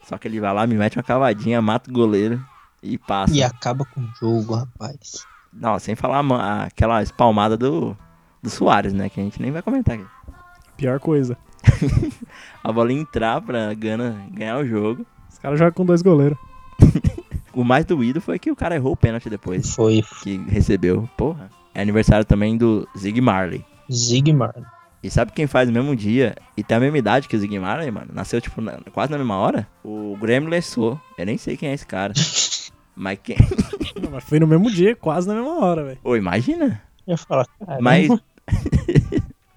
Só 0.04 0.18
que 0.18 0.26
ele 0.26 0.40
vai 0.40 0.52
lá, 0.52 0.66
me 0.66 0.74
mete 0.74 0.96
uma 0.96 1.02
cavadinha, 1.02 1.62
mata 1.62 1.90
o 1.90 1.92
goleiro 1.92 2.44
e 2.82 2.98
passa. 2.98 3.34
E 3.34 3.42
acaba 3.42 3.84
com 3.84 4.00
o 4.00 4.08
jogo, 4.18 4.54
rapaz. 4.54 5.24
Não, 5.52 5.78
sem 5.78 5.94
falar 5.94 6.24
aquela 6.64 7.02
espalmada 7.02 7.56
do, 7.56 7.96
do 8.42 8.50
Soares, 8.50 8.92
né? 8.92 9.08
Que 9.08 9.20
a 9.20 9.22
gente 9.22 9.40
nem 9.40 9.52
vai 9.52 9.62
comentar 9.62 9.96
aqui. 9.96 10.06
Pior 10.76 10.98
coisa. 10.98 11.36
A 12.62 12.72
bola 12.72 12.92
entrar 12.92 13.40
pra 13.40 13.72
Gana 13.74 14.26
ganhar 14.32 14.58
o 14.58 14.66
jogo. 14.66 15.06
Os 15.30 15.38
caras 15.38 15.58
jogam 15.58 15.72
com 15.74 15.84
dois 15.84 16.02
goleiros. 16.02 16.38
O 17.54 17.62
mais 17.64 17.84
doído 17.84 18.18
foi 18.18 18.38
que 18.38 18.50
o 18.50 18.56
cara 18.56 18.74
errou 18.76 18.92
o 18.94 18.96
pênalti 18.96 19.28
depois 19.28 19.74
Foi 19.74 20.02
que 20.22 20.38
recebeu. 20.48 21.06
Porra. 21.18 21.50
É 21.74 21.82
aniversário 21.82 22.24
também 22.24 22.56
do 22.56 22.88
Zig 22.96 23.20
Marley. 23.20 23.62
Zigmar. 23.92 24.54
E 25.02 25.10
sabe 25.10 25.32
quem 25.32 25.46
faz 25.46 25.68
no 25.68 25.74
mesmo 25.74 25.94
dia 25.94 26.34
e 26.56 26.62
tem 26.64 26.78
a 26.78 26.80
mesma 26.80 26.96
idade 26.96 27.28
que 27.28 27.36
o 27.36 27.38
Zig 27.38 27.58
Marley, 27.58 27.90
mano? 27.90 28.06
Nasceu, 28.10 28.40
tipo, 28.40 28.62
na- 28.62 28.78
quase 28.90 29.12
na 29.12 29.18
mesma 29.18 29.36
hora? 29.36 29.68
O 29.84 30.16
Graham 30.18 30.48
Lessot. 30.48 30.98
Eu 31.18 31.26
nem 31.26 31.36
sei 31.36 31.54
quem 31.58 31.68
é 31.68 31.74
esse 31.74 31.86
cara. 31.86 32.14
Mas 32.96 33.18
quem... 33.22 33.36
Não, 34.00 34.10
mas 34.10 34.24
foi 34.24 34.40
no 34.40 34.46
mesmo 34.46 34.70
dia, 34.70 34.96
quase 34.96 35.28
na 35.28 35.34
mesma 35.34 35.58
hora, 35.60 35.84
velho. 35.84 35.98
Ô, 36.02 36.16
imagina. 36.16 36.80
Eu 37.06 37.12
ia 37.12 37.16
falar, 37.18 37.46
cara. 37.66 37.80
Mas... 37.82 38.08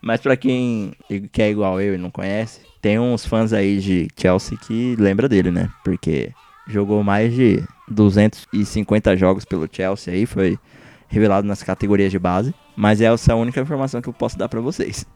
Mas 0.06 0.22
pra 0.22 0.38
quem 0.38 0.94
que 1.32 1.42
é 1.42 1.50
igual 1.50 1.82
eu 1.82 1.96
e 1.96 1.98
não 1.98 2.12
conhece, 2.12 2.62
tem 2.80 3.00
uns 3.00 3.26
fãs 3.26 3.52
aí 3.52 3.80
de 3.80 4.08
Chelsea 4.16 4.56
que 4.56 4.96
lembra 5.00 5.28
dele, 5.28 5.50
né? 5.50 5.68
Porque 5.84 6.32
jogou 6.68 7.04
mais 7.04 7.34
de 7.34 7.64
250 7.88 9.18
jogos 9.18 9.46
pelo 9.46 9.68
Chelsea 9.70 10.14
aí, 10.14 10.28
foi 10.28 10.60
revelado 11.08 11.48
nas 11.48 11.64
categorias 11.64 12.12
de 12.12 12.20
base. 12.20 12.54
Mas 12.76 13.02
essa 13.02 13.32
é 13.32 13.34
a 13.34 13.36
única 13.36 13.60
informação 13.60 14.00
que 14.00 14.08
eu 14.08 14.14
posso 14.14 14.38
dar 14.38 14.48
pra 14.48 14.62
vocês. 14.62 15.08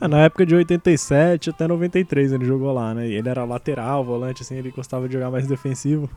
Ah, 0.00 0.08
na 0.08 0.20
época 0.24 0.46
de 0.46 0.54
87 0.54 1.50
até 1.50 1.66
93 1.66 2.32
ele 2.32 2.44
jogou 2.44 2.72
lá, 2.72 2.94
né? 2.94 3.08
E 3.08 3.14
ele 3.14 3.28
era 3.28 3.44
lateral, 3.44 4.04
volante, 4.04 4.42
assim, 4.42 4.56
ele 4.56 4.70
gostava 4.70 5.08
de 5.08 5.14
jogar 5.14 5.30
mais 5.30 5.46
defensivo. 5.46 6.08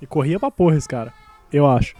E 0.00 0.06
corria 0.06 0.38
pra 0.38 0.50
porra 0.50 0.76
esse 0.76 0.88
cara. 0.88 1.12
Eu 1.52 1.66
acho. 1.66 1.94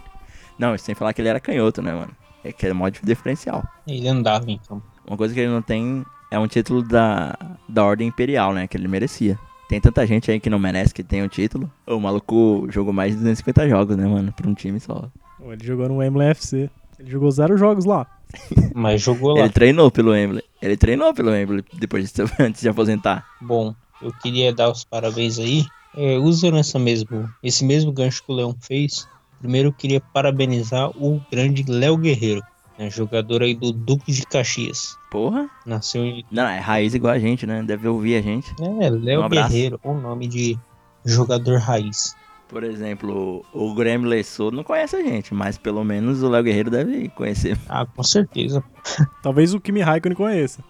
Não, 0.57 0.77
sem 0.77 0.95
falar 0.95 1.13
que 1.13 1.21
ele 1.21 1.29
era 1.29 1.39
canhoto, 1.39 1.81
né, 1.81 1.93
mano? 1.93 2.11
É 2.43 2.51
que 2.51 2.65
é 2.65 2.73
modo 2.73 2.97
diferencial. 3.03 3.63
Ele 3.87 4.07
andava 4.07 4.45
campo. 4.67 4.94
Uma 5.07 5.17
coisa 5.17 5.33
que 5.33 5.39
ele 5.39 5.51
não 5.51 5.61
tem 5.61 6.05
é 6.31 6.39
um 6.39 6.47
título 6.47 6.81
da, 6.81 7.37
da 7.67 7.83
Ordem 7.83 8.07
Imperial, 8.07 8.53
né? 8.53 8.67
Que 8.67 8.77
ele 8.77 8.87
merecia. 8.87 9.39
Tem 9.67 9.81
tanta 9.81 10.05
gente 10.05 10.29
aí 10.29 10.39
que 10.39 10.49
não 10.49 10.59
merece 10.59 10.93
que 10.93 11.03
tem 11.03 11.23
o 11.23 11.29
título. 11.29 11.71
O 11.87 11.99
maluco 11.99 12.67
jogou 12.69 12.93
mais 12.93 13.11
de 13.11 13.17
250 13.17 13.69
jogos, 13.69 13.97
né, 13.97 14.05
mano? 14.05 14.31
Pra 14.31 14.47
um 14.47 14.53
time 14.53 14.79
só. 14.79 15.09
Ele 15.41 15.65
jogou 15.65 15.87
no 15.87 15.97
Wembley 15.97 16.29
FC. 16.29 16.69
Ele 16.99 17.11
jogou 17.11 17.31
zero 17.31 17.57
jogos 17.57 17.85
lá. 17.85 18.05
Mas 18.73 19.01
jogou 19.01 19.33
lá. 19.33 19.41
Ele 19.41 19.49
treinou 19.49 19.89
pelo 19.89 20.11
Wembley. 20.11 20.43
Ele 20.61 20.77
treinou 20.77 21.13
pelo 21.13 21.31
Wembley 21.31 21.63
depois 21.73 22.11
de, 22.11 22.21
antes 22.39 22.61
de 22.61 22.69
aposentar. 22.69 23.25
Bom, 23.41 23.73
eu 24.01 24.11
queria 24.21 24.53
dar 24.53 24.69
os 24.69 24.83
parabéns 24.83 25.39
aí. 25.39 25.65
É, 25.97 26.17
usando 26.17 26.57
essa 26.57 26.77
mesmo, 26.77 27.29
esse 27.41 27.63
mesmo 27.63 27.91
gancho 27.91 28.21
que 28.23 28.31
o 28.31 28.35
Leão 28.35 28.53
fez, 28.59 29.07
primeiro 29.39 29.69
eu 29.69 29.73
queria 29.73 30.01
parabenizar 30.01 30.89
o 30.89 31.21
grande 31.31 31.63
Léo 31.65 31.95
Guerreiro, 31.95 32.43
né, 32.77 32.89
jogador 32.89 33.41
aí 33.41 33.53
do 33.53 33.71
Duque 33.71 34.11
de 34.11 34.25
Caxias. 34.25 34.97
Porra. 35.09 35.49
Nasceu 35.65 36.03
em. 36.03 36.25
Não, 36.31 36.47
é 36.47 36.59
raiz 36.59 36.93
igual 36.93 37.13
a 37.13 37.19
gente, 37.19 37.45
né? 37.45 37.63
Deve 37.63 37.87
ouvir 37.87 38.15
a 38.15 38.21
gente. 38.21 38.53
É, 38.61 38.89
Léo 38.89 39.25
Um. 39.25 39.29
Guerreiro, 39.29 39.79
o 39.83 39.93
nome 39.93 40.27
de 40.27 40.57
jogador 41.03 41.59
raiz. 41.59 42.15
Por 42.47 42.63
exemplo, 42.63 43.43
o 43.53 43.73
Grêmio 43.73 44.07
Lessou 44.07 44.51
não 44.51 44.63
conhece 44.63 44.95
a 44.95 45.01
gente, 45.01 45.33
mas 45.33 45.57
pelo 45.57 45.83
menos 45.83 46.21
o 46.21 46.29
Léo 46.29 46.43
Guerreiro 46.43 46.69
deve 46.69 47.09
conhecer. 47.09 47.57
Ah, 47.67 47.85
com 47.85 48.03
certeza. 48.03 48.63
Talvez 49.23 49.53
o 49.53 49.59
Kimi 49.59 49.81
Raikkonen 49.81 50.15
conheça. 50.15 50.63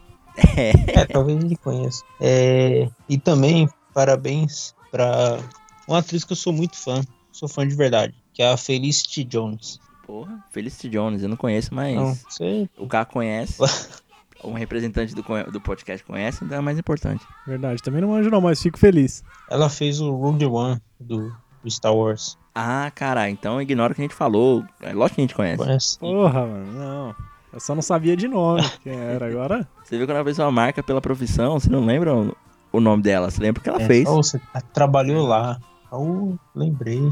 É, 0.58 1.06
talvez 1.06 1.42
ele 1.42 1.56
conheça. 1.56 2.04
É, 2.20 2.90
e 3.08 3.18
também, 3.18 3.70
parabéns 3.94 4.76
pra 4.92 5.40
uma 5.88 6.00
atriz 6.00 6.24
que 6.24 6.34
eu 6.34 6.38
sou 6.38 6.52
muito 6.52 6.78
fã, 6.78 7.02
sou 7.32 7.48
fã 7.48 7.66
de 7.68 7.76
verdade, 7.76 8.14
que 8.34 8.42
é 8.42 8.52
a 8.52 8.58
Felicity 8.58 9.24
Jones. 9.24 9.80
Porra, 10.06 10.44
Felicity 10.52 10.90
Jones, 10.90 11.24
eu 11.24 11.30
não 11.30 11.38
conheço, 11.38 11.74
mas 11.74 11.96
Não, 11.96 12.14
você 12.30 12.70
o 12.78 12.88
cara 12.88 13.06
conhece. 13.06 13.58
um 14.44 14.54
representante 14.54 15.16
do, 15.16 15.24
do 15.52 15.60
podcast 15.60 16.06
conhece, 16.06 16.44
então 16.46 16.58
é 16.58 16.62
mais 16.62 16.78
importante. 16.78 17.26
Verdade, 17.48 17.82
também 17.82 18.02
não 18.02 18.10
manjo 18.10 18.30
não, 18.30 18.40
mas 18.42 18.62
fico 18.62 18.78
feliz. 18.78 19.24
Ela 19.50 19.70
fez 19.70 20.00
o 20.00 20.12
Rogue 20.16 20.46
One 20.46 20.80
do, 21.00 21.34
do 21.64 21.72
Star 21.72 21.94
Wars. 21.96 22.38
Ah, 22.54 22.92
cara, 22.94 23.30
então 23.30 23.60
ignora 23.62 23.92
o 23.92 23.96
que 23.96 24.02
a 24.02 24.06
gente 24.06 24.14
falou. 24.16 24.64
É 24.82 24.94
lógico 24.94 25.16
que 25.16 25.22
a 25.22 25.24
gente 25.24 25.36
conhece. 25.36 25.58
Conhece? 25.58 26.00
Porra, 26.00 26.46
mano, 26.46 26.72
não. 26.74 27.16
Eu 27.52 27.60
só 27.60 27.74
não 27.74 27.82
sabia 27.82 28.16
de 28.16 28.28
nome 28.28 28.62
quem 28.84 28.94
era 28.94 29.26
agora. 29.28 29.68
Você 29.84 29.98
viu 29.98 30.06
quando 30.06 30.18
a 30.18 30.24
pessoa 30.24 30.52
marca 30.52 30.84
pela 30.84 31.02
profissão, 31.02 31.60
você 31.60 31.70
não 31.70 31.84
lembra 31.86 32.14
o, 32.16 32.36
o 32.72 32.80
nome 32.80 33.02
dela, 33.02 33.32
você 33.32 33.42
lembra 33.42 33.60
o 33.60 33.64
que 33.64 33.70
ela 33.70 33.82
É, 33.82 33.88
fez. 33.88 34.08
oh, 34.08 34.18
você 34.22 34.40
trabalhou 34.74 35.26
lá. 35.26 35.58
Oh, 35.92 36.36
lembrei. 36.54 37.12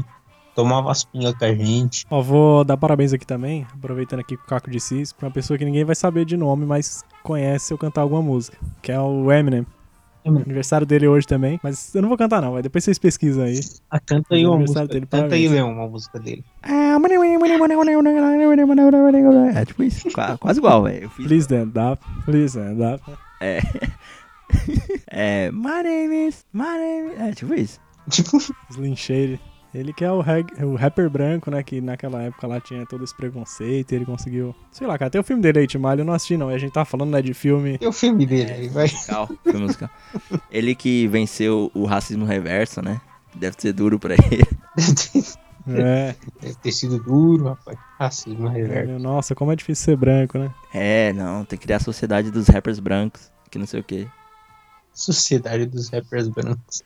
Tomava 0.54 0.90
as 0.90 1.04
pingas 1.04 1.34
com 1.34 1.44
a 1.44 1.54
gente. 1.54 2.06
Ó, 2.10 2.22
vou 2.22 2.64
dar 2.64 2.76
parabéns 2.76 3.12
aqui 3.12 3.26
também, 3.26 3.66
aproveitando 3.74 4.20
aqui 4.20 4.36
que 4.36 4.42
o 4.42 4.46
Caco 4.46 4.70
disse 4.70 5.00
isso, 5.00 5.14
pra 5.14 5.26
uma 5.26 5.32
pessoa 5.34 5.58
que 5.58 5.64
ninguém 5.64 5.84
vai 5.84 5.94
saber 5.96 6.24
de 6.24 6.36
nome, 6.36 6.64
mas 6.64 7.04
conhece 7.22 7.72
eu 7.72 7.78
cantar 7.78 8.02
alguma 8.02 8.22
música, 8.22 8.56
que 8.80 8.92
é 8.92 9.00
o 9.00 9.30
Eminem. 9.32 9.66
Eminem. 10.24 10.44
Aniversário 10.44 10.86
dele 10.86 11.06
hoje 11.06 11.26
também, 11.26 11.60
mas 11.62 11.94
eu 11.94 12.00
não 12.00 12.08
vou 12.08 12.16
cantar 12.16 12.40
não, 12.40 12.52
vai. 12.52 12.62
depois 12.62 12.82
vocês 12.84 12.98
pesquisam 12.98 13.44
aí. 13.44 13.60
Ah, 13.90 14.00
canta 14.00 14.34
aí 14.34 14.46
uma 14.46 14.56
música. 14.56 14.86
dele, 14.86 15.06
canta 15.06 15.34
aí. 15.34 15.48
Leão, 15.48 15.72
uma 15.72 15.86
música 15.88 16.18
dele. 16.18 16.42
É 19.54 19.64
tipo 19.66 19.82
isso, 19.82 20.08
qua- 20.14 20.38
quase 20.38 20.60
igual, 20.60 20.82
velho. 20.84 21.10
Please 21.10 21.40
stand 21.40 21.72
up, 21.92 22.02
please 22.24 22.56
stand 22.58 22.94
up. 22.94 23.02
É. 23.40 23.60
My 25.52 25.82
name 25.82 26.28
is. 26.28 26.44
My 26.52 26.78
name 26.78 27.12
is. 27.12 27.20
É 27.20 27.32
tipo 27.32 27.54
isso. 27.54 27.80
Tipo, 28.08 28.38
Slim 28.70 28.96
Shady. 28.96 29.40
Ele 29.74 29.92
que 29.92 30.04
é 30.04 30.10
o, 30.12 30.20
reg- 30.20 30.52
o 30.62 30.76
rapper 30.76 31.10
branco, 31.10 31.50
né? 31.50 31.62
Que 31.62 31.80
naquela 31.80 32.22
época 32.22 32.46
lá 32.46 32.60
tinha 32.60 32.86
todo 32.86 33.02
esse 33.02 33.14
preconceito 33.14 33.90
e 33.90 33.94
ele 33.96 34.04
conseguiu. 34.06 34.54
Sei 34.70 34.86
lá, 34.86 34.96
cara, 34.96 35.10
tem 35.10 35.20
o 35.20 35.24
filme 35.24 35.42
dele 35.42 35.58
aí, 35.58 35.66
Timalho, 35.66 36.02
eu 36.02 36.04
não 36.04 36.14
assisti 36.14 36.36
não. 36.36 36.50
E 36.50 36.54
a 36.54 36.58
gente 36.58 36.72
tá 36.72 36.84
falando, 36.84 37.10
né, 37.10 37.20
de 37.20 37.34
filme. 37.34 37.76
é 37.80 37.88
o 37.88 37.92
filme 37.92 38.24
dele 38.24 38.52
aí, 38.52 38.68
vai. 38.68 38.84
Musical, 38.84 39.28
filme 39.42 39.60
musical. 39.60 39.90
Ele 40.50 40.74
que 40.76 41.08
venceu 41.08 41.70
o 41.74 41.84
racismo 41.86 42.24
reverso, 42.24 42.80
né? 42.80 43.00
Deve 43.34 43.56
ser 43.58 43.72
duro 43.72 43.98
pra 43.98 44.14
ele. 44.14 44.46
É. 45.66 46.14
Deve 46.40 46.54
ter 46.56 46.72
sido 46.72 47.02
duro, 47.02 47.44
rapaz. 47.48 47.76
Racismo 47.98 48.46
reverso. 48.48 48.98
Nossa, 48.98 49.34
como 49.34 49.50
é 49.50 49.56
difícil 49.56 49.84
ser 49.86 49.96
branco, 49.96 50.38
né? 50.38 50.52
É, 50.72 51.12
não, 51.14 51.44
tem 51.44 51.58
que 51.58 51.64
criar 51.64 51.78
a 51.78 51.80
sociedade 51.80 52.30
dos 52.30 52.46
rappers 52.48 52.78
brancos, 52.78 53.32
que 53.50 53.58
não 53.58 53.66
sei 53.66 53.80
o 53.80 53.84
quê. 53.84 54.06
Sociedade 54.92 55.66
dos 55.66 55.88
rappers 55.88 56.28
brancos. 56.28 56.82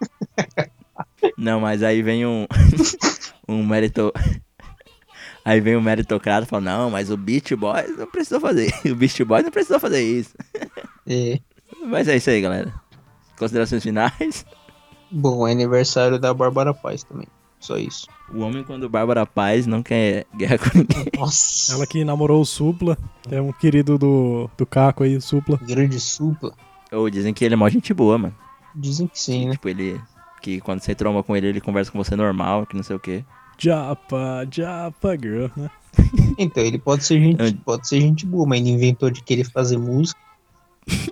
Não, 1.36 1.60
mas 1.60 1.82
aí 1.82 2.02
vem 2.02 2.26
um. 2.26 2.46
um 3.48 3.64
mérito. 3.64 4.12
Aí 5.44 5.60
vem 5.60 5.76
um 5.76 5.80
meritocrata 5.80 6.46
e 6.46 6.48
fala, 6.48 6.62
não, 6.62 6.90
mas 6.90 7.10
o 7.10 7.16
Beast 7.16 7.54
Boys 7.54 7.96
não 7.96 8.06
precisou 8.06 8.40
fazer. 8.40 8.72
O 8.84 8.94
Beast 8.94 9.22
Boys 9.24 9.42
não 9.42 9.50
precisou 9.50 9.80
fazer 9.80 10.02
isso. 10.02 10.34
É. 11.06 11.40
Mas 11.86 12.08
é 12.08 12.16
isso 12.16 12.28
aí, 12.28 12.40
galera. 12.40 12.72
Considerações 13.38 13.82
finais. 13.82 14.44
Bom, 15.10 15.48
é 15.48 15.52
aniversário 15.52 16.18
da 16.18 16.32
Bárbara 16.34 16.74
Paz 16.74 17.02
também. 17.02 17.26
Só 17.58 17.76
isso. 17.76 18.06
O 18.32 18.40
homem, 18.40 18.62
quando 18.62 18.88
Bárbara 18.88 19.26
Paz, 19.26 19.66
não 19.66 19.82
quer 19.82 20.26
guerra 20.34 20.58
com 20.58 20.78
ninguém. 20.78 21.06
Nossa. 21.18 21.74
Ela 21.74 21.86
que 21.86 22.04
namorou 22.04 22.40
o 22.40 22.46
Supla, 22.46 22.96
é 23.30 23.40
um 23.40 23.52
querido 23.52 23.98
do, 23.98 24.48
do 24.56 24.64
Caco 24.64 25.02
aí, 25.02 25.16
o 25.16 25.20
Supla. 25.20 25.58
Grande 25.62 25.98
supla. 25.98 26.52
Ou 26.92 27.08
dizem 27.10 27.34
que 27.34 27.44
ele 27.44 27.54
é 27.54 27.56
mó 27.56 27.68
gente 27.68 27.92
boa, 27.92 28.16
mano. 28.16 28.34
Dizem 28.74 29.06
que 29.06 29.18
sim, 29.18 29.46
né? 29.46 29.52
Tipo, 29.52 29.68
ele. 29.68 30.00
Que 30.40 30.60
quando 30.60 30.80
você 30.80 30.94
tromba 30.94 31.22
com 31.22 31.36
ele, 31.36 31.46
ele 31.48 31.60
conversa 31.60 31.90
com 31.90 31.98
você 32.02 32.16
normal, 32.16 32.66
que 32.66 32.76
não 32.76 32.82
sei 32.82 32.96
o 32.96 33.00
quê. 33.00 33.24
Japa, 33.58 34.46
Japa 34.50 35.16
Girl, 35.20 35.46
né? 35.56 35.70
Então, 36.38 36.62
ele 36.62 36.78
pode 36.78 37.04
ser 37.04 37.20
gente, 37.20 37.42
Eu- 37.42 37.54
pode 37.64 37.86
ser 37.86 38.00
gente 38.00 38.24
boa, 38.24 38.46
mas 38.46 38.60
ele 38.60 38.70
inventou 38.70 39.10
de 39.10 39.22
querer 39.22 39.44
fazer 39.44 39.76
música. 39.76 40.18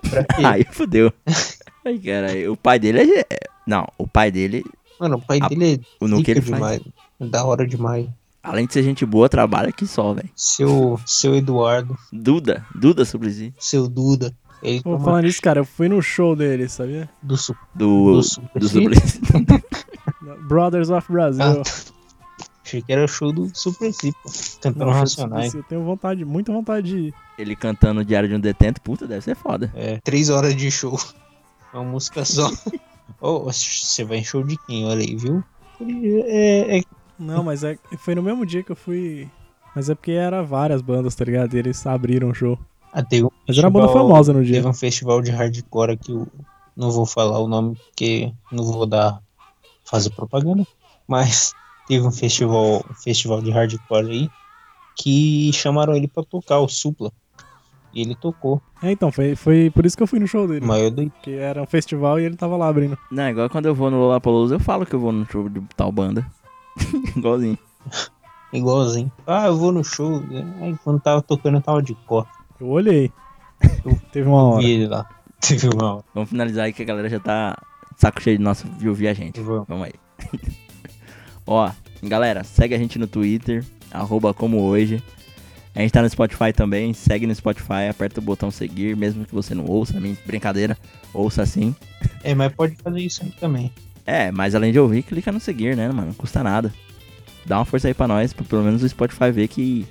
Pra 0.09 0.23
quê? 0.23 0.41
Aí 0.43 0.63
fodeu. 0.71 1.13
Ai, 1.85 1.97
cara, 1.99 2.51
o 2.51 2.57
pai 2.57 2.79
dele 2.79 2.99
é. 2.99 3.19
é- 3.19 3.39
Não, 3.67 3.87
o 3.97 4.07
pai 4.07 4.31
dele, 4.31 4.63
Mano, 4.99 5.17
o 5.17 5.21
pai 5.21 5.39
A- 5.41 5.47
dele 5.47 5.81
o 5.99 6.05
é 6.05 6.09
no 6.09 6.23
que 6.23 6.31
ele 6.31 6.41
faz. 6.41 6.55
demais. 6.55 6.81
Da 7.19 7.45
hora 7.45 7.67
demais. 7.67 8.07
Além 8.41 8.65
de 8.65 8.73
ser 8.73 8.83
gente 8.83 9.05
boa, 9.05 9.27
trabalha 9.29 9.71
que 9.71 9.85
só, 9.85 10.13
velho. 10.13 10.29
Seu, 10.35 10.99
seu 11.05 11.35
Eduardo, 11.35 11.95
Duda, 12.11 12.65
Duda 12.73 13.03
Suplicy. 13.05 13.53
seu 13.59 13.87
Duda. 13.87 14.33
Ele 14.61 14.81
Pô, 14.83 14.99
falando 14.99 15.23
nisso, 15.23 15.41
cara, 15.41 15.59
eu 15.61 15.65
fui 15.65 15.87
no 15.87 16.01
show 16.01 16.35
dele, 16.35 16.67
sabia? 16.67 17.09
do 17.21 17.37
su- 17.37 17.55
Do, 17.73 18.11
do 18.11 18.13
do 18.17 18.23
Suplicy. 18.23 18.69
Suplicy. 18.69 19.21
Brothers 20.47 20.89
of 20.89 21.11
Brazil. 21.11 21.43
Ah, 21.43 21.63
Achei 22.65 22.81
que 22.83 22.91
era 22.93 23.03
o 23.03 23.07
show 23.07 23.31
do 23.31 23.49
Suplicy, 23.53 24.11
pô. 24.23 24.29
Cantando 24.61 24.91
Racionais. 24.91 25.53
Eu 25.55 25.63
tenho 25.63 25.83
vontade, 25.83 26.23
muita 26.25 26.51
vontade 26.51 26.87
de 26.87 26.97
ir. 27.07 27.13
Ele 27.37 27.55
cantando 27.55 28.03
Diário 28.05 28.29
de 28.29 28.35
um 28.35 28.39
Detento, 28.39 28.81
puta, 28.81 29.07
deve 29.07 29.21
ser 29.21 29.35
foda. 29.35 29.71
É, 29.75 29.99
três 30.03 30.29
horas 30.29 30.55
de 30.55 30.69
show. 30.69 30.99
Uma 31.73 31.83
música 31.83 32.23
só. 32.25 32.51
Ô, 33.21 33.39
você 33.45 34.03
vai 34.03 34.17
em 34.17 34.23
show 34.23 34.43
de 34.43 34.57
quem? 34.67 34.85
Olha 34.85 35.01
aí, 35.01 35.15
viu? 35.15 35.43
É, 35.81 36.77
é, 36.79 36.81
Não, 37.17 37.43
mas 37.43 37.63
é, 37.63 37.77
foi 37.97 38.13
no 38.13 38.21
mesmo 38.21 38.45
dia 38.45 38.61
que 38.61 38.71
eu 38.71 38.75
fui. 38.75 39.27
Mas 39.75 39.89
é 39.89 39.95
porque 39.95 40.11
era 40.11 40.43
várias 40.43 40.81
bandas, 40.81 41.15
tá 41.15 41.23
ligado? 41.25 41.53
E 41.55 41.59
eles 41.59 41.85
abriram 41.87 42.29
o 42.29 42.33
show. 42.35 42.59
Ah, 42.91 43.03
teve 43.03 43.25
um 43.25 43.29
Mas 43.47 43.57
era 43.57 43.67
uma 43.67 43.71
banda 43.71 43.87
festival- 43.87 44.07
famosa 44.09 44.33
no 44.33 44.43
dia. 44.43 44.55
Teve 44.55 44.67
um 44.67 44.73
festival 44.73 45.21
de 45.21 45.31
hardcore 45.31 45.97
que 45.97 46.11
eu 46.11 46.27
não 46.75 46.91
vou 46.91 47.05
falar 47.05 47.39
o 47.39 47.47
nome 47.47 47.75
porque 47.75 48.31
não 48.51 48.63
vou 48.63 48.85
dar 48.85 49.19
fazer 49.85 50.09
propaganda, 50.11 50.65
mas 51.07 51.53
teve 51.87 52.05
um 52.05 52.11
festival, 52.11 52.83
um 52.89 52.93
festival 52.93 53.41
de 53.41 53.51
hardcore 53.51 54.09
aí 54.11 54.29
que 54.95 55.51
chamaram 55.53 55.95
ele 55.95 56.07
pra 56.07 56.23
tocar 56.23 56.59
o 56.59 56.67
Supla. 56.67 57.11
E 57.91 58.01
ele 58.01 58.13
tocou, 58.13 58.61
É, 58.83 58.91
então, 58.91 59.11
foi, 59.11 59.35
foi 59.35 59.71
por 59.71 59.83
isso 59.83 59.97
que 59.97 60.03
eu 60.03 60.07
fui 60.07 60.19
no 60.19 60.27
show 60.27 60.47
dele. 60.47 60.63
maior 60.63 60.91
do 60.91 61.09
Porque 61.09 61.31
era 61.31 61.59
um 61.59 61.65
festival 61.65 62.19
e 62.19 62.23
ele 62.23 62.35
tava 62.35 62.55
lá 62.55 62.67
abrindo. 62.67 62.95
Não, 63.09 63.27
igual 63.29 63.49
quando 63.49 63.65
eu 63.65 63.73
vou 63.73 63.89
no 63.89 63.97
Lollapalooza, 63.97 64.55
eu 64.55 64.59
falo 64.59 64.85
que 64.85 64.93
eu 64.93 64.99
vou 64.99 65.11
no 65.11 65.25
show 65.25 65.49
de 65.49 65.59
tal 65.75 65.91
banda. 65.91 66.23
Igualzinho. 67.17 67.57
igualzinho. 68.53 69.11
Ah, 69.25 69.47
eu 69.47 69.57
vou 69.57 69.71
no 69.71 69.83
show. 69.83 70.21
Aí 70.61 70.77
quando 70.83 70.99
tava 70.99 71.21
tocando 71.21 71.57
eu 71.57 71.61
tava 71.61 71.81
de 71.81 71.95
cor. 72.05 72.27
Eu 72.59 72.67
olhei. 72.67 73.11
Teve 74.11 74.27
uma 74.27 74.43
hora. 74.43 74.61
Vi 74.61 74.71
ele 74.71 74.87
lá. 74.87 75.09
Teve 75.39 75.69
uma 75.69 75.95
hora. 75.95 76.05
Vamos 76.13 76.29
finalizar 76.29 76.65
aí 76.65 76.73
que 76.73 76.81
a 76.81 76.85
galera 76.85 77.09
já 77.09 77.19
tá 77.19 77.57
saco 77.95 78.21
cheio 78.21 78.37
de 78.37 78.43
nosso 78.43 78.67
de 78.67 78.87
ouvir 78.87 79.07
a 79.07 79.13
gente. 79.13 79.39
Vamos. 79.39 79.65
Vamos 79.67 79.85
aí. 79.87 79.93
Ó, 81.45 81.69
galera, 82.03 82.43
segue 82.43 82.75
a 82.75 82.77
gente 82.77 82.99
no 82.99 83.07
Twitter, 83.07 83.65
arroba 83.91 84.33
como 84.33 84.61
hoje. 84.61 85.01
A 85.75 85.81
gente 85.81 85.91
tá 85.91 86.01
no 86.01 86.09
Spotify 86.09 86.51
também, 86.53 86.93
segue 86.93 87.25
no 87.25 87.33
Spotify, 87.33 87.87
aperta 87.89 88.19
o 88.19 88.23
botão 88.23 88.51
seguir, 88.51 88.95
mesmo 88.97 89.25
que 89.25 89.33
você 89.33 89.55
não 89.55 89.65
ouça, 89.65 89.99
minha 89.99 90.15
brincadeira, 90.25 90.77
ouça 91.13 91.45
sim. 91.45 91.75
É, 92.23 92.35
mas 92.35 92.51
pode 92.53 92.75
fazer 92.75 92.99
isso 92.99 93.23
aí 93.23 93.31
também. 93.31 93.71
É, 94.05 94.31
mas 94.31 94.55
além 94.55 94.71
de 94.71 94.79
ouvir, 94.79 95.03
clica 95.03 95.31
no 95.31 95.39
seguir, 95.39 95.77
né, 95.77 95.87
mano? 95.87 96.07
Não 96.07 96.13
custa 96.13 96.43
nada. 96.43 96.73
Dá 97.45 97.57
uma 97.57 97.65
força 97.65 97.87
aí 97.87 97.93
pra 97.93 98.07
nós, 98.07 98.33
pra 98.33 98.43
pelo 98.43 98.63
menos 98.63 98.83
o 98.83 98.89
Spotify 98.89 99.31
ver 99.31 99.47
que 99.47 99.87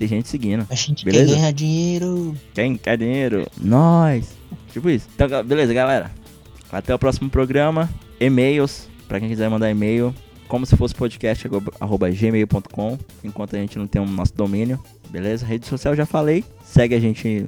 tem 0.00 0.08
gente 0.08 0.28
seguindo. 0.28 0.66
A 0.70 0.74
gente 0.74 1.04
Beleza? 1.04 1.26
quer 1.26 1.34
ganhar 1.36 1.52
dinheiro. 1.52 2.34
Quem 2.54 2.74
quer 2.76 2.96
dinheiro? 2.96 3.46
Nós! 3.60 4.34
Tipo 4.72 4.88
isso. 4.88 5.06
Então, 5.14 5.28
beleza, 5.44 5.74
galera. 5.74 6.10
Até 6.72 6.94
o 6.94 6.98
próximo 6.98 7.28
programa. 7.28 7.86
E-mails, 8.18 8.88
pra 9.06 9.20
quem 9.20 9.28
quiser 9.28 9.50
mandar 9.50 9.70
e-mail, 9.70 10.14
como 10.48 10.64
se 10.64 10.74
fosse 10.76 10.94
podcast, 10.94 11.46
arroba- 11.46 11.72
arroba 11.78 12.10
gmail.com, 12.10 12.98
enquanto 13.22 13.56
a 13.56 13.58
gente 13.58 13.78
não 13.78 13.86
tem 13.86 14.00
o 14.00 14.06
nosso 14.06 14.34
domínio, 14.34 14.78
beleza? 15.10 15.44
Rede 15.44 15.66
social 15.66 15.94
já 15.94 16.06
falei, 16.06 16.44
segue 16.64 16.94
a 16.94 17.00
gente 17.00 17.46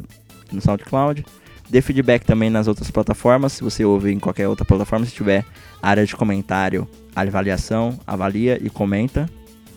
no 0.53 0.61
SoundCloud. 0.61 1.25
Dê 1.71 1.81
feedback 1.81 2.25
também 2.27 2.51
nas 2.51 2.69
outras 2.69 2.91
plataformas, 2.91 3.55
se 3.55 3.65
você 3.65 3.83
ouve 3.85 4.13
em 4.13 4.19
qualquer 4.19 4.47
outra 4.47 4.65
plataforma, 4.65 5.07
se 5.07 5.13
tiver 5.13 5.43
área 5.81 6.05
de 6.05 6.15
comentário, 6.15 6.87
avaliação, 7.17 7.99
avalia 8.07 8.59
e 8.63 8.69
comenta, 8.69 9.27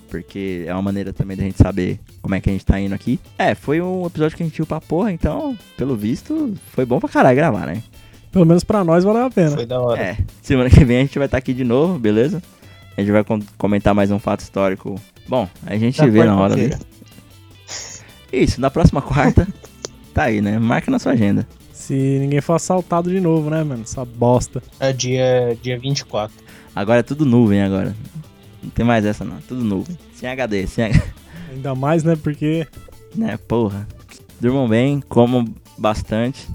porque 0.09 0.63
é 0.67 0.73
uma 0.73 0.81
maneira 0.81 1.13
também 1.13 1.37
da 1.37 1.43
gente 1.43 1.57
saber 1.57 1.99
como 2.25 2.33
é 2.33 2.41
que 2.41 2.49
a 2.49 2.53
gente 2.53 2.65
tá 2.65 2.79
indo 2.79 2.95
aqui. 2.95 3.19
É, 3.37 3.53
foi 3.53 3.79
um 3.79 4.07
episódio 4.07 4.35
que 4.35 4.41
a 4.41 4.45
gente 4.47 4.57
viu 4.57 4.65
pra 4.65 4.81
porra, 4.81 5.11
então, 5.11 5.55
pelo 5.77 5.95
visto, 5.95 6.55
foi 6.71 6.83
bom 6.83 6.99
pra 6.99 7.07
caralho 7.07 7.35
gravar, 7.35 7.67
né? 7.67 7.83
Pelo 8.31 8.47
menos 8.47 8.63
pra 8.63 8.83
nós 8.83 9.03
valeu 9.03 9.25
a 9.25 9.29
pena. 9.29 9.51
Foi 9.51 9.65
da 9.67 9.79
hora. 9.79 10.01
É, 10.01 10.17
semana 10.41 10.67
que 10.67 10.83
vem 10.83 10.97
a 10.97 11.01
gente 11.01 11.19
vai 11.19 11.27
estar 11.27 11.37
aqui 11.37 11.53
de 11.53 11.63
novo, 11.63 11.99
beleza? 11.99 12.41
A 12.97 13.01
gente 13.01 13.11
vai 13.11 13.23
com- 13.23 13.39
comentar 13.59 13.93
mais 13.93 14.09
um 14.09 14.17
fato 14.17 14.39
histórico. 14.39 14.99
Bom, 15.27 15.47
a 15.67 15.77
gente 15.77 15.99
Na 16.01 16.07
vê 16.07 16.23
na 16.23 16.35
hora. 16.35 16.55
Né? 16.55 16.71
Isso, 18.33 18.59
na 18.59 18.71
próxima 18.71 19.03
quarta. 19.03 19.47
tá 20.11 20.23
aí, 20.23 20.41
né? 20.41 20.57
Marca 20.57 20.89
na 20.89 20.97
sua 20.97 21.11
agenda. 21.11 21.47
Se 21.71 21.93
ninguém 21.93 22.41
for 22.41 22.53
assaltado 22.53 23.11
de 23.11 23.19
novo, 23.19 23.51
né, 23.51 23.63
mano? 23.63 23.83
Essa 23.83 24.03
bosta. 24.03 24.63
É 24.79 24.91
dia, 24.91 25.55
dia 25.61 25.77
24. 25.77 26.35
Agora 26.75 27.01
é 27.01 27.03
tudo 27.03 27.23
nuvem 27.23 27.61
agora. 27.61 27.95
Não 28.63 28.71
tem 28.71 28.83
mais 28.83 29.05
essa 29.05 29.23
não, 29.23 29.37
tudo 29.47 29.63
nuvem. 29.63 29.95
Sem 30.15 30.27
HD, 30.27 30.65
sem 30.65 30.85
HD. 30.85 30.99
Ainda 31.55 31.73
mais, 31.73 32.03
né? 32.03 32.15
Porque 32.15 32.67
Né, 33.15 33.37
porra. 33.47 33.87
Durmam 34.39 34.67
bem, 34.67 34.99
comam 34.99 35.45
bastante, 35.77 36.47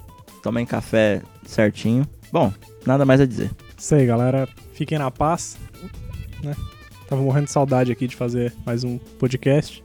tomem 0.43 0.67
café 0.67 1.23
certinho. 1.47 2.07
Bom, 2.31 2.53
nada 2.87 3.05
mais 3.07 3.21
a 3.21 3.27
dizer. 3.27 3.51
Isso 3.77 3.95
aí, 3.95 4.07
galera. 4.07 4.47
Fiquem 4.75 4.99
na 4.99 5.11
paz. 5.11 5.57
Né? 6.43 6.55
Tava 7.09 7.23
morrendo 7.23 7.47
de 7.47 7.51
saudade 7.51 7.91
aqui 7.91 8.07
de 8.07 8.15
fazer 8.15 8.53
mais 8.65 8.85
um 8.85 8.99
podcast. 9.19 9.83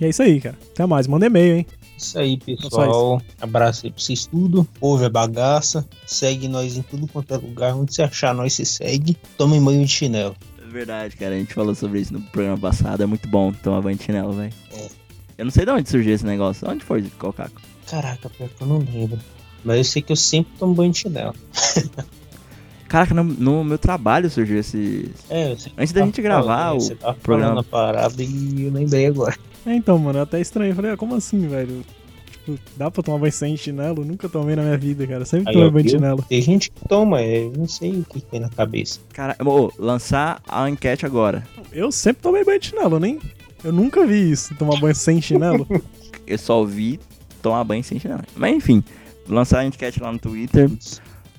E 0.00 0.04
é 0.04 0.08
isso 0.08 0.22
aí, 0.22 0.40
cara. 0.40 0.58
Até 0.72 0.84
mais. 0.84 1.06
Manda 1.06 1.26
e-mail, 1.26 1.56
hein? 1.56 1.66
Isso 1.96 2.18
aí, 2.18 2.38
só 2.58 2.62
pessoal. 2.68 3.22
Abraço 3.40 3.86
aí 3.86 3.92
pra 3.92 4.02
vocês 4.02 4.26
tudo. 4.26 4.66
Ouve 4.80 5.04
a 5.04 5.08
bagaça. 5.08 5.86
Segue 6.04 6.48
nós 6.48 6.76
em 6.76 6.82
tudo 6.82 7.06
quanto 7.06 7.32
é 7.32 7.36
lugar. 7.36 7.74
Onde 7.76 7.94
você 7.94 8.02
achar, 8.02 8.34
nós 8.34 8.52
se 8.52 8.66
segue. 8.66 9.16
Toma 9.38 9.58
banho 9.60 9.84
de 9.84 9.88
chinelo. 9.90 10.34
É 10.72 10.74
verdade, 10.74 11.16
cara. 11.16 11.34
A 11.34 11.38
gente 11.38 11.52
falou 11.52 11.74
sobre 11.74 12.00
isso 12.00 12.14
no 12.14 12.20
programa 12.22 12.56
passado. 12.56 13.02
É 13.02 13.06
muito 13.06 13.28
bom 13.28 13.52
tomar 13.52 13.82
banho 13.82 13.98
de 13.98 14.04
chinelo, 14.04 14.32
velho. 14.32 14.52
É. 14.72 14.88
Eu 15.36 15.44
não 15.44 15.52
sei 15.52 15.66
de 15.66 15.70
onde 15.70 15.88
surgiu 15.90 16.14
esse 16.14 16.24
negócio. 16.24 16.66
Onde 16.66 16.82
foi, 16.82 17.02
Cocaco? 17.18 17.60
Caraca, 17.86 18.30
pior 18.30 18.48
que 18.48 18.62
eu 18.62 18.66
não 18.66 18.78
lembro. 18.78 19.18
Mas 19.62 19.76
eu 19.76 19.84
sei 19.84 20.00
que 20.00 20.12
eu 20.12 20.16
sempre 20.16 20.50
tomo 20.58 20.74
banho 20.74 20.90
de 20.90 20.98
chinelo. 21.00 21.34
Caraca, 22.88 23.12
no, 23.12 23.22
no 23.22 23.62
meu 23.64 23.76
trabalho 23.76 24.30
surgiu 24.30 24.58
esse. 24.58 25.10
É, 25.28 25.52
eu 25.52 25.58
sei 25.58 25.72
que 25.72 25.80
Antes 25.80 25.92
da 25.92 26.00
tava 26.00 26.06
gente 26.06 26.22
gravar 26.22 26.58
falando, 26.58 26.76
o 26.76 26.80
Você 26.80 26.94
tava 26.94 27.14
programa. 27.16 27.62
falando 27.62 27.92
a 27.92 27.92
parada 27.92 28.22
e 28.22 28.64
eu 28.64 28.72
lembrei 28.72 29.06
agora. 29.06 29.36
É, 29.66 29.74
então, 29.74 29.98
mano, 29.98 30.20
eu 30.20 30.22
até 30.22 30.40
estranho. 30.40 30.70
Eu 30.70 30.76
falei, 30.76 30.90
ah, 30.92 30.96
como 30.96 31.14
assim, 31.14 31.46
velho? 31.48 31.84
Tipo, 32.44 32.58
dá 32.76 32.90
pra 32.90 33.02
tomar 33.02 33.18
banho 33.18 33.32
sem 33.32 33.56
chinelo? 33.56 34.04
Nunca 34.04 34.28
tomei 34.28 34.56
na 34.56 34.62
minha 34.62 34.76
vida, 34.76 35.06
cara. 35.06 35.24
Sempre 35.24 35.50
Aí, 35.50 35.54
tomei 35.54 35.70
banho 35.70 35.84
de 35.84 35.90
chinelo. 35.92 36.24
Tem 36.28 36.42
gente 36.42 36.70
que 36.70 36.88
toma, 36.88 37.20
é, 37.20 37.44
eu 37.44 37.52
não 37.56 37.68
sei 37.68 37.92
o 37.92 38.04
que 38.04 38.20
tem 38.20 38.40
na 38.40 38.48
cabeça. 38.48 39.00
Cara, 39.12 39.36
ô, 39.44 39.70
lançar 39.78 40.42
a 40.48 40.68
enquete 40.68 41.06
agora. 41.06 41.46
Eu 41.72 41.92
sempre 41.92 42.22
tomei 42.22 42.44
banho 42.44 42.58
de 42.58 42.66
chinelo, 42.66 42.98
nem. 42.98 43.20
Eu 43.62 43.72
nunca 43.72 44.04
vi 44.04 44.30
isso, 44.30 44.54
tomar 44.56 44.78
banho 44.80 44.94
sem 44.94 45.20
chinelo. 45.22 45.66
Eu 46.26 46.38
só 46.38 46.58
ouvi 46.58 46.98
tomar 47.40 47.62
banho 47.64 47.82
sem 47.84 47.98
chinelo. 47.98 48.22
Mas 48.36 48.54
enfim, 48.54 48.82
lançar 49.28 49.60
a 49.60 49.64
enquete 49.64 50.02
lá 50.02 50.10
no 50.12 50.18
Twitter 50.18 50.70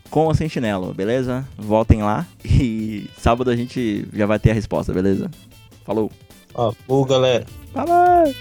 com 0.09 0.25
ou 0.27 0.35
sem 0.35 0.47
chinelo, 0.47 0.93
beleza? 0.93 1.47
Voltem 1.57 2.03
lá 2.03 2.27
e 2.45 3.09
sábado 3.17 3.49
a 3.49 3.55
gente 3.55 4.07
já 4.13 4.25
vai 4.25 4.39
ter 4.39 4.51
a 4.51 4.53
resposta, 4.53 4.93
beleza? 4.93 5.30
Falou. 5.84 6.11
Ó, 6.53 6.71
pô, 6.85 7.03
galera. 7.03 7.45
Bye, 7.73 8.35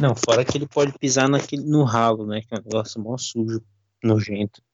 Não, 0.00 0.14
fora 0.14 0.44
que 0.44 0.58
ele 0.58 0.66
pode 0.66 0.92
pisar 0.98 1.28
naquele, 1.28 1.62
no 1.62 1.84
ralo, 1.84 2.26
né? 2.26 2.40
Que 2.40 2.54
é 2.54 2.58
um 2.58 2.62
negócio 2.62 3.00
mó 3.00 3.16
sujo, 3.16 3.62
nojento. 4.02 4.60